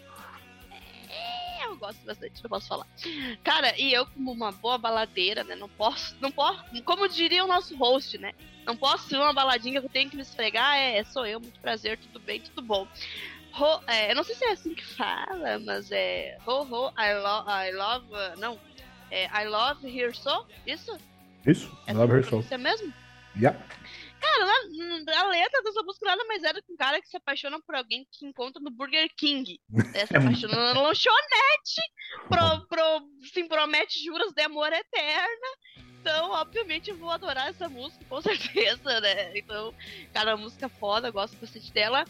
eu 1.63 1.75
gosto 1.77 2.05
bastante, 2.05 2.43
não 2.43 2.49
posso 2.49 2.67
falar. 2.67 2.85
Cara, 3.43 3.73
e 3.79 3.91
eu, 3.91 4.05
como 4.05 4.31
uma 4.31 4.51
boa 4.51 4.77
baladeira, 4.77 5.43
né? 5.43 5.55
Não 5.55 5.69
posso, 5.69 6.15
não 6.21 6.31
posso, 6.31 6.63
como 6.83 7.09
diria 7.09 7.43
o 7.43 7.47
nosso 7.47 7.75
host, 7.75 8.17
né? 8.19 8.33
Não 8.65 8.75
posso 8.77 9.09
ser 9.09 9.17
uma 9.17 9.33
baladinha 9.33 9.79
que 9.79 9.87
eu 9.87 9.91
tenho 9.91 10.09
que 10.09 10.15
me 10.15 10.21
esfregar, 10.21 10.77
é, 10.77 11.03
sou 11.03 11.25
eu, 11.25 11.39
muito 11.39 11.59
prazer, 11.59 11.97
tudo 11.97 12.19
bem, 12.19 12.39
tudo 12.41 12.61
bom. 12.61 12.87
Ho, 13.59 13.81
é, 13.87 14.11
eu 14.11 14.15
não 14.15 14.23
sei 14.23 14.35
se 14.35 14.45
é 14.45 14.51
assim 14.51 14.73
que 14.73 14.85
fala, 14.85 15.59
mas 15.59 15.91
é. 15.91 16.37
Ho, 16.45 16.61
ho, 16.61 16.93
I, 16.97 17.13
lo, 17.15 17.45
I 17.49 17.71
love. 17.73 18.39
não. 18.39 18.57
É, 19.11 19.25
I 19.27 19.47
love 19.47 19.85
here 19.85 20.15
so? 20.15 20.45
Isso? 20.65 20.97
Isso, 21.45 21.69
É 21.87 21.93
Love 21.93 22.13
Her 22.13 22.23
Soul. 22.23 22.29
pronuncia 22.43 22.57
mesmo? 22.57 22.93
Yeah. 23.35 23.59
Cara, 24.21 24.45
na, 24.45 25.19
a 25.21 25.27
letra 25.29 25.63
dessa 25.63 25.81
música 25.83 26.05
nada 26.05 26.23
mais 26.25 26.43
era 26.43 26.61
que 26.61 26.71
um 26.71 26.77
cara 26.77 27.01
que 27.01 27.07
se 27.07 27.17
apaixona 27.17 27.59
por 27.61 27.75
alguém 27.75 28.05
que 28.11 28.25
encontra 28.25 28.61
no 28.61 28.69
Burger 28.69 29.09
King. 29.17 29.59
É, 29.95 30.05
se 30.05 30.15
apaixona 30.15 30.73
na 30.73 30.81
lanchonete, 30.81 31.81
pro, 32.29 32.67
pro, 32.67 33.09
se 33.33 33.43
promete 33.45 34.03
juras 34.03 34.31
de 34.33 34.41
amor 34.43 34.71
eterna. 34.71 35.47
Então, 35.99 36.31
obviamente, 36.31 36.89
eu 36.89 36.97
vou 36.97 37.09
adorar 37.11 37.49
essa 37.49 37.67
música, 37.69 38.03
com 38.05 38.21
certeza, 38.21 38.99
né? 39.01 39.37
Então, 39.37 39.73
cara, 40.13 40.33
a 40.33 40.37
música 40.37 40.69
foda, 40.69 41.07
eu 41.09 41.13
gosto 41.13 41.35
bastante 41.37 41.71
dela. 41.73 42.05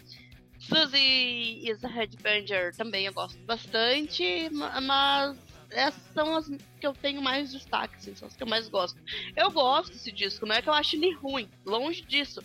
Suzy 0.60 1.62
is 1.68 1.84
a 1.84 1.88
Headbanger 1.88 2.76
também 2.76 3.06
eu 3.06 3.14
gosto 3.14 3.40
bastante, 3.46 4.50
ma- 4.52 4.80
mas 4.80 5.38
essas 5.72 6.04
são 6.14 6.36
as 6.36 6.48
que 6.48 6.86
eu 6.88 6.94
tenho 6.94 7.22
mais 7.22 7.52
destaque, 7.52 7.96
assim, 7.96 8.16
são 8.16 8.28
as 8.28 8.36
que 8.36 8.44
eu 8.44 8.48
mais 8.48 8.68
gosto. 8.70 9.00
Eu 9.36 9.50
gosto 9.52 9.92
desse 9.92 10.12
disco, 10.12 10.46
não 10.46 10.56
é 10.56 10.62
que 10.62 10.70
eu 10.70 10.74
acho 10.74 10.96
ele 10.96 11.14
ruim, 11.14 11.50
longe 11.66 12.02
disso. 12.02 12.44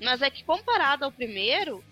Mas 0.00 0.22
é 0.22 0.30
que 0.30 0.44
comparado 0.44 1.04
ao 1.04 1.12
primeiro, 1.12 1.84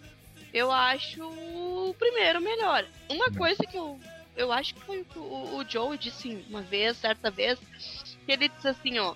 eu 0.53 0.70
acho 0.70 1.22
o 1.22 1.95
primeiro 1.99 2.41
melhor. 2.41 2.87
Uma 3.09 3.31
coisa 3.31 3.62
que 3.64 3.76
eu, 3.76 4.01
eu 4.37 4.53
acho 4.53 4.74
que 4.74 4.81
foi 4.81 5.01
o 5.01 5.05
que 5.05 5.18
o, 5.18 5.57
o 5.59 5.68
Joe 5.68 5.97
disse 5.97 6.45
uma 6.49 6.62
vez, 6.62 6.97
certa 6.97 7.31
vez, 7.31 7.59
que 8.26 8.33
ele 8.33 8.49
disse 8.49 8.68
assim, 8.68 8.99
ó, 8.99 9.14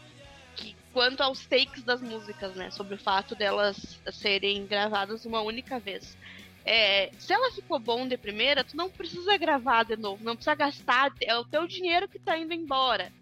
que 0.54 0.76
quanto 0.92 1.22
aos 1.22 1.44
takes 1.46 1.82
das 1.82 2.00
músicas, 2.00 2.54
né, 2.54 2.70
sobre 2.70 2.94
o 2.94 2.98
fato 2.98 3.34
delas 3.34 3.98
serem 4.12 4.66
gravadas 4.66 5.24
uma 5.24 5.40
única 5.40 5.78
vez. 5.78 6.16
É, 6.64 7.10
se 7.18 7.32
ela 7.32 7.52
ficou 7.52 7.78
bom 7.78 8.08
de 8.08 8.16
primeira, 8.16 8.64
tu 8.64 8.74
não 8.74 8.88
precisa 8.88 9.36
gravar 9.36 9.84
de 9.84 9.96
novo, 9.96 10.24
não 10.24 10.34
precisa 10.34 10.54
gastar, 10.54 11.12
é 11.20 11.36
o 11.36 11.44
teu 11.44 11.66
dinheiro 11.66 12.08
que 12.08 12.18
tá 12.18 12.38
indo 12.38 12.54
embora. 12.54 13.12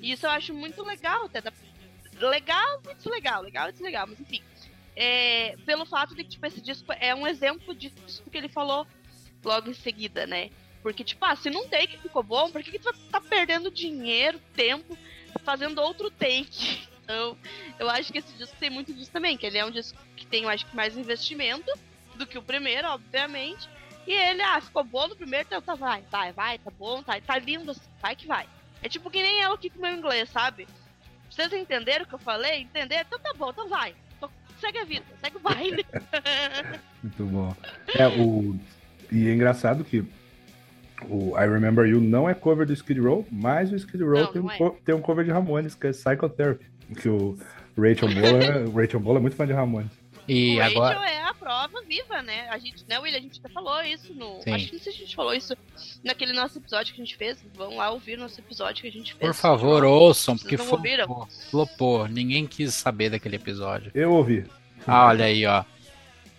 E 0.00 0.12
isso 0.12 0.26
eu 0.26 0.30
acho 0.30 0.54
muito 0.54 0.82
legal, 0.84 1.24
até 1.24 1.40
da... 1.40 1.52
legal, 2.20 2.80
muito 2.84 3.10
legal, 3.10 3.42
legal, 3.42 3.64
muito 3.64 3.82
legal, 3.82 4.06
mas 4.06 4.20
enfim. 4.20 4.40
É, 4.94 5.56
pelo 5.66 5.84
fato 5.84 6.14
de 6.14 6.22
que, 6.22 6.30
tipo, 6.30 6.46
esse 6.46 6.60
disco 6.60 6.92
é 6.92 7.14
um 7.14 7.26
exemplo 7.26 7.74
disso 7.74 8.22
que 8.30 8.38
ele 8.38 8.48
falou 8.48 8.86
logo 9.44 9.70
em 9.70 9.74
seguida, 9.74 10.26
né? 10.26 10.50
Porque, 10.82 11.02
tipo, 11.02 11.24
ah, 11.24 11.34
se 11.34 11.50
num 11.50 11.68
take 11.68 11.98
ficou 11.98 12.22
bom, 12.22 12.50
por 12.50 12.62
que, 12.62 12.70
que 12.70 12.78
tu 12.78 12.92
tá 13.10 13.20
perdendo 13.20 13.70
dinheiro, 13.70 14.40
tempo, 14.54 14.96
fazendo 15.44 15.80
outro 15.80 16.10
take? 16.10 16.86
Então, 17.08 17.38
eu 17.78 17.88
acho 17.88 18.12
que 18.12 18.18
esse 18.18 18.36
disco 18.36 18.54
tem 18.60 18.68
muito 18.68 18.92
disso 18.92 19.10
também, 19.10 19.34
que 19.34 19.46
ele 19.46 19.56
é 19.56 19.64
um 19.64 19.70
disco 19.70 19.98
que 20.14 20.26
tem, 20.26 20.42
eu 20.42 20.48
acho 20.50 20.66
que, 20.66 20.76
mais 20.76 20.94
investimento 20.94 21.72
do 22.18 22.26
que 22.26 22.36
o 22.38 22.42
primeiro, 22.42 22.88
obviamente. 22.88 23.68
E 24.06 24.12
ele, 24.12 24.42
ah, 24.42 24.60
ficou 24.60 24.82
bom 24.84 25.06
no 25.08 25.16
primeiro, 25.16 25.46
então 25.46 25.60
tá, 25.60 25.74
vai, 25.74 26.02
vai, 26.10 26.32
vai, 26.32 26.58
tá 26.58 26.70
bom, 26.78 27.02
tá, 27.02 27.20
tá 27.20 27.38
lindo 27.38 27.70
assim, 27.70 27.80
vai 28.00 28.16
que 28.16 28.26
vai. 28.26 28.46
É 28.82 28.88
tipo 28.88 29.10
que 29.10 29.22
nem 29.22 29.40
eu 29.42 29.52
aqui 29.52 29.68
com 29.70 29.78
o 29.78 29.82
meu 29.82 29.92
inglês, 29.94 30.28
sabe? 30.30 30.66
Vocês 31.30 31.52
entenderam 31.52 32.04
o 32.04 32.08
que 32.08 32.14
eu 32.14 32.18
falei? 32.18 32.62
Entenderam? 32.62 33.04
Então 33.06 33.18
tá 33.18 33.32
bom, 33.36 33.50
então 33.50 33.68
vai. 33.68 33.94
Então, 34.16 34.30
segue 34.60 34.78
a 34.78 34.84
vida, 34.84 35.04
segue 35.22 35.36
o 35.36 35.40
baile. 35.40 35.84
Muito 37.02 37.24
bom. 37.26 37.54
É, 37.94 38.08
o... 38.08 38.58
E 39.12 39.28
é 39.28 39.32
engraçado 39.34 39.84
que 39.84 40.04
o 41.08 41.36
I 41.38 41.46
Remember 41.48 41.86
You 41.86 42.00
não 42.00 42.28
é 42.28 42.34
cover 42.34 42.66
do 42.66 42.72
Skid 42.72 43.00
Row, 43.00 43.26
mas 43.30 43.70
o 43.72 43.76
Skid 43.76 44.02
Row 44.02 44.14
Não, 44.20 44.32
tem, 44.32 44.40
um 44.42 44.44
não 44.46 44.52
é. 44.52 44.58
co- 44.58 44.76
tem 44.84 44.94
um 44.94 45.00
cover 45.00 45.24
de 45.24 45.30
Ramones, 45.30 45.74
que 45.74 45.86
é 45.86 45.90
Psychotherapy. 45.90 46.64
Que 47.00 47.08
o 47.08 47.38
Rachel 47.76 48.08
Mola, 48.10 48.68
o 48.70 48.72
Rachel 48.76 49.00
Mola 49.00 49.18
é 49.18 49.22
muito 49.22 49.36
fã 49.36 49.46
de 49.46 49.52
Ramones. 49.52 49.92
E 50.28 50.58
o 50.58 50.62
agora. 50.62 50.98
Rachel 50.98 51.08
é 51.08 51.22
a 51.24 51.34
prova 51.34 51.82
viva, 51.88 52.20
né? 52.20 52.48
A 52.50 52.58
gente, 52.58 52.84
né, 52.86 52.98
William? 52.98 53.18
A 53.18 53.22
gente 53.22 53.40
até 53.42 53.48
falou 53.48 53.82
isso 53.82 54.12
no. 54.12 54.42
Sim. 54.42 54.52
Acho 54.52 54.66
que 54.66 54.72
não 54.74 54.80
sei 54.80 54.92
se 54.92 54.98
a 54.98 55.02
gente 55.02 55.16
falou 55.16 55.34
isso 55.34 55.56
naquele 56.04 56.34
nosso 56.34 56.58
episódio 56.58 56.94
que 56.94 57.00
a 57.00 57.04
gente 57.04 57.16
fez. 57.16 57.42
Vão 57.54 57.76
lá 57.76 57.90
ouvir 57.90 58.18
nosso 58.18 58.38
episódio 58.38 58.82
que 58.82 58.88
a 58.88 58.92
gente 58.92 59.14
fez. 59.14 59.30
Por 59.30 59.34
favor, 59.34 59.84
ouçam, 59.84 60.36
porque 60.36 60.56
não 60.58 60.70
ouviram? 60.70 61.06
flopou, 61.06 61.28
flopou. 61.50 62.08
Ninguém 62.08 62.46
quis 62.46 62.74
saber 62.74 63.08
daquele 63.08 63.36
episódio. 63.36 63.90
Eu 63.94 64.12
ouvi. 64.12 64.44
Ah, 64.86 65.06
olha 65.06 65.24
aí, 65.24 65.46
ó. 65.46 65.64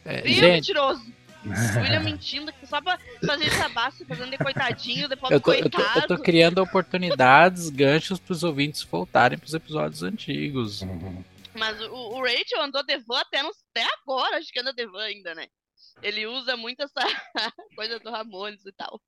É, 0.05 0.21
Viu, 0.21 0.33
gente, 0.35 0.51
mentiroso? 0.51 1.19
O 1.45 1.49
William 1.81 2.01
mentindo, 2.01 2.51
só 2.65 2.81
pra 2.81 2.99
fazer 3.25 3.49
trabalho, 3.49 3.93
fazendo 4.07 4.31
de 4.31 4.37
coitadinho, 4.37 5.07
depois 5.07 5.31
eu 5.31 5.39
tô, 5.39 5.53
eu, 5.53 5.69
tô, 5.69 5.77
coitado. 5.77 5.99
eu 5.99 6.07
tô 6.07 6.17
criando 6.21 6.59
oportunidades, 6.59 7.69
ganchos 7.69 8.19
pros 8.19 8.43
ouvintes 8.43 8.83
voltarem 8.83 9.37
pros 9.37 9.53
episódios 9.53 10.03
antigos. 10.03 10.83
Mas 11.59 11.79
o, 11.81 11.93
o 11.93 12.21
Rachel 12.21 12.61
andou 12.61 12.81
de 12.83 12.97
van 12.99 13.19
até, 13.19 13.39
até 13.39 13.85
agora, 14.01 14.37
acho 14.37 14.51
que 14.51 14.59
anda 14.61 14.73
de 14.73 14.87
van 14.87 15.03
ainda, 15.03 15.35
né? 15.35 15.45
Ele 16.01 16.25
usa 16.25 16.55
muito 16.55 16.81
essa 16.81 17.01
coisa 17.75 17.99
do 17.99 18.09
Ramones 18.09 18.65
e 18.65 18.71
tal. 18.71 18.99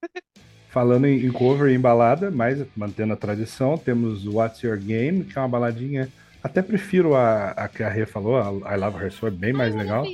Falando 0.69 1.07
em, 1.07 1.25
em 1.25 1.31
cover 1.31 1.71
e 1.71 1.75
em 1.75 1.79
balada, 1.79 2.29
mas 2.29 2.65
mantendo 2.75 3.13
a 3.13 3.17
tradição, 3.17 3.77
temos 3.77 4.25
What's 4.25 4.61
Your 4.61 4.77
Game, 4.77 5.23
que 5.23 5.37
é 5.37 5.41
uma 5.41 5.47
baladinha. 5.47 6.11
Até 6.43 6.61
prefiro 6.61 7.15
a, 7.15 7.51
a 7.51 7.67
que 7.69 7.83
a 7.83 7.89
Rê 7.89 8.05
falou, 8.05 8.37
a 8.37 8.75
I 8.75 8.77
Love 8.77 9.03
Her 9.03 9.11
Soul, 9.11 9.31
é 9.31 9.35
bem 9.35 9.53
mais 9.53 9.73
Ah, 9.73 9.77
eu 9.77 9.81
legal. 9.81 10.05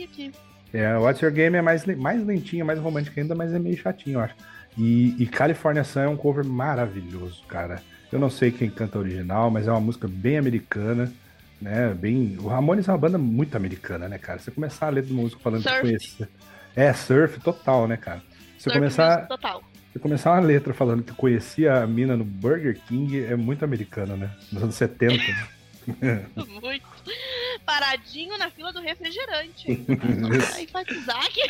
É, 0.74 0.98
What's 0.98 1.22
Your 1.22 1.32
Game 1.32 1.58
é 1.58 1.62
mais, 1.62 1.86
mais 1.86 2.24
lentinha, 2.24 2.64
mais 2.64 2.80
romântica 2.80 3.20
ainda, 3.20 3.34
mas 3.34 3.54
é 3.54 3.60
meio 3.60 3.78
chatinho, 3.78 4.18
eu 4.18 4.22
acho. 4.22 4.36
E, 4.78 5.16
e 5.18 5.26
California 5.26 5.84
Sun 5.84 6.02
é 6.02 6.08
um 6.08 6.18
cover 6.18 6.46
maravilhoso, 6.46 7.44
cara. 7.48 7.82
Eu 8.12 8.20
não 8.20 8.30
sei 8.30 8.52
quem 8.52 8.70
canta 8.70 9.00
original, 9.00 9.50
mas 9.50 9.68
é 9.68 9.72
uma 9.72 9.82
música 9.82 10.08
bem 10.08 10.38
americana, 10.38 11.12
né? 11.62 11.93
Bem. 11.93 12.38
O 12.39 12.47
Ramones 12.47 12.88
é 12.88 12.91
uma 12.91 12.97
banda 12.97 13.18
muito 13.18 13.55
americana, 13.55 14.08
né, 14.08 14.18
cara? 14.18 14.39
Você 14.39 14.51
começar 14.51 14.88
a 14.88 14.89
ler 14.89 15.03
do 15.03 15.14
músico 15.14 15.41
falando 15.41 15.64
Surf. 15.64 15.76
que 15.76 15.82
conhecia. 15.82 16.30
É, 16.76 16.93
surf 16.93 17.39
total, 17.39 17.88
né, 17.88 17.97
cara? 17.97 18.22
Se 18.58 18.64
Surf 18.66 18.78
começar, 18.78 19.28
Total. 19.28 19.64
se 19.93 19.99
começar 19.99 20.32
uma 20.34 20.39
letra 20.41 20.74
falando 20.74 21.03
que 21.03 21.14
conhecia 21.14 21.82
a 21.82 21.88
mina 21.88 22.16
no 22.16 22.24
Burger 22.24 22.80
King, 22.88 23.24
é 23.26 23.36
muito 23.36 23.66
americano, 23.66 24.16
né? 24.16 24.30
Nos 24.51 24.64
anos 24.64 24.76
70. 24.76 25.16
né? 25.18 25.47
Muito. 26.62 26.86
Paradinho 27.66 28.38
na 28.38 28.49
fila 28.49 28.74
do 28.74 28.82
refrigerante. 28.82 29.74
Pra 29.86 30.62
enfatizar 30.62 31.24
que 31.32 31.41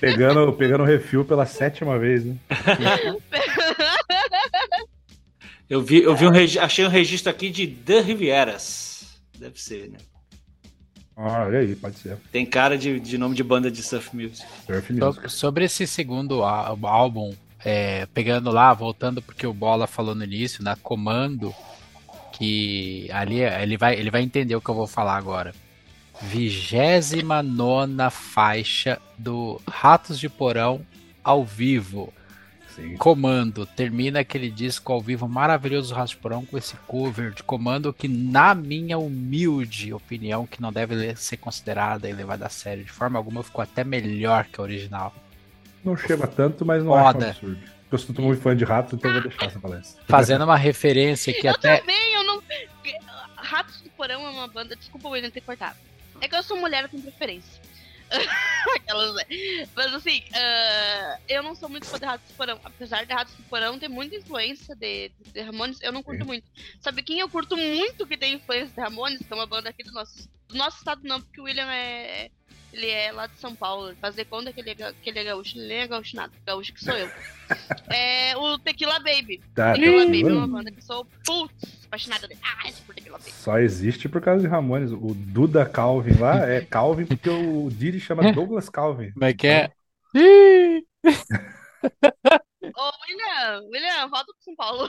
pegando, 0.00 0.52
pegando 0.52 0.82
o 0.84 0.86
refil 0.86 1.24
pela 1.24 1.44
sétima 1.44 1.98
vez, 1.98 2.24
né? 2.24 2.36
Eu 5.68 5.80
vi, 5.82 6.02
eu 6.02 6.14
vi 6.14 6.26
um 6.26 6.30
achei 6.62 6.84
um 6.84 6.90
registro 6.90 7.30
aqui 7.30 7.48
de 7.48 7.66
The 7.66 8.00
Rivieras. 8.00 8.93
Deve 9.44 9.60
ser, 9.60 9.90
né? 9.90 9.98
Ah, 11.14 11.44
olha 11.44 11.58
aí, 11.58 11.76
pode 11.76 11.98
ser. 11.98 12.16
Tem 12.32 12.46
cara 12.46 12.78
de, 12.78 12.98
de 12.98 13.18
nome 13.18 13.34
de 13.36 13.44
banda 13.44 13.70
de 13.70 13.82
surf 13.82 14.16
music. 14.16 14.42
Surf 14.66 14.86
So- 14.96 15.04
Music. 15.06 15.28
sobre 15.30 15.64
esse 15.66 15.86
segundo 15.86 16.42
álbum, 16.42 17.34
é, 17.62 18.06
pegando 18.06 18.50
lá, 18.50 18.72
voltando 18.72 19.20
porque 19.20 19.46
o 19.46 19.52
Bola 19.52 19.86
falou 19.86 20.14
no 20.14 20.24
início, 20.24 20.64
na 20.64 20.76
Comando, 20.76 21.54
que 22.32 23.06
ali 23.12 23.42
é- 23.42 23.62
ele 23.62 23.76
vai, 23.76 23.94
ele 23.94 24.10
vai 24.10 24.22
entender 24.22 24.56
o 24.56 24.62
que 24.62 24.70
eu 24.70 24.74
vou 24.74 24.86
falar 24.86 25.16
agora. 25.18 25.54
Vigésima 26.22 27.42
nona 27.42 28.08
faixa 28.08 28.98
do 29.18 29.60
Ratos 29.68 30.18
de 30.18 30.28
Porão 30.30 30.80
ao 31.22 31.44
vivo. 31.44 32.12
Sim. 32.74 32.96
Comando 32.96 33.64
termina 33.66 34.20
aquele 34.20 34.50
disco 34.50 34.92
ao 34.92 35.00
vivo 35.00 35.28
maravilhoso 35.28 35.94
do 35.94 35.96
Rasporão 35.96 36.44
com 36.44 36.58
esse 36.58 36.74
cover 36.86 37.32
de 37.32 37.42
Comando 37.42 37.92
que, 37.92 38.08
na 38.08 38.54
minha 38.54 38.98
humilde 38.98 39.92
opinião, 39.92 40.46
que 40.46 40.60
não 40.60 40.72
deve 40.72 41.14
ser 41.16 41.36
considerada 41.36 42.08
e 42.08 42.12
levada 42.12 42.46
a 42.46 42.48
sério 42.48 42.84
de 42.84 42.90
forma 42.90 43.18
alguma, 43.18 43.42
ficou 43.42 43.62
até 43.62 43.84
melhor 43.84 44.46
que 44.46 44.60
a 44.60 44.62
original. 44.64 45.14
Não 45.84 45.96
chega 45.96 46.26
tanto, 46.26 46.64
mas 46.64 46.82
não 46.82 46.92
Foda. 46.92 47.30
acho 47.30 47.46
um 47.46 47.50
absurdo. 47.50 47.74
Eu 47.92 47.98
sou 47.98 48.14
muito 48.24 48.42
fã 48.42 48.56
de 48.56 48.64
ratos, 48.64 48.94
então 48.94 49.08
eu 49.08 49.20
vou 49.20 49.30
deixar 49.30 49.46
essa 49.46 49.60
palestra. 49.60 50.02
Fazendo 50.08 50.42
uma 50.42 50.56
referência 50.56 51.32
que 51.32 51.46
Eu 51.46 51.52
até. 51.52 51.78
também, 51.78 52.14
eu 52.14 52.24
não. 52.24 52.42
Ratos 53.36 53.80
do 53.82 53.90
Porão 53.90 54.26
é 54.26 54.30
uma 54.30 54.48
banda. 54.48 54.74
Desculpa 54.74 55.06
o 55.06 55.12
William 55.12 55.30
ter 55.30 55.42
cortado. 55.42 55.76
É 56.20 56.26
que 56.26 56.34
eu 56.34 56.42
sou 56.42 56.58
mulher, 56.58 56.82
eu 56.82 56.88
tenho 56.88 57.02
preferência. 57.02 57.62
Aquelas, 58.76 59.14
né? 59.14 59.22
Mas 59.74 59.94
assim, 59.94 60.22
ah, 60.34 61.18
eu 61.28 61.42
não 61.42 61.54
sou 61.54 61.68
muito 61.68 61.86
fã 61.86 61.98
de 61.98 62.04
Ratos 62.04 62.28
do 62.28 62.34
Porão. 62.34 62.60
Apesar 62.64 63.04
de 63.04 63.12
Ratos 63.12 63.34
do 63.34 63.42
Porão 63.44 63.78
ter 63.78 63.88
muita 63.88 64.16
influência 64.16 64.74
de, 64.74 65.10
de 65.32 65.40
Ramones, 65.40 65.80
eu 65.82 65.92
não 65.92 66.02
curto 66.02 66.22
Sim. 66.22 66.26
muito. 66.26 66.46
Sabe 66.80 67.02
quem 67.02 67.20
eu 67.20 67.28
curto 67.28 67.56
muito 67.56 68.06
que 68.06 68.16
tem 68.16 68.34
influência 68.34 68.74
de 68.74 68.80
Ramones? 68.80 69.20
Que 69.20 69.32
é 69.32 69.36
uma 69.36 69.46
banda 69.46 69.70
aqui 69.70 69.82
do 69.82 69.92
nosso, 69.92 70.28
do 70.48 70.56
nosso 70.56 70.78
estado, 70.78 71.00
não, 71.04 71.20
porque 71.20 71.40
o 71.40 71.44
William 71.44 71.70
é. 71.70 72.30
Ele 72.72 72.90
é 72.90 73.12
lá 73.12 73.28
de 73.28 73.38
São 73.38 73.54
Paulo. 73.54 73.90
Ele 73.90 73.96
Faz 74.00 74.16
de 74.16 74.24
conta 74.24 74.52
que 74.52 74.60
ele 74.60 74.70
é, 74.70 74.92
que 75.00 75.08
ele 75.08 75.20
é 75.20 75.24
gaúcho. 75.24 75.56
Ele 75.56 75.68
nem 75.68 75.78
é 75.78 75.86
gaúcho 75.86 76.16
nada. 76.16 76.32
Gaúcho 76.44 76.72
que 76.72 76.82
sou 76.82 76.94
eu. 76.94 77.08
É 77.88 78.36
o 78.36 78.58
Tequila 78.58 78.98
Baby. 78.98 79.40
Tá, 79.54 79.74
Tequila. 79.74 80.06
Baby 80.06 80.22
é 80.22 80.32
uma 80.32 80.48
banda 80.48 80.72
que 80.72 80.82
sou 80.82 81.04
putz, 81.24 81.83
apaixonada 81.94 82.26
dele. 82.26 82.40
Ah, 82.42 82.70
por 82.86 82.94
Baby. 82.94 83.30
Só 83.30 83.58
existe 83.58 84.08
por 84.08 84.20
causa 84.20 84.42
de 84.42 84.48
Ramones. 84.48 84.90
O 84.90 85.14
Duda 85.14 85.64
Calvin 85.64 86.18
lá 86.18 86.48
é 86.48 86.60
Calvin 86.60 87.06
porque 87.06 87.30
o 87.30 87.68
Didi 87.70 88.00
chama 88.00 88.30
Douglas 88.34 88.68
Calvin. 88.68 89.12
Como 89.12 89.24
é 89.24 89.32
que 89.32 89.46
é? 89.46 89.70
Ô, 92.62 92.90
William, 93.08 93.62
William, 93.72 94.08
volta 94.08 94.32
pro 94.32 94.44
São 94.44 94.56
Paulo. 94.56 94.88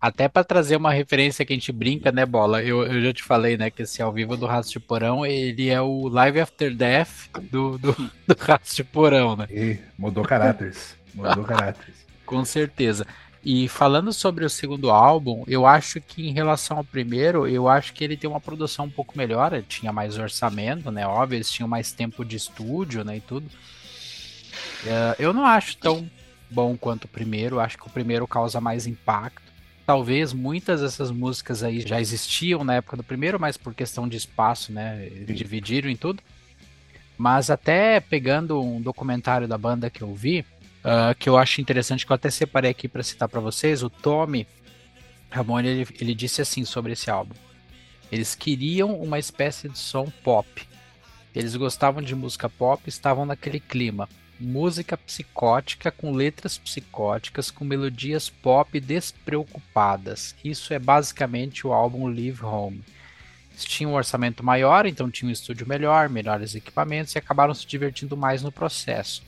Até 0.00 0.28
pra 0.28 0.42
trazer 0.42 0.74
uma 0.76 0.92
referência 0.92 1.44
que 1.44 1.52
a 1.52 1.56
gente 1.56 1.70
brinca, 1.70 2.10
né, 2.10 2.26
Bola? 2.26 2.60
Eu, 2.60 2.84
eu 2.84 3.00
já 3.00 3.12
te 3.12 3.22
falei, 3.22 3.56
né, 3.56 3.70
que 3.70 3.82
esse 3.82 4.02
ao 4.02 4.12
vivo 4.12 4.36
do 4.36 4.46
Rato 4.46 4.68
de 4.68 4.80
Porão, 4.80 5.24
ele 5.24 5.68
é 5.68 5.80
o 5.80 6.08
Live 6.08 6.40
After 6.40 6.74
Death 6.74 7.28
do, 7.42 7.78
do, 7.78 7.92
do 7.92 8.36
Rato 8.36 8.74
de 8.74 8.82
Porão, 8.82 9.36
né? 9.36 9.46
E 9.48 9.78
mudou 9.96 10.24
caráteres. 10.24 10.96
Mudou 11.14 11.44
caráteres. 11.46 12.04
Com 12.26 12.44
certeza. 12.44 13.06
E 13.44 13.68
falando 13.68 14.12
sobre 14.12 14.44
o 14.44 14.50
segundo 14.50 14.88
álbum, 14.90 15.42
eu 15.48 15.66
acho 15.66 16.00
que 16.00 16.28
em 16.28 16.32
relação 16.32 16.76
ao 16.76 16.84
primeiro, 16.84 17.46
eu 17.48 17.68
acho 17.68 17.92
que 17.92 18.04
ele 18.04 18.16
tem 18.16 18.30
uma 18.30 18.40
produção 18.40 18.84
um 18.84 18.90
pouco 18.90 19.18
melhor, 19.18 19.52
ele 19.52 19.66
tinha 19.68 19.92
mais 19.92 20.16
orçamento, 20.16 20.92
né? 20.92 21.04
Óbvio, 21.06 21.38
eles 21.38 21.50
tinham 21.50 21.66
mais 21.66 21.90
tempo 21.90 22.24
de 22.24 22.36
estúdio, 22.36 23.02
né, 23.02 23.16
e 23.16 23.20
tudo. 23.20 23.50
É, 24.86 25.16
eu 25.18 25.32
não 25.32 25.44
acho 25.44 25.76
tão 25.76 26.08
bom 26.48 26.76
quanto 26.76 27.04
o 27.04 27.08
primeiro, 27.08 27.58
acho 27.58 27.76
que 27.76 27.86
o 27.86 27.90
primeiro 27.90 28.28
causa 28.28 28.60
mais 28.60 28.86
impacto. 28.86 29.42
Talvez 29.84 30.32
muitas 30.32 30.80
dessas 30.80 31.10
músicas 31.10 31.64
aí 31.64 31.80
já 31.80 32.00
existiam 32.00 32.62
na 32.62 32.74
época 32.76 32.96
do 32.96 33.02
primeiro, 33.02 33.40
mas 33.40 33.56
por 33.56 33.74
questão 33.74 34.06
de 34.06 34.16
espaço, 34.16 34.72
né, 34.72 35.08
Sim. 35.26 35.34
dividiram 35.34 35.90
em 35.90 35.96
tudo. 35.96 36.22
Mas 37.18 37.50
até 37.50 37.98
pegando 37.98 38.60
um 38.60 38.80
documentário 38.80 39.48
da 39.48 39.58
banda 39.58 39.90
que 39.90 40.02
eu 40.02 40.14
vi, 40.14 40.44
ah, 40.84 41.14
que 41.18 41.28
eu 41.28 41.36
acho 41.36 41.60
interessante, 41.60 42.04
que 42.04 42.12
eu 42.12 42.16
até 42.16 42.30
separei 42.30 42.70
aqui 42.70 42.88
para 42.88 43.02
citar 43.02 43.28
para 43.28 43.40
vocês, 43.40 43.82
o 43.82 43.90
Tommy 43.90 44.46
Ramone, 45.30 45.68
ele, 45.68 45.88
ele 46.00 46.14
disse 46.14 46.42
assim 46.42 46.64
sobre 46.64 46.92
esse 46.92 47.10
álbum. 47.10 47.34
Eles 48.10 48.34
queriam 48.34 48.94
uma 49.00 49.18
espécie 49.18 49.68
de 49.68 49.78
som 49.78 50.10
pop. 50.22 50.68
Eles 51.34 51.56
gostavam 51.56 52.02
de 52.02 52.14
música 52.14 52.48
pop, 52.48 52.82
estavam 52.86 53.24
naquele 53.24 53.58
clima. 53.58 54.06
Música 54.38 54.98
psicótica 54.98 55.90
com 55.90 56.12
letras 56.12 56.58
psicóticas, 56.58 57.50
com 57.50 57.64
melodias 57.64 58.28
pop 58.28 58.78
despreocupadas. 58.78 60.34
Isso 60.44 60.74
é 60.74 60.78
basicamente 60.78 61.66
o 61.66 61.72
álbum 61.72 62.06
Live 62.06 62.44
Home. 62.44 62.84
Eles 63.50 63.64
tinham 63.64 63.92
um 63.92 63.94
orçamento 63.94 64.44
maior, 64.44 64.84
então 64.84 65.10
tinham 65.10 65.30
um 65.30 65.32
estúdio 65.32 65.66
melhor, 65.66 66.08
melhores 66.08 66.54
equipamentos 66.54 67.14
e 67.14 67.18
acabaram 67.18 67.54
se 67.54 67.66
divertindo 67.66 68.16
mais 68.16 68.42
no 68.42 68.52
processo. 68.52 69.22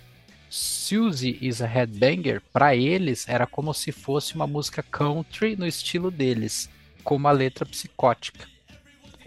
Suzy 0.57 1.37
is 1.41 1.61
a 1.61 1.67
Headbanger, 1.67 2.41
para 2.53 2.77
eles, 2.77 3.29
era 3.29 3.45
como 3.45 3.75
se 3.75 3.91
fosse 3.91 4.37
uma 4.37 4.47
música 4.47 4.85
country 4.85 5.57
no 5.57 5.67
estilo 5.67 6.13
deles, 6.13 6.71
com 7.03 7.17
uma 7.17 7.33
letra 7.33 7.67
psicótica. 7.67 8.47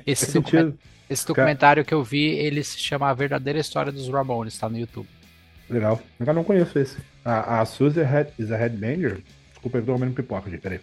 Esse, 0.05 0.41
esse 1.09 1.27
documentário 1.27 1.83
que 1.83 1.93
eu 1.93 2.01
vi, 2.01 2.29
ele 2.29 2.63
se 2.63 2.79
chama 2.79 3.09
A 3.09 3.13
Verdadeira 3.13 3.59
História 3.59 3.91
dos 3.91 4.07
Ramones, 4.07 4.57
tá 4.57 4.69
no 4.69 4.79
YouTube. 4.79 5.09
Legal. 5.69 6.01
Eu 6.17 6.33
não 6.33 6.45
conheço 6.45 6.79
esse. 6.79 6.97
A, 7.25 7.59
a 7.59 7.65
Suzy 7.65 7.99
is 8.39 8.49
a 8.49 8.55
Headbanger. 8.55 9.21
Desculpa, 9.49 9.79
eu 9.79 9.85
tô 9.85 9.93
comendo 9.93 10.13
pipoca, 10.13 10.49
gente. 10.49 10.61
Peraí. 10.61 10.79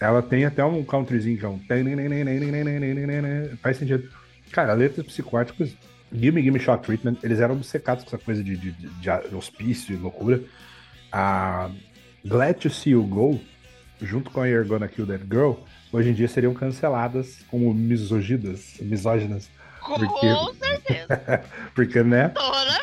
Ela 0.00 0.22
tem 0.22 0.44
até 0.44 0.64
um 0.64 0.82
countryzinho 0.82 1.38
que 1.38 1.44
é 1.44 1.48
um. 1.48 1.60
Faz 3.62 3.76
sentido. 3.76 4.10
Cara, 4.50 4.72
letras 4.72 5.06
psicóticas. 5.06 5.70
Gimme 6.12 6.42
Gimme 6.42 6.58
Shock 6.58 6.84
Treatment, 6.84 7.18
eles 7.22 7.40
eram 7.40 7.54
obcecados 7.56 8.04
com 8.04 8.08
essa 8.14 8.24
coisa 8.24 8.42
de, 8.42 8.56
de, 8.56 8.72
de, 8.72 9.34
hospício 9.34 9.94
e 9.94 9.96
loucura. 9.98 10.42
A 11.12 11.70
Glad 12.24 12.54
to 12.54 12.70
See 12.70 12.92
You 12.92 13.02
Go, 13.04 13.40
junto 14.00 14.30
com 14.30 14.40
a 14.40 14.46
You're 14.46 14.68
Gonna 14.68 14.88
Kill 14.88 15.06
That 15.06 15.24
Girl, 15.30 15.54
hoje 15.92 16.10
em 16.10 16.14
dia 16.14 16.28
seriam 16.28 16.54
canceladas 16.54 17.38
como 17.48 17.72
misogidas, 17.72 18.76
misóginas. 18.80 19.50
Com 19.80 19.94
Porque- 19.94 20.58
certeza. 20.58 21.44
Porque, 21.74 22.02
né? 22.02 22.28
Tô 22.30 22.50
na 22.50 22.78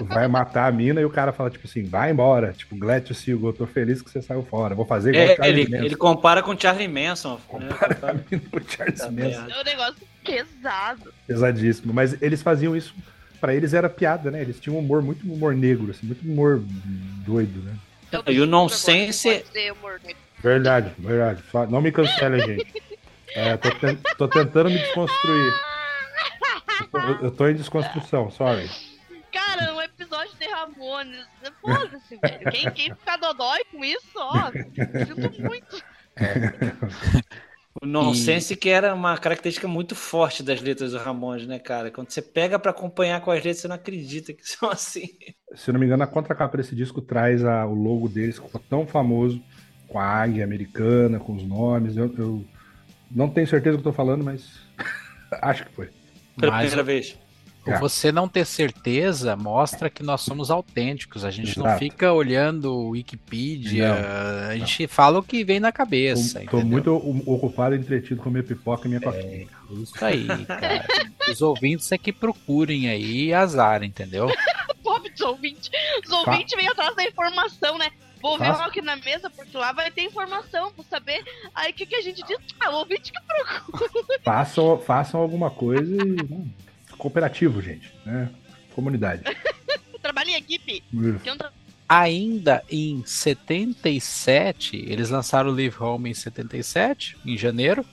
vai 0.00 0.26
matar 0.26 0.66
a 0.68 0.72
mina 0.72 1.00
e 1.00 1.04
o 1.04 1.10
cara 1.10 1.32
fala, 1.32 1.50
tipo 1.50 1.66
assim, 1.66 1.84
vai 1.84 2.10
embora. 2.10 2.52
Tipo, 2.52 2.76
glad 2.76 3.04
to 3.04 3.14
see 3.14 3.32
you 3.32 3.38
go, 3.38 3.52
tô 3.52 3.66
feliz 3.66 4.00
que 4.02 4.10
você 4.10 4.22
saiu 4.22 4.42
fora. 4.42 4.74
Vou 4.74 4.86
fazer 4.86 5.10
igual 5.14 5.26
É, 5.28 5.32
o 5.32 5.36
Charles 5.36 5.58
ele, 5.58 5.70
Manson. 5.70 5.84
ele 5.84 5.96
compara 5.96 6.42
com 6.42 6.58
Charlie 6.58 6.88
Manson. 6.88 7.34
Né? 7.34 7.40
Compara- 7.48 7.94
com 8.50 8.56
o 8.56 8.62
Charles 8.70 8.98
Tá 9.00 9.10
Manson. 9.10 9.46
É 9.50 9.60
um 9.60 9.64
negócio 9.64 9.96
pesado. 10.24 11.12
Pesadíssimo. 11.26 11.92
Mas 11.92 12.20
eles 12.22 12.40
faziam 12.42 12.74
isso, 12.76 12.94
pra 13.40 13.54
eles 13.54 13.74
era 13.74 13.88
piada, 13.88 14.30
né? 14.30 14.40
Eles 14.40 14.58
tinham 14.60 14.76
um 14.76 14.80
humor, 14.80 15.02
muito 15.02 15.24
humor 15.30 15.54
negro, 15.54 15.90
assim, 15.90 16.06
muito 16.06 16.22
humor 16.26 16.62
doido, 17.26 17.62
né? 17.62 17.74
Eu 18.12 18.22
E 18.32 18.40
o 18.40 18.46
nonsense- 18.46 19.44
negro. 19.54 19.76
Verdade, 20.42 20.92
verdade. 20.98 21.42
Não 21.70 21.80
me 21.80 21.92
cancele, 21.92 22.40
gente. 22.40 22.66
É, 23.34 23.56
tô, 23.56 23.70
ten- 23.70 23.98
tô 24.18 24.28
tentando 24.28 24.68
me 24.70 24.78
desconstruir. 24.78 25.52
Eu 26.80 26.86
tô, 26.88 26.98
eu 27.26 27.30
tô 27.30 27.48
em 27.48 27.54
desconstrução, 27.54 28.30
sorry. 28.30 28.68
Cara, 29.32 29.74
um 29.74 29.80
episódio 29.82 30.32
de 30.38 30.46
Ramones. 30.46 31.26
Foda-se, 31.60 32.16
velho. 32.16 32.50
Quem, 32.50 32.70
quem 32.72 32.94
ficar 32.94 33.16
dodói 33.16 33.60
com 33.70 33.84
isso, 33.84 34.10
ó. 34.16 34.50
Sinto 34.52 35.42
muito. 35.42 35.82
O 37.80 37.86
nonsense 37.86 38.54
que 38.54 38.68
era 38.68 38.94
uma 38.94 39.16
característica 39.16 39.66
muito 39.66 39.94
forte 39.96 40.42
das 40.42 40.60
letras 40.60 40.92
do 40.92 40.98
Ramones, 40.98 41.46
né, 41.46 41.58
cara? 41.58 41.90
Quando 41.90 42.10
você 42.10 42.20
pega 42.20 42.58
pra 42.58 42.70
acompanhar 42.70 43.20
com 43.22 43.30
as 43.30 43.38
letras, 43.38 43.58
você 43.58 43.68
não 43.68 43.76
acredita 43.76 44.32
que 44.34 44.46
são 44.46 44.70
assim. 44.70 45.08
Se 45.54 45.70
eu 45.70 45.72
não 45.72 45.80
me 45.80 45.86
engano, 45.86 46.02
a 46.02 46.06
contracapa 46.06 46.56
desse 46.58 46.74
disco 46.76 47.00
traz 47.00 47.42
a- 47.44 47.64
o 47.66 47.74
logo 47.74 48.08
deles, 48.08 48.38
que 48.38 48.44
ficou 48.44 48.60
tão 48.68 48.86
famoso, 48.86 49.42
com 49.88 49.98
a 49.98 50.04
águia 50.04 50.44
americana, 50.44 51.18
com 51.18 51.34
os 51.34 51.42
nomes. 51.42 51.96
Eu, 51.96 52.14
eu 52.18 52.44
não 53.10 53.28
tenho 53.30 53.46
certeza 53.46 53.76
do 53.78 53.82
que 53.82 53.88
eu 53.88 53.92
tô 53.92 53.96
falando, 53.96 54.22
mas 54.22 54.50
acho 55.40 55.64
que 55.64 55.72
foi. 55.72 55.88
Pela 56.38 56.52
Mas 56.52 56.60
primeira 56.68 56.82
vez. 56.82 57.18
É. 57.70 57.78
você 57.78 58.10
não 58.10 58.26
ter 58.28 58.44
certeza 58.44 59.36
mostra 59.36 59.88
que 59.88 60.02
nós 60.02 60.22
somos 60.22 60.50
autênticos. 60.50 61.24
A 61.24 61.30
gente 61.30 61.56
não 61.58 61.66
Exato. 61.66 61.78
fica 61.78 62.12
olhando 62.12 62.72
o 62.74 62.88
Wikipedia, 62.90 63.94
a 64.48 64.56
gente 64.56 64.86
fala 64.88 65.20
o 65.20 65.22
que 65.22 65.44
vem 65.44 65.60
na 65.60 65.70
cabeça. 65.70 66.42
Entendeu? 66.42 66.66
muito 66.66 66.90
o- 66.92 67.34
ocupado 67.34 67.74
e 67.74 67.78
entretido 67.78 68.20
com 68.20 68.30
minha 68.30 68.42
pipoca 68.42 68.86
e 68.86 68.88
minha 68.88 69.00
coquinha. 69.00 69.46
Isso 69.70 70.04
aí, 70.04 70.26
cara. 70.46 70.84
Os 71.30 71.40
ouvintes 71.40 71.90
é 71.92 71.98
que 71.98 72.12
procurem 72.12 72.88
aí 72.88 73.32
azar, 73.32 73.82
entendeu? 73.84 74.26
Pobre 74.82 75.10
dos 75.10 75.20
ouvintes. 75.20 75.70
Os 76.04 76.10
ouvintes 76.10 76.56
vêm 76.56 76.68
atrás 76.68 76.94
da 76.96 77.04
informação, 77.04 77.78
né? 77.78 77.90
Vou 78.20 78.38
ver 78.38 78.46
Faça. 78.46 78.64
aqui 78.66 78.80
na 78.82 78.94
mesa, 78.96 79.28
porque 79.30 79.56
lá 79.56 79.72
vai 79.72 79.90
ter 79.90 80.02
informação, 80.02 80.72
vou 80.76 80.84
saber. 80.88 81.24
Aí 81.54 81.72
o 81.72 81.74
que, 81.74 81.86
que 81.86 81.96
a 81.96 82.00
gente 82.02 82.22
diz? 82.24 82.38
Ah, 82.60 82.70
o 82.70 82.74
ouvinte 82.80 83.12
que 83.12 83.18
procura. 83.20 84.20
Façam, 84.24 84.78
façam 84.78 85.20
alguma 85.20 85.50
coisa 85.50 85.96
e. 85.96 86.71
Cooperativo, 87.02 87.60
gente. 87.60 87.92
Né? 88.06 88.30
Comunidade. 88.76 89.24
Trabalha 90.00 90.30
em 90.30 90.34
equipe. 90.36 90.84
Ainda 91.88 92.62
em 92.70 93.02
77, 93.04 94.76
eles 94.76 95.10
lançaram 95.10 95.50
o 95.50 95.52
Live 95.52 95.74
Home 95.80 96.10
em 96.10 96.14
77, 96.14 97.16
em 97.26 97.36
janeiro. 97.36 97.84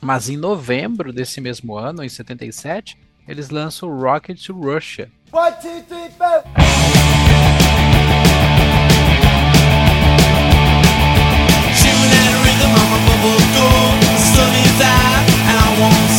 Mas 0.00 0.30
em 0.30 0.38
novembro 0.38 1.12
desse 1.12 1.38
mesmo 1.38 1.76
ano, 1.76 2.02
em 2.02 2.08
77, 2.08 2.96
eles 3.28 3.50
lançam 3.50 3.90
o 3.90 4.00
Rocket 4.00 4.42
to 4.42 4.54
Russia. 4.54 5.10
Shooting 11.76 12.12
at 12.12 12.32
a 12.32 12.40
rhythm 12.42 12.72
on 12.72 12.86
my 12.88 13.00
bubble 13.06 13.40
door. 13.54 13.84
The 14.00 14.16
sun 14.32 14.52
is 14.64 14.80
out 14.80 15.28
and 15.46 15.56
I 15.60 15.80
want 15.80 16.09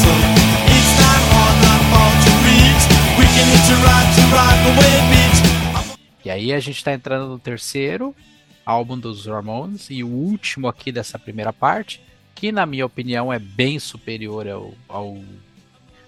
E 6.23 6.30
aí 6.30 6.53
a 6.53 6.60
gente 6.60 6.84
tá 6.84 6.93
entrando 6.93 7.27
no 7.27 7.39
terceiro 7.39 8.15
álbum 8.65 8.98
dos 8.98 9.26
Ramones 9.26 9.88
e 9.89 10.03
o 10.03 10.07
último 10.07 10.68
aqui 10.68 10.91
dessa 10.91 11.18
primeira 11.18 11.52
parte, 11.52 12.02
que 12.35 12.52
na 12.52 12.65
minha 12.65 12.85
opinião 12.85 13.34
é 13.34 13.39
bem 13.39 13.80
superior 13.80 14.48
ao, 14.48 14.73
ao, 14.88 15.18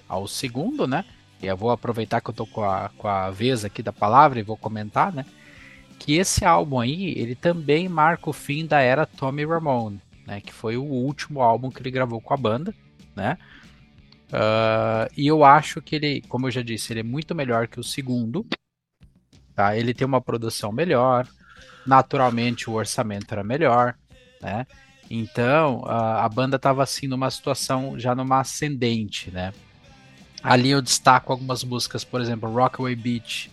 ao 0.07 0.27
segundo, 0.27 0.87
né? 0.87 1.03
E 1.41 1.47
eu 1.47 1.57
vou 1.57 1.71
aproveitar 1.71 2.21
que 2.21 2.29
eu 2.29 2.33
tô 2.33 2.45
com 2.45 2.63
a, 2.63 2.89
com 2.97 3.07
a 3.07 3.29
vez 3.31 3.65
aqui 3.65 3.83
da 3.83 3.91
palavra 3.91 4.39
e 4.39 4.43
vou 4.43 4.55
comentar, 4.55 5.11
né? 5.11 5.25
Que 5.99 6.13
esse 6.15 6.45
álbum 6.45 6.79
aí, 6.79 7.13
ele 7.17 7.35
também 7.35 7.89
marca 7.89 8.29
o 8.29 8.33
fim 8.33 8.65
da 8.65 8.79
era 8.79 9.05
Tommy 9.05 9.45
Ramone, 9.45 9.99
né? 10.25 10.39
Que 10.39 10.53
foi 10.53 10.77
o 10.77 10.83
último 10.83 11.41
álbum 11.41 11.69
que 11.69 11.81
ele 11.81 11.91
gravou 11.91 12.21
com 12.21 12.33
a 12.33 12.37
banda, 12.37 12.73
né? 13.15 13.37
Uh, 14.33 15.05
e 15.15 15.27
eu 15.27 15.43
acho 15.43 15.79
que 15.79 15.95
ele, 15.95 16.21
como 16.27 16.47
eu 16.47 16.51
já 16.51 16.63
disse, 16.63 16.91
ele 16.91 17.01
é 17.01 17.03
muito 17.03 17.35
melhor 17.35 17.67
que 17.67 17.79
o 17.79 17.83
segundo. 17.83 18.43
Tá? 19.53 19.77
Ele 19.77 19.93
tem 19.93 20.07
uma 20.07 20.19
produção 20.19 20.71
melhor. 20.71 21.27
Naturalmente, 21.85 22.67
o 22.67 22.73
orçamento 22.73 23.31
era 23.31 23.43
melhor, 23.43 23.95
né? 24.41 24.65
Então, 25.09 25.83
a, 25.85 26.25
a 26.25 26.29
banda 26.29 26.55
estava 26.55 26.81
assim 26.81 27.07
numa 27.07 27.29
situação 27.29 27.99
já 27.99 28.15
numa 28.15 28.39
ascendente, 28.39 29.29
né? 29.29 29.53
Ali 30.41 30.71
eu 30.71 30.81
destaco 30.81 31.31
algumas 31.31 31.63
músicas, 31.63 32.03
por 32.03 32.19
exemplo, 32.19 32.51
Rockaway 32.51 32.95
Beach, 32.95 33.51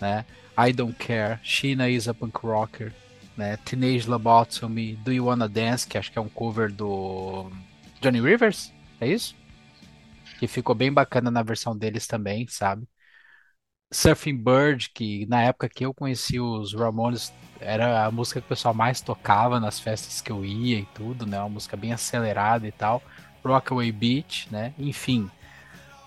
né? 0.00 0.24
I 0.58 0.72
Don't 0.72 0.94
Care, 0.94 1.38
Sheena 1.42 1.88
is 1.88 2.08
a 2.08 2.14
Punk 2.14 2.38
Rocker, 2.42 2.92
né? 3.36 3.56
Teenage 3.58 4.08
Lobotomy, 4.08 4.96
Do 4.96 5.12
You 5.12 5.26
Wanna 5.26 5.48
Dance, 5.48 5.86
que 5.86 5.96
acho 5.96 6.10
que 6.10 6.18
é 6.18 6.22
um 6.22 6.28
cover 6.28 6.72
do 6.72 7.52
Johnny 8.00 8.20
Rivers, 8.20 8.72
é 9.00 9.06
isso? 9.06 9.36
Que 10.38 10.46
ficou 10.46 10.74
bem 10.74 10.92
bacana 10.92 11.30
na 11.30 11.42
versão 11.42 11.76
deles 11.76 12.06
também, 12.06 12.46
sabe? 12.48 12.88
Surfing 13.92 14.36
Bird, 14.36 14.90
que 14.90 15.26
na 15.26 15.42
época 15.42 15.68
que 15.68 15.84
eu 15.84 15.94
conheci 15.94 16.38
os 16.38 16.74
Ramones, 16.74 17.32
era 17.60 18.04
a 18.04 18.10
música 18.10 18.40
que 18.40 18.46
o 18.46 18.48
pessoal 18.48 18.74
mais 18.74 19.00
tocava 19.00 19.58
nas 19.58 19.80
festas 19.80 20.20
que 20.20 20.30
eu 20.30 20.44
ia 20.44 20.78
e 20.78 20.86
tudo, 20.94 21.26
né? 21.26 21.38
Uma 21.38 21.48
música 21.48 21.76
bem 21.76 21.92
acelerada 21.92 22.66
e 22.66 22.72
tal. 22.72 23.02
Rockaway 23.44 23.90
Beach, 23.90 24.48
né? 24.50 24.74
Enfim. 24.78 25.30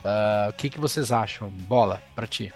Uh, 0.04 0.50
o 0.50 0.54
que, 0.54 0.70
que 0.70 0.80
vocês 0.80 1.12
acham? 1.12 1.50
Bola, 1.50 2.02
pra 2.16 2.28
ti. 2.28 2.54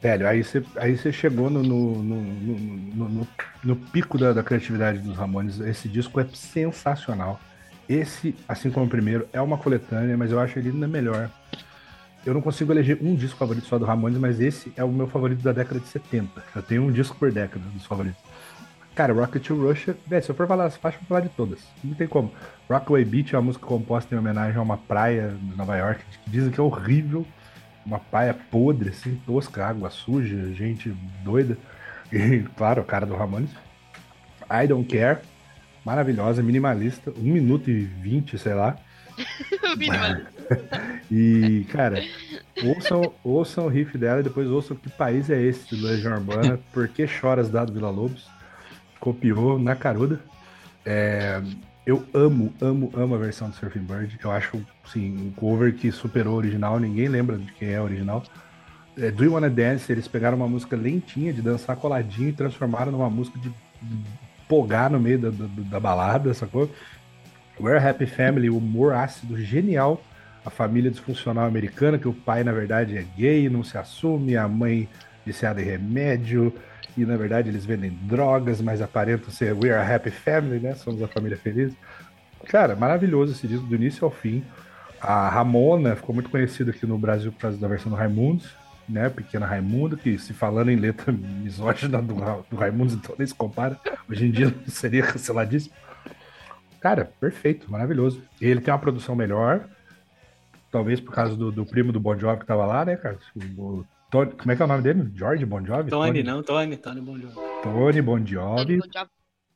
Velho, 0.00 0.26
aí 0.26 0.42
você 0.42 0.64
aí 0.76 0.96
chegou 1.12 1.48
no, 1.48 1.62
no, 1.62 2.02
no, 2.02 2.20
no, 2.20 3.28
no 3.62 3.76
pico 3.76 4.18
da, 4.18 4.32
da, 4.32 4.42
criatividade 4.42 4.98
dos 4.98 5.16
Ramones. 5.16 5.60
Esse 5.60 5.88
disco 5.88 6.18
é 6.18 6.26
sensacional. 6.34 7.38
Esse, 7.92 8.34
assim 8.48 8.70
como 8.70 8.86
o 8.86 8.88
primeiro, 8.88 9.28
é 9.32 9.40
uma 9.40 9.58
coletânea, 9.58 10.16
mas 10.16 10.30
eu 10.30 10.40
acho 10.40 10.58
ele 10.58 10.70
ainda 10.70 10.88
melhor. 10.88 11.30
Eu 12.24 12.32
não 12.32 12.40
consigo 12.40 12.72
eleger 12.72 12.98
um 13.02 13.14
disco 13.14 13.36
favorito 13.36 13.66
só 13.66 13.78
do 13.78 13.84
Ramones, 13.84 14.18
mas 14.18 14.40
esse 14.40 14.72
é 14.76 14.84
o 14.84 14.88
meu 14.88 15.08
favorito 15.08 15.42
da 15.42 15.52
década 15.52 15.80
de 15.80 15.88
70. 15.88 16.42
Eu 16.54 16.62
tenho 16.62 16.82
um 16.84 16.92
disco 16.92 17.16
por 17.16 17.32
década 17.32 17.64
dos 17.74 17.84
favoritos. 17.84 18.20
Cara, 18.94 19.12
Rocket 19.12 19.46
to 19.46 19.54
Russia, 19.54 19.96
se 20.22 20.30
eu 20.30 20.34
for 20.34 20.46
falar 20.46 20.66
as 20.66 20.76
faixas, 20.76 21.00
eu 21.00 21.08
vou 21.08 21.16
falar 21.16 21.28
de 21.28 21.34
todas. 21.34 21.58
Não 21.82 21.94
tem 21.94 22.06
como. 22.06 22.30
Rockaway 22.70 23.04
Beach 23.04 23.34
é 23.34 23.38
uma 23.38 23.46
música 23.46 23.66
composta 23.66 24.14
em 24.14 24.18
homenagem 24.18 24.58
a 24.58 24.62
uma 24.62 24.76
praia 24.76 25.30
de 25.30 25.56
Nova 25.56 25.76
York, 25.76 26.04
que 26.24 26.30
dizem 26.30 26.50
que 26.50 26.60
é 26.60 26.62
horrível 26.62 27.26
uma 27.84 27.98
paia 27.98 28.34
podre, 28.34 28.90
assim, 28.90 29.20
tosca, 29.26 29.66
água 29.66 29.90
suja, 29.90 30.52
gente 30.54 30.94
doida. 31.24 31.56
E, 32.12 32.44
claro, 32.56 32.82
o 32.82 32.84
cara 32.84 33.04
do 33.04 33.16
Ramones. 33.16 33.50
I 34.50 34.66
Don't 34.66 34.86
Care, 34.86 35.20
maravilhosa, 35.84 36.42
minimalista, 36.42 37.10
1 37.10 37.22
minuto 37.22 37.70
e 37.70 37.80
20, 37.80 38.38
sei 38.38 38.54
lá. 38.54 38.76
e, 41.10 41.66
cara, 41.70 42.02
ouçam, 42.64 43.12
ouçam 43.22 43.66
o 43.66 43.68
riff 43.68 43.96
dela 43.96 44.20
e 44.20 44.24
depois 44.24 44.48
ouçam 44.48 44.76
que 44.76 44.88
país 44.90 45.30
é 45.30 45.40
esse 45.40 45.74
do 45.74 45.86
Legião 45.86 46.14
Urbana, 46.14 46.58
Por 46.72 46.88
que 46.88 47.06
choras 47.06 47.50
dado 47.50 47.72
Vila 47.72 47.90
Lobos? 47.90 48.28
Copiou 49.00 49.58
na 49.58 49.74
caruda. 49.74 50.20
É, 50.84 51.42
eu 51.84 52.06
amo, 52.14 52.52
amo, 52.60 52.92
amo 52.94 53.14
a 53.14 53.18
versão 53.18 53.50
do 53.50 53.56
Surfing 53.56 53.80
Bird. 53.80 54.18
Eu 54.22 54.30
acho, 54.30 54.64
sim, 54.86 55.16
um 55.16 55.30
cover 55.32 55.74
que 55.74 55.90
superou 55.90 56.34
o 56.34 56.36
original. 56.36 56.78
Ninguém 56.78 57.08
lembra 57.08 57.36
de 57.36 57.50
quem 57.52 57.70
é 57.70 57.80
o 57.80 57.84
original. 57.84 58.22
É, 58.96 59.10
Do 59.10 59.24
You 59.24 59.32
Wanna 59.32 59.50
Dance, 59.50 59.90
eles 59.90 60.06
pegaram 60.06 60.36
uma 60.36 60.46
música 60.46 60.76
lentinha, 60.76 61.32
de 61.32 61.42
dançar 61.42 61.76
coladinho, 61.76 62.28
e 62.28 62.32
transformaram 62.32 62.92
numa 62.92 63.10
música 63.10 63.38
de, 63.38 63.50
pogar 64.52 64.90
no 64.90 65.00
meio 65.00 65.18
da, 65.18 65.30
da, 65.30 65.46
da 65.46 65.80
balada, 65.80 66.34
sacou? 66.34 66.68
We're 67.58 67.78
Happy 67.78 68.04
Family, 68.04 68.50
humor 68.50 68.92
ácido 68.92 69.40
genial. 69.40 70.02
A 70.44 70.50
família 70.50 70.90
disfuncional 70.90 71.46
americana, 71.46 71.98
que 71.98 72.06
o 72.06 72.12
pai, 72.12 72.44
na 72.44 72.52
verdade, 72.52 72.98
é 72.98 73.02
gay, 73.16 73.48
não 73.48 73.64
se 73.64 73.78
assume, 73.78 74.36
a 74.36 74.46
mãe 74.46 74.86
viciada 75.24 75.62
em 75.62 75.64
remédio, 75.64 76.52
e 76.98 77.06
na 77.06 77.16
verdade 77.16 77.48
eles 77.48 77.64
vendem 77.64 77.96
drogas, 78.02 78.60
mas 78.60 78.82
aparentam 78.82 79.30
ser 79.30 79.54
We 79.54 79.70
Are 79.70 79.90
a 79.90 79.96
Happy 79.96 80.10
Family, 80.10 80.60
né? 80.60 80.74
Somos 80.74 81.02
a 81.02 81.08
família 81.08 81.38
feliz. 81.38 81.72
Cara, 82.44 82.76
maravilhoso 82.76 83.32
esse 83.32 83.48
disco 83.48 83.64
do 83.64 83.74
início 83.74 84.04
ao 84.04 84.10
fim. 84.10 84.44
A 85.00 85.30
Ramona 85.30 85.96
ficou 85.96 86.14
muito 86.14 86.28
conhecida 86.28 86.72
aqui 86.72 86.84
no 86.84 86.98
Brasil 86.98 87.32
por 87.32 87.40
causa 87.40 87.56
da 87.56 87.68
versão 87.68 87.90
do 87.90 87.96
Raimundos, 87.96 88.50
né? 88.92 89.08
Pequena 89.08 89.46
Raimundo, 89.46 89.96
que 89.96 90.18
se 90.18 90.32
falando 90.32 90.70
em 90.70 90.76
letra 90.76 91.10
misógina 91.12 92.00
do, 92.00 92.14
do 92.50 92.56
Raimundos, 92.56 92.94
então 92.94 93.14
nem 93.18 93.26
se 93.26 93.34
compara. 93.34 93.78
Hoje 94.08 94.26
em 94.26 94.30
dia 94.30 94.54
seria 94.68 95.02
canceladíssimo. 95.02 95.74
Cara, 96.80 97.12
perfeito, 97.20 97.70
maravilhoso. 97.70 98.22
Ele 98.40 98.60
tem 98.60 98.72
uma 98.72 98.80
produção 98.80 99.14
melhor, 99.14 99.68
talvez 100.70 101.00
por 101.00 101.14
causa 101.14 101.36
do, 101.36 101.52
do 101.52 101.64
primo 101.64 101.92
do 101.92 102.00
Bon 102.00 102.18
Jovi 102.18 102.40
que 102.40 102.46
tava 102.46 102.66
lá, 102.66 102.84
né, 102.84 102.96
cara? 102.96 103.18
O 103.56 103.84
Tony, 104.10 104.32
como 104.32 104.52
é 104.52 104.56
que 104.56 104.62
é 104.62 104.64
o 104.64 104.68
nome 104.68 104.82
dele? 104.82 105.10
George 105.14 105.46
Bon 105.46 105.64
Jovi? 105.64 105.90
Tony, 105.90 106.08
Tony? 106.08 106.22
não, 106.22 106.42
Tony, 106.42 106.76
Tony 106.76 107.00
Bon 107.00 107.18
Jovi. 107.18 107.34
Tony 107.62 108.02
Bon 108.02 108.26
Jovi. 108.26 108.80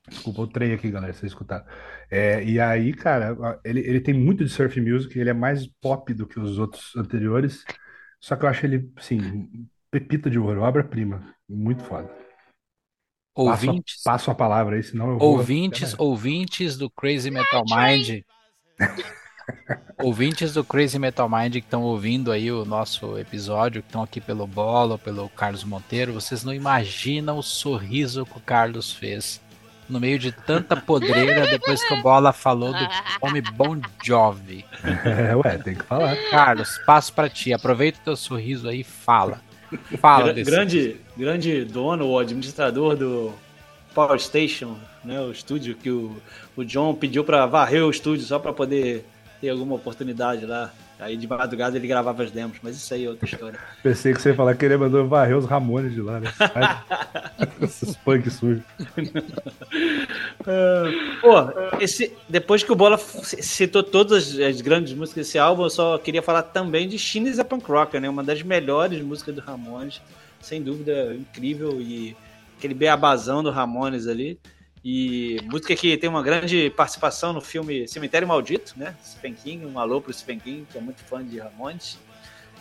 Desculpa 0.08 0.42
o 0.42 0.46
trem 0.46 0.72
aqui, 0.72 0.88
galera, 0.88 1.12
vocês 1.12 1.32
escutaram. 1.32 1.64
É, 2.08 2.42
e 2.44 2.60
aí, 2.60 2.92
cara, 2.92 3.60
ele, 3.64 3.80
ele 3.80 4.00
tem 4.00 4.14
muito 4.14 4.44
de 4.44 4.50
surf 4.50 4.80
music, 4.80 5.18
ele 5.18 5.30
é 5.30 5.34
mais 5.34 5.66
pop 5.66 6.14
do 6.14 6.26
que 6.26 6.38
os 6.38 6.58
outros 6.58 6.94
anteriores. 6.96 7.64
Só 8.20 8.36
que 8.36 8.44
eu 8.44 8.48
acho 8.48 8.66
ele, 8.66 8.90
assim, 8.96 9.68
pepita 9.90 10.30
de 10.30 10.38
ouro, 10.38 10.62
obra-prima. 10.62 11.34
Muito 11.48 11.82
foda. 11.84 12.10
Ouvintes. 13.34 14.02
Passo 14.02 14.08
a, 14.08 14.12
passo 14.12 14.30
a 14.30 14.34
palavra 14.34 14.76
aí, 14.76 14.82
senão 14.82 15.10
eu 15.10 15.18
vou. 15.18 15.36
Ouvintes, 15.36 15.94
ouvintes 15.98 16.76
do 16.76 16.88
Crazy 16.90 17.30
Metal 17.30 17.64
Mind. 17.68 18.22
Ouvintes 20.02 20.52
do 20.52 20.64
Crazy 20.64 20.98
Metal 20.98 21.28
Mind 21.28 21.52
que 21.52 21.58
estão 21.58 21.82
ouvindo 21.82 22.32
aí 22.32 22.50
o 22.50 22.64
nosso 22.64 23.16
episódio, 23.18 23.82
que 23.82 23.88
estão 23.88 24.02
aqui 24.02 24.20
pelo 24.20 24.46
Bolo, 24.46 24.98
pelo 24.98 25.28
Carlos 25.28 25.64
Monteiro, 25.64 26.12
vocês 26.12 26.42
não 26.42 26.52
imaginam 26.52 27.38
o 27.38 27.42
sorriso 27.42 28.26
que 28.26 28.36
o 28.36 28.40
Carlos 28.40 28.92
fez 28.92 29.40
no 29.88 30.00
meio 30.00 30.18
de 30.18 30.32
tanta 30.32 30.76
podreira 30.76 31.46
depois 31.46 31.82
que 31.82 31.94
o 31.94 32.02
Bola 32.02 32.32
falou 32.32 32.72
do 32.72 32.88
homem 33.20 33.42
Bon 33.54 33.80
Jovi. 34.02 34.64
É, 35.04 35.34
ué, 35.36 35.58
tem 35.58 35.74
que 35.74 35.84
falar. 35.84 36.16
Carlos, 36.30 36.78
passo 36.84 37.12
para 37.12 37.28
ti. 37.28 37.52
Aproveita 37.52 37.98
o 38.00 38.04
teu 38.04 38.16
sorriso 38.16 38.68
aí 38.68 38.80
e 38.80 38.84
fala. 38.84 39.40
Fala 39.98 40.32
desse 40.32 40.50
grande, 40.50 40.96
grande 41.16 41.64
dono 41.64 42.06
ou 42.06 42.18
administrador 42.18 42.96
do 42.96 43.32
Power 43.94 44.18
Station, 44.20 44.76
né, 45.04 45.20
o 45.20 45.30
estúdio 45.30 45.74
que 45.74 45.90
o, 45.90 46.16
o 46.56 46.64
John 46.64 46.94
pediu 46.94 47.24
para 47.24 47.46
varrer 47.46 47.82
o 47.84 47.90
estúdio 47.90 48.24
só 48.24 48.38
para 48.38 48.52
poder 48.52 49.06
ter 49.40 49.48
alguma 49.48 49.74
oportunidade 49.74 50.44
lá. 50.44 50.72
Aí 50.98 51.16
de 51.16 51.26
madrugada 51.26 51.76
ele 51.76 51.86
gravava 51.86 52.22
as 52.22 52.30
demos, 52.30 52.56
mas 52.62 52.76
isso 52.76 52.92
aí 52.94 53.04
é 53.04 53.08
outra 53.08 53.26
história. 53.26 53.58
Pensei 53.82 54.14
que 54.14 54.20
você 54.20 54.30
ia 54.30 54.34
falar 54.34 54.54
que 54.54 54.64
ele 54.64 54.76
mandou 54.78 55.06
varrer 55.06 55.36
os 55.36 55.44
Ramones 55.44 55.92
de 55.92 56.00
lá, 56.00 56.20
né? 56.20 56.32
Esses 57.60 57.96
punk 57.96 58.30
sujos. 58.30 58.62
Pô, 61.20 61.80
esse, 61.80 62.12
depois 62.28 62.62
que 62.62 62.72
o 62.72 62.76
Bola 62.76 62.98
citou 62.98 63.82
todas 63.82 64.38
as 64.38 64.60
grandes 64.60 64.94
músicas 64.94 65.26
desse 65.26 65.38
álbum, 65.38 65.64
eu 65.64 65.70
só 65.70 65.98
queria 65.98 66.22
falar 66.22 66.42
também 66.42 66.88
de 66.88 66.98
Chines 66.98 67.38
a 67.38 67.44
Punk 67.44 67.68
Rocker, 67.68 68.00
né? 68.00 68.08
Uma 68.08 68.24
das 68.24 68.42
melhores 68.42 69.02
músicas 69.02 69.34
do 69.34 69.40
Ramones, 69.40 70.00
sem 70.40 70.62
dúvida, 70.62 71.14
incrível. 71.14 71.80
E 71.80 72.16
aquele 72.56 72.74
beabazão 72.74 73.42
do 73.42 73.50
Ramones 73.50 74.06
ali. 74.06 74.38
E 74.88 75.40
música 75.42 75.74
que 75.74 75.96
tem 75.96 76.08
uma 76.08 76.22
grande 76.22 76.70
participação 76.70 77.32
no 77.32 77.40
filme 77.40 77.88
Cemitério 77.88 78.28
Maldito, 78.28 78.74
né? 78.76 78.94
Stephen 79.04 79.34
King, 79.34 79.66
um 79.66 79.80
alô 79.80 80.00
pro 80.00 80.12
Stephen 80.12 80.38
King, 80.38 80.64
que 80.70 80.78
é 80.78 80.80
muito 80.80 81.02
fã 81.02 81.24
de 81.24 81.40
Ramones. 81.40 81.98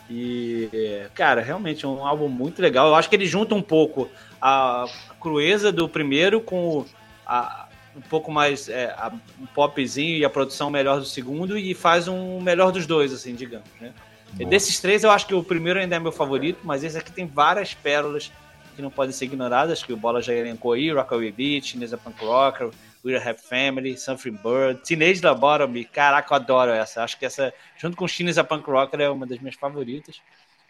E, 0.10 0.68
cara, 1.14 1.40
realmente 1.40 1.86
é 1.86 1.88
um 1.88 2.04
álbum 2.04 2.28
muito 2.28 2.64
legal. 2.64 2.88
Eu 2.88 2.96
acho 2.96 3.08
que 3.12 3.16
ele 3.16 3.28
junta 3.28 3.54
um 3.54 3.62
pouco 3.62 4.10
a 4.42 4.88
crueza 5.22 5.72
do 5.72 5.88
primeiro 5.88 6.42
com 6.42 6.84
a, 7.28 7.70
um 7.96 8.02
pouco 8.02 8.32
mais 8.32 8.70
é, 8.70 8.86
a, 8.98 9.14
um 9.40 9.46
popzinho 9.46 10.18
e 10.18 10.26
a 10.26 10.30
produção 10.30 10.72
melhor 10.72 10.98
do 10.98 11.06
segundo 11.06 11.56
e 11.56 11.76
faz 11.76 12.08
um 12.08 12.42
melhor 12.42 12.72
dos 12.72 12.88
dois, 12.88 13.14
assim, 13.14 13.36
digamos, 13.36 13.70
né? 13.80 13.94
Desses 14.34 14.80
três, 14.80 15.04
eu 15.04 15.12
acho 15.12 15.28
que 15.28 15.36
o 15.36 15.44
primeiro 15.44 15.80
ainda 15.80 15.96
é 15.96 16.00
meu 16.00 16.12
favorito, 16.12 16.62
mas 16.64 16.84
esse 16.84 16.98
aqui 16.98 17.12
tem 17.12 17.28
várias 17.28 17.76
pérolas 17.76 18.32
que 18.76 18.82
não 18.82 18.92
podem 18.92 19.12
ser 19.12 19.26
ignoradas, 19.26 19.82
que 19.82 19.94
o 19.94 19.98
Bola 19.98 20.22
já 20.22 20.34
elencou 20.34 20.74
aí, 20.74 20.92
Rockaway 20.92 21.32
Beach, 21.32 21.78
Neza 21.78 21.98
Punk 21.98 22.24
Rocker, 22.24 22.70
We're 23.04 23.18
a 23.18 23.30
Happy 23.30 23.42
Family, 23.42 23.98
Something 23.98 24.38
Bird, 24.44 24.82
Teenage 24.82 25.22
Lobotomy, 25.22 25.86
caraca, 25.86 26.34
eu 26.34 26.36
adoro 26.36 26.72
essa. 26.72 27.04
Acho 27.04 27.18
que 27.20 27.26
essa, 27.26 27.54
junto 27.78 27.96
com 27.96 28.08
Chinese 28.08 28.44
Punk 28.44 28.68
Rocker, 28.68 29.00
é 29.00 29.10
uma 29.10 29.28
das 29.28 29.40
minhas 29.40 29.56
favoritas. 29.56 30.20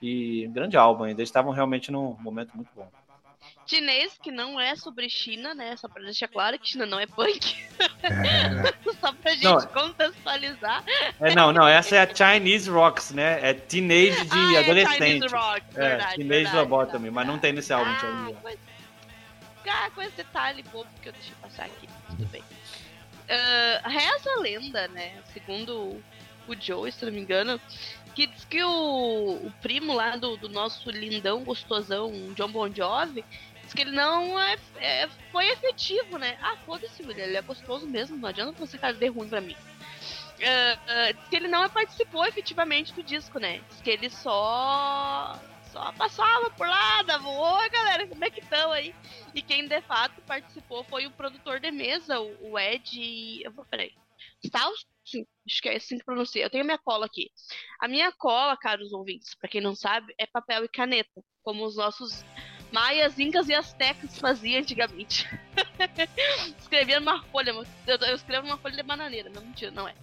E 0.01 0.45
um 0.47 0.51
grande 0.51 0.75
álbum 0.75 1.05
ainda. 1.05 1.21
Eles 1.21 1.29
estavam 1.29 1.53
realmente 1.53 1.91
num 1.91 2.15
momento 2.19 2.51
muito 2.53 2.69
bom. 2.75 2.87
Chinês, 3.67 4.17
que 4.21 4.31
não 4.31 4.59
é 4.59 4.75
sobre 4.75 5.09
China, 5.09 5.53
né? 5.55 5.75
Só 5.77 5.87
pra 5.87 6.03
deixar 6.03 6.27
claro 6.27 6.57
que 6.59 6.67
China 6.67 6.85
não 6.85 6.99
é 6.99 7.07
punk. 7.07 7.55
É, 8.03 8.93
Só 9.01 9.11
pra 9.13 9.31
gente 9.31 9.43
Não. 9.43 9.61
contextualizar. 9.67 10.83
É, 11.19 11.33
não, 11.33 11.51
não, 11.51 11.67
essa 11.67 11.95
é 11.95 12.01
a 12.01 12.15
Chinese 12.15 12.69
Rocks, 12.69 13.11
né? 13.11 13.39
É 13.41 13.53
teenage 13.53 14.25
de 14.25 14.37
ah, 14.37 14.53
é 14.53 14.59
adolescente. 14.63 14.97
Chinese 14.97 15.27
Rock, 15.35 15.61
É, 15.75 15.79
verdade. 15.79 16.15
Teenage 16.15 16.43
verdade, 16.43 16.55
Lobotomy, 16.57 17.11
mas 17.11 17.27
não 17.27 17.39
tem 17.39 17.53
nesse 17.53 17.73
álbum, 17.73 17.89
Ah, 17.91 18.31
coisa... 18.41 18.59
ah, 19.67 19.89
com 19.95 20.01
esse 20.01 20.15
detalhe 20.17 20.61
bobo 20.63 20.89
que 21.01 21.09
eu 21.09 21.13
deixei 21.13 21.33
passar 21.41 21.65
aqui. 21.65 21.89
Tudo 22.07 22.25
bem. 22.27 22.43
Ah, 23.27 23.89
reza 23.89 24.29
a 24.35 24.39
lenda, 24.39 24.87
né? 24.89 25.21
Segundo 25.33 26.01
o 26.47 26.55
Joe, 26.59 26.91
se 26.91 27.03
não 27.03 27.11
me 27.11 27.19
engano, 27.19 27.59
que 28.15 28.27
diz 28.27 28.45
que 28.45 28.63
o, 28.63 29.45
o 29.45 29.51
primo 29.61 29.93
lá 29.93 30.15
do, 30.15 30.37
do 30.37 30.49
nosso 30.49 30.89
lindão 30.89 31.43
gostosão, 31.43 32.11
John 32.33 32.49
Bon 32.49 32.73
Jovi, 32.73 33.23
diz 33.63 33.73
que 33.73 33.81
ele 33.81 33.91
não 33.91 34.39
é, 34.39 34.57
é- 34.77 35.09
foi 35.31 35.49
efetivo, 35.49 36.17
né? 36.17 36.37
Ah, 36.41 36.55
foda-se, 36.65 37.03
ele 37.03 37.35
é 37.35 37.41
gostoso 37.41 37.85
mesmo, 37.85 38.17
não 38.17 38.29
adianta 38.29 38.53
você 38.53 38.77
cara 38.77 38.93
de 38.93 39.07
ruim 39.07 39.27
pra 39.27 39.41
mim. 39.41 39.55
Ah, 40.87 41.11
diz 41.11 41.29
que 41.29 41.35
ele 41.35 41.47
não 41.47 41.69
participou 41.69 42.25
efetivamente 42.25 42.93
do 42.93 43.03
disco, 43.03 43.39
né? 43.39 43.59
Diz 43.69 43.81
que 43.81 43.89
ele 43.89 44.09
só 44.09 45.39
só 45.71 45.91
passava 45.93 46.49
por 46.51 46.65
lá, 46.65 47.01
dava 47.01 47.27
oi 47.27 47.69
galera, 47.69 48.07
como 48.07 48.23
é 48.23 48.29
que 48.29 48.39
estão 48.39 48.71
aí? 48.71 48.95
E 49.33 49.41
quem 49.41 49.67
de 49.67 49.81
fato 49.81 50.21
participou 50.21 50.85
foi 50.85 51.05
o 51.05 51.11
produtor 51.11 51.59
de 51.59 51.69
mesa, 51.69 52.17
o, 52.21 52.51
o 52.51 52.59
Ed. 52.59 53.41
Eu 53.43 53.51
vou, 53.51 53.65
peraí. 53.65 53.91
Staus? 54.41 54.85
Acho 55.05 55.61
que 55.61 55.69
é 55.69 55.75
assim 55.75 55.97
que 55.97 56.05
pronuncia. 56.05 56.43
Eu 56.43 56.49
tenho 56.49 56.65
minha 56.65 56.77
cola 56.77 57.05
aqui. 57.05 57.29
A 57.79 57.87
minha 57.87 58.11
cola, 58.11 58.57
caros 58.57 58.91
ouvintes, 58.91 59.35
pra 59.35 59.49
quem 59.49 59.61
não 59.61 59.75
sabe, 59.75 60.13
é 60.17 60.25
papel 60.25 60.65
e 60.65 60.69
caneta, 60.69 61.21
como 61.43 61.65
os 61.65 61.75
nossos 61.75 62.25
maias, 62.71 63.19
incas 63.19 63.47
e 63.47 63.53
astecas 63.53 64.17
faziam 64.17 64.59
antigamente. 64.59 65.27
Escrevia 66.59 66.99
numa 66.99 67.23
folha, 67.25 67.51
eu, 67.51 67.63
eu 67.95 68.15
escrevo 68.15 68.47
numa 68.47 68.57
folha 68.57 68.75
de 68.75 68.83
bananeira, 68.83 69.29
não 69.29 69.41
mentira, 69.41 69.71
não 69.71 69.87
é. 69.87 69.95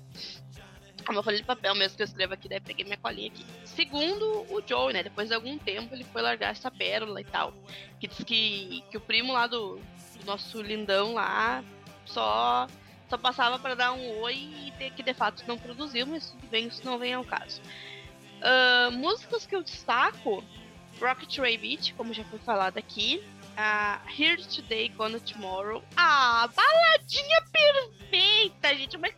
É 1.08 1.10
uma 1.10 1.22
folha 1.22 1.36
de 1.36 1.44
papel 1.44 1.74
mesmo 1.74 1.96
que 1.96 2.02
eu 2.02 2.06
escrevo 2.06 2.32
aqui, 2.34 2.48
daí 2.48 2.60
peguei 2.60 2.84
minha 2.84 2.96
colinha 2.96 3.28
aqui. 3.28 3.44
Segundo 3.64 4.46
o 4.48 4.62
Joe, 4.64 4.92
né? 4.92 5.02
Depois 5.02 5.28
de 5.28 5.34
algum 5.34 5.58
tempo 5.58 5.94
ele 5.94 6.04
foi 6.04 6.22
largar 6.22 6.52
essa 6.52 6.70
pérola 6.70 7.20
e 7.20 7.24
tal. 7.24 7.52
Que 7.98 8.06
diz 8.06 8.22
que, 8.24 8.84
que 8.90 8.96
o 8.96 9.00
primo 9.00 9.32
lá 9.32 9.46
do, 9.46 9.76
do 9.76 10.24
nosso 10.24 10.62
lindão 10.62 11.14
lá 11.14 11.64
só, 12.04 12.68
só 13.12 13.18
passava 13.18 13.58
para 13.58 13.74
dar 13.74 13.92
um 13.92 14.20
oi 14.20 14.34
e 14.34 14.70
de- 14.70 14.90
que 14.90 15.02
de 15.02 15.12
fato 15.12 15.44
não 15.46 15.58
produziu, 15.58 16.06
mas 16.06 16.30
tudo 16.30 16.46
bem, 16.46 16.68
isso 16.68 16.80
não 16.82 16.98
vem 16.98 17.12
ao 17.12 17.22
caso. 17.22 17.60
Ah, 18.40 18.88
músicas 18.90 19.44
que 19.44 19.54
eu 19.54 19.62
destaco: 19.62 20.42
Rocket 20.98 21.36
Ray 21.38 21.58
Beat, 21.58 21.92
como 21.94 22.14
já 22.14 22.24
foi 22.24 22.38
falado 22.38 22.78
aqui. 22.78 23.22
a 23.54 24.00
Here 24.18 24.42
Today, 24.46 24.88
Gone 24.88 25.20
Tomorrow. 25.20 25.84
Ah, 25.94 26.48
baladinha 26.56 27.42
perfeita, 27.52 28.74
gente. 28.74 28.96
Mas, 28.96 29.14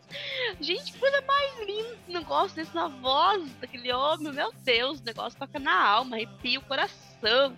gente, 0.61 0.93
coisa 0.95 1.21
mais 1.21 1.61
linda 1.61 1.97
esse 2.03 2.12
negócio 2.12 2.57
desse 2.57 2.75
na 2.75 2.89
voz 2.89 3.49
daquele 3.61 3.93
homem. 3.93 4.33
Meu 4.33 4.51
Deus, 4.53 4.99
o 4.99 5.05
negócio 5.05 5.39
toca 5.39 5.61
na 5.61 5.81
alma, 5.89 6.16
arrepia 6.16 6.59
o 6.59 6.62
coração. 6.65 7.57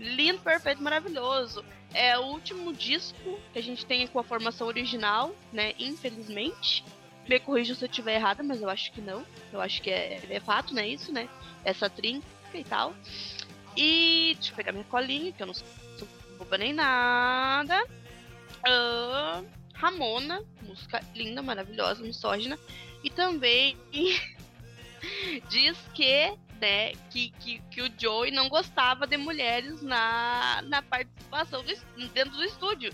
Lindo, 0.00 0.40
perfeito, 0.40 0.82
maravilhoso. 0.82 1.64
É 1.92 2.18
o 2.18 2.22
último 2.22 2.72
disco 2.72 3.38
que 3.52 3.58
a 3.58 3.62
gente 3.62 3.84
tem 3.84 4.06
com 4.06 4.18
a 4.18 4.24
formação 4.24 4.66
original, 4.66 5.34
né? 5.52 5.74
Infelizmente. 5.78 6.84
Me 7.28 7.38
corrija 7.38 7.74
se 7.74 7.84
eu 7.84 7.88
estiver 7.88 8.14
errada, 8.14 8.42
mas 8.42 8.62
eu 8.62 8.68
acho 8.68 8.92
que 8.92 9.00
não. 9.00 9.24
Eu 9.52 9.60
acho 9.60 9.82
que 9.82 9.90
é, 9.90 10.20
é 10.28 10.40
fato, 10.40 10.74
né? 10.74 10.88
Isso, 10.88 11.12
né? 11.12 11.28
Essa 11.64 11.88
trinca 11.88 12.26
e 12.54 12.64
tal. 12.64 12.94
E 13.76 14.34
deixa 14.34 14.52
eu 14.52 14.56
pegar 14.56 14.72
minha 14.72 14.84
colinha, 14.84 15.32
que 15.32 15.42
eu 15.42 15.46
não 15.46 15.54
sou 15.54 15.66
boba 16.38 16.58
nem 16.58 16.72
nada. 16.72 17.86
Ah, 18.64 19.42
Ramona, 19.74 20.42
música 20.62 21.02
linda, 21.14 21.42
maravilhosa, 21.42 22.02
misógina. 22.02 22.58
E 23.04 23.10
também 23.10 23.76
diz 25.48 25.78
que, 25.94 26.34
né, 26.60 26.92
que, 27.10 27.30
que, 27.40 27.58
que 27.70 27.82
o 27.82 27.90
Joey 27.98 28.30
não 28.30 28.48
gostava 28.48 29.06
de 29.06 29.16
mulheres 29.16 29.80
na, 29.82 30.60
na 30.66 30.82
participação 30.82 31.62
do, 31.64 32.08
dentro 32.08 32.32
do 32.36 32.44
estúdio. 32.44 32.92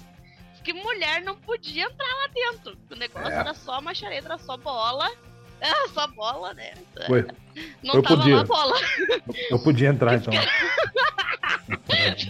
Que 0.63 0.73
mulher 0.73 1.23
não 1.23 1.37
podia 1.37 1.85
entrar 1.85 2.13
lá 2.15 2.27
dentro. 2.35 2.77
O 2.91 2.97
negócio 2.97 3.31
É. 3.31 3.37
era 3.37 3.55
só 3.55 3.81
machareta, 3.81 4.27
era 4.29 4.39
só 4.39 4.57
bola. 4.57 5.11
Ah, 5.59 5.89
só 5.95 6.07
bola, 6.09 6.53
né? 6.53 6.75
Ué, 7.09 7.25
Não 7.83 7.95
eu 7.95 8.03
tava 8.03 8.19
podia. 8.19 8.37
lá 8.37 8.45
bola. 8.45 8.79
eu 9.51 9.59
podia 9.59 9.89
entrar 9.89 10.17
então. 10.17 10.35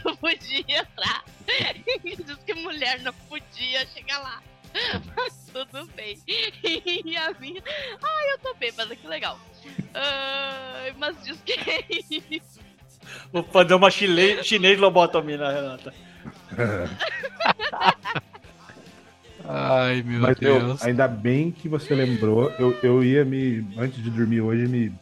não 0.05 0.15
podia 0.17 0.65
entrar. 0.69 1.25
Diz 2.25 2.37
que 2.47 2.55
mulher 2.55 3.01
não 3.01 3.13
podia 3.29 3.85
chegar 3.89 4.19
lá. 4.19 4.41
Mas 5.17 5.51
tudo 5.53 5.87
bem. 5.97 6.19
E 6.27 7.17
a 7.17 7.33
minha. 7.39 7.63
Ai, 8.03 8.33
eu 8.33 8.39
tô 8.39 8.55
bêbada, 8.55 8.95
que 8.95 9.07
legal. 9.07 9.39
Ai, 9.95 10.95
mas 10.99 11.17
diz 11.25 11.41
que 11.45 11.53
é 11.53 11.85
isso. 11.89 12.61
Vou 13.33 13.43
fazer 13.45 13.75
uma 13.75 13.91
chile... 13.91 14.43
chinês 14.43 14.79
lobotomia 14.79 15.37
na 15.37 15.53
Renata. 15.53 15.95
Ai, 19.49 20.03
meu 20.03 20.21
Mas 20.21 20.37
Deus. 20.39 20.83
ainda 20.83 21.07
bem 21.07 21.53
que 21.53 21.69
você 21.69 21.95
lembrou. 21.95 22.51
Eu, 22.59 22.77
eu 22.83 23.05
ia 23.05 23.25
me, 23.25 23.65
antes 23.79 24.03
de 24.03 24.11
dormir 24.11 24.41
hoje, 24.41 24.67
me 24.67 24.93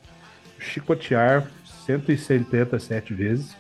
chicotear 0.59 1.49
177 1.87 3.15
vezes 3.15 3.57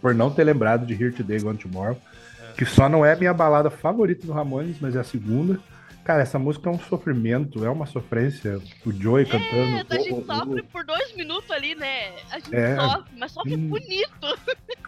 por 0.00 0.14
não 0.14 0.30
ter 0.30 0.44
lembrado 0.44 0.86
de 0.86 0.94
Here 0.94 1.12
Today, 1.12 1.40
Gone 1.40 1.58
Tomorrow. 1.58 2.00
Que 2.58 2.66
só 2.66 2.88
não 2.88 3.06
é 3.06 3.12
a 3.12 3.16
minha 3.16 3.32
balada 3.32 3.70
favorita 3.70 4.26
do 4.26 4.32
Ramones, 4.32 4.76
mas 4.80 4.94
é 4.96 4.98
a 5.00 5.04
segunda. 5.04 5.58
Cara, 6.04 6.22
essa 6.22 6.38
música 6.38 6.68
é 6.68 6.72
um 6.72 6.78
sofrimento, 6.78 7.64
é 7.64 7.70
uma 7.70 7.86
sofrência. 7.86 8.58
O 8.84 8.90
Joey 8.90 9.24
cantando. 9.26 9.52
É, 9.54 9.84
a 9.88 9.94
gente 9.98 10.12
o- 10.14 10.18
o- 10.20 10.24
sofre 10.24 10.62
por 10.64 10.84
dois 10.84 11.14
minutos 11.14 11.50
ali, 11.50 11.74
né? 11.74 12.12
A 12.30 12.38
gente 12.38 12.54
É. 12.56 12.76
sofre, 12.76 13.10
mas 13.16 13.32
sofre 13.32 13.54
Hum. 13.54 13.68
bonito. 13.68 14.38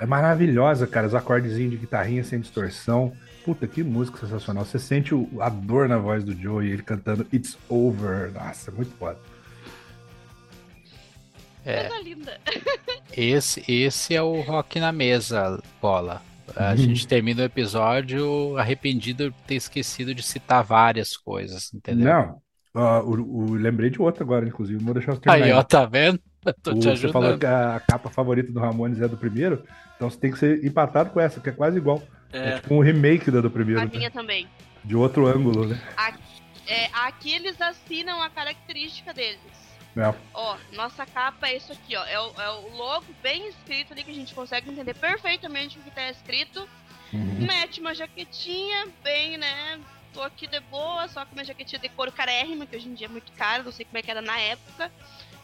É 0.00 0.06
maravilhosa, 0.06 0.86
cara. 0.86 1.06
Os 1.06 1.14
acordezinhos 1.14 1.70
de 1.70 1.76
guitarrinha 1.76 2.24
sem 2.24 2.40
distorção. 2.40 3.12
Puta, 3.44 3.66
que 3.68 3.82
música 3.84 4.18
sensacional. 4.18 4.64
Você 4.64 4.78
sente 4.78 5.14
o- 5.14 5.28
a 5.40 5.48
dor 5.48 5.88
na 5.88 5.98
voz 5.98 6.24
do 6.24 6.32
Joey, 6.34 6.70
ele 6.72 6.82
cantando 6.82 7.26
It's 7.32 7.56
Over. 7.68 8.32
Nossa, 8.32 8.70
é 8.70 8.74
muito 8.74 8.92
foda. 8.96 9.18
É. 11.64 11.84
Coisa 11.88 12.02
linda. 12.02 12.40
Esse, 13.16 13.62
esse 13.70 14.14
é 14.14 14.22
o 14.22 14.40
Rock 14.40 14.80
na 14.80 14.90
Mesa, 14.92 15.60
Bola. 15.82 16.22
A 16.56 16.74
gente 16.76 17.06
termina 17.06 17.42
o 17.42 17.44
episódio 17.44 18.56
arrependido 18.58 19.30
de 19.30 19.36
ter 19.46 19.54
esquecido 19.54 20.14
de 20.14 20.22
citar 20.22 20.62
várias 20.64 21.16
coisas, 21.16 21.72
entendeu? 21.74 22.06
Não. 22.12 22.42
ó, 22.74 23.00
o, 23.02 23.50
o- 23.50 23.54
lembrei 23.54 23.90
de 23.90 24.00
outra 24.00 24.22
agora, 24.24 24.46
inclusive. 24.46 24.82
Vou 24.82 24.94
deixar 24.94 25.14
você 25.14 25.20
terminar. 25.20 25.44
Aí, 25.46 25.52
ó, 25.52 25.62
tá 25.62 25.84
vendo? 25.86 26.20
Eu 26.44 26.54
tô 26.54 26.70
O- 26.72 26.78
te 26.78 26.84
você 26.88 27.08
falou 27.08 27.28
ajudando. 27.30 27.40
que 27.40 27.46
a 27.46 27.80
capa 27.86 28.08
favorita 28.10 28.50
do 28.52 28.60
Ramones 28.60 29.00
é 29.00 29.06
do 29.08 29.16
primeiro, 29.16 29.62
então 29.96 30.08
você 30.08 30.18
tem 30.18 30.30
que 30.30 30.38
ser 30.38 30.64
empatado 30.64 31.10
com 31.10 31.20
essa, 31.20 31.40
que 31.40 31.48
é 31.50 31.52
quase 31.52 31.76
igual. 31.76 32.02
É, 32.32 32.50
É, 32.50 32.60
tipo 32.60 32.74
um 32.74 32.80
remake 32.80 33.30
da 33.30 33.40
do 33.40 33.50
primeiro, 33.50 33.80
A 33.80 33.84
né? 33.84 33.90
minha 33.92 34.10
também. 34.10 34.46
de 34.84 34.96
outro 34.96 35.26
ângulo, 35.26 35.66
né? 35.66 35.80
É, 36.66 36.86
aqui 37.04 37.32
eles 37.32 37.60
assinam 37.60 38.22
a 38.22 38.30
característica 38.30 39.12
deles. 39.12 39.40
É. 39.96 40.14
Ó, 40.34 40.56
nossa 40.72 41.04
capa 41.04 41.48
é 41.48 41.56
isso 41.56 41.72
aqui, 41.72 41.96
ó. 41.96 42.04
É 42.04 42.20
o, 42.20 42.40
é 42.40 42.50
o 42.50 42.76
logo 42.76 43.06
bem 43.22 43.48
escrito 43.48 43.92
ali 43.92 44.04
que 44.04 44.10
a 44.10 44.14
gente 44.14 44.34
consegue 44.34 44.70
entender 44.70 44.94
perfeitamente 44.94 45.78
o 45.78 45.82
que 45.82 45.90
tá 45.90 46.08
escrito. 46.10 46.68
Uhum. 47.12 47.46
Mete 47.46 47.80
uma 47.80 47.94
jaquetinha, 47.94 48.86
bem, 49.02 49.36
né? 49.36 49.80
Tô 50.12 50.22
aqui 50.22 50.46
de 50.46 50.60
boa, 50.60 51.08
só 51.08 51.24
com 51.24 51.34
minha 51.34 51.44
jaquetinha 51.44 51.80
de 51.80 51.88
couro 51.88 52.12
carérrima, 52.12 52.66
que 52.66 52.76
hoje 52.76 52.88
em 52.88 52.94
dia 52.94 53.06
é 53.06 53.10
muito 53.10 53.32
cara, 53.32 53.62
não 53.62 53.72
sei 53.72 53.84
como 53.84 53.98
é 53.98 54.02
que 54.02 54.10
era 54.10 54.22
na 54.22 54.38
época. 54.38 54.90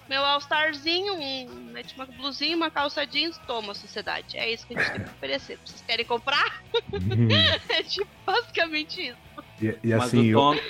Meu 0.09 0.25
All-Starzinho, 0.25 1.15
um, 1.15 1.49
mete 1.73 1.95
uma 1.97 2.07
blusinha, 2.07 2.57
uma 2.57 2.71
calça 2.71 3.05
jeans, 3.05 3.39
toma, 3.47 3.75
sociedade. 3.75 4.39
É 4.39 4.49
isso 4.49 4.65
que 4.65 4.77
a 4.77 4.81
gente 4.81 4.93
tem 4.93 5.03
que 5.03 5.11
oferecer. 5.11 5.59
Vocês 5.65 5.83
querem 5.83 6.05
comprar? 6.05 6.63
Uhum. 6.93 7.29
É 7.69 7.83
tipo 7.83 8.09
basicamente 8.25 9.09
isso. 9.09 9.19
E, 9.61 9.77
e 9.83 9.95
mas 9.95 10.05
assim, 10.05 10.21
o, 10.21 10.31
eu... 10.31 10.39
Tom, 10.39 10.61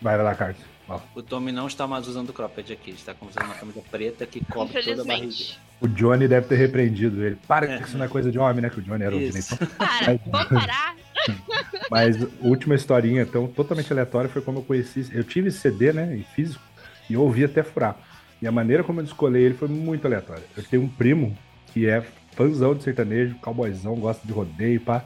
vai 0.00 0.16
lá, 0.16 0.34
Carlos. 0.34 0.75
O 1.14 1.22
Tommy 1.22 1.50
não 1.52 1.66
está 1.66 1.86
mais 1.86 2.06
usando 2.06 2.32
cropped 2.32 2.72
aqui. 2.72 2.90
Ele 2.90 2.96
está 2.96 3.14
usando 3.20 3.44
uma 3.44 3.54
camisa 3.54 3.82
preta 3.90 4.24
que 4.26 4.44
cobre 4.44 4.82
toda 4.82 5.02
a 5.02 5.04
barriga. 5.04 5.34
O 5.80 5.88
Johnny 5.88 6.26
deve 6.28 6.46
ter 6.46 6.56
repreendido 6.56 7.22
ele. 7.24 7.36
Para, 7.46 7.66
É. 7.70 7.78
que 7.78 7.84
isso 7.88 7.98
não 7.98 8.04
é 8.04 8.08
coisa 8.08 8.30
de 8.30 8.38
homem, 8.38 8.62
né? 8.62 8.70
Que 8.70 8.78
o 8.78 8.82
Johnny 8.82 9.02
era 9.04 9.14
o 9.14 9.18
direitão. 9.18 9.58
Para, 9.76 9.88
Mas- 10.06 10.20
vamos 10.26 10.48
parar. 10.48 10.96
Mas 11.90 12.22
a 12.22 12.26
última 12.40 12.74
historinha, 12.74 13.22
então, 13.22 13.46
totalmente 13.48 13.92
aleatória, 13.92 14.28
foi 14.30 14.40
como 14.42 14.58
eu 14.58 14.62
conheci. 14.62 15.08
Eu 15.12 15.24
tive 15.24 15.48
esse 15.48 15.58
CD, 15.58 15.92
né, 15.92 16.16
em 16.16 16.22
físico, 16.22 16.62
e 17.10 17.14
eu 17.14 17.22
ouvi 17.22 17.44
até 17.44 17.62
furar. 17.62 17.96
E 18.40 18.46
a 18.46 18.52
maneira 18.52 18.84
como 18.84 19.00
eu 19.00 19.04
escolhi 19.04 19.40
ele 19.42 19.54
foi 19.54 19.68
muito 19.68 20.06
aleatória. 20.06 20.44
Eu 20.56 20.62
tenho 20.62 20.82
um 20.82 20.88
primo 20.88 21.36
que 21.72 21.86
é 21.88 22.02
fãzão 22.32 22.74
de 22.74 22.82
sertanejo, 22.82 23.34
cowboyzão, 23.36 23.94
gosta 23.96 24.26
de 24.26 24.32
rodeio, 24.32 24.80
pá. 24.80 25.04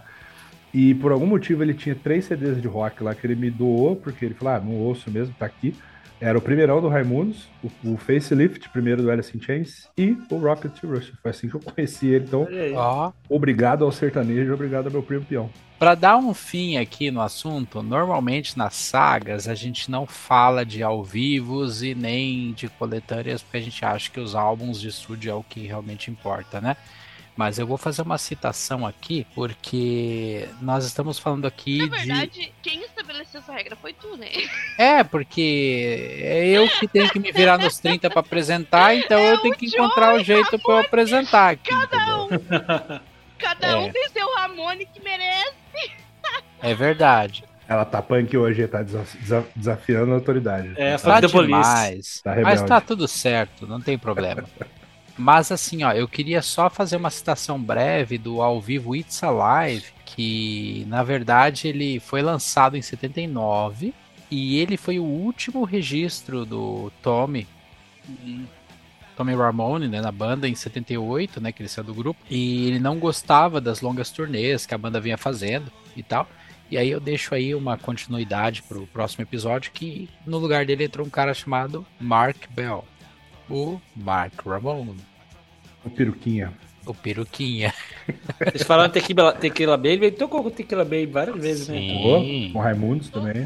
E 0.72 0.94
por 0.94 1.12
algum 1.12 1.26
motivo 1.26 1.62
ele 1.62 1.74
tinha 1.74 1.94
três 1.94 2.26
CDs 2.26 2.60
de 2.60 2.68
rock 2.68 3.02
lá 3.02 3.14
que 3.14 3.26
ele 3.26 3.34
me 3.34 3.50
doou, 3.50 3.96
porque 3.96 4.24
ele 4.24 4.34
falou, 4.34 4.54
ah, 4.54 4.60
não 4.60 4.74
ouço 4.76 5.10
mesmo, 5.10 5.34
tá 5.38 5.46
aqui. 5.46 5.74
Era 6.20 6.36
o 6.36 6.42
primeirão 6.42 6.82
do 6.82 6.88
Raimundos, 6.88 7.48
o, 7.62 7.92
o 7.92 7.96
Facelift, 7.96 8.68
primeiro 8.68 9.02
do 9.02 9.10
Alice 9.10 9.34
in 9.34 9.40
Chains, 9.40 9.88
e 9.96 10.18
o 10.30 10.36
Rocket 10.36 10.70
to 10.78 10.86
Rush. 10.86 11.12
Foi 11.22 11.30
assim 11.30 11.48
que 11.48 11.54
eu 11.54 11.60
conheci 11.64 12.08
ele. 12.08 12.26
Então. 12.26 12.46
Ó. 12.76 13.10
obrigado 13.28 13.84
ao 13.84 13.90
sertanejo, 13.90 14.52
obrigado 14.52 14.86
ao 14.86 14.92
meu 14.92 15.02
primo 15.02 15.24
peão. 15.24 15.48
Pra 15.78 15.94
dar 15.94 16.18
um 16.18 16.34
fim 16.34 16.76
aqui 16.76 17.10
no 17.10 17.22
assunto, 17.22 17.82
normalmente 17.82 18.58
nas 18.58 18.74
sagas 18.74 19.48
a 19.48 19.54
gente 19.54 19.90
não 19.90 20.04
fala 20.04 20.62
de 20.62 20.82
ao 20.82 21.02
vivos 21.02 21.82
e 21.82 21.94
nem 21.94 22.52
de 22.52 22.68
coletâneas, 22.68 23.42
porque 23.42 23.56
a 23.56 23.62
gente 23.62 23.82
acha 23.82 24.10
que 24.10 24.20
os 24.20 24.34
álbuns 24.34 24.78
de 24.78 24.88
estúdio 24.88 25.30
é 25.30 25.34
o 25.34 25.42
que 25.42 25.66
realmente 25.66 26.10
importa, 26.10 26.60
né? 26.60 26.76
Mas 27.40 27.58
eu 27.58 27.66
vou 27.66 27.78
fazer 27.78 28.02
uma 28.02 28.18
citação 28.18 28.86
aqui, 28.86 29.26
porque 29.34 30.46
nós 30.60 30.84
estamos 30.84 31.18
falando 31.18 31.46
aqui 31.46 31.78
Na 31.78 31.84
de. 31.96 32.06
verdade, 32.06 32.52
quem 32.60 32.82
estabeleceu 32.84 33.40
essa 33.40 33.50
regra 33.50 33.74
foi 33.76 33.94
tu, 33.94 34.14
né? 34.14 34.28
É, 34.76 35.02
porque 35.02 36.18
é 36.22 36.46
eu 36.48 36.68
que 36.68 36.86
tenho 36.86 37.08
que 37.08 37.18
me 37.18 37.32
virar 37.32 37.56
nos 37.56 37.78
30 37.78 38.10
pra 38.10 38.20
apresentar, 38.20 38.92
então 38.94 39.18
eu 39.18 39.38
tenho 39.38 39.54
que 39.56 39.64
encontrar 39.64 40.16
o 40.16 40.22
jeito 40.22 40.58
pra 40.58 40.74
eu 40.74 40.78
apresentar 40.80 41.52
aqui. 41.52 41.70
Cada 41.70 41.96
entendeu? 41.96 42.24
um. 42.26 43.00
Cada 43.38 43.66
É. 43.68 43.76
um 43.76 43.90
tem 43.90 44.06
seu 44.10 44.34
Ramone 44.36 44.84
que 44.84 45.02
merece. 45.02 45.54
É 46.60 46.74
verdade. 46.74 47.42
Ela 47.66 47.86
tá 47.86 48.02
punk 48.02 48.36
hoje, 48.36 48.68
tá 48.68 48.82
desa- 48.82 49.06
desa- 49.18 49.46
desafiando 49.56 50.12
a 50.12 50.16
autoridade. 50.16 50.74
É, 50.76 50.98
tá, 50.98 51.22
Tá 51.22 51.26
demais. 51.26 52.20
Tá 52.22 52.36
Mas 52.42 52.60
tá 52.60 52.82
tudo 52.82 53.08
certo, 53.08 53.66
não 53.66 53.80
tem 53.80 53.96
problema. 53.96 54.44
Mas 55.20 55.52
assim, 55.52 55.84
ó, 55.84 55.92
eu 55.92 56.08
queria 56.08 56.40
só 56.40 56.70
fazer 56.70 56.96
uma 56.96 57.10
citação 57.10 57.60
breve 57.60 58.16
do 58.16 58.40
ao 58.40 58.58
vivo 58.58 58.96
It's 58.96 59.22
Alive, 59.22 59.84
que 60.06 60.86
na 60.88 61.02
verdade 61.02 61.68
ele 61.68 62.00
foi 62.00 62.22
lançado 62.22 62.74
em 62.74 62.80
79 62.80 63.92
e 64.30 64.58
ele 64.58 64.78
foi 64.78 64.98
o 64.98 65.04
último 65.04 65.62
registro 65.64 66.46
do 66.46 66.90
Tommy, 67.02 67.46
Tommy 69.14 69.34
Ramone, 69.34 69.88
né, 69.88 70.00
na 70.00 70.10
banda 70.10 70.48
em 70.48 70.54
78, 70.54 71.38
né, 71.38 71.52
que 71.52 71.60
ele 71.60 71.68
saiu 71.68 71.84
do 71.84 71.94
grupo, 71.94 72.18
e 72.30 72.68
ele 72.68 72.78
não 72.78 72.98
gostava 72.98 73.60
das 73.60 73.82
longas 73.82 74.10
turnês 74.10 74.64
que 74.64 74.74
a 74.74 74.78
banda 74.78 74.98
vinha 74.98 75.18
fazendo 75.18 75.70
e 75.94 76.02
tal. 76.02 76.26
E 76.70 76.78
aí 76.78 76.88
eu 76.88 76.98
deixo 76.98 77.34
aí 77.34 77.54
uma 77.54 77.76
continuidade 77.76 78.62
pro 78.62 78.86
próximo 78.86 79.22
episódio 79.22 79.70
que 79.70 80.08
no 80.24 80.38
lugar 80.38 80.64
dele 80.64 80.84
entrou 80.84 81.06
um 81.06 81.10
cara 81.10 81.34
chamado 81.34 81.84
Mark 82.00 82.46
Bell, 82.54 82.86
o 83.50 83.78
Mark 83.94 84.46
Ramone, 84.46 85.09
O 85.84 85.90
peruquinha. 85.90 86.52
o 86.86 86.94
peruquinha. 86.94 87.72
Eles 88.46 88.62
falaram 88.62 88.90
tequila, 88.90 89.32
tequila 89.32 89.76
Baby, 89.76 90.06
ele 90.06 90.10
tocou 90.12 90.42
com 90.42 90.50
Tequila 90.50 90.84
Baby 90.84 91.06
várias 91.06 91.36
vezes, 91.40 91.68
né? 91.68 91.78
Sim. 91.78 91.94
Tocou? 91.96 92.22
Com 92.52 92.58
Raimundos 92.58 93.08
também. 93.08 93.44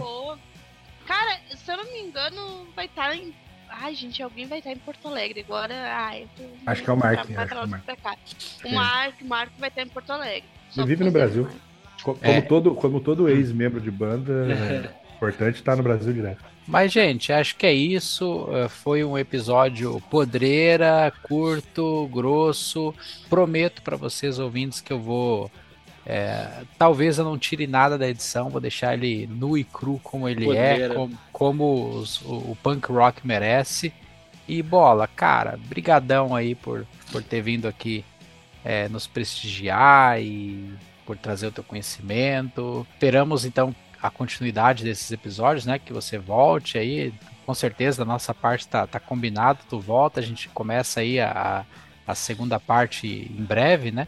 Cara, 1.07 1.39
se 1.55 1.71
eu 1.71 1.77
não 1.77 1.85
me 1.93 2.01
engano, 2.01 2.67
vai 2.75 2.87
estar 2.87 3.15
em. 3.15 3.35
Ai, 3.69 3.95
gente, 3.95 4.23
alguém 4.23 4.47
vai 4.47 4.59
estar 4.59 4.71
em 4.73 4.77
Porto 4.77 5.09
Alegre 5.09 5.41
agora. 5.41 5.75
Ai, 5.75 6.23
eu 6.23 6.29
tô... 6.47 6.53
Acho 6.71 6.83
que 6.83 6.89
é 6.91 6.93
o 6.93 6.97
Mark, 6.97 7.27
Pra, 7.27 7.43
acho 7.43 7.53
que 7.53 7.59
é 7.59 7.63
o 7.65 7.69
Mark. 7.69 7.85
pra 7.85 7.97
cá. 7.97 8.17
O 8.65 8.69
É. 8.69 8.73
Mark, 8.73 9.15
o 9.21 9.25
Mark 9.27 9.51
vai 9.59 9.69
estar 9.69 9.83
em 9.83 9.89
Porto 9.89 10.11
Alegre. 10.11 10.45
Só 10.71 10.81
Ele 10.83 10.89
vive 10.89 11.05
no 11.05 11.11
Brasil. 11.11 11.49
Como, 12.03 12.19
É. 12.23 12.41
todo, 12.41 12.75
como 12.77 13.01
todo 13.01 13.29
ex-membro 13.29 13.81
de 13.81 13.91
banda, 13.91 14.33
é 15.13 15.15
importante 15.17 15.57
estar 15.57 15.77
no 15.77 15.83
Brasil 15.83 16.13
direto. 16.13 16.45
Mas, 16.67 16.93
gente, 16.93 17.33
acho 17.33 17.57
que 17.57 17.67
é 17.67 17.73
isso. 17.75 18.49
Eh, 18.53 18.69
Foi 18.69 19.05
um 19.05 19.19
episódio 19.19 20.01
podreira, 20.11 21.13
curto, 21.23 22.09
grosso. 22.13 22.95
Prometo 23.29 23.83
para 23.83 23.97
vocês, 23.97 24.39
ouvintes, 24.39 24.81
que 24.81 24.93
eu 24.93 24.99
vou. 25.01 25.51
eh, 26.07 26.63
talvez 26.79 27.19
eu 27.19 27.25
não 27.25 27.39
tire 27.39 27.67
nada 27.67 27.97
da 27.99 28.09
edição, 28.09 28.51
vou 28.51 28.61
deixar 28.61 28.95
ele 28.95 29.27
nu 29.27 29.57
e 29.57 29.65
cru 29.65 29.99
como 30.03 30.29
ele 30.29 30.45
é, 30.45 30.71
Podreira. 30.73 30.95
como, 30.95 31.19
como 31.33 31.89
os- 31.99 32.21
o, 32.23 32.35
o 32.53 32.59
punk 32.63 32.91
rock 32.93 33.27
merece. 33.27 33.93
E 34.47 34.63
bola, 34.63 35.07
cara, 35.07 35.59
brigadão 35.69 36.35
aí 36.37 36.55
por, 36.55 36.87
por 37.11 37.23
ter 37.23 37.41
vindo 37.43 37.67
aqui 37.67 38.05
eh, 38.65 38.89
nos 38.91 39.07
prestigiar 39.07 40.21
e 40.21 40.69
por 41.07 41.17
trazer 41.17 41.47
o 41.47 41.53
teu 41.53 41.65
conhecimento. 41.65 42.87
Esperamos 42.93 43.45
então 43.47 43.75
a 44.05 44.11
continuidade 44.11 44.85
desses 44.85 45.11
episódios, 45.11 45.65
né? 45.65 45.79
Que 45.79 45.91
você 45.91 46.19
volte 46.19 46.77
aí. 46.77 47.15
Com 47.47 47.55
certeza, 47.55 47.99
da 47.99 48.05
nossa 48.05 48.35
parte 48.35 48.69
tá, 48.69 48.87
tá 48.87 49.01
tu 49.69 49.81
volta, 49.81 50.21
a 50.21 50.23
gente 50.23 50.49
começa 50.51 51.01
aí 51.01 51.19
a, 51.19 51.65
a 52.07 52.15
segunda 52.15 52.61
parte 52.61 53.07
em 53.07 53.43
breve, 53.43 53.91
né? 53.91 54.07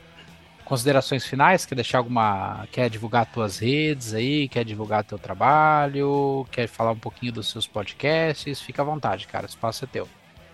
Considerações 0.67 1.25
finais, 1.25 1.65
quer 1.65 1.77
deixar 1.77 1.99
alguma. 1.99 2.67
Quer 2.71 2.91
divulgar 2.91 3.25
tuas 3.25 3.59
redes 3.59 4.13
aí, 4.13 4.49
quer 4.49 4.67
divulgar 4.67 5.03
teu 5.03 5.19
trabalho, 5.19 6.47
quer 6.51 6.67
falar 6.67 6.91
um 6.91 6.99
pouquinho 6.99 7.33
dos 7.33 7.49
seus 7.51 7.67
podcasts, 7.67 8.61
fica 8.61 8.83
à 8.83 8.85
vontade, 8.85 9.27
cara, 9.27 9.47
o 9.47 9.49
espaço 9.49 9.85
é 9.85 9.89
teu. 9.89 10.07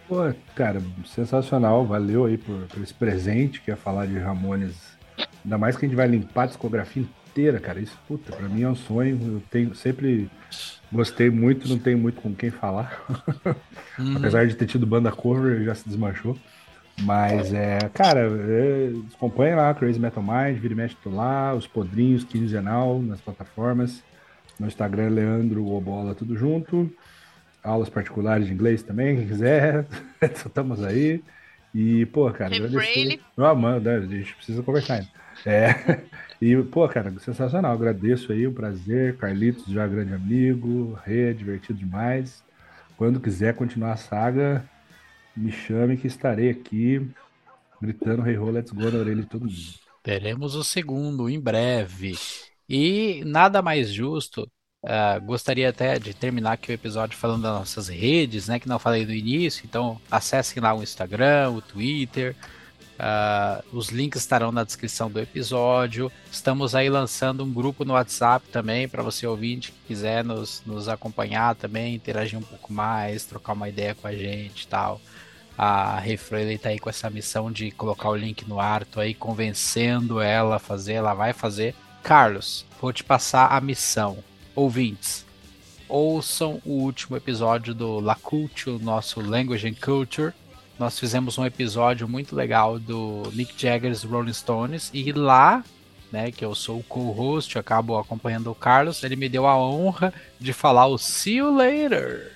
Pô, 0.07 0.33
cara, 0.55 0.81
sensacional. 1.05 1.85
Valeu 1.85 2.27
aí 2.27 2.39
por, 2.39 2.67
por 2.69 2.81
esse 2.81 2.95
presente 2.95 3.61
que 3.61 3.73
é 3.73 3.77
falar 3.77 4.07
de 4.07 4.19
Ramones. 4.19 4.77
Ainda 5.45 5.59
mais 5.59 5.77
que 5.77 5.85
a 5.85 5.89
gente 5.89 5.97
vai 5.97 6.07
limpar 6.07 6.45
a 6.45 6.47
discografia 6.47 7.05
inteira, 7.33 7.59
cara. 7.59 7.81
Isso, 7.81 7.99
puta, 8.07 8.35
pra 8.35 8.49
mim 8.49 8.63
é 8.63 8.69
um 8.69 8.75
sonho. 8.75 9.19
Eu 9.37 9.43
tenho, 9.51 9.75
sempre 9.75 10.31
gostei 10.93 11.31
muito, 11.31 11.69
não 11.69 11.79
tenho 11.79 11.99
muito 11.99 12.21
com 12.21 12.35
quem 12.35 12.51
falar. 12.51 13.03
Uhum. 13.99 14.17
Apesar 14.17 14.47
de 14.47 14.57
ter 14.57 14.65
tido 14.65 14.87
banda 14.87 15.13
cover, 15.13 15.63
já 15.65 15.75
se 15.75 15.87
desmanchou. 15.87 16.35
Mas 17.03 17.53
é, 17.53 17.79
cara, 17.93 18.21
é, 18.21 18.91
acompanha 19.15 19.55
lá 19.55 19.75
Crazy 19.75 20.01
Metal 20.01 20.23
Mind, 20.23 20.59
vira 20.59 20.73
e 20.73 20.77
mexe 20.77 20.97
tô 21.03 21.11
lá, 21.11 21.55
os 21.55 21.67
podrinhos 21.67 22.25
quinzenal 22.25 23.03
nas 23.03 23.21
plataformas. 23.21 24.03
No 24.59 24.67
Instagram, 24.67 25.11
Leandro 25.11 25.67
Obola, 25.67 26.15
tudo 26.15 26.39
junto. 26.39 26.91
Aulas 27.63 27.91
particulares 27.91 28.47
de 28.47 28.53
inglês 28.55 28.83
também, 28.83 29.17
quem 29.17 29.29
quiser. 29.29 29.85
Estamos 30.23 30.83
aí. 30.83 31.23
E, 31.75 32.07
pô, 32.07 32.31
cara, 32.31 32.55
agradecer. 32.55 32.75
Braille. 32.75 33.21
Ah, 33.37 33.55
mano, 33.55 33.91
a 33.91 34.01
gente 34.01 34.35
precisa 34.35 34.63
conversar 34.63 34.95
ainda. 34.95 35.09
É. 35.45 36.01
E, 36.43 36.61
pô, 36.61 36.89
cara, 36.89 37.17
sensacional. 37.21 37.71
Agradeço 37.73 38.33
aí, 38.33 38.49
o 38.49 38.53
prazer. 38.53 39.17
Carlitos, 39.17 39.65
já 39.67 39.87
grande 39.87 40.13
amigo. 40.13 40.99
Rê, 41.05 41.33
divertido 41.33 41.79
demais. 41.79 42.43
Quando 42.97 43.21
quiser 43.21 43.55
continuar 43.55 43.93
a 43.93 43.97
saga, 43.97 44.69
me 45.37 45.53
chame 45.53 45.97
que 45.97 46.09
estarei 46.09 46.51
aqui 46.51 47.09
gritando 47.81 48.29
Hey 48.29 48.37
Ho, 48.37 48.51
let's 48.51 48.73
go 48.73 48.91
na 48.91 48.99
orelha 48.99 49.23
de 49.23 49.29
todo 49.29 49.43
mundo. 49.43 49.55
Teremos 50.03 50.57
o 50.57 50.65
segundo 50.65 51.31
em 51.31 51.39
breve. 51.39 52.15
E 52.69 53.23
nada 53.25 53.63
mais 53.63 53.93
justo. 53.93 54.51
ah, 54.85 55.21
gostaria 55.21 55.69
até 55.69 55.97
de 55.97 56.13
terminar 56.13 56.55
aqui 56.55 56.73
o 56.73 56.75
episódio 56.75 57.17
falando 57.17 57.43
das 57.43 57.53
nossas 57.53 57.87
redes, 57.87 58.49
né? 58.49 58.59
Que 58.59 58.69
não 58.69 58.81
falei 58.81 59.07
no 59.07 59.13
início. 59.13 59.65
Então 59.65 60.01
acessem 60.11 60.61
lá 60.61 60.75
o 60.75 60.83
Instagram, 60.83 61.51
o 61.51 61.63
Twitter. 61.63 62.35
Ah, 63.05 63.65
os 63.73 63.89
links 63.89 64.21
estarão 64.21 64.53
na 64.53 64.63
descrição 64.63 65.11
do 65.11 65.19
episódio. 65.19 66.11
Estamos 66.31 66.73
aí 66.73 66.89
lançando 66.89 67.43
um 67.43 67.53
grupo 67.53 67.85
no 67.85 67.95
WhatsApp 67.95 68.47
também 68.53 68.89
para 68.89 69.03
você 69.03 69.27
ouvinte 69.27 69.73
que 69.73 69.89
quiser 69.89 70.25
nos, 70.25 70.63
nos 70.65 70.89
acompanhar 70.89 71.57
também, 71.57 71.97
interagir 71.97 72.39
um 72.39 72.43
pouco 72.43 72.73
mais, 72.73 73.25
trocar 73.25 73.55
uma 73.55 73.69
ideia 73.69 73.93
com 73.93 74.07
a 74.07 74.15
gente 74.15 74.63
e 74.63 74.67
tal. 74.69 75.01
A 75.59 75.99
Refrele 75.99 76.57
tá 76.57 76.69
aí 76.69 76.79
com 76.79 76.89
essa 76.89 77.11
missão 77.11 77.51
de 77.51 77.73
colocar 77.73 78.09
o 78.09 78.15
link 78.15 78.49
no 78.49 78.61
ar, 78.61 78.85
tô 78.85 79.01
aí 79.01 79.15
convencendo 79.15 80.21
ela 80.21 80.57
a 80.57 80.61
fazer, 80.61 80.93
ela 80.93 81.13
vai 81.13 81.33
fazer. 81.33 81.75
Carlos, 82.05 82.65
vou 82.81 82.93
te 82.93 83.03
passar 83.03 83.49
a 83.49 83.61
missão. 83.61 84.19
Ouvintes, 84.55 85.27
ouçam 85.89 86.63
o 86.65 86.75
último 86.75 87.17
episódio 87.17 87.75
do 87.75 87.99
La 87.99 88.15
Culture, 88.15 88.81
nosso 88.81 89.21
Language 89.21 89.67
and 89.67 89.75
Culture. 89.75 90.33
Nós 90.79 90.99
fizemos 90.99 91.39
um 91.39 91.45
episódio 91.45 92.09
muito 92.09 92.35
legal 92.35 92.79
do 92.79 93.23
Mick 93.33 93.55
Jagger's 93.57 94.03
Rolling 94.03 94.33
Stones 94.33 94.91
e 94.93 95.13
lá, 95.13 95.63
né, 96.11 96.31
que 96.33 96.45
eu 96.45 96.55
sou 96.55 96.79
o 96.79 96.83
co-host, 96.83 97.59
acabo 97.59 97.99
acompanhando 97.99 98.51
o 98.51 98.55
Carlos, 98.55 99.03
ele 99.03 99.17
me 99.17 99.29
deu 99.29 99.47
a 99.47 99.57
honra 99.57 100.13
de 100.41 100.53
falar 100.53 100.87
o 100.87 100.99
See 100.99 101.37
You 101.37 101.55
Later 101.55 102.33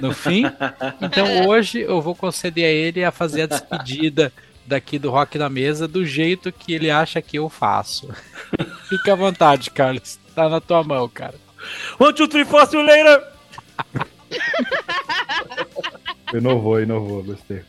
no 0.00 0.14
fim. 0.14 0.44
Então 1.00 1.48
hoje 1.48 1.80
eu 1.80 2.00
vou 2.00 2.14
conceder 2.14 2.64
a 2.64 2.68
ele 2.68 3.04
a 3.04 3.10
fazer 3.10 3.42
a 3.42 3.46
despedida 3.46 4.32
daqui 4.66 4.98
do 4.98 5.10
Rock 5.10 5.36
na 5.38 5.48
Mesa 5.48 5.88
do 5.88 6.04
jeito 6.04 6.52
que 6.52 6.72
ele 6.72 6.90
acha 6.90 7.20
que 7.20 7.38
eu 7.38 7.48
faço. 7.48 8.08
Fica 8.88 9.12
à 9.12 9.16
vontade, 9.16 9.70
Carlos. 9.70 10.18
Tá 10.34 10.48
na 10.48 10.60
tua 10.60 10.82
mão, 10.84 11.08
cara. 11.08 11.34
One, 11.98 12.14
two, 12.14 12.28
three, 12.28 12.44
four, 12.44 12.66
see 12.66 12.76
you 12.76 12.84
later! 12.84 13.22
Inovou, 16.34 16.80
inovou, 16.80 17.22
gostei. 17.22 17.62